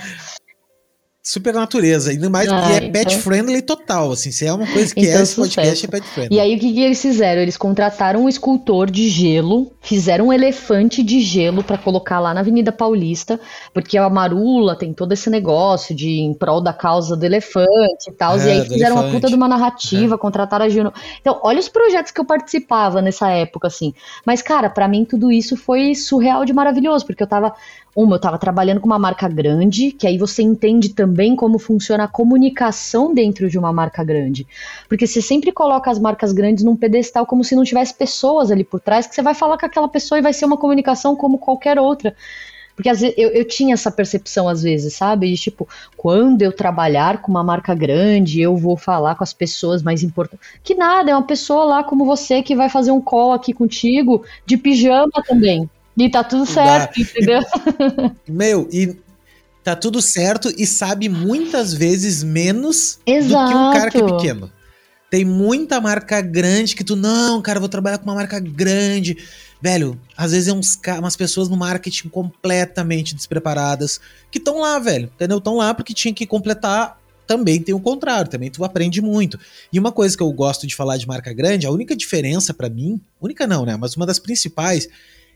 Super 1.23 1.53
natureza. 1.53 2.11
Ainda 2.11 2.31
mais 2.31 2.49
ah, 2.51 2.73
é 2.73 2.81
pet 2.89 3.13
então... 3.13 3.19
friendly 3.19 3.63
total. 3.63 4.13
Assim, 4.13 4.31
se 4.31 4.47
é 4.47 4.53
uma 4.53 4.67
coisa 4.67 4.95
que 4.95 5.01
é 5.01 5.05
então, 5.05 5.21
é 5.21 5.23
esse 5.23 5.37
podcast, 5.37 5.87
é 5.87 5.89
pet 5.89 6.07
friendly. 6.07 6.37
E 6.37 6.41
aí 6.41 6.57
o 6.57 6.59
que, 6.59 6.73
que, 6.73 6.81
eles 6.81 7.01
fizeram? 7.01 7.43
Eles 7.43 7.57
contrataram 7.57 8.25
um 8.25 8.29
escultor 8.29 8.91
de 8.91 9.09
gelo, 9.09 9.71
fizeram 9.81 10.29
um 10.29 10.33
elefante 10.33 11.03
de 11.03 11.21
gelo 11.21 11.63
para 11.63 11.77
colocar 11.77 12.21
lá 12.21 12.33
na 12.33 12.41
Avenida 12.41 12.73
Paulista, 12.73 13.39
porque 13.75 13.99
a 13.99 14.09
Marula 14.09 14.75
tem 14.75 14.93
todo 14.93 15.13
esse 15.13 15.29
negócio 15.29 15.95
de 15.95 16.21
em 16.21 16.33
prol 16.33 16.61
da 16.61 16.73
causa 16.73 17.17
do 17.17 17.25
elefante 17.25 18.09
e 18.09 18.13
tal. 18.13 18.39
É, 18.39 18.47
e 18.47 18.51
aí 18.51 18.63
fizeram 18.63 18.97
elefante. 18.97 19.05
uma 19.05 19.11
puta 19.13 19.29
de 19.29 19.35
uma 19.35 19.49
narrativa, 19.49 20.15
é. 20.15 20.19
contrataram 20.19 20.65
a 20.65 20.69
Juno. 20.69 20.93
Então, 21.21 21.39
olha 21.43 21.61
os 21.61 21.69
projetos 21.69 22.11
que 22.11 22.21
eu 22.21 22.25
participava 22.25 23.03
nessa 23.03 23.29
época, 23.29 23.67
assim. 23.67 23.93
Mas, 24.25 24.41
cara, 24.41 24.71
para 24.71 24.89
mim 24.89 25.05
tudo 25.05 25.31
isso 25.31 25.57
foi 25.57 25.95
surreal 25.95 26.45
de 26.45 26.53
maravilhoso, 26.53 27.05
porque 27.05 27.23
eu 27.23 27.27
tava 27.27 27.53
uma, 28.03 28.15
eu 28.15 28.17
estava 28.17 28.39
trabalhando 28.39 28.81
com 28.81 28.87
uma 28.87 28.99
marca 28.99 29.29
grande, 29.29 29.93
que 29.93 30.07
aí 30.07 30.17
você 30.17 30.43
entende 30.43 30.91
também 30.91 31.37
como 31.37 31.59
funciona 31.59 32.05
a 32.05 32.09
comunicação 32.09 33.13
dentro 33.13 33.49
de 33.49 33.59
uma 33.59 33.73
marca 33.73 34.03
grande. 34.03 34.47
Porque 34.89 35.07
você 35.07 35.21
sempre 35.21 35.53
coloca 35.53 35.91
as 35.91 35.99
marcas 35.99 36.33
grandes 36.33 36.65
num 36.65 36.77
pedestal 36.77 37.27
como 37.27 37.45
se 37.45 37.55
não 37.55 37.65
tivesse 37.65 37.95
pessoas 37.95 38.51
ali 38.51 38.65
por 38.65 38.81
trás, 38.81 39.07
que 39.07 39.15
você 39.15 39.23
vai 39.23 39.35
falar 39.35 39.59
com 39.59 39.67
aquela 39.67 39.89
pessoa 39.89 40.19
e 40.19 40.23
vai 40.23 40.33
ser 40.33 40.45
uma 40.45 40.57
comunicação 40.57 41.15
como 41.15 41.39
qualquer 41.39 41.79
outra. 41.79 42.15
Porque 42.75 42.89
às 42.89 43.01
vezes, 43.01 43.15
eu, 43.19 43.29
eu 43.31 43.45
tinha 43.45 43.75
essa 43.75 43.91
percepção 43.91 44.49
às 44.49 44.63
vezes, 44.63 44.95
sabe? 44.95 45.31
De 45.31 45.37
tipo, 45.37 45.69
quando 45.99 46.41
eu 46.41 46.51
trabalhar 46.51 47.21
com 47.21 47.31
uma 47.31 47.45
marca 47.45 47.75
grande, 47.75 48.41
eu 48.41 48.57
vou 48.57 48.75
falar 48.75 49.17
com 49.17 49.23
as 49.23 49.35
pessoas 49.35 49.83
mais 49.83 50.03
importantes. 50.03 50.49
Que 50.65 50.75
nada, 50.75 51.11
é 51.11 51.15
uma 51.15 51.27
pessoa 51.27 51.65
lá 51.65 51.85
como 51.85 52.07
você 52.07 52.43
que 52.43 52.57
vai 52.57 52.71
fazer 52.71 52.91
um 52.91 53.01
call 53.01 53.33
aqui 53.33 53.53
contigo 53.53 54.25
de 54.47 54.57
pijama 54.57 55.23
também. 55.27 55.69
E 56.01 56.09
tá 56.09 56.25
tudo 56.25 56.47
certo, 56.47 56.95
Dá. 56.97 57.03
entendeu? 57.03 57.41
Meu, 58.27 58.67
e 58.73 58.97
tá 59.63 59.77
tudo 59.77 60.01
certo 60.01 60.51
e 60.57 60.67
sabe 60.67 61.11
muitas 61.11 61.75
vezes 61.75 62.23
menos 62.23 62.99
Exato. 63.05 63.45
do 63.45 63.51
que 63.51 63.55
um 63.55 63.73
cara 63.73 63.91
que 63.91 63.99
é 63.99 64.03
pequeno. 64.03 64.51
Tem 65.11 65.27
muita 65.27 65.79
marca 65.79 66.23
grande 66.23 66.75
que 66.75 66.83
tu, 66.83 66.97
não, 66.97 67.43
cara, 67.43 67.61
vou 67.61 67.69
trabalhar 67.69 67.99
com 67.99 68.05
uma 68.05 68.15
marca 68.15 68.41
grande. 68.41 69.19
Velho, 69.61 70.01
às 70.17 70.33
vezes 70.33 70.49
é 70.49 70.55
uns, 70.55 70.79
umas 70.99 71.17
pessoas 71.17 71.51
no 71.51 71.57
marketing 71.57 72.09
completamente 72.09 73.15
despreparadas 73.15 74.01
que 74.31 74.39
estão 74.39 74.59
lá, 74.59 74.79
velho, 74.79 75.11
entendeu? 75.15 75.37
Estão 75.37 75.57
lá 75.57 75.75
porque 75.75 75.93
tinha 75.93 76.15
que 76.15 76.25
completar. 76.25 76.99
Também 77.27 77.61
tem 77.61 77.75
o 77.75 77.81
contrário, 77.81 78.31
também 78.31 78.51
tu 78.51 78.65
aprende 78.65 79.03
muito. 79.03 79.39
E 79.71 79.79
uma 79.79 79.93
coisa 79.93 80.17
que 80.17 80.23
eu 80.23 80.33
gosto 80.33 80.67
de 80.67 80.75
falar 80.75 80.97
de 80.97 81.07
marca 81.07 81.33
grande, 81.33 81.67
a 81.67 81.71
única 81.71 81.95
diferença 81.95 82.55
para 82.55 82.71
mim, 82.71 82.99
única 83.21 83.47
não, 83.47 83.67
né? 83.67 83.77
Mas 83.77 83.95
uma 83.97 84.07
das 84.07 84.19
principais 84.19 84.89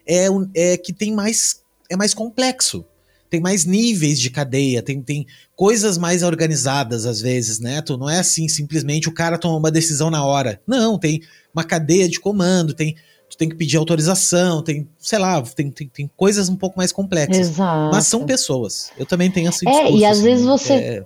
é, 0.07 0.27
é 0.55 0.77
que 0.77 0.93
tem 0.93 1.13
mais. 1.13 1.63
é 1.91 1.97
mais 1.97 2.15
complexo. 2.15 2.85
Tem 3.31 3.41
mais 3.41 3.65
níveis 3.65 4.21
de 4.21 4.31
cadeia, 4.31 4.81
tem, 4.81 5.03
tem 5.03 5.27
coisas 5.57 5.99
mais 5.99 6.23
organizadas 6.23 7.05
às 7.05 7.21
vezes, 7.21 7.59
né? 7.59 7.83
Tu 7.83 7.97
não 7.97 8.09
é 8.09 8.21
assim, 8.21 8.47
simplesmente 8.47 9.09
o 9.09 9.13
cara 9.13 9.37
toma 9.37 9.57
uma 9.57 9.73
decisão 9.73 10.09
na 10.09 10.25
hora. 10.25 10.61
Não, 10.65 10.97
tem 10.97 11.21
uma 11.53 11.65
cadeia 11.65 12.09
de 12.09 12.21
comando, 12.21 12.75
tem 12.75 12.95
tu 13.29 13.37
tem 13.37 13.49
que 13.49 13.57
pedir 13.57 13.77
autorização, 13.77 14.63
tem, 14.63 14.89
sei 14.99 15.19
lá, 15.19 15.43
tem, 15.43 15.71
tem, 15.71 15.89
tem 15.89 16.11
coisas 16.17 16.49
um 16.49 16.57
pouco 16.57 16.77
mais 16.77 16.93
complexas. 16.93 17.49
Exato. 17.49 17.91
Mas 17.93 18.07
são 18.07 18.25
pessoas. 18.25 18.91
Eu 18.97 19.05
também 19.05 19.31
tenho 19.31 19.51
discurso. 19.51 19.79
É, 19.79 19.91
e 19.91 20.05
às 20.05 20.19
assim, 20.19 20.23
vezes 20.23 20.45
você. 20.45 20.73
É, 20.73 21.05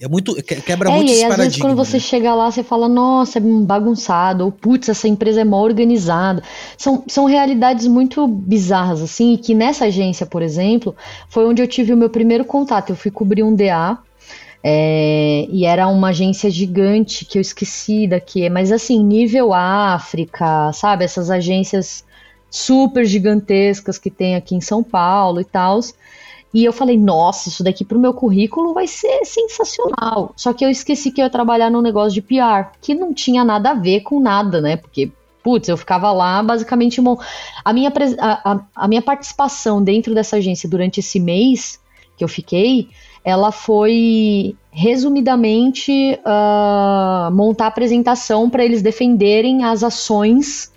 é 0.00 0.08
muito. 0.08 0.34
Quebra 0.42 0.90
é, 0.90 0.94
muito 0.94 1.12
e 1.12 1.24
às 1.24 1.36
vezes 1.36 1.58
quando 1.58 1.74
você 1.74 1.96
né? 1.96 2.00
chega 2.00 2.34
lá, 2.34 2.50
você 2.50 2.62
fala, 2.62 2.88
nossa, 2.88 3.38
é 3.38 3.40
bagunçado, 3.40 4.44
ou 4.44 4.52
putz, 4.52 4.88
essa 4.88 5.08
empresa 5.08 5.40
é 5.40 5.44
mal 5.44 5.62
organizada. 5.62 6.42
São, 6.76 7.04
são 7.06 7.24
realidades 7.24 7.86
muito 7.86 8.26
bizarras, 8.26 9.02
assim, 9.02 9.34
e 9.34 9.38
que 9.38 9.54
nessa 9.54 9.86
agência, 9.86 10.26
por 10.26 10.42
exemplo, 10.42 10.94
foi 11.28 11.46
onde 11.46 11.62
eu 11.62 11.66
tive 11.66 11.92
o 11.92 11.96
meu 11.96 12.10
primeiro 12.10 12.44
contato. 12.44 12.90
Eu 12.90 12.96
fui 12.96 13.10
cobrir 13.10 13.42
um 13.42 13.54
DA. 13.54 13.98
É, 14.68 15.46
e 15.48 15.64
era 15.64 15.86
uma 15.86 16.08
agência 16.08 16.50
gigante 16.50 17.24
que 17.24 17.38
eu 17.38 17.42
esqueci 17.42 18.08
daqui, 18.08 18.50
mas 18.50 18.72
assim, 18.72 19.00
nível 19.00 19.54
África, 19.54 20.72
sabe? 20.72 21.04
Essas 21.04 21.30
agências 21.30 22.04
super 22.50 23.04
gigantescas 23.04 23.96
que 23.96 24.10
tem 24.10 24.34
aqui 24.34 24.56
em 24.56 24.60
São 24.60 24.82
Paulo 24.82 25.40
e 25.40 25.44
tal. 25.44 25.78
E 26.56 26.64
eu 26.64 26.72
falei, 26.72 26.96
nossa, 26.96 27.50
isso 27.50 27.62
daqui 27.62 27.84
pro 27.84 27.98
meu 27.98 28.14
currículo 28.14 28.72
vai 28.72 28.86
ser 28.86 29.26
sensacional. 29.26 30.32
Só 30.34 30.54
que 30.54 30.64
eu 30.64 30.70
esqueci 30.70 31.10
que 31.10 31.20
eu 31.20 31.26
ia 31.26 31.30
trabalhar 31.30 31.70
num 31.70 31.82
negócio 31.82 32.14
de 32.14 32.22
PR, 32.22 32.70
que 32.80 32.94
não 32.94 33.12
tinha 33.12 33.44
nada 33.44 33.72
a 33.72 33.74
ver 33.74 34.00
com 34.00 34.18
nada, 34.18 34.58
né? 34.58 34.78
Porque, 34.78 35.12
putz, 35.44 35.68
eu 35.68 35.76
ficava 35.76 36.10
lá 36.12 36.42
basicamente. 36.42 36.98
A 37.62 37.72
minha, 37.74 37.92
a, 38.18 38.60
a 38.74 38.88
minha 38.88 39.02
participação 39.02 39.82
dentro 39.82 40.14
dessa 40.14 40.36
agência 40.36 40.66
durante 40.66 41.00
esse 41.00 41.20
mês 41.20 41.78
que 42.16 42.24
eu 42.24 42.28
fiquei, 42.28 42.88
ela 43.22 43.52
foi 43.52 44.56
resumidamente 44.70 46.18
uh, 46.24 47.30
montar 47.32 47.66
a 47.66 47.68
apresentação 47.68 48.48
para 48.48 48.64
eles 48.64 48.80
defenderem 48.80 49.62
as 49.62 49.84
ações 49.84 50.72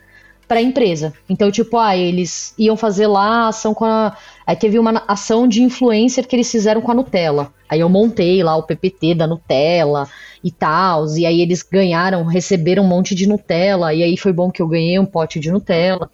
para 0.49 0.57
a 0.57 0.63
empresa. 0.63 1.13
Então, 1.29 1.51
tipo, 1.51 1.77
ah, 1.77 1.95
eles 1.95 2.55
iam 2.57 2.75
fazer 2.75 3.05
lá 3.05 3.45
a 3.45 3.47
ação 3.49 3.71
com 3.71 3.85
a. 3.85 4.17
Aí 4.49 4.55
teve 4.55 4.79
uma 4.79 5.03
ação 5.07 5.47
de 5.47 5.61
influencer 5.61 6.27
que 6.27 6.35
eles 6.35 6.51
fizeram 6.51 6.81
com 6.81 6.89
a 6.89 6.95
Nutella. 6.95 7.53
Aí 7.69 7.81
eu 7.81 7.87
montei 7.87 8.41
lá 8.41 8.55
o 8.55 8.63
PPT 8.63 9.13
da 9.13 9.27
Nutella 9.27 10.09
e 10.43 10.49
tal. 10.49 11.05
E 11.15 11.23
aí 11.23 11.39
eles 11.39 11.61
ganharam, 11.61 12.25
receberam 12.25 12.83
um 12.83 12.87
monte 12.87 13.13
de 13.13 13.27
Nutella. 13.27 13.93
E 13.93 14.01
aí 14.01 14.17
foi 14.17 14.33
bom 14.33 14.49
que 14.49 14.59
eu 14.59 14.67
ganhei 14.67 14.97
um 14.97 15.05
pote 15.05 15.39
de 15.39 15.51
Nutella 15.51 16.09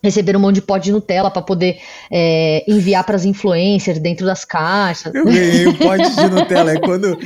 receberam 0.00 0.38
um 0.38 0.42
monte 0.42 0.56
de 0.56 0.62
pote 0.62 0.84
de 0.84 0.92
Nutella 0.92 1.30
para 1.30 1.42
poder 1.42 1.78
é, 2.10 2.64
enviar 2.68 3.04
para 3.04 3.16
as 3.16 3.24
influencers 3.24 3.98
dentro 3.98 4.24
das 4.24 4.44
caixas. 4.44 5.12
Eu 5.12 5.24
ganhei 5.24 5.66
um 5.66 5.74
pote 5.78 6.14
de 6.14 6.28
Nutella. 6.28 6.72
É 6.72 6.80
quando 6.80 7.18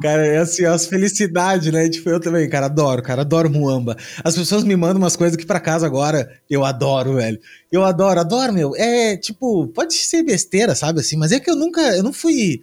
Cara, 0.00 0.26
é 0.26 0.38
assim, 0.38 0.64
as 0.64 0.86
felicidades, 0.86 1.72
né? 1.72 1.88
Tipo, 1.88 2.10
eu 2.10 2.20
também, 2.20 2.48
cara, 2.48 2.66
adoro, 2.66 3.02
cara, 3.02 3.22
adoro 3.22 3.50
muamba. 3.50 3.96
As 4.22 4.34
pessoas 4.34 4.62
me 4.62 4.76
mandam 4.76 4.98
umas 4.98 5.16
coisas 5.16 5.36
aqui 5.36 5.46
para 5.46 5.58
casa 5.58 5.86
agora, 5.86 6.30
eu 6.50 6.64
adoro, 6.64 7.14
velho. 7.14 7.40
Eu 7.72 7.82
adoro, 7.82 8.20
adoro, 8.20 8.52
meu. 8.52 8.76
É, 8.76 9.16
tipo, 9.16 9.66
pode 9.68 9.94
ser 9.94 10.22
besteira, 10.22 10.74
sabe, 10.74 11.00
assim, 11.00 11.16
mas 11.16 11.32
é 11.32 11.40
que 11.40 11.50
eu 11.50 11.56
nunca, 11.56 11.80
eu 11.96 12.02
não 12.02 12.12
fui... 12.12 12.60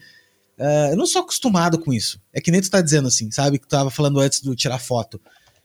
Uh, 0.60 0.92
eu 0.92 0.96
não 0.96 1.08
sou 1.08 1.24
acostumado 1.24 1.80
com 1.80 1.92
isso. 1.92 2.22
É 2.32 2.40
que 2.40 2.52
nem 2.52 2.62
tu 2.62 2.70
tá 2.70 2.80
dizendo 2.80 3.08
assim, 3.08 3.32
sabe? 3.32 3.58
Que 3.58 3.66
tu 3.66 3.72
tava 3.72 3.90
falando 3.90 4.20
antes 4.20 4.40
do 4.40 4.56
tirar 4.56 4.78
foto. 4.78 5.20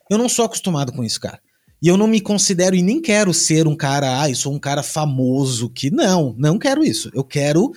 Eu 0.09 0.17
não 0.17 0.27
sou 0.27 0.45
acostumado 0.45 0.91
com 0.91 1.03
isso, 1.03 1.21
cara. 1.21 1.39
E 1.81 1.87
eu 1.87 1.95
não 1.95 2.07
me 2.07 2.19
considero 2.19 2.75
e 2.75 2.81
nem 2.81 2.99
quero 2.99 3.33
ser 3.33 3.67
um 3.67 3.75
cara, 3.75 4.21
ah, 4.21 4.29
eu 4.29 4.35
sou 4.35 4.53
um 4.53 4.59
cara 4.59 4.81
famoso 4.81 5.69
que. 5.69 5.91
Não, 5.91 6.35
não 6.37 6.57
quero 6.57 6.83
isso. 6.83 7.11
Eu 7.13 7.23
quero 7.23 7.71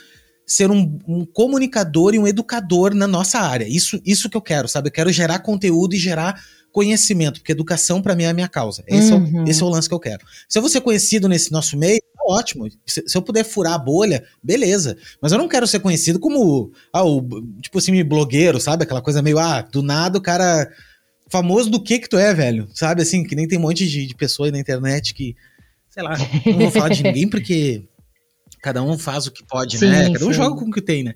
ser 0.47 0.71
um, 0.71 0.99
um, 1.07 1.25
comunicador 1.25 2.15
e 2.15 2.19
um 2.19 2.27
educador 2.27 2.95
na 2.95 3.07
nossa 3.07 3.39
área. 3.39 3.67
Isso, 3.67 4.01
isso 4.05 4.29
que 4.29 4.37
eu 4.37 4.43
quero, 4.43 4.69
sabe? 4.69 4.89
Eu 4.89 4.93
quero 4.93 5.13
gerar 5.13 5.39
conteúdo 5.41 5.95
e 5.95 5.99
gerar 5.99 6.41
conhecimento, 6.73 7.41
porque 7.41 7.53
educação 7.53 8.01
para 8.01 8.17
mim 8.17 8.25
é 8.25 8.29
a 8.29 8.35
minha 8.35 8.49
causa. 8.49 8.83
Esse, 8.87 9.13
uhum. 9.13 9.41
é 9.41 9.43
o, 9.43 9.49
esse 9.49 9.63
é 9.63 9.65
o 9.65 9.69
lance 9.69 9.89
que 9.89 9.95
eu 9.95 10.01
quero. 10.01 10.25
Se 10.49 10.59
eu 10.59 10.63
vou 10.63 10.71
ser 10.71 10.81
conhecido 10.81 11.29
nesse 11.29 11.53
nosso 11.53 11.77
meio, 11.77 12.01
tá 12.01 12.23
ótimo. 12.27 12.67
Se, 12.87 13.05
se, 13.07 13.17
eu 13.17 13.23
puder 13.23 13.45
furar 13.45 13.75
a 13.75 13.79
bolha, 13.79 14.25
beleza. 14.43 14.97
Mas 15.21 15.33
eu 15.33 15.39
não 15.39 15.49
quero 15.49 15.67
ser 15.67 15.81
conhecido 15.81 16.19
como, 16.19 16.73
ah, 16.93 17.05
o, 17.05 17.23
tipo 17.61 17.79
assim, 17.79 18.03
blogueiro, 18.03 18.59
sabe? 18.59 18.85
Aquela 18.85 19.03
coisa 19.03 19.21
meio, 19.21 19.39
ah, 19.39 19.61
do 19.61 19.83
nada 19.83 20.19
o 20.19 20.23
cara 20.23 20.69
famoso 21.29 21.71
do 21.71 21.83
que 21.83 21.99
que 21.99 22.09
tu 22.09 22.19
é, 22.19 22.35
velho? 22.35 22.69
Sabe 22.75 23.03
assim, 23.03 23.23
que 23.23 23.35
nem 23.37 23.47
tem 23.47 23.59
um 23.59 23.63
monte 23.63 23.87
de, 23.87 24.07
de 24.07 24.15
pessoas 24.15 24.51
na 24.51 24.59
internet 24.59 25.15
que, 25.15 25.35
sei 25.91 26.03
lá, 26.03 26.15
não 26.47 26.59
vou 26.59 26.71
falar 26.71 26.89
de 26.89 27.03
ninguém 27.05 27.29
porque 27.29 27.85
cada 28.63 28.83
um 28.83 28.97
faz 28.97 29.27
o 29.27 29.33
que 29.33 29.45
pode, 29.45 29.77
sim, 29.77 29.89
né? 29.89 30.11
Cada 30.13 30.25
um 30.25 30.29
sim. 30.29 30.35
joga 30.35 30.57
com 30.57 30.67
o 30.67 30.71
que 30.71 30.81
tem, 30.81 31.03
né? 31.03 31.15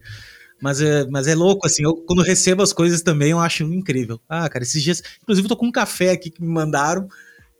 Mas 0.60 0.80
é, 0.80 1.06
mas 1.06 1.28
é 1.28 1.34
louco, 1.34 1.66
assim, 1.66 1.84
eu 1.84 1.94
quando 1.94 2.22
recebo 2.22 2.62
as 2.62 2.72
coisas 2.72 3.02
também 3.02 3.30
eu 3.30 3.38
acho 3.38 3.62
incrível. 3.64 4.18
Ah, 4.28 4.48
cara, 4.48 4.64
esses 4.64 4.82
dias, 4.82 5.02
inclusive 5.22 5.46
eu 5.46 5.48
tô 5.48 5.56
com 5.56 5.66
um 5.66 5.72
café 5.72 6.10
aqui 6.10 6.30
que 6.30 6.42
me 6.42 6.48
mandaram, 6.48 7.08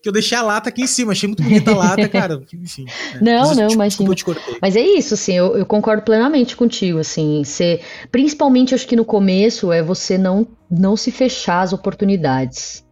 que 0.02 0.08
eu 0.08 0.12
deixei 0.12 0.36
a 0.36 0.42
lata 0.42 0.70
aqui 0.70 0.82
em 0.82 0.86
cima, 0.86 1.12
achei 1.12 1.28
muito 1.28 1.42
bonita 1.42 1.72
a 1.72 1.76
lata, 1.76 2.08
cara, 2.08 2.42
enfim. 2.54 2.84
Né? 2.84 3.20
Não, 3.20 3.48
mas, 3.48 3.56
não, 3.56 3.70
imagina. 3.70 4.14
Mas 4.62 4.76
é 4.76 4.80
isso, 4.80 5.14
assim, 5.14 5.34
eu, 5.34 5.56
eu, 5.56 5.66
concordo 5.66 6.02
plenamente 6.02 6.56
contigo, 6.56 6.98
assim, 6.98 7.44
ser, 7.44 7.82
principalmente 8.10 8.74
acho 8.74 8.86
que 8.86 8.96
no 8.96 9.04
começo 9.04 9.70
é 9.70 9.82
você 9.82 10.16
não, 10.16 10.46
não 10.70 10.96
se 10.96 11.10
fechar 11.10 11.60
as 11.60 11.72
oportunidades. 11.72 12.84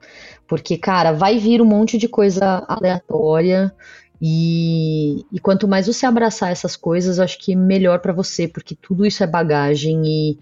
Porque, 0.47 0.77
cara, 0.77 1.13
vai 1.13 1.39
vir 1.39 1.63
um 1.63 1.65
monte 1.65 1.97
de 1.97 2.07
coisa 2.07 2.65
aleatória. 2.69 3.73
E, 4.21 5.25
e 5.33 5.39
quanto 5.41 5.67
mais 5.69 5.87
você 5.87 6.07
abraçar 6.07 6.53
essas 6.53 6.77
coisas, 6.77 7.19
acho 7.19 7.39
que 7.39 7.55
melhor 7.55 7.99
para 7.99 8.13
você, 8.13 8.47
porque 8.49 8.75
tudo 8.75 9.05
isso 9.05 9.23
é 9.23 9.27
bagagem 9.27 10.03
e, 10.07 10.39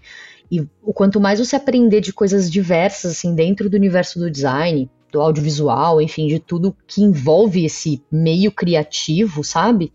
e 0.50 0.60
o 0.82 0.92
quanto 0.92 1.20
mais 1.20 1.38
você 1.38 1.56
aprender 1.56 2.00
de 2.00 2.12
coisas 2.12 2.50
diversas, 2.50 3.12
assim, 3.12 3.34
dentro 3.34 3.70
do 3.70 3.76
universo 3.76 4.18
do 4.18 4.30
design, 4.30 4.90
do 5.10 5.20
audiovisual, 5.20 6.00
enfim, 6.00 6.26
de 6.26 6.38
tudo 6.38 6.76
que 6.86 7.02
envolve 7.02 7.64
esse 7.64 8.02
meio 8.10 8.50
criativo, 8.50 9.44
sabe? 9.44 9.92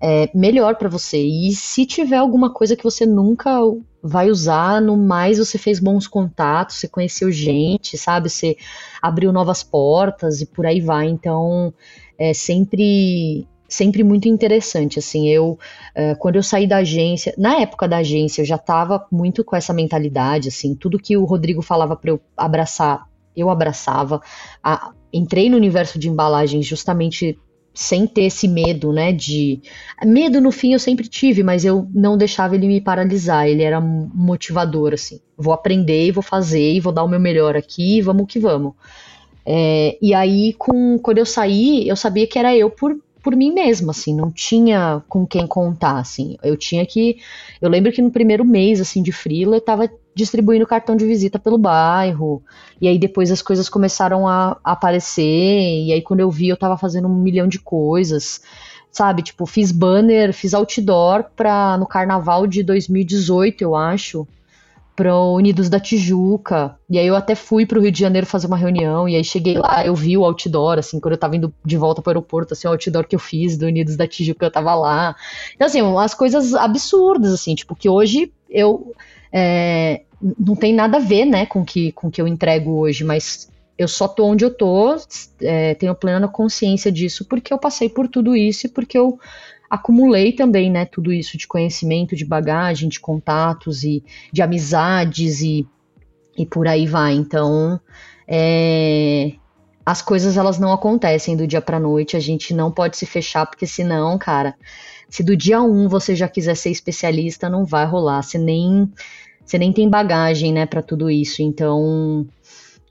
É 0.00 0.30
melhor 0.34 0.76
para 0.76 0.88
você. 0.88 1.18
E 1.18 1.52
se 1.52 1.86
tiver 1.86 2.16
alguma 2.16 2.50
coisa 2.50 2.76
que 2.76 2.84
você 2.84 3.06
nunca 3.06 3.58
vai 4.02 4.30
usar, 4.30 4.80
no 4.80 4.96
mais 4.96 5.38
você 5.38 5.58
fez 5.58 5.80
bons 5.80 6.06
contatos, 6.06 6.76
você 6.76 6.88
conheceu 6.88 7.30
gente, 7.32 7.96
sabe? 7.96 8.28
Você 8.28 8.56
abriu 9.00 9.32
novas 9.32 9.62
portas 9.62 10.40
e 10.40 10.46
por 10.46 10.66
aí 10.66 10.80
vai. 10.80 11.06
Então, 11.06 11.72
é 12.18 12.32
sempre 12.34 13.46
sempre 13.68 14.04
muito 14.04 14.28
interessante, 14.28 14.98
assim, 14.98 15.28
eu, 15.28 15.58
uh, 15.96 16.16
quando 16.18 16.36
eu 16.36 16.42
saí 16.42 16.66
da 16.66 16.78
agência, 16.78 17.34
na 17.36 17.60
época 17.60 17.88
da 17.88 17.98
agência, 17.98 18.40
eu 18.40 18.46
já 18.46 18.56
estava 18.56 19.04
muito 19.10 19.44
com 19.44 19.56
essa 19.56 19.72
mentalidade, 19.72 20.48
assim, 20.48 20.74
tudo 20.74 20.98
que 20.98 21.16
o 21.16 21.24
Rodrigo 21.24 21.62
falava 21.62 21.96
para 21.96 22.10
eu 22.10 22.20
abraçar, 22.36 23.08
eu 23.36 23.50
abraçava, 23.50 24.20
a, 24.62 24.92
entrei 25.12 25.50
no 25.50 25.56
universo 25.56 25.98
de 25.98 26.08
embalagens 26.08 26.64
justamente 26.64 27.36
sem 27.74 28.06
ter 28.06 28.22
esse 28.22 28.48
medo, 28.48 28.90
né, 28.90 29.12
de... 29.12 29.60
Medo, 30.02 30.40
no 30.40 30.50
fim, 30.50 30.72
eu 30.72 30.78
sempre 30.78 31.06
tive, 31.06 31.42
mas 31.42 31.62
eu 31.62 31.86
não 31.92 32.16
deixava 32.16 32.54
ele 32.54 32.66
me 32.66 32.80
paralisar, 32.80 33.46
ele 33.46 33.62
era 33.62 33.78
motivador, 33.80 34.94
assim. 34.94 35.20
Vou 35.36 35.52
aprender, 35.52 36.10
vou 36.10 36.22
fazer, 36.22 36.80
vou 36.80 36.90
dar 36.90 37.04
o 37.04 37.08
meu 37.08 37.20
melhor 37.20 37.54
aqui, 37.54 38.00
vamos 38.00 38.26
que 38.28 38.38
vamos. 38.38 38.72
É, 39.46 39.96
e 40.02 40.12
aí, 40.12 40.52
com, 40.54 40.98
quando 40.98 41.18
eu 41.18 41.26
saí, 41.26 41.86
eu 41.88 41.94
sabia 41.94 42.26
que 42.26 42.38
era 42.38 42.56
eu 42.56 42.68
por, 42.68 42.98
por 43.22 43.36
mim 43.36 43.52
mesma, 43.52 43.92
assim, 43.92 44.14
não 44.14 44.30
tinha 44.30 45.02
com 45.08 45.24
quem 45.24 45.46
contar, 45.46 45.98
assim. 45.98 46.36
Eu 46.42 46.56
tinha 46.56 46.84
que... 46.84 47.18
Eu 47.62 47.70
lembro 47.70 47.92
que 47.92 48.02
no 48.02 48.10
primeiro 48.10 48.44
mês, 48.44 48.80
assim, 48.80 49.02
de 49.02 49.12
frila, 49.12 49.56
eu 49.56 49.60
tava 49.60 49.88
distribuindo 50.14 50.66
cartão 50.66 50.96
de 50.96 51.06
visita 51.06 51.38
pelo 51.38 51.58
bairro. 51.58 52.42
E 52.80 52.88
aí 52.88 52.98
depois 52.98 53.30
as 53.30 53.42
coisas 53.42 53.68
começaram 53.68 54.26
a, 54.26 54.58
a 54.64 54.72
aparecer. 54.72 55.22
E 55.22 55.92
aí 55.92 56.02
quando 56.02 56.20
eu 56.20 56.30
vi, 56.30 56.48
eu 56.48 56.56
tava 56.56 56.76
fazendo 56.76 57.06
um 57.06 57.14
milhão 57.14 57.46
de 57.46 57.58
coisas. 57.60 58.40
Sabe, 58.90 59.22
tipo, 59.22 59.44
fiz 59.44 59.70
banner, 59.70 60.32
fiz 60.32 60.54
outdoor 60.54 61.24
pra, 61.36 61.76
no 61.76 61.86
carnaval 61.86 62.46
de 62.46 62.62
2018, 62.62 63.60
eu 63.60 63.74
acho, 63.74 64.26
pro 64.96 65.34
Unidos 65.34 65.68
da 65.68 65.78
Tijuca. 65.78 66.74
E 66.88 66.98
aí 66.98 67.06
eu 67.06 67.14
até 67.14 67.34
fui 67.34 67.66
pro 67.66 67.80
Rio 67.80 67.92
de 67.92 68.00
Janeiro 68.00 68.26
fazer 68.26 68.46
uma 68.46 68.56
reunião, 68.56 69.06
e 69.06 69.14
aí 69.14 69.22
cheguei 69.22 69.58
lá, 69.58 69.84
eu 69.84 69.94
vi 69.94 70.16
o 70.16 70.24
outdoor, 70.24 70.78
assim, 70.78 70.98
quando 70.98 71.12
eu 71.12 71.18
tava 71.18 71.36
indo 71.36 71.52
de 71.62 71.76
volta 71.76 72.00
pro 72.00 72.10
aeroporto, 72.10 72.54
assim, 72.54 72.66
o 72.66 72.70
outdoor 72.70 73.06
que 73.06 73.14
eu 73.14 73.20
fiz 73.20 73.58
do 73.58 73.66
Unidos 73.66 73.94
da 73.94 74.08
Tijuca, 74.08 74.46
eu 74.46 74.50
tava 74.50 74.74
lá. 74.74 75.14
Então, 75.54 75.66
assim, 75.66 75.82
umas 75.82 76.14
coisas 76.14 76.54
absurdas, 76.54 77.32
assim, 77.32 77.54
tipo, 77.54 77.76
que 77.76 77.88
hoje 77.88 78.32
eu 78.48 78.94
é, 79.30 80.02
não 80.38 80.56
tem 80.56 80.72
nada 80.72 80.96
a 80.96 81.00
ver, 81.00 81.26
né, 81.26 81.44
com 81.44 81.64
que, 81.64 81.92
com 81.92 82.10
que 82.10 82.20
eu 82.20 82.26
entrego 82.26 82.72
hoje, 82.78 83.04
mas 83.04 83.50
eu 83.78 83.86
só 83.86 84.08
tô 84.08 84.24
onde 84.24 84.44
eu 84.44 84.52
tô, 84.52 84.96
é, 85.42 85.74
tenho 85.74 85.94
plena 85.94 86.26
consciência 86.26 86.90
disso 86.90 87.26
porque 87.26 87.52
eu 87.52 87.58
passei 87.58 87.90
por 87.90 88.08
tudo 88.08 88.34
isso 88.34 88.66
e 88.66 88.70
porque 88.70 88.96
eu 88.96 89.18
acumulei 89.68 90.32
também, 90.32 90.70
né, 90.70 90.84
tudo 90.84 91.12
isso 91.12 91.36
de 91.36 91.46
conhecimento, 91.46 92.16
de 92.16 92.24
bagagem, 92.24 92.88
de 92.88 93.00
contatos 93.00 93.82
e 93.82 94.02
de 94.32 94.42
amizades 94.42 95.40
e, 95.40 95.66
e 96.36 96.46
por 96.46 96.68
aí 96.68 96.86
vai. 96.86 97.14
Então, 97.14 97.80
é, 98.26 99.32
as 99.84 100.02
coisas 100.02 100.36
elas 100.36 100.58
não 100.58 100.72
acontecem 100.72 101.36
do 101.36 101.46
dia 101.46 101.60
para 101.60 101.80
noite, 101.80 102.16
a 102.16 102.20
gente 102.20 102.52
não 102.54 102.70
pode 102.70 102.96
se 102.96 103.06
fechar 103.06 103.46
porque 103.46 103.66
senão, 103.66 104.18
cara, 104.18 104.54
se 105.08 105.22
do 105.22 105.36
dia 105.36 105.62
um 105.62 105.88
você 105.88 106.14
já 106.14 106.28
quiser 106.28 106.56
ser 106.56 106.70
especialista, 106.70 107.48
não 107.48 107.64
vai 107.64 107.86
rolar. 107.86 108.22
Você 108.22 108.38
nem 108.38 108.90
você 109.44 109.58
nem 109.58 109.72
tem 109.72 109.88
bagagem, 109.88 110.52
né, 110.52 110.66
para 110.66 110.82
tudo 110.82 111.08
isso. 111.08 111.40
Então, 111.40 112.26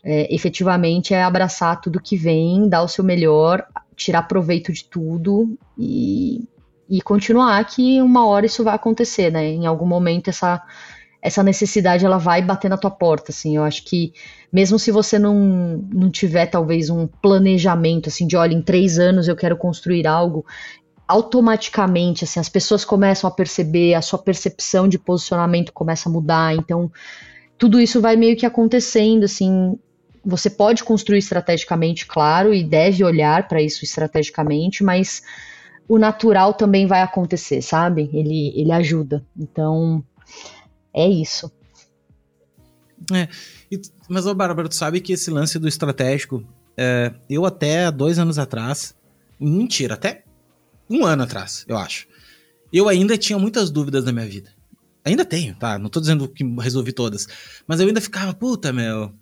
é, 0.01 0.33
efetivamente 0.33 1.13
é 1.13 1.21
abraçar 1.21 1.81
tudo 1.81 2.01
que 2.01 2.15
vem, 2.15 2.69
dar 2.69 2.81
o 2.83 2.87
seu 2.87 3.03
melhor, 3.03 3.65
tirar 3.93 4.23
proveito 4.23 4.71
de 4.71 4.85
tudo 4.85 5.57
e, 5.77 6.47
e 6.89 7.01
continuar 7.01 7.63
que 7.65 8.01
uma 8.01 8.25
hora 8.25 8.45
isso 8.45 8.63
vai 8.63 8.75
acontecer, 8.75 9.31
né? 9.31 9.45
Em 9.45 9.65
algum 9.65 9.85
momento 9.85 10.29
essa 10.29 10.61
essa 11.21 11.41
necessidade 11.41 12.05
ela 12.05 12.19
vai 12.19 12.39
bater 12.39 12.69
na 12.69 12.77
tua 12.77 12.91
porta, 12.91 13.31
assim. 13.31 13.55
Eu 13.55 13.63
acho 13.63 13.83
que 13.83 14.13
mesmo 14.53 14.77
se 14.77 14.91
você 14.91 15.17
não, 15.17 15.83
não 15.91 16.11
tiver 16.11 16.45
talvez 16.45 16.91
um 16.91 17.07
planejamento 17.07 18.09
assim 18.09 18.27
de, 18.27 18.37
olha, 18.37 18.53
em 18.53 18.61
três 18.61 18.99
anos 18.99 19.27
eu 19.27 19.35
quero 19.35 19.57
construir 19.57 20.05
algo, 20.05 20.45
automaticamente, 21.07 22.23
assim, 22.23 22.39
as 22.39 22.49
pessoas 22.49 22.85
começam 22.85 23.27
a 23.27 23.31
perceber, 23.31 23.95
a 23.95 24.03
sua 24.03 24.19
percepção 24.19 24.87
de 24.87 24.99
posicionamento 24.99 25.73
começa 25.73 26.09
a 26.09 26.11
mudar, 26.11 26.55
então 26.55 26.91
tudo 27.57 27.79
isso 27.79 27.99
vai 27.99 28.15
meio 28.15 28.35
que 28.35 28.45
acontecendo, 28.45 29.23
assim, 29.23 29.79
você 30.23 30.49
pode 30.49 30.83
construir 30.83 31.19
estrategicamente, 31.19 32.05
claro, 32.05 32.53
e 32.53 32.63
deve 32.63 33.03
olhar 33.03 33.47
para 33.47 33.61
isso 33.61 33.83
estrategicamente, 33.83 34.83
mas 34.83 35.21
o 35.87 35.97
natural 35.97 36.53
também 36.53 36.87
vai 36.87 37.01
acontecer, 37.01 37.61
sabe? 37.61 38.09
Ele, 38.13 38.53
ele 38.55 38.71
ajuda. 38.71 39.25
Então, 39.37 40.03
é 40.93 41.07
isso. 41.07 41.51
É, 43.13 43.27
e, 43.71 43.79
mas, 44.09 44.25
ô 44.25 44.33
Bárbara, 44.33 44.69
tu 44.69 44.75
sabe 44.75 44.99
que 44.99 45.13
esse 45.13 45.29
lance 45.29 45.59
do 45.59 45.67
estratégico, 45.67 46.43
é, 46.77 47.13
eu 47.29 47.45
até 47.45 47.91
dois 47.91 48.17
anos 48.17 48.39
atrás, 48.39 48.95
mentira, 49.39 49.93
até 49.93 50.23
um 50.89 51.05
ano 51.05 51.23
atrás, 51.23 51.65
eu 51.67 51.77
acho. 51.77 52.07
Eu 52.71 52.89
ainda 52.89 53.17
tinha 53.17 53.37
muitas 53.37 53.69
dúvidas 53.69 54.03
na 54.05 54.11
minha 54.11 54.25
vida. 54.25 54.49
Ainda 55.03 55.23
tenho, 55.23 55.55
tá? 55.55 55.77
Não 55.77 55.89
tô 55.89 55.99
dizendo 55.99 56.27
que 56.27 56.43
resolvi 56.59 56.91
todas. 56.91 57.27
Mas 57.67 57.79
eu 57.79 57.87
ainda 57.87 58.01
ficava, 58.01 58.33
puta, 58.33 58.73
meu. 58.73 59.13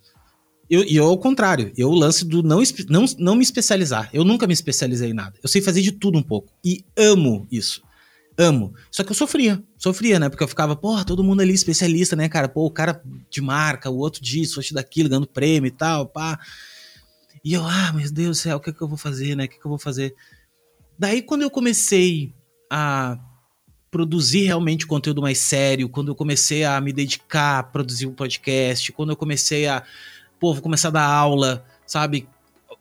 Eu, 0.69 0.84
e 0.84 0.95
eu, 0.95 1.06
ao 1.06 1.18
contrário, 1.18 1.72
eu 1.77 1.91
lance 1.91 2.26
do 2.26 2.41
não, 2.41 2.64
não, 2.90 3.06
não 3.18 3.35
me 3.35 3.44
especializar. 3.44 4.10
Eu 4.14 4.23
nunca 4.23 4.48
me 4.48 4.53
especializei 4.53 5.10
em 5.10 5.14
nada. 5.14 5.38
Eu 5.41 5.49
sei 5.49 5.61
fazer 5.61 5.81
de 5.81 5.91
tudo 5.91 6.18
um 6.18 6.23
pouco. 6.23 6.52
E 6.64 6.84
amo 6.98 7.48
isso. 7.52 7.84
Amo. 8.38 8.73
Só 8.90 9.03
que 9.03 9.11
eu 9.11 9.15
sofria. 9.15 9.61
Sofria, 9.77 10.19
né? 10.19 10.30
Porque 10.30 10.44
eu 10.44 10.48
ficava, 10.48 10.76
porra, 10.76 11.03
todo 11.03 11.23
mundo 11.23 11.41
ali 11.41 11.53
especialista, 11.53 12.15
né, 12.15 12.27
cara? 12.27 12.48
Pô, 12.48 12.65
o 12.65 12.72
cara 12.72 13.02
de 13.30 13.41
marca, 13.41 13.90
o 13.90 13.98
outro 13.98 14.22
disso, 14.22 14.56
o 14.56 14.60
outro 14.60 14.73
daquilo, 14.73 15.10
ganhando 15.10 15.27
prêmio 15.27 15.68
e 15.68 15.72
tal, 15.72 16.07
pá. 16.07 16.40
E 17.44 17.53
eu, 17.53 17.64
ah, 17.64 17.91
meu 17.94 18.10
Deus 18.11 18.38
do 18.38 18.41
céu, 18.41 18.57
o 18.57 18.60
que, 18.60 18.69
é 18.69 18.73
que 18.73 18.81
eu 18.81 18.88
vou 18.88 18.98
fazer, 18.98 19.35
né? 19.35 19.45
O 19.45 19.48
que, 19.48 19.56
é 19.56 19.60
que 19.60 19.65
eu 19.65 19.69
vou 19.69 19.77
fazer? 19.77 20.15
Daí, 20.98 21.22
quando 21.22 21.41
eu 21.41 21.49
comecei 21.49 22.34
a 22.72 23.19
produzir 23.91 24.45
realmente 24.45 24.88
conteúdo 24.88 25.22
mais 25.22 25.38
sério, 25.38 25.88
quando 25.88 26.07
eu 26.07 26.15
comecei 26.15 26.64
a 26.64 26.81
me 26.81 26.91
dedicar 26.91 27.60
a 27.60 27.64
produzir 27.64 28.07
um 28.07 28.14
podcast, 28.14 28.91
quando 28.91 29.11
eu 29.11 29.15
comecei 29.15 29.68
a, 29.68 29.84
pô, 30.44 30.52
vou 30.52 30.61
começar 30.61 30.90
a 30.90 30.91
dar 30.91 31.06
aula, 31.06 31.64
sabe? 31.88 32.28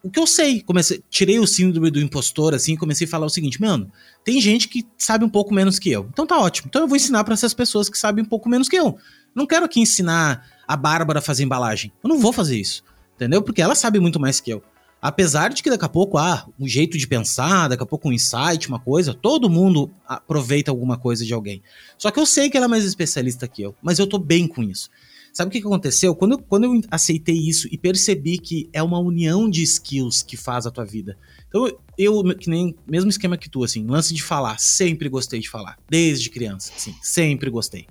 O 0.02 0.10
que 0.10 0.18
eu 0.18 0.26
sei, 0.26 0.60
comecei, 0.62 1.00
tirei 1.08 1.38
o 1.38 1.46
síndrome 1.46 1.92
do 1.92 2.00
impostor, 2.00 2.54
assim, 2.54 2.74
comecei 2.74 3.06
a 3.06 3.10
falar 3.10 3.24
o 3.24 3.30
seguinte, 3.30 3.60
mano, 3.60 3.88
tem 4.24 4.40
gente 4.40 4.66
que 4.66 4.84
sabe 4.98 5.24
um 5.24 5.28
pouco 5.28 5.54
menos 5.54 5.78
que 5.78 5.88
eu. 5.88 6.08
Então 6.12 6.26
tá 6.26 6.40
ótimo. 6.40 6.66
Então 6.68 6.82
eu 6.82 6.88
vou 6.88 6.96
ensinar 6.96 7.22
para 7.22 7.34
essas 7.34 7.54
pessoas 7.54 7.88
que 7.88 7.96
sabem 7.96 8.24
um 8.24 8.26
pouco 8.26 8.48
menos 8.48 8.68
que 8.68 8.74
eu. 8.74 8.98
Não 9.32 9.46
quero 9.46 9.64
aqui 9.64 9.78
ensinar 9.78 10.44
a 10.66 10.76
Bárbara 10.76 11.20
a 11.20 11.22
fazer 11.22 11.44
embalagem. 11.44 11.92
Eu 12.02 12.08
não 12.08 12.18
vou 12.18 12.32
fazer 12.32 12.58
isso. 12.58 12.82
Entendeu? 13.14 13.40
Porque 13.40 13.62
ela 13.62 13.76
sabe 13.76 14.00
muito 14.00 14.18
mais 14.18 14.40
que 14.40 14.52
eu. 14.52 14.60
Apesar 15.00 15.50
de 15.52 15.62
que 15.62 15.70
daqui 15.70 15.84
a 15.84 15.88
pouco, 15.88 16.18
ah, 16.18 16.48
um 16.58 16.66
jeito 16.66 16.98
de 16.98 17.06
pensar, 17.06 17.68
daqui 17.68 17.84
a 17.84 17.86
pouco 17.86 18.08
um 18.08 18.12
insight, 18.12 18.68
uma 18.68 18.80
coisa, 18.80 19.14
todo 19.14 19.48
mundo 19.48 19.88
aproveita 20.04 20.72
alguma 20.72 20.98
coisa 20.98 21.24
de 21.24 21.32
alguém. 21.32 21.62
Só 21.96 22.10
que 22.10 22.18
eu 22.18 22.26
sei 22.26 22.50
que 22.50 22.56
ela 22.56 22.66
é 22.66 22.68
mais 22.68 22.84
especialista 22.84 23.46
que 23.46 23.62
eu, 23.62 23.72
mas 23.80 24.00
eu 24.00 24.06
tô 24.08 24.18
bem 24.18 24.48
com 24.48 24.64
isso. 24.64 24.90
Sabe 25.32 25.48
o 25.48 25.52
que, 25.52 25.66
aconteceu? 25.66 26.14
Quando 26.14 26.38
quando 26.38 26.64
eu 26.64 26.80
aceitei 26.90 27.36
isso 27.36 27.66
e 27.70 27.78
percebi 27.78 28.38
que 28.38 28.68
é 28.72 28.82
uma 28.82 28.98
união 28.98 29.48
de 29.48 29.62
skills 29.62 30.22
que 30.22 30.36
faz 30.36 30.66
a 30.66 30.70
tua 30.70 30.84
vida. 30.84 31.16
Então, 31.48 31.70
eu, 31.96 32.22
que 32.36 32.50
nem, 32.50 32.74
mesmo 32.86 33.08
esquema 33.08 33.36
que 33.38 33.48
tu, 33.48 33.64
assim, 33.64 33.86
lance 33.86 34.12
de 34.12 34.22
falar, 34.22 34.58
sempre 34.58 35.08
gostei 35.08 35.40
de 35.40 35.48
falar, 35.48 35.78
desde 35.88 36.28
criança, 36.28 36.72
assim, 36.76 36.94
sempre 37.02 37.50
gostei. 37.50 37.86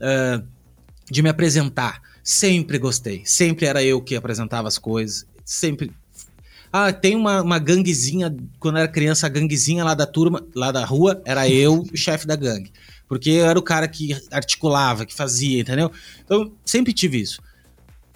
Uh, 0.00 0.44
de 1.10 1.22
me 1.22 1.28
apresentar, 1.28 2.02
sempre 2.22 2.78
gostei. 2.78 3.22
Sempre 3.24 3.66
era 3.66 3.82
eu 3.82 4.00
que 4.00 4.16
apresentava 4.16 4.66
as 4.66 4.78
coisas, 4.78 5.26
sempre 5.44 5.92
ah, 6.72 6.90
tem 6.90 7.14
uma, 7.14 7.42
uma 7.42 7.58
ganguezinha, 7.58 8.34
quando 8.58 8.78
era 8.78 8.88
criança, 8.88 9.26
a 9.26 9.28
ganguezinha 9.28 9.84
lá 9.84 9.92
da 9.92 10.06
turma, 10.06 10.42
lá 10.54 10.72
da 10.72 10.82
rua, 10.82 11.20
era 11.26 11.46
eu, 11.46 11.82
o 11.82 11.96
chefe 11.96 12.26
da 12.26 12.34
gangue. 12.34 12.72
Porque 13.08 13.30
eu 13.30 13.46
era 13.46 13.58
o 13.58 13.62
cara 13.62 13.86
que 13.86 14.16
articulava, 14.30 15.04
que 15.04 15.14
fazia, 15.14 15.60
entendeu? 15.60 15.90
Então, 16.24 16.52
sempre 16.64 16.92
tive 16.92 17.20
isso. 17.20 17.40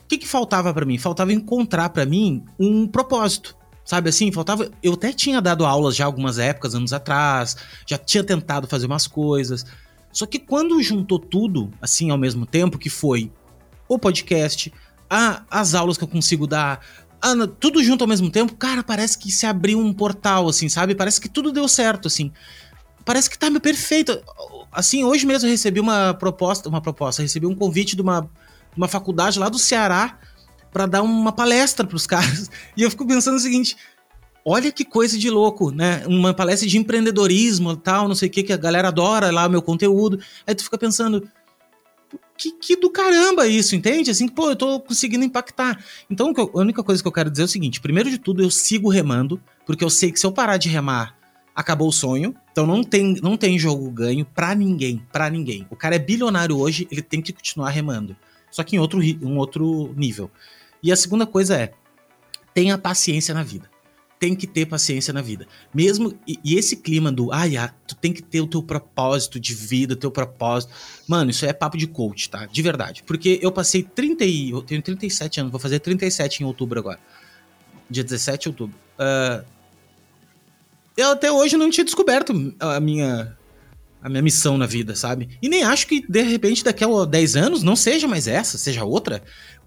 O 0.04 0.08
que, 0.08 0.18
que 0.18 0.26
faltava 0.28 0.72
para 0.72 0.86
mim? 0.86 0.98
Faltava 0.98 1.32
encontrar 1.32 1.90
para 1.90 2.06
mim 2.06 2.44
um 2.58 2.86
propósito. 2.86 3.56
Sabe 3.84 4.08
assim, 4.08 4.32
faltava. 4.32 4.70
Eu 4.82 4.94
até 4.94 5.12
tinha 5.12 5.40
dado 5.40 5.64
aulas 5.64 5.94
já 5.94 6.04
algumas 6.04 6.38
épocas, 6.38 6.74
anos 6.74 6.92
atrás, 6.92 7.56
já 7.86 7.96
tinha 7.96 8.24
tentado 8.24 8.66
fazer 8.66 8.86
umas 8.86 9.06
coisas. 9.06 9.64
Só 10.12 10.26
que 10.26 10.38
quando 10.38 10.82
juntou 10.82 11.18
tudo, 11.18 11.70
assim, 11.80 12.10
ao 12.10 12.18
mesmo 12.18 12.46
tempo, 12.46 12.78
que 12.78 12.88
foi 12.88 13.30
o 13.88 13.98
podcast, 13.98 14.72
a, 15.10 15.44
as 15.50 15.74
aulas 15.74 15.96
que 15.98 16.04
eu 16.04 16.08
consigo 16.08 16.46
dar, 16.46 16.80
tudo 17.60 17.82
junto 17.82 18.02
ao 18.02 18.08
mesmo 18.08 18.30
tempo, 18.30 18.54
cara, 18.56 18.82
parece 18.82 19.18
que 19.18 19.30
se 19.30 19.46
abriu 19.46 19.78
um 19.78 19.92
portal, 19.92 20.48
assim, 20.48 20.68
sabe? 20.68 20.94
Parece 20.94 21.20
que 21.20 21.28
tudo 21.28 21.52
deu 21.52 21.68
certo, 21.68 22.08
assim. 22.08 22.32
Parece 23.06 23.30
que 23.30 23.38
tá 23.38 23.48
meu 23.48 23.60
perfeito. 23.60 24.20
Assim, 24.72 25.04
hoje 25.04 25.24
mesmo 25.24 25.46
eu 25.46 25.50
recebi 25.52 25.78
uma 25.78 26.12
proposta, 26.12 26.68
uma 26.68 26.80
proposta, 26.80 27.22
recebi 27.22 27.46
um 27.46 27.54
convite 27.54 27.94
de 27.94 28.02
uma, 28.02 28.28
uma 28.76 28.88
faculdade 28.88 29.38
lá 29.38 29.48
do 29.48 29.60
Ceará 29.60 30.18
para 30.72 30.86
dar 30.86 31.02
uma 31.02 31.30
palestra 31.30 31.86
para 31.86 31.96
os 31.96 32.06
caras. 32.06 32.50
E 32.76 32.82
eu 32.82 32.90
fico 32.90 33.06
pensando 33.06 33.36
o 33.36 33.40
seguinte: 33.40 33.76
olha 34.44 34.72
que 34.72 34.84
coisa 34.84 35.16
de 35.16 35.30
louco, 35.30 35.70
né? 35.70 36.02
Uma 36.08 36.34
palestra 36.34 36.68
de 36.68 36.76
empreendedorismo 36.76 37.76
tal, 37.76 38.08
não 38.08 38.14
sei 38.16 38.28
o 38.28 38.30
que, 38.30 38.42
que 38.42 38.52
a 38.52 38.56
galera 38.56 38.88
adora 38.88 39.30
lá 39.30 39.46
o 39.46 39.50
meu 39.50 39.62
conteúdo. 39.62 40.18
Aí 40.44 40.52
tu 40.52 40.64
fica 40.64 40.76
pensando, 40.76 41.26
que, 42.36 42.52
que 42.52 42.76
do 42.76 42.90
caramba 42.90 43.46
isso, 43.46 43.74
entende? 43.74 44.10
Assim, 44.10 44.28
pô, 44.28 44.50
eu 44.50 44.56
tô 44.56 44.80
conseguindo 44.80 45.24
impactar. 45.24 45.82
Então, 46.10 46.32
a 46.36 46.58
única 46.58 46.82
coisa 46.82 47.00
que 47.00 47.08
eu 47.08 47.12
quero 47.12 47.30
dizer 47.30 47.42
é 47.42 47.46
o 47.46 47.48
seguinte: 47.48 47.80
primeiro 47.80 48.10
de 48.10 48.18
tudo, 48.18 48.42
eu 48.42 48.50
sigo 48.50 48.90
remando, 48.90 49.40
porque 49.64 49.84
eu 49.84 49.90
sei 49.90 50.12
que 50.12 50.20
se 50.20 50.26
eu 50.26 50.32
parar 50.32 50.56
de 50.56 50.68
remar, 50.68 51.15
acabou 51.56 51.88
o 51.88 51.92
sonho. 51.92 52.36
Então 52.52 52.66
não 52.66 52.84
tem, 52.84 53.14
não 53.22 53.36
tem 53.36 53.58
jogo 53.58 53.90
ganho 53.90 54.26
pra 54.26 54.54
ninguém, 54.54 55.02
pra 55.10 55.30
ninguém. 55.30 55.66
O 55.70 55.76
cara 55.76 55.96
é 55.96 55.98
bilionário 55.98 56.58
hoje, 56.58 56.86
ele 56.90 57.02
tem 57.02 57.22
que 57.22 57.32
continuar 57.32 57.70
remando. 57.70 58.14
Só 58.50 58.62
que 58.62 58.76
em 58.76 58.78
outro, 58.78 59.00
um 59.22 59.38
outro 59.38 59.94
nível. 59.96 60.30
E 60.82 60.92
a 60.92 60.96
segunda 60.96 61.26
coisa 61.26 61.56
é, 61.56 61.72
tenha 62.54 62.76
paciência 62.76 63.34
na 63.34 63.42
vida 63.42 63.70
tem 64.18 64.34
que 64.34 64.46
ter 64.46 64.66
paciência 64.66 65.12
na 65.12 65.20
vida. 65.20 65.46
Mesmo. 65.74 66.18
E, 66.26 66.38
e 66.42 66.54
esse 66.56 66.76
clima 66.76 67.12
do, 67.12 67.32
ai, 67.32 67.56
ah, 67.56 67.72
tu 67.86 67.94
tem 67.94 68.12
que 68.12 68.22
ter 68.22 68.40
o 68.40 68.46
teu 68.46 68.62
propósito 68.62 69.38
de 69.38 69.54
vida, 69.54 69.94
o 69.94 69.96
teu 69.96 70.10
propósito. 70.10 70.72
Mano, 71.06 71.30
isso 71.30 71.44
é 71.44 71.52
papo 71.52 71.76
de 71.76 71.86
coach, 71.86 72.30
tá? 72.30 72.46
De 72.46 72.62
verdade. 72.62 73.02
Porque 73.06 73.38
eu 73.42 73.52
passei 73.52 73.82
30 73.82 74.24
e. 74.24 74.50
Eu 74.50 74.62
tenho 74.62 74.80
37 74.82 75.40
anos, 75.40 75.52
vou 75.52 75.60
fazer 75.60 75.80
37 75.80 76.42
em 76.42 76.46
outubro 76.46 76.78
agora. 76.80 76.98
Dia 77.90 78.02
17 78.02 78.42
de 78.42 78.48
outubro. 78.48 78.76
Uh, 78.98 79.44
eu 80.96 81.10
até 81.10 81.30
hoje 81.30 81.56
não 81.56 81.70
tinha 81.70 81.84
descoberto 81.84 82.32
a 82.60 82.80
minha. 82.80 83.36
A 84.02 84.08
minha 84.08 84.22
missão 84.22 84.56
na 84.56 84.66
vida, 84.66 84.94
sabe? 84.94 85.36
E 85.42 85.48
nem 85.48 85.64
acho 85.64 85.88
que, 85.88 86.06
de 86.08 86.22
repente, 86.22 86.62
daqui 86.62 86.84
a 86.84 87.04
10 87.04 87.34
anos 87.34 87.62
não 87.64 87.74
seja 87.74 88.06
mais 88.06 88.28
essa, 88.28 88.56
seja 88.56 88.84
outra 88.84 89.20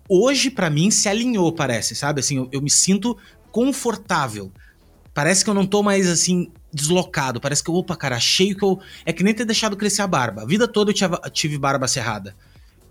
hoje 0.09 0.49
para 0.49 0.71
mim 0.71 0.89
se 0.89 1.07
alinhou, 1.07 1.53
parece, 1.53 1.95
sabe? 1.95 2.19
Assim, 2.19 2.37
eu, 2.37 2.49
eu, 2.51 2.61
me 2.61 2.69
sinto 2.69 3.15
confortável. 3.51 4.51
Parece 5.13 5.43
que 5.43 5.49
eu 5.49 5.53
não 5.53 5.65
tô 5.65 5.83
mais 5.83 6.09
assim 6.09 6.51
deslocado. 6.73 7.39
Parece 7.39 7.63
que, 7.63 7.69
opa, 7.69 7.95
cara, 7.95 8.15
achei 8.15 8.55
que 8.55 8.63
eu. 8.63 8.79
É 9.05 9.13
que 9.13 9.23
nem 9.23 9.33
ter 9.33 9.45
deixado 9.45 9.77
crescer 9.77 10.01
a 10.01 10.07
barba. 10.07 10.41
A 10.41 10.45
vida 10.45 10.67
toda 10.67 10.89
eu 10.89 10.95
tive, 10.95 11.15
tive 11.31 11.57
barba 11.57 11.87
cerrada. 11.87 12.35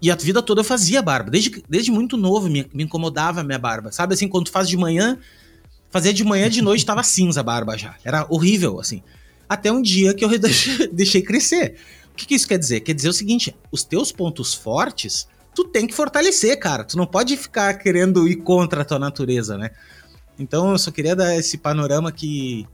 E 0.01 0.11
a 0.11 0.15
vida 0.15 0.41
toda 0.41 0.61
eu 0.61 0.65
fazia 0.65 1.03
barba. 1.03 1.31
Desde, 1.31 1.63
desde 1.69 1.91
muito 1.91 2.17
novo 2.17 2.49
me, 2.49 2.69
me 2.73 2.85
incomodava 2.85 3.41
a 3.41 3.45
minha 3.45 3.59
barba. 3.59 3.91
Sabe 3.91 4.15
assim, 4.15 4.29
quando 4.29 4.45
tu 4.45 4.53
faz 4.53 4.69
de 4.69 4.77
manhã, 4.77 5.19
fazia 5.91 6.13
de 6.13 6.25
manhã, 6.25 6.49
de 6.49 6.63
noite 6.63 6.85
tava 6.85 7.03
cinza 7.03 7.41
a 7.41 7.43
barba 7.43 7.77
já. 7.77 7.97
Era 8.05 8.27
horrível, 8.29 8.81
assim. 8.81 9.03
Até 9.49 9.73
um 9.73 9.81
dia 9.81 10.15
que 10.15 10.25
eu 10.25 10.31
deixei 10.93 11.23
crescer. 11.23 11.77
O 12.13 12.15
que, 12.15 12.27
que 12.27 12.35
isso 12.35 12.49
quer 12.49 12.59
dizer? 12.59 12.81
Quer 12.81 12.95
dizer 12.95 13.09
o 13.09 13.13
seguinte: 13.13 13.57
os 13.71 13.85
teus 13.85 14.13
pontos 14.13 14.53
fortes, 14.55 15.29
tu 15.55 15.65
tem 15.65 15.87
que 15.87 15.95
fortalecer, 15.95 16.59
cara. 16.59 16.85
Tu 16.85 16.97
não 16.97 17.07
pode 17.07 17.37
ficar 17.37 17.75
querendo 17.75 18.29
ir 18.29 18.37
contra 18.37 18.83
a 18.83 18.85
tua 18.85 18.99
natureza, 18.99 19.57
né? 19.57 19.71
Então 20.39 20.71
eu 20.71 20.79
só 20.79 20.91
queria 20.91 21.17
dar 21.17 21.37
esse 21.37 21.59
panorama 21.59 22.13
que 22.13 22.67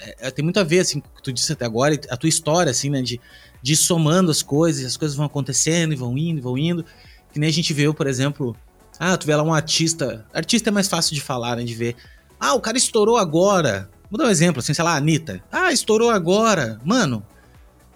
é, 0.00 0.28
é, 0.28 0.30
tem 0.30 0.44
muito 0.44 0.60
a 0.60 0.64
ver, 0.64 0.80
assim, 0.80 1.00
com 1.00 1.08
o 1.08 1.14
que 1.16 1.22
tu 1.22 1.32
disse 1.32 1.52
até 1.52 1.64
agora, 1.64 1.98
a 2.08 2.16
tua 2.16 2.28
história, 2.28 2.70
assim, 2.70 2.90
né, 2.90 3.02
de, 3.02 3.20
de 3.62 3.76
somando 3.76 4.30
as 4.30 4.42
coisas, 4.42 4.84
as 4.84 4.96
coisas 4.96 5.16
vão 5.16 5.26
acontecendo 5.26 5.92
e 5.92 5.96
vão 5.96 6.16
indo, 6.16 6.38
e 6.38 6.40
vão 6.40 6.56
indo. 6.56 6.84
Que 7.32 7.38
nem 7.38 7.48
a 7.48 7.52
gente 7.52 7.72
vê, 7.72 7.92
por 7.92 8.06
exemplo, 8.06 8.56
ah, 8.98 9.16
tu 9.16 9.26
vê 9.26 9.34
lá 9.34 9.42
um 9.42 9.52
artista, 9.52 10.26
artista 10.32 10.70
é 10.70 10.72
mais 10.72 10.88
fácil 10.88 11.14
de 11.14 11.20
falar, 11.20 11.56
né, 11.56 11.64
de 11.64 11.74
ver. 11.74 11.96
Ah, 12.40 12.54
o 12.54 12.60
cara 12.60 12.76
estourou 12.76 13.16
agora. 13.16 13.90
Vou 14.10 14.18
dar 14.18 14.26
um 14.26 14.30
exemplo, 14.30 14.60
assim, 14.60 14.72
sei 14.72 14.84
lá, 14.84 14.92
a 14.92 14.96
Anitta. 14.96 15.42
Ah, 15.50 15.72
estourou 15.72 16.10
agora. 16.10 16.80
Mano, 16.84 17.24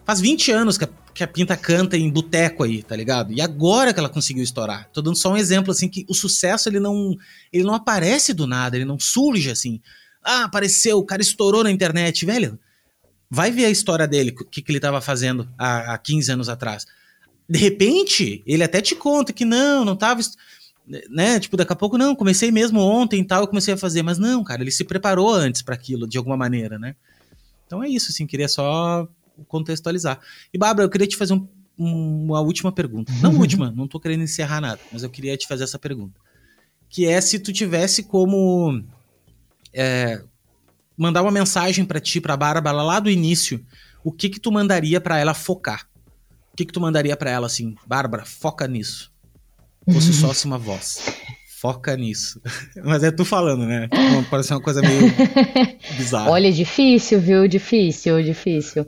faz 0.05 0.21
20 0.21 0.51
anos 0.53 0.77
que 0.77 0.85
a 0.85 0.89
que 1.15 1.23
a 1.23 1.29
Pinta 1.29 1.57
canta 1.57 1.97
em 1.97 2.11
boteco 2.11 2.65
aí, 2.65 2.83
tá 2.83 2.97
ligado? 2.97 3.33
E 3.33 3.41
agora 3.41 3.93
que 3.93 4.01
ela 4.01 4.09
conseguiu 4.09 4.43
estourar. 4.43 4.89
Tô 4.93 5.03
dando 5.03 5.17
só 5.17 5.33
um 5.33 5.37
exemplo, 5.37 5.71
assim, 5.71 5.89
que 5.89 6.07
o 6.09 6.15
sucesso, 6.15 6.69
ele 6.69 6.81
não, 6.81 7.17
ele 7.53 7.65
não 7.65 7.75
aparece 7.75 8.33
do 8.33 8.47
nada, 8.47 8.77
ele 8.77 8.85
não 8.85 8.99
surge 8.99 9.51
assim. 9.51 9.81
Ah, 10.23 10.45
apareceu, 10.45 10.99
o 10.99 11.05
cara 11.05 11.21
estourou 11.21 11.65
na 11.65 11.71
internet, 11.71 12.25
velho. 12.25 12.59
Vai 13.31 13.51
ver 13.51 13.67
a 13.67 13.71
história 13.71 14.07
dele, 14.07 14.31
o 14.31 14.45
que, 14.45 14.63
que 14.63 14.73
ele 14.73 14.81
tava 14.81 15.01
fazendo 15.01 15.49
há, 15.59 15.95
há 15.95 15.99
15 15.99 16.33
anos 16.33 16.49
atrás. 16.49 16.87
De 17.49 17.59
repente, 17.59 18.43
ele 18.47 18.63
até 18.63 18.81
te 18.81 18.95
conta 18.95 19.33
que 19.33 19.45
não, 19.45 19.85
não 19.85 19.97
tava 19.97 20.21
né? 20.87 21.39
Tipo, 21.39 21.57
daqui 21.57 21.73
a 21.73 21.77
pouco, 21.77 21.97
não, 21.97 22.15
comecei 22.15 22.51
mesmo 22.51 22.81
ontem 22.81 23.21
e 23.21 23.25
tal, 23.25 23.43
eu 23.43 23.49
comecei 23.49 23.75
a 23.75 23.77
fazer, 23.77 24.03
mas 24.03 24.19
não, 24.19 24.43
cara, 24.43 24.63
ele 24.63 24.71
se 24.71 24.85
preparou 24.85 25.33
antes 25.33 25.63
para 25.63 25.75
aquilo, 25.75 26.07
de 26.07 26.19
alguma 26.19 26.37
maneira, 26.37 26.79
né? 26.79 26.97
Então 27.67 27.83
é 27.83 27.89
isso, 27.89 28.11
assim, 28.11 28.27
queria 28.27 28.49
só 28.49 29.09
contextualizar. 29.49 30.21
E, 30.53 30.59
Bárbara, 30.59 30.85
eu 30.87 30.91
queria 30.91 31.07
te 31.07 31.17
fazer 31.17 31.35
um, 31.35 31.49
um, 31.79 32.25
uma 32.25 32.41
última 32.41 32.73
pergunta. 32.73 33.13
Não 33.23 33.39
última, 33.39 33.71
não 33.71 33.89
tô 33.89 33.99
querendo 33.99 34.23
encerrar 34.23 34.61
nada, 34.61 34.81
mas 34.93 35.03
eu 35.03 35.11
queria 35.11 35.37
te 35.37 35.47
fazer 35.47 35.65
essa 35.65 35.79
pergunta. 35.79 36.21
Que 36.89 37.07
é 37.07 37.21
se 37.21 37.39
tu 37.39 37.53
tivesse 37.53 38.03
como 38.03 38.83
é, 39.73 40.23
mandar 40.97 41.23
uma 41.23 41.31
mensagem 41.31 41.85
para 41.85 42.01
ti, 42.01 42.21
pra 42.21 42.37
Bárbara, 42.37 42.83
lá 42.83 43.01
do 43.01 43.11
início, 43.11 43.65
o 44.05 44.13
que 44.13 44.29
que 44.29 44.41
tu 44.41 44.53
mandaria 44.53 45.01
para 45.01 45.19
ela 45.19 45.33
focar? 45.33 45.89
O 46.53 46.57
que 46.57 46.67
que 46.67 46.73
tu 46.73 46.81
mandaria 46.81 47.17
para 47.17 47.31
ela 47.31 47.47
assim, 47.47 47.75
Bárbara, 47.87 48.25
foca 48.27 48.67
nisso. 48.67 49.12
Fosse 49.91 50.13
só 50.15 50.31
assim 50.31 50.49
uma 50.49 50.59
voz. 50.59 51.05
Foca 51.61 51.97
nisso. 51.97 52.41
Mas 52.85 53.05
é 53.05 53.11
tu 53.11 53.25
falando, 53.25 53.65
né? 53.65 53.89
Parece 54.29 54.53
uma 54.53 54.61
coisa 54.61 54.81
meio 54.81 55.03
bizarra. 55.97 56.31
Olha, 56.31 56.53
difícil, 56.53 57.21
viu? 57.21 57.47
Difícil, 57.47 58.23
difícil. 58.23 58.87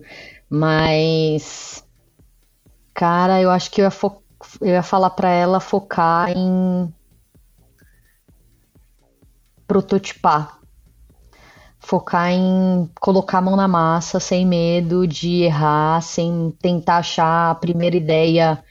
Mas, 0.50 1.84
cara, 2.92 3.40
eu 3.40 3.50
acho 3.50 3.70
que 3.70 3.80
eu 3.80 3.84
ia, 3.84 3.90
fo... 3.90 4.20
eu 4.60 4.68
ia 4.68 4.82
falar 4.82 5.10
para 5.10 5.30
ela 5.30 5.60
focar 5.60 6.30
em 6.30 6.92
prototipar. 9.66 10.58
Focar 11.78 12.30
em 12.32 12.90
colocar 12.98 13.38
a 13.38 13.42
mão 13.42 13.56
na 13.56 13.68
massa 13.68 14.18
sem 14.18 14.44
medo 14.44 15.06
de 15.06 15.42
errar, 15.42 16.00
sem 16.00 16.52
tentar 16.60 16.96
achar 16.98 17.50
a 17.50 17.54
primeira 17.54 17.96
ideia 17.96 18.62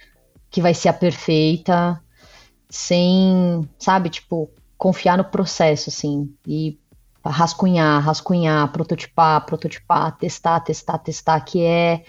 que 0.50 0.62
vai 0.62 0.74
ser 0.74 0.90
a 0.90 0.94
perfeita, 0.94 2.03
sem, 2.74 3.70
sabe, 3.78 4.10
tipo, 4.10 4.50
confiar 4.76 5.16
no 5.16 5.24
processo, 5.24 5.92
assim, 5.92 6.34
e 6.48 6.80
rascunhar, 7.24 8.02
rascunhar, 8.02 8.72
prototipar, 8.72 9.46
prototipar, 9.46 10.18
testar, 10.18 10.60
testar, 10.60 10.98
testar, 10.98 11.40
que 11.42 11.64
é 11.64 12.04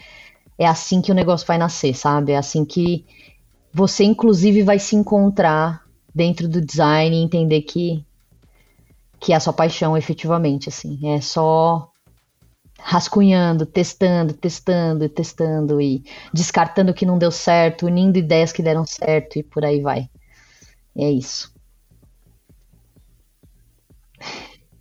é 0.57 0.65
assim 0.65 1.01
que 1.01 1.11
o 1.11 1.15
negócio 1.15 1.45
vai 1.45 1.59
nascer, 1.59 1.93
sabe? 1.93 2.31
É 2.31 2.37
assim 2.37 2.65
que 2.65 3.05
você 3.71 4.03
inclusive 4.05 4.63
vai 4.63 4.79
se 4.79 4.95
encontrar 4.95 5.83
dentro 6.13 6.47
do 6.47 6.59
design 6.59 7.15
e 7.15 7.23
entender 7.23 7.61
que 7.61 8.03
que 9.19 9.33
é 9.33 9.35
a 9.35 9.39
sua 9.39 9.53
paixão 9.53 9.95
efetivamente, 9.95 10.67
assim. 10.69 10.99
É 11.15 11.21
só 11.21 11.91
rascunhando, 12.79 13.67
testando, 13.67 14.33
testando, 14.33 15.07
testando 15.09 15.79
e 15.79 16.03
descartando 16.33 16.91
o 16.91 16.93
que 16.95 17.05
não 17.05 17.19
deu 17.19 17.31
certo, 17.31 17.85
unindo 17.85 18.17
ideias 18.17 18.51
que 18.51 18.63
deram 18.63 18.85
certo 18.85 19.37
e 19.37 19.43
por 19.43 19.63
aí 19.63 19.79
vai. 19.79 20.09
É 20.97 21.11
isso. 21.11 21.53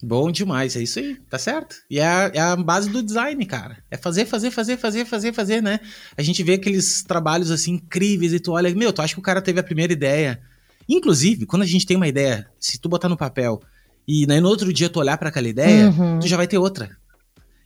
Bom 0.03 0.31
demais, 0.31 0.77
é 0.77 0.83
isso 0.83 0.99
aí, 0.99 1.17
tá 1.31 1.39
certo. 1.39 1.77
E 1.91 1.99
é 1.99 2.07
a, 2.07 2.31
é 2.35 2.39
a, 2.39 2.57
base 2.57 2.91
do 2.91 3.03
design, 3.03 3.45
cara. 3.47 3.79
É 3.91 3.97
fazer, 3.97 4.27
fazer, 4.27 4.51
fazer, 4.51 4.77
fazer, 4.77 5.07
fazer, 5.07 5.33
fazer, 5.33 5.63
né? 5.63 5.81
A 6.15 6.21
gente 6.21 6.43
vê 6.43 6.55
aqueles 6.55 7.03
trabalhos 7.03 7.51
assim 7.51 7.73
incríveis 7.73 8.35
e 8.35 8.39
tu 8.39 8.53
olha, 8.53 8.73
meu, 8.75 8.93
tu 8.93 9.01
acha 9.01 9.15
que 9.15 9.21
o 9.21 9.23
cara 9.23 9.41
teve 9.41 9.61
a 9.61 9.65
primeira 9.65 9.95
ideia. 9.95 10.43
Inclusive, 10.87 11.47
quando 11.47 11.63
a 11.63 11.67
gente 11.67 11.87
tem 11.87 11.97
uma 11.97 12.07
ideia, 12.07 12.47
se 12.61 12.79
tu 12.79 12.87
botar 12.87 13.09
no 13.09 13.17
papel 13.17 13.63
e 14.07 14.27
né, 14.27 14.41
no 14.41 14.49
outro 14.49 14.71
dia 14.75 14.91
tu 14.91 15.01
olhar 15.01 15.17
para 15.17 15.31
aquela 15.31 15.49
ideia, 15.49 15.89
uhum. 15.89 16.19
tu 16.19 16.29
já 16.29 16.37
vai 16.37 16.47
ter 16.47 16.59
outra. 16.59 16.95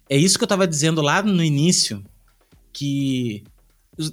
É 0.08 0.16
isso 0.16 0.38
que 0.38 0.44
eu 0.44 0.48
tava 0.48 0.66
dizendo 0.66 1.02
lá 1.02 1.20
no 1.20 1.42
início, 1.42 2.04
que 2.72 3.42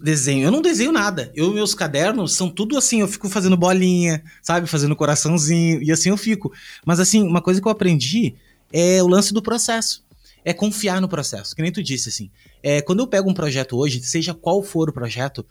desenho. 0.01 0.45
Eu 0.45 0.51
não 0.51 0.61
desenho 0.61 0.91
nada. 0.91 1.31
Eu, 1.35 1.53
meus 1.53 1.75
cadernos 1.75 2.33
são 2.33 2.49
tudo 2.49 2.77
assim, 2.77 3.01
eu 3.01 3.07
fico 3.07 3.29
fazendo 3.29 3.55
bolinha, 3.55 4.23
sabe? 4.41 4.67
Fazendo 4.67 4.95
coraçãozinho, 4.95 5.81
e 5.83 5.91
assim 5.91 6.09
eu 6.09 6.17
fico. 6.17 6.51
Mas 6.85 6.99
assim, 6.99 7.21
uma 7.21 7.41
coisa 7.41 7.61
que 7.61 7.67
eu 7.67 7.71
aprendi 7.71 8.35
é 8.73 9.01
o 9.03 9.07
lance 9.07 9.33
do 9.33 9.41
processo. 9.41 10.03
É 10.43 10.53
confiar 10.53 11.01
no 11.01 11.07
processo, 11.07 11.55
que 11.55 11.61
nem 11.61 11.71
tu 11.71 11.81
disse, 11.81 12.09
assim. 12.09 12.29
É, 12.61 12.81
quando 12.81 12.99
eu 12.99 13.07
pego 13.07 13.29
um 13.29 13.33
projeto 13.33 13.77
hoje, 13.77 14.01
seja 14.03 14.33
qual 14.33 14.61
for 14.61 14.89
o 14.89 14.93
projeto, 14.93 15.45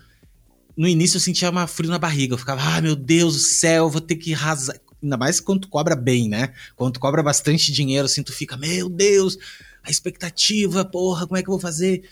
no 0.76 0.88
início 0.88 1.16
eu 1.16 1.20
sentia 1.20 1.50
uma 1.50 1.66
frio 1.66 1.90
na 1.90 1.98
barriga. 1.98 2.34
Eu 2.34 2.38
ficava, 2.38 2.60
ah, 2.62 2.80
meu 2.80 2.96
Deus 2.96 3.34
do 3.34 3.40
céu, 3.40 3.88
vou 3.88 4.00
ter 4.00 4.16
que 4.16 4.32
rasar. 4.32 4.76
Ainda 5.02 5.16
mais 5.16 5.40
quando 5.40 5.62
tu 5.62 5.68
cobra 5.68 5.94
bem, 5.94 6.28
né? 6.28 6.52
Quando 6.76 6.94
tu 6.94 7.00
cobra 7.00 7.22
bastante 7.22 7.70
dinheiro, 7.72 8.06
assim, 8.06 8.22
tu 8.22 8.32
fica, 8.32 8.56
meu 8.56 8.88
Deus, 8.88 9.36
a 9.82 9.90
expectativa, 9.90 10.84
porra, 10.84 11.26
como 11.26 11.36
é 11.36 11.42
que 11.42 11.48
eu 11.48 11.52
vou 11.52 11.60
fazer? 11.60 12.02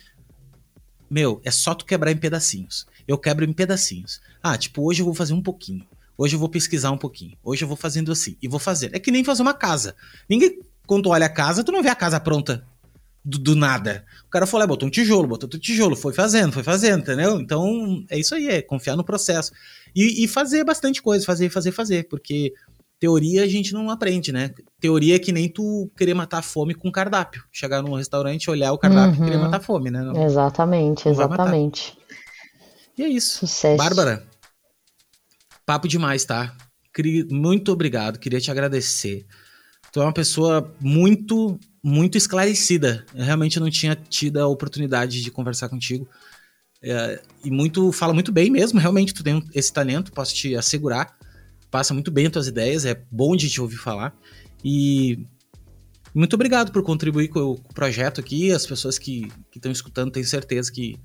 Meu, 1.13 1.41
é 1.45 1.51
só 1.51 1.75
tu 1.75 1.85
quebrar 1.85 2.11
em 2.11 2.17
pedacinhos. 2.17 2.87
Eu 3.07 3.19
quebro 3.19 3.45
em 3.45 3.53
pedacinhos. 3.53 4.21
Ah, 4.43 4.57
tipo, 4.57 4.83
hoje 4.83 5.03
eu 5.03 5.07
vou 5.07 5.15
fazer 5.15 5.35
um 5.35 5.43
pouquinho. 5.43 5.87
Hoje 6.17 6.37
eu 6.37 6.41
vou 6.41 6.49
pesquisar 6.49 6.91
um 6.91 6.97
pouquinho. 6.97 7.37
Hoje 7.43 7.65
eu 7.65 7.69
vou 7.69 7.77
fazendo 7.77 8.11
assim. 8.11 8.37
E 8.41 8.49
vou 8.49 8.59
fazer. 8.59 8.95
É 8.95 8.99
que 8.99 9.11
nem 9.11 9.23
fazer 9.23 9.43
uma 9.43 9.53
casa. 9.53 9.95
Ninguém, 10.29 10.61
quando 10.87 11.11
olha 11.11 11.27
a 11.27 11.29
casa, 11.29 11.63
tu 11.63 11.71
não 11.71 11.83
vê 11.83 11.89
a 11.89 11.95
casa 11.95 12.19
pronta 12.19 12.65
do, 13.25 13.39
do 13.39 13.55
nada. 13.55 14.05
O 14.27 14.31
cara 14.31 14.47
foi 14.47 14.61
lá, 14.61 14.67
botou 14.67 14.89
um 14.89 14.91
tijolo, 14.91 15.29
botou 15.29 15.47
outro 15.47 15.59
tijolo, 15.59 15.95
foi 15.95 16.13
fazendo, 16.13 16.53
foi 16.53 16.63
fazendo, 16.63 17.03
entendeu? 17.03 17.41
Então, 17.41 18.05
é 18.09 18.19
isso 18.19 18.35
aí, 18.35 18.49
é 18.49 18.63
confiar 18.63 18.97
no 18.97 19.05
processo. 19.05 19.53
E, 19.95 20.25
e 20.25 20.29
fazer 20.29 20.65
bastante 20.65 21.03
coisa, 21.03 21.25
fazer, 21.25 21.51
fazer, 21.51 21.73
fazer. 21.73 22.09
Porque 22.09 22.53
teoria 23.03 23.43
a 23.43 23.49
gente 23.49 23.75
não 23.75 23.91
aprende, 23.91 24.31
né? 24.31 24.55
Teoria 24.79 25.17
é 25.17 25.19
que 25.19 25.33
nem 25.33 25.49
tu 25.49 25.91
querer 25.97 26.15
matar 26.15 26.39
a 26.39 26.43
fome 26.43 26.73
com 26.73 26.89
cardápio. 26.89 27.43
Chegar 27.51 27.83
num 27.83 27.97
restaurante, 27.97 28.49
olhar 28.49 28.73
o 28.73 28.79
cardápio 28.79 29.19
uhum. 29.19 29.23
e 29.23 29.25
querer 29.25 29.37
uhum. 29.39 29.43
matar 29.43 29.57
a 29.57 29.61
fome, 29.61 29.91
né? 29.91 30.03
Não, 30.03 30.25
exatamente, 30.25 31.07
não 31.07 31.13
exatamente. 31.13 31.99
E 32.97 33.03
é 33.03 33.09
isso. 33.09 33.41
Sucesso. 33.41 33.77
Bárbara, 33.77 34.25
papo 35.67 35.89
demais, 35.89 36.25
tá? 36.25 36.57
Muito 37.29 37.73
obrigado, 37.73 38.21
queria 38.21 38.41
te 38.41 38.53
agradecer. 38.53 39.27
Tu 39.91 40.01
é 40.01 40.05
uma 40.05 40.13
pessoa 40.13 40.73
muito, 40.81 41.59
muito 41.83 42.17
esclarecida. 42.17 43.05
Eu 43.13 43.25
realmente 43.25 43.59
não 43.59 43.69
tinha 43.69 43.97
tido 43.97 44.39
a 44.39 44.47
oportunidade 44.47 45.23
de 45.23 45.31
conversar 45.33 45.69
contigo. 45.69 46.09
É, 46.81 47.21
e 47.45 47.51
muito, 47.51 47.91
fala 47.91 48.15
muito 48.15 48.31
bem 48.31 48.49
mesmo, 48.49 48.79
realmente 48.79 49.13
tu 49.13 49.25
tem 49.25 49.43
esse 49.53 49.73
talento, 49.73 50.13
posso 50.13 50.33
te 50.33 50.55
assegurar 50.55 51.17
passa 51.73 51.95
muito 51.95 52.11
bem 52.11 52.27
as 52.27 52.33
tuas 52.33 52.47
ideias, 52.47 52.85
é 52.85 53.03
bom 53.11 53.35
de 53.35 53.49
te 53.49 53.61
ouvir 53.61 53.79
falar. 53.79 54.15
E 54.63 55.27
muito 56.15 56.35
obrigado 56.35 56.71
por 56.71 56.83
contribuir 56.83 57.29
com 57.29 57.41
o 57.41 57.59
projeto 57.75 58.21
aqui. 58.21 58.53
As 58.53 58.67
pessoas 58.67 58.99
que 58.99 59.27
estão 59.57 59.73
escutando, 59.73 60.13
tenho 60.13 60.27
certeza 60.27 60.71
que 60.71 61.01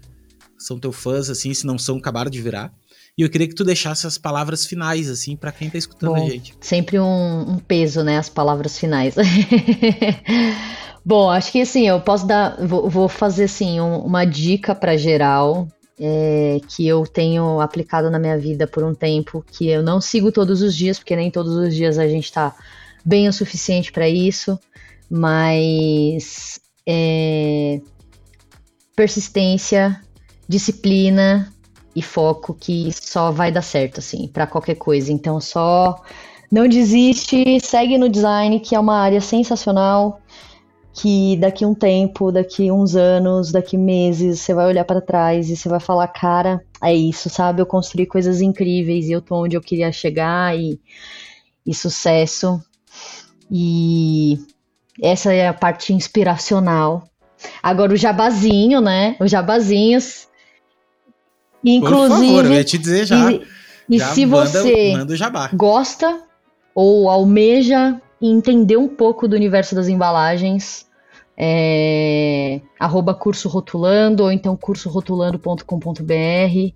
são 0.60 0.78
teu 0.78 0.92
fãs, 0.92 1.30
assim, 1.30 1.54
se 1.54 1.66
não 1.66 1.78
são, 1.78 1.98
acabaram 1.98 2.30
de 2.30 2.42
virar. 2.42 2.74
E 3.18 3.22
eu 3.22 3.30
queria 3.30 3.48
que 3.48 3.56
tu 3.56 3.64
deixasse 3.64 4.06
as 4.06 4.18
palavras 4.18 4.66
finais, 4.66 5.10
assim, 5.10 5.36
para 5.38 5.52
quem 5.52 5.70
tá 5.70 5.78
escutando 5.78 6.14
Bom, 6.14 6.26
a 6.26 6.30
gente. 6.30 6.54
Sempre 6.60 7.00
um, 7.00 7.54
um, 7.54 7.58
peso, 7.58 8.04
né, 8.04 8.18
as 8.18 8.30
palavras 8.30 8.78
finais. 8.78 9.16
Bom, 11.04 11.32
acho 11.32 11.52
que 11.54 11.62
assim, 11.62 11.88
eu 11.88 12.02
posso 12.02 12.28
dar, 12.28 12.58
vou, 12.68 12.90
vou 12.90 13.08
fazer 13.08 13.46
assim, 13.46 13.80
um, 13.80 14.00
uma 14.00 14.26
dica 14.26 14.76
para 14.76 14.98
geral, 14.98 15.68
é, 16.00 16.60
que 16.68 16.88
eu 16.88 17.06
tenho 17.06 17.60
aplicado 17.60 18.10
na 18.10 18.20
minha 18.20 18.38
vida 18.38 18.68
por 18.68 18.84
um 18.84 18.94
tempo, 18.94 19.44
que 19.52 19.68
eu 19.68 19.82
não 19.82 20.00
sigo 20.00 20.32
todos 20.32 20.62
os 20.62 20.76
dias, 20.76 21.00
porque 21.00 21.16
nem 21.16 21.32
todos 21.32 21.54
os 21.54 21.74
dias 21.74 21.98
a 21.98 22.08
gente 22.08 22.26
está 22.26 22.56
bem 23.04 23.28
o 23.28 23.34
suficiente 23.34 23.92
para 23.92 24.08
isso, 24.08 24.60
mas 25.10 26.60
é, 26.86 27.82
persistência, 28.96 30.02
disciplina 30.48 31.52
e 31.96 32.02
foco 32.02 32.54
que 32.54 32.90
só 32.94 33.32
vai 33.32 33.52
dar 33.52 33.62
certo, 33.62 34.00
assim, 34.00 34.28
para 34.28 34.46
qualquer 34.46 34.76
coisa. 34.76 35.12
Então, 35.12 35.42
só 35.42 36.02
não 36.52 36.68
desiste, 36.68 37.60
segue 37.60 37.98
no 37.98 38.08
design, 38.08 38.60
que 38.60 38.76
é 38.76 38.80
uma 38.80 39.00
área 39.00 39.20
sensacional 39.20 40.22
que 40.98 41.38
daqui 41.38 41.64
um 41.64 41.76
tempo, 41.76 42.32
daqui 42.32 42.72
uns 42.72 42.96
anos, 42.96 43.52
daqui 43.52 43.78
meses, 43.78 44.40
você 44.40 44.52
vai 44.52 44.66
olhar 44.66 44.84
para 44.84 45.00
trás 45.00 45.48
e 45.48 45.56
você 45.56 45.70
vai 45.70 45.80
falar, 45.80 46.08
cara, 46.08 46.60
é 46.84 46.92
isso, 46.92 47.30
sabe? 47.30 47.62
Eu 47.62 47.68
construí 47.68 48.08
coisas 48.08 48.42
incríveis 48.42 49.08
e 49.08 49.12
eu 49.12 49.22
tô 49.22 49.36
onde 49.44 49.56
eu 49.56 49.62
queria 49.62 49.92
chegar 49.92 50.58
e, 50.58 50.80
e 51.64 51.72
sucesso. 51.72 52.60
E 53.52 54.40
essa 55.00 55.32
é 55.32 55.48
a 55.48 55.54
parte 55.54 55.94
inspiracional. 55.94 57.08
Agora 57.62 57.94
o 57.94 57.98
jabazinho, 57.98 58.82
né? 58.82 59.16
Os 59.20 59.30
jabazinhos. 59.30 60.28
Inclusive, 61.64 62.10
Por 62.10 62.26
favor, 62.26 62.46
eu 62.46 62.54
ia 62.54 62.64
te 62.64 62.78
dizer 62.78 63.06
já. 63.06 63.32
E, 63.32 63.44
e 63.88 64.00
já 64.00 64.08
se 64.08 64.26
manda, 64.26 64.48
você 64.48 64.94
manda 64.98 65.50
gosta 65.54 66.24
ou 66.74 67.08
almeja 67.08 68.02
entender 68.20 68.78
um 68.78 68.88
pouco 68.88 69.28
do 69.28 69.36
universo 69.36 69.76
das 69.76 69.88
embalagens, 69.88 70.87
é, 71.38 72.60
arroba 72.80 73.14
curso 73.14 73.48
rotulando 73.48 74.24
ou 74.24 74.32
então 74.32 74.58
cursorotulando.com.br. 74.58 76.74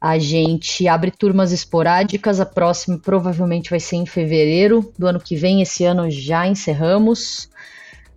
A 0.00 0.18
gente 0.18 0.88
abre 0.88 1.10
turmas 1.10 1.52
esporádicas, 1.52 2.40
a 2.40 2.46
próxima 2.46 2.98
provavelmente 2.98 3.68
vai 3.68 3.78
ser 3.78 3.96
em 3.96 4.06
fevereiro 4.06 4.90
do 4.98 5.06
ano 5.06 5.20
que 5.20 5.36
vem, 5.36 5.60
esse 5.60 5.84
ano 5.84 6.10
já 6.10 6.46
encerramos. 6.46 7.50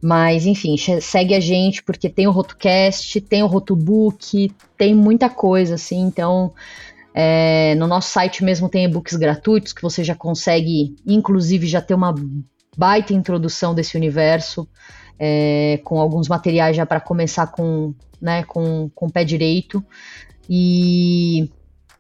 Mas, 0.01 0.45
enfim, 0.45 0.76
segue 1.01 1.34
a 1.34 1.39
gente 1.39 1.84
porque 1.84 2.10
tem 2.10 2.27
o 2.27 2.31
Rotocast, 2.31 3.19
tem 3.22 3.43
o 3.43 3.47
Rotobook, 3.47 4.51
tem 4.77 4.93
muita 4.93 5.30
coisa, 5.30 5.76
assim. 5.76 6.01
Então, 6.01 6.53
é, 7.14 7.73
no 7.76 7.88
nosso 7.88 8.10
site 8.10 8.43
mesmo 8.43 8.68
tem 8.68 8.85
e-books 8.85 9.15
gratuitos 9.15 9.72
que 9.72 9.81
você 9.81 10.03
já 10.03 10.15
consegue, 10.15 10.95
inclusive, 11.05 11.68
já 11.68 11.81
ter 11.81 11.93
uma 11.93 12.14
baita 12.77 13.14
introdução 13.14 13.73
desse 13.73 13.95
universo 13.95 14.68
é, 15.19 15.80
com 15.84 15.99
alguns 15.99 16.27
materiais 16.27 16.76
já 16.76 16.85
para 16.85 16.99
começar 16.99 17.48
com, 17.48 17.94
né, 18.22 18.44
com, 18.44 18.90
com 18.94 19.07
o 19.07 19.11
pé 19.11 19.23
direito. 19.23 19.84
E, 20.49 21.49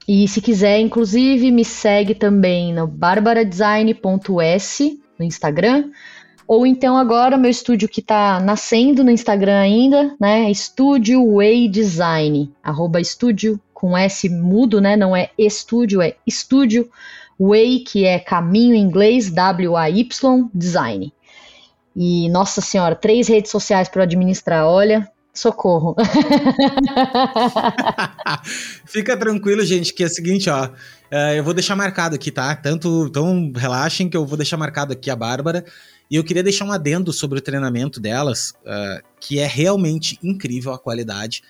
e 0.07 0.27
se 0.27 0.41
quiser, 0.41 0.79
inclusive, 0.79 1.51
me 1.51 1.65
segue 1.65 2.15
também 2.15 2.73
no 2.73 2.87
barbaradesign.s 2.87 4.99
no 5.17 5.25
Instagram. 5.25 5.91
Ou 6.45 6.67
então 6.67 6.97
agora 6.97 7.37
meu 7.37 7.49
estúdio 7.49 7.87
que 7.87 8.01
está 8.01 8.37
nascendo 8.39 9.01
no 9.03 9.09
Instagram 9.09 9.59
ainda, 9.59 10.13
né? 10.19 10.51
Estúdio 10.51 11.35
Way 11.35 11.69
Design, 11.69 12.51
arroba 12.61 12.99
estúdio 12.99 13.57
com 13.73 13.97
S 13.97 14.27
mudo, 14.27 14.81
né? 14.81 14.97
Não 14.97 15.15
é 15.15 15.29
estúdio, 15.37 16.01
é 16.01 16.15
estúdio 16.27 16.89
Way, 17.39 17.79
que 17.79 18.05
é 18.05 18.19
caminho 18.19 18.75
em 18.75 18.81
inglês, 18.81 19.31
W-A-Y, 19.31 20.49
design. 20.53 21.13
E, 21.95 22.27
nossa 22.29 22.61
senhora, 22.61 22.95
três 22.95 23.27
redes 23.27 23.51
sociais 23.51 23.87
para 23.87 24.03
administrar, 24.03 24.65
olha, 24.65 25.07
socorro. 25.33 25.95
Fica 28.85 29.17
tranquilo, 29.17 29.65
gente, 29.65 29.93
que 29.93 30.03
é 30.03 30.05
o 30.05 30.09
seguinte, 30.09 30.49
ó. 30.49 30.65
Uh, 30.65 31.35
eu 31.35 31.43
vou 31.43 31.53
deixar 31.53 31.75
marcado 31.75 32.15
aqui, 32.15 32.31
tá? 32.31 32.55
Tanto, 32.55 33.07
então 33.07 33.51
relaxem 33.55 34.09
que 34.09 34.17
eu 34.17 34.25
vou 34.25 34.37
deixar 34.37 34.57
marcado 34.57 34.93
aqui 34.93 35.09
a 35.09 35.15
Bárbara. 35.15 35.65
E 36.09 36.15
eu 36.15 36.23
queria 36.23 36.43
deixar 36.43 36.65
um 36.65 36.71
adendo 36.71 37.13
sobre 37.13 37.39
o 37.39 37.41
treinamento 37.41 37.99
delas, 37.99 38.53
uh, 38.65 39.03
que 39.19 39.39
é 39.39 39.45
realmente 39.45 40.17
incrível 40.23 40.73
a 40.73 40.79
qualidade. 40.79 41.43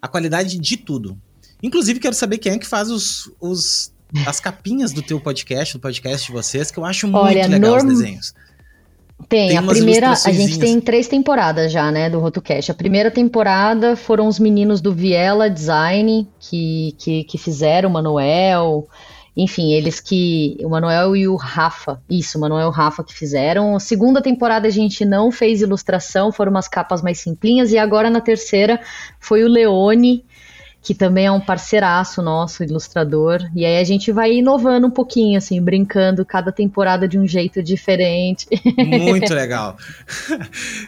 A 0.00 0.08
qualidade 0.08 0.58
de 0.58 0.76
tudo. 0.76 1.18
Inclusive, 1.62 2.00
quero 2.00 2.14
saber 2.14 2.38
quem 2.38 2.52
é 2.52 2.58
que 2.58 2.66
faz 2.66 2.90
os, 2.90 3.30
os 3.40 3.92
as 4.26 4.40
capinhas 4.40 4.92
do 4.92 5.02
teu 5.02 5.20
podcast, 5.20 5.74
do 5.74 5.80
podcast 5.80 6.26
de 6.26 6.32
vocês, 6.32 6.70
que 6.70 6.78
eu 6.78 6.84
acho 6.84 7.06
muito 7.06 7.24
Olha, 7.24 7.46
legal 7.46 7.72
norm... 7.72 7.88
os 7.88 7.98
desenhos. 7.98 8.34
Tem, 9.26 9.48
tem 9.48 9.56
a 9.58 9.62
primeira, 9.62 10.10
a 10.10 10.32
gente 10.32 10.58
tem 10.58 10.80
três 10.80 11.08
temporadas 11.08 11.72
já, 11.72 11.90
né, 11.90 12.08
do 12.08 12.20
RotoCast. 12.20 12.70
A 12.70 12.74
primeira 12.74 13.10
temporada 13.10 13.96
foram 13.96 14.26
os 14.28 14.38
meninos 14.38 14.80
do 14.80 14.92
Viela 14.92 15.50
Design 15.50 16.26
que, 16.38 16.94
que, 16.98 17.24
que 17.24 17.36
fizeram, 17.36 17.90
o 17.90 17.92
Manuel, 17.92 18.88
enfim, 19.36 19.72
eles 19.72 20.00
que, 20.00 20.56
o 20.62 20.68
Manuel 20.68 21.14
e 21.14 21.28
o 21.28 21.36
Rafa, 21.36 22.00
isso, 22.08 22.38
o 22.38 22.40
Manuel 22.40 22.66
e 22.66 22.68
o 22.68 22.72
Rafa 22.72 23.04
que 23.04 23.14
fizeram. 23.14 23.76
A 23.76 23.80
segunda 23.80 24.22
temporada 24.22 24.66
a 24.66 24.70
gente 24.70 25.04
não 25.04 25.30
fez 25.30 25.62
ilustração, 25.62 26.32
foram 26.32 26.50
umas 26.50 26.66
capas 26.66 27.02
mais 27.02 27.18
simplinhas, 27.18 27.70
e 27.70 27.78
agora 27.78 28.10
na 28.10 28.20
terceira 28.20 28.80
foi 29.20 29.44
o 29.44 29.48
Leone, 29.48 30.24
que 30.80 30.94
também 30.94 31.26
é 31.26 31.32
um 31.32 31.40
parceiraço 31.40 32.22
nosso, 32.22 32.62
ilustrador. 32.62 33.40
E 33.54 33.64
aí 33.64 33.78
a 33.78 33.84
gente 33.84 34.12
vai 34.12 34.34
inovando 34.34 34.86
um 34.86 34.90
pouquinho, 34.90 35.36
assim, 35.36 35.60
brincando 35.60 36.24
cada 36.24 36.52
temporada 36.52 37.08
de 37.08 37.18
um 37.18 37.26
jeito 37.26 37.62
diferente. 37.62 38.46
Muito 38.76 39.32
legal. 39.34 39.76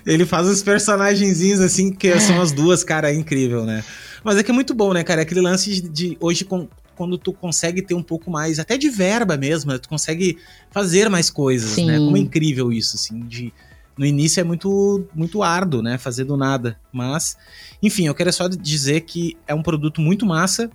Ele 0.07 0.25
faz 0.25 0.47
os 0.47 0.63
personagenzinhos 0.63 1.61
assim, 1.61 1.93
que 1.93 2.19
são 2.21 2.41
as 2.41 2.53
duas, 2.53 2.85
cara, 2.85 3.11
é 3.11 3.15
incrível, 3.15 3.65
né? 3.65 3.85
Mas 4.23 4.37
é 4.37 4.43
que 4.43 4.51
é 4.51 4.55
muito 4.55 4.75
bom, 4.75 4.93
né, 4.93 5.03
cara? 5.03 5.23
Aquele 5.23 5.41
lance 5.41 5.81
de, 5.81 6.17
hoje 6.21 6.45
com, 6.45 6.69
quando 6.95 7.19
tu 7.19 7.33
consegue 7.33 7.83
ter 7.83 7.95
um 7.95 8.03
pouco 8.03 8.31
mais, 8.31 8.59
até 8.59 8.77
de 8.77 8.89
verba 8.89 9.37
mesmo, 9.37 9.73
né? 9.73 9.79
tu 9.79 9.89
consegue 9.89 10.39
fazer 10.71 11.09
mais 11.09 11.31
coisas, 11.31 11.71
Sim. 11.71 11.87
né? 11.87 11.99
Como 11.99 12.17
é 12.17 12.21
incrível 12.21 12.73
isso, 12.73 12.97
assim, 12.97 13.21
de 13.21 13.53
no 13.97 14.07
início 14.07 14.41
é 14.41 14.45
muito, 14.45 15.07
muito 15.15 15.43
árduo, 15.43 15.83
né? 15.83 15.99
Fazer 15.99 16.25
do 16.25 16.37
nada. 16.37 16.79
Mas, 16.93 17.37
enfim, 17.83 18.07
eu 18.07 18.15
quero 18.15 18.33
só 18.33 18.49
dizer 18.49 19.03
que 19.03 19.37
é 19.47 19.55
um 19.55 19.63
produto 19.63 20.01
muito 20.01 20.25
massa, 20.25 20.71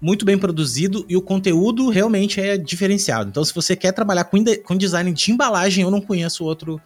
muito 0.00 0.24
bem 0.24 0.38
produzido 0.38 1.04
e 1.08 1.16
o 1.16 1.22
conteúdo 1.22 1.88
realmente 1.88 2.40
é 2.40 2.56
diferenciado. 2.56 3.30
Então, 3.30 3.44
se 3.44 3.54
você 3.54 3.74
quer 3.74 3.92
trabalhar 3.92 4.24
com, 4.24 4.42
com 4.64 4.76
design 4.76 5.12
de 5.12 5.32
embalagem, 5.32 5.82
eu 5.82 5.90
não 5.90 6.00
conheço 6.00 6.44
outro 6.44 6.80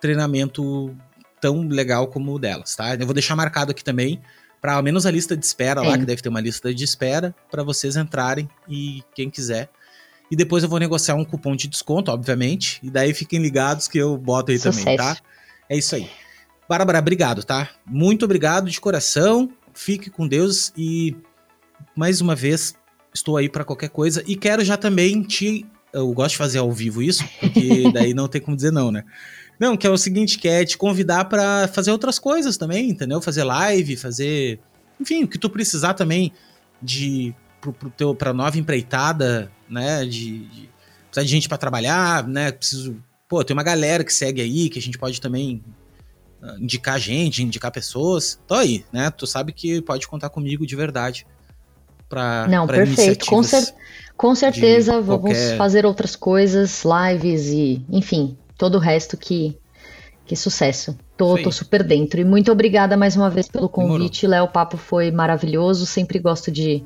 treinamento 0.00 0.94
tão 1.40 1.66
legal 1.68 2.08
como 2.08 2.34
o 2.34 2.38
delas, 2.38 2.74
tá? 2.74 2.94
Eu 2.94 3.06
vou 3.06 3.14
deixar 3.14 3.36
marcado 3.36 3.70
aqui 3.70 3.84
também 3.84 4.20
para 4.60 4.74
ao 4.74 4.82
menos 4.82 5.06
a 5.06 5.10
lista 5.10 5.36
de 5.36 5.44
espera 5.44 5.82
lá, 5.82 5.96
que 5.96 6.04
deve 6.04 6.20
ter 6.20 6.28
uma 6.28 6.40
lista 6.40 6.74
de 6.74 6.82
espera 6.82 7.34
para 7.50 7.62
vocês 7.62 7.96
entrarem 7.96 8.48
e 8.68 9.04
quem 9.14 9.30
quiser 9.30 9.70
e 10.30 10.36
depois 10.36 10.62
eu 10.62 10.68
vou 10.68 10.78
negociar 10.78 11.14
um 11.14 11.24
cupom 11.24 11.56
de 11.56 11.68
desconto, 11.68 12.10
obviamente. 12.10 12.80
E 12.82 12.90
daí 12.90 13.14
fiquem 13.14 13.40
ligados 13.40 13.88
que 13.88 13.98
eu 13.98 14.16
boto 14.16 14.50
aí 14.50 14.58
Sucesso. 14.58 14.80
também, 14.80 14.96
tá? 14.96 15.16
É 15.68 15.76
isso 15.76 15.94
aí. 15.94 16.08
Bárbara, 16.68 16.98
obrigado, 16.98 17.42
tá? 17.42 17.70
Muito 17.86 18.24
obrigado 18.24 18.70
de 18.70 18.80
coração. 18.80 19.50
Fique 19.72 20.10
com 20.10 20.28
Deus 20.28 20.72
e 20.76 21.16
mais 21.96 22.20
uma 22.20 22.34
vez 22.34 22.74
estou 23.14 23.36
aí 23.36 23.48
para 23.48 23.64
qualquer 23.64 23.88
coisa 23.88 24.22
e 24.26 24.36
quero 24.36 24.64
já 24.64 24.76
também 24.76 25.22
te 25.22 25.66
eu 25.92 26.12
gosto 26.12 26.32
de 26.32 26.38
fazer 26.38 26.58
ao 26.58 26.70
vivo 26.70 27.02
isso, 27.02 27.24
porque 27.40 27.90
daí 27.92 28.12
não 28.12 28.28
tem 28.28 28.40
como 28.40 28.56
dizer 28.56 28.70
não, 28.70 28.90
né? 28.90 29.04
Não, 29.58 29.76
que 29.76 29.86
é 29.86 29.90
o 29.90 29.96
seguinte, 29.96 30.38
que 30.38 30.46
é 30.46 30.64
te 30.64 30.78
convidar 30.78 31.24
para 31.24 31.66
fazer 31.68 31.90
outras 31.90 32.18
coisas 32.18 32.56
também, 32.56 32.90
entendeu? 32.90 33.20
Fazer 33.20 33.42
live, 33.42 33.96
fazer, 33.96 34.60
enfim, 35.00 35.24
o 35.24 35.28
que 35.28 35.38
tu 35.38 35.50
precisar 35.50 35.94
também 35.94 36.32
de 36.80 37.34
pro, 37.60 37.72
pro 37.72 37.90
teu 37.90 38.14
para 38.14 38.32
nova 38.32 38.58
empreitada, 38.58 39.50
né, 39.68 40.04
de, 40.04 40.44
de 40.46 40.70
precisar 41.10 41.24
de 41.24 41.28
gente 41.28 41.48
para 41.48 41.58
trabalhar, 41.58 42.26
né? 42.26 42.52
Preciso, 42.52 42.96
pô, 43.28 43.42
tem 43.44 43.54
uma 43.54 43.62
galera 43.62 44.04
que 44.04 44.12
segue 44.12 44.40
aí 44.40 44.68
que 44.68 44.78
a 44.78 44.82
gente 44.82 44.98
pode 44.98 45.20
também 45.20 45.62
uh, 46.42 46.62
indicar 46.62 46.98
gente, 46.98 47.42
indicar 47.42 47.70
pessoas. 47.70 48.38
Tô 48.46 48.54
aí, 48.54 48.84
né? 48.92 49.10
Tu 49.10 49.26
sabe 49.26 49.52
que 49.52 49.82
pode 49.82 50.06
contar 50.06 50.30
comigo 50.30 50.66
de 50.66 50.76
verdade 50.76 51.26
para 52.08 52.46
Não, 52.48 52.66
pra 52.66 52.76
perfeito. 52.76 53.26
Com, 53.26 53.42
cer 53.42 53.74
com 54.16 54.34
certeza 54.34 55.00
vamos 55.00 55.22
qualquer... 55.22 55.56
fazer 55.56 55.84
outras 55.84 56.16
coisas, 56.16 56.84
lives 56.84 57.46
e, 57.48 57.84
enfim, 57.90 58.36
todo 58.56 58.76
o 58.76 58.80
resto 58.80 59.16
que, 59.16 59.56
que 60.24 60.34
sucesso. 60.34 60.96
Tô, 61.16 61.36
tô, 61.36 61.50
super 61.50 61.82
dentro. 61.82 62.20
E 62.20 62.24
muito 62.24 62.50
obrigada 62.50 62.96
mais 62.96 63.16
uma 63.16 63.28
vez 63.28 63.48
pelo 63.48 63.68
convite, 63.68 64.26
Léo. 64.26 64.44
O 64.44 64.48
papo 64.48 64.76
foi 64.76 65.10
maravilhoso. 65.10 65.84
Sempre 65.84 66.20
gosto 66.20 66.50
de 66.50 66.84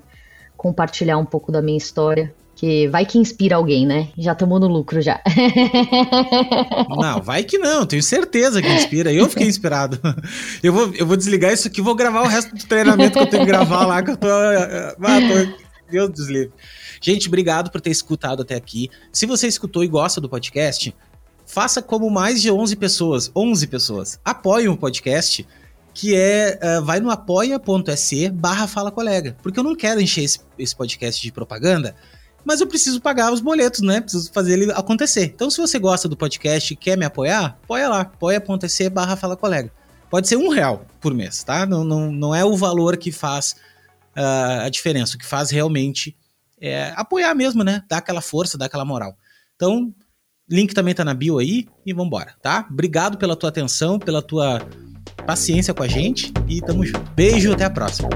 compartilhar 0.57 1.19
um 1.19 1.25
pouco 1.27 1.53
da 1.53 1.61
minha 1.61 1.77
história. 1.77 2.35
Que 2.63 2.87
vai 2.87 3.05
que 3.05 3.19
inspira 3.19 3.57
alguém, 3.57 3.85
né? 3.85 4.11
Já 4.17 4.35
estamos 4.35 4.61
no 4.61 4.69
lucro 4.69 5.03
já. 5.03 5.21
Não, 6.97 7.21
vai 7.21 7.43
que 7.43 7.59
não, 7.59 7.85
tenho 7.85 8.05
certeza 8.05 8.63
que 8.63 8.69
inspira. 8.69 9.13
Eu 9.13 9.29
fiquei 9.29 9.49
inspirado. 9.49 9.99
Eu 10.63 10.73
vou, 10.73 10.95
eu 10.95 11.05
vou 11.05 11.17
desligar 11.17 11.53
isso 11.53 11.67
aqui 11.67 11.83
vou 11.83 11.97
gravar 11.97 12.23
o 12.23 12.29
resto 12.29 12.55
do 12.55 12.65
treinamento 12.65 13.15
que 13.15 13.19
eu 13.19 13.27
tenho 13.27 13.43
que 13.43 13.49
gravar 13.49 13.85
lá, 13.85 14.01
que 14.01 14.13
eu 14.13 14.17
tô. 14.17 14.29
Ah, 14.29 14.95
tô 14.95 15.91
Deus 15.91 16.11
dos. 16.11 16.29
Gente, 17.01 17.27
obrigado 17.27 17.69
por 17.69 17.81
ter 17.81 17.91
escutado 17.91 18.43
até 18.43 18.55
aqui. 18.55 18.89
Se 19.13 19.27
você 19.27 19.49
escutou 19.49 19.83
e 19.83 19.89
gosta 19.89 20.21
do 20.21 20.29
podcast, 20.29 20.95
faça 21.45 21.83
como 21.83 22.09
mais 22.09 22.41
de 22.41 22.49
11 22.49 22.77
pessoas, 22.77 23.33
11 23.35 23.67
pessoas, 23.67 24.21
apoiem 24.25 24.69
o 24.69 24.77
podcast, 24.77 25.45
que 25.93 26.15
é, 26.15 26.61
uh, 26.63 26.85
vai 26.85 27.01
no 27.01 27.11
apoia.se 27.11 28.31
barra 28.31 28.69
fala 28.69 28.93
colega, 28.93 29.37
porque 29.43 29.59
eu 29.59 29.65
não 29.65 29.75
quero 29.75 30.01
encher 30.01 30.23
esse, 30.23 30.39
esse 30.57 30.77
podcast 30.77 31.21
de 31.21 31.33
propaganda, 31.33 31.97
mas 32.45 32.61
eu 32.61 32.67
preciso 32.67 33.01
pagar 33.01 33.33
os 33.33 33.41
boletos, 33.41 33.81
né? 33.81 34.01
Preciso 34.01 34.33
fazer 34.33 34.55
ele 34.55 34.73
acontecer. 34.73 35.25
Então, 35.25 35.51
se 35.51 35.61
você 35.61 35.79
gosta 35.79 36.09
do 36.09 36.17
podcast 36.17 36.73
e 36.73 36.77
quer 36.77 36.97
me 36.97 37.05
apoiar, 37.05 37.59
apoia 37.63 37.89
lá, 37.89 38.01
apoia.se 38.01 38.89
barra 38.91 39.17
Fala 39.17 39.37
Colega. 39.37 39.73
Pode 40.11 40.29
ser 40.29 40.37
um 40.37 40.49
real 40.49 40.85
por 41.01 41.15
mês, 41.15 41.43
tá? 41.43 41.65
Não, 41.65 41.85
não, 41.85 42.13
não 42.13 42.35
é 42.35 42.45
o 42.45 42.57
valor 42.57 42.97
que 42.97 43.11
faz 43.11 43.57
uh, 44.17 44.65
a 44.65 44.69
diferença. 44.69 45.17
O 45.17 45.19
que 45.19 45.27
faz 45.27 45.51
realmente 45.51 46.17
é 46.61 46.93
apoiar 46.97 47.35
mesmo, 47.35 47.65
né? 47.65 47.83
Dar 47.89 47.99
aquela 47.99 48.21
força, 48.21 48.59
dar 48.59 48.67
aquela 48.67 48.85
moral. 48.85 49.17
Então, 49.57 49.93
link 50.49 50.75
também 50.75 50.95
tá 50.95 51.05
na 51.05 51.15
bio 51.15 51.39
aí 51.39 51.67
e 51.87 51.93
vambora, 51.93 52.35
tá? 52.43 52.67
Obrigado 52.71 53.17
pela 53.17 53.35
tua 53.35 53.49
atenção, 53.49 53.99
pela 53.99 54.21
tua 54.21 54.61
paciência 55.27 55.73
com 55.73 55.83
a 55.83 55.89
gente 55.89 56.33
e 56.49 56.61
tamo 56.61 56.85
junto. 56.85 57.11
Beijo, 57.13 57.53
até 57.53 57.65
a 57.65 57.71
próxima. 57.71 58.09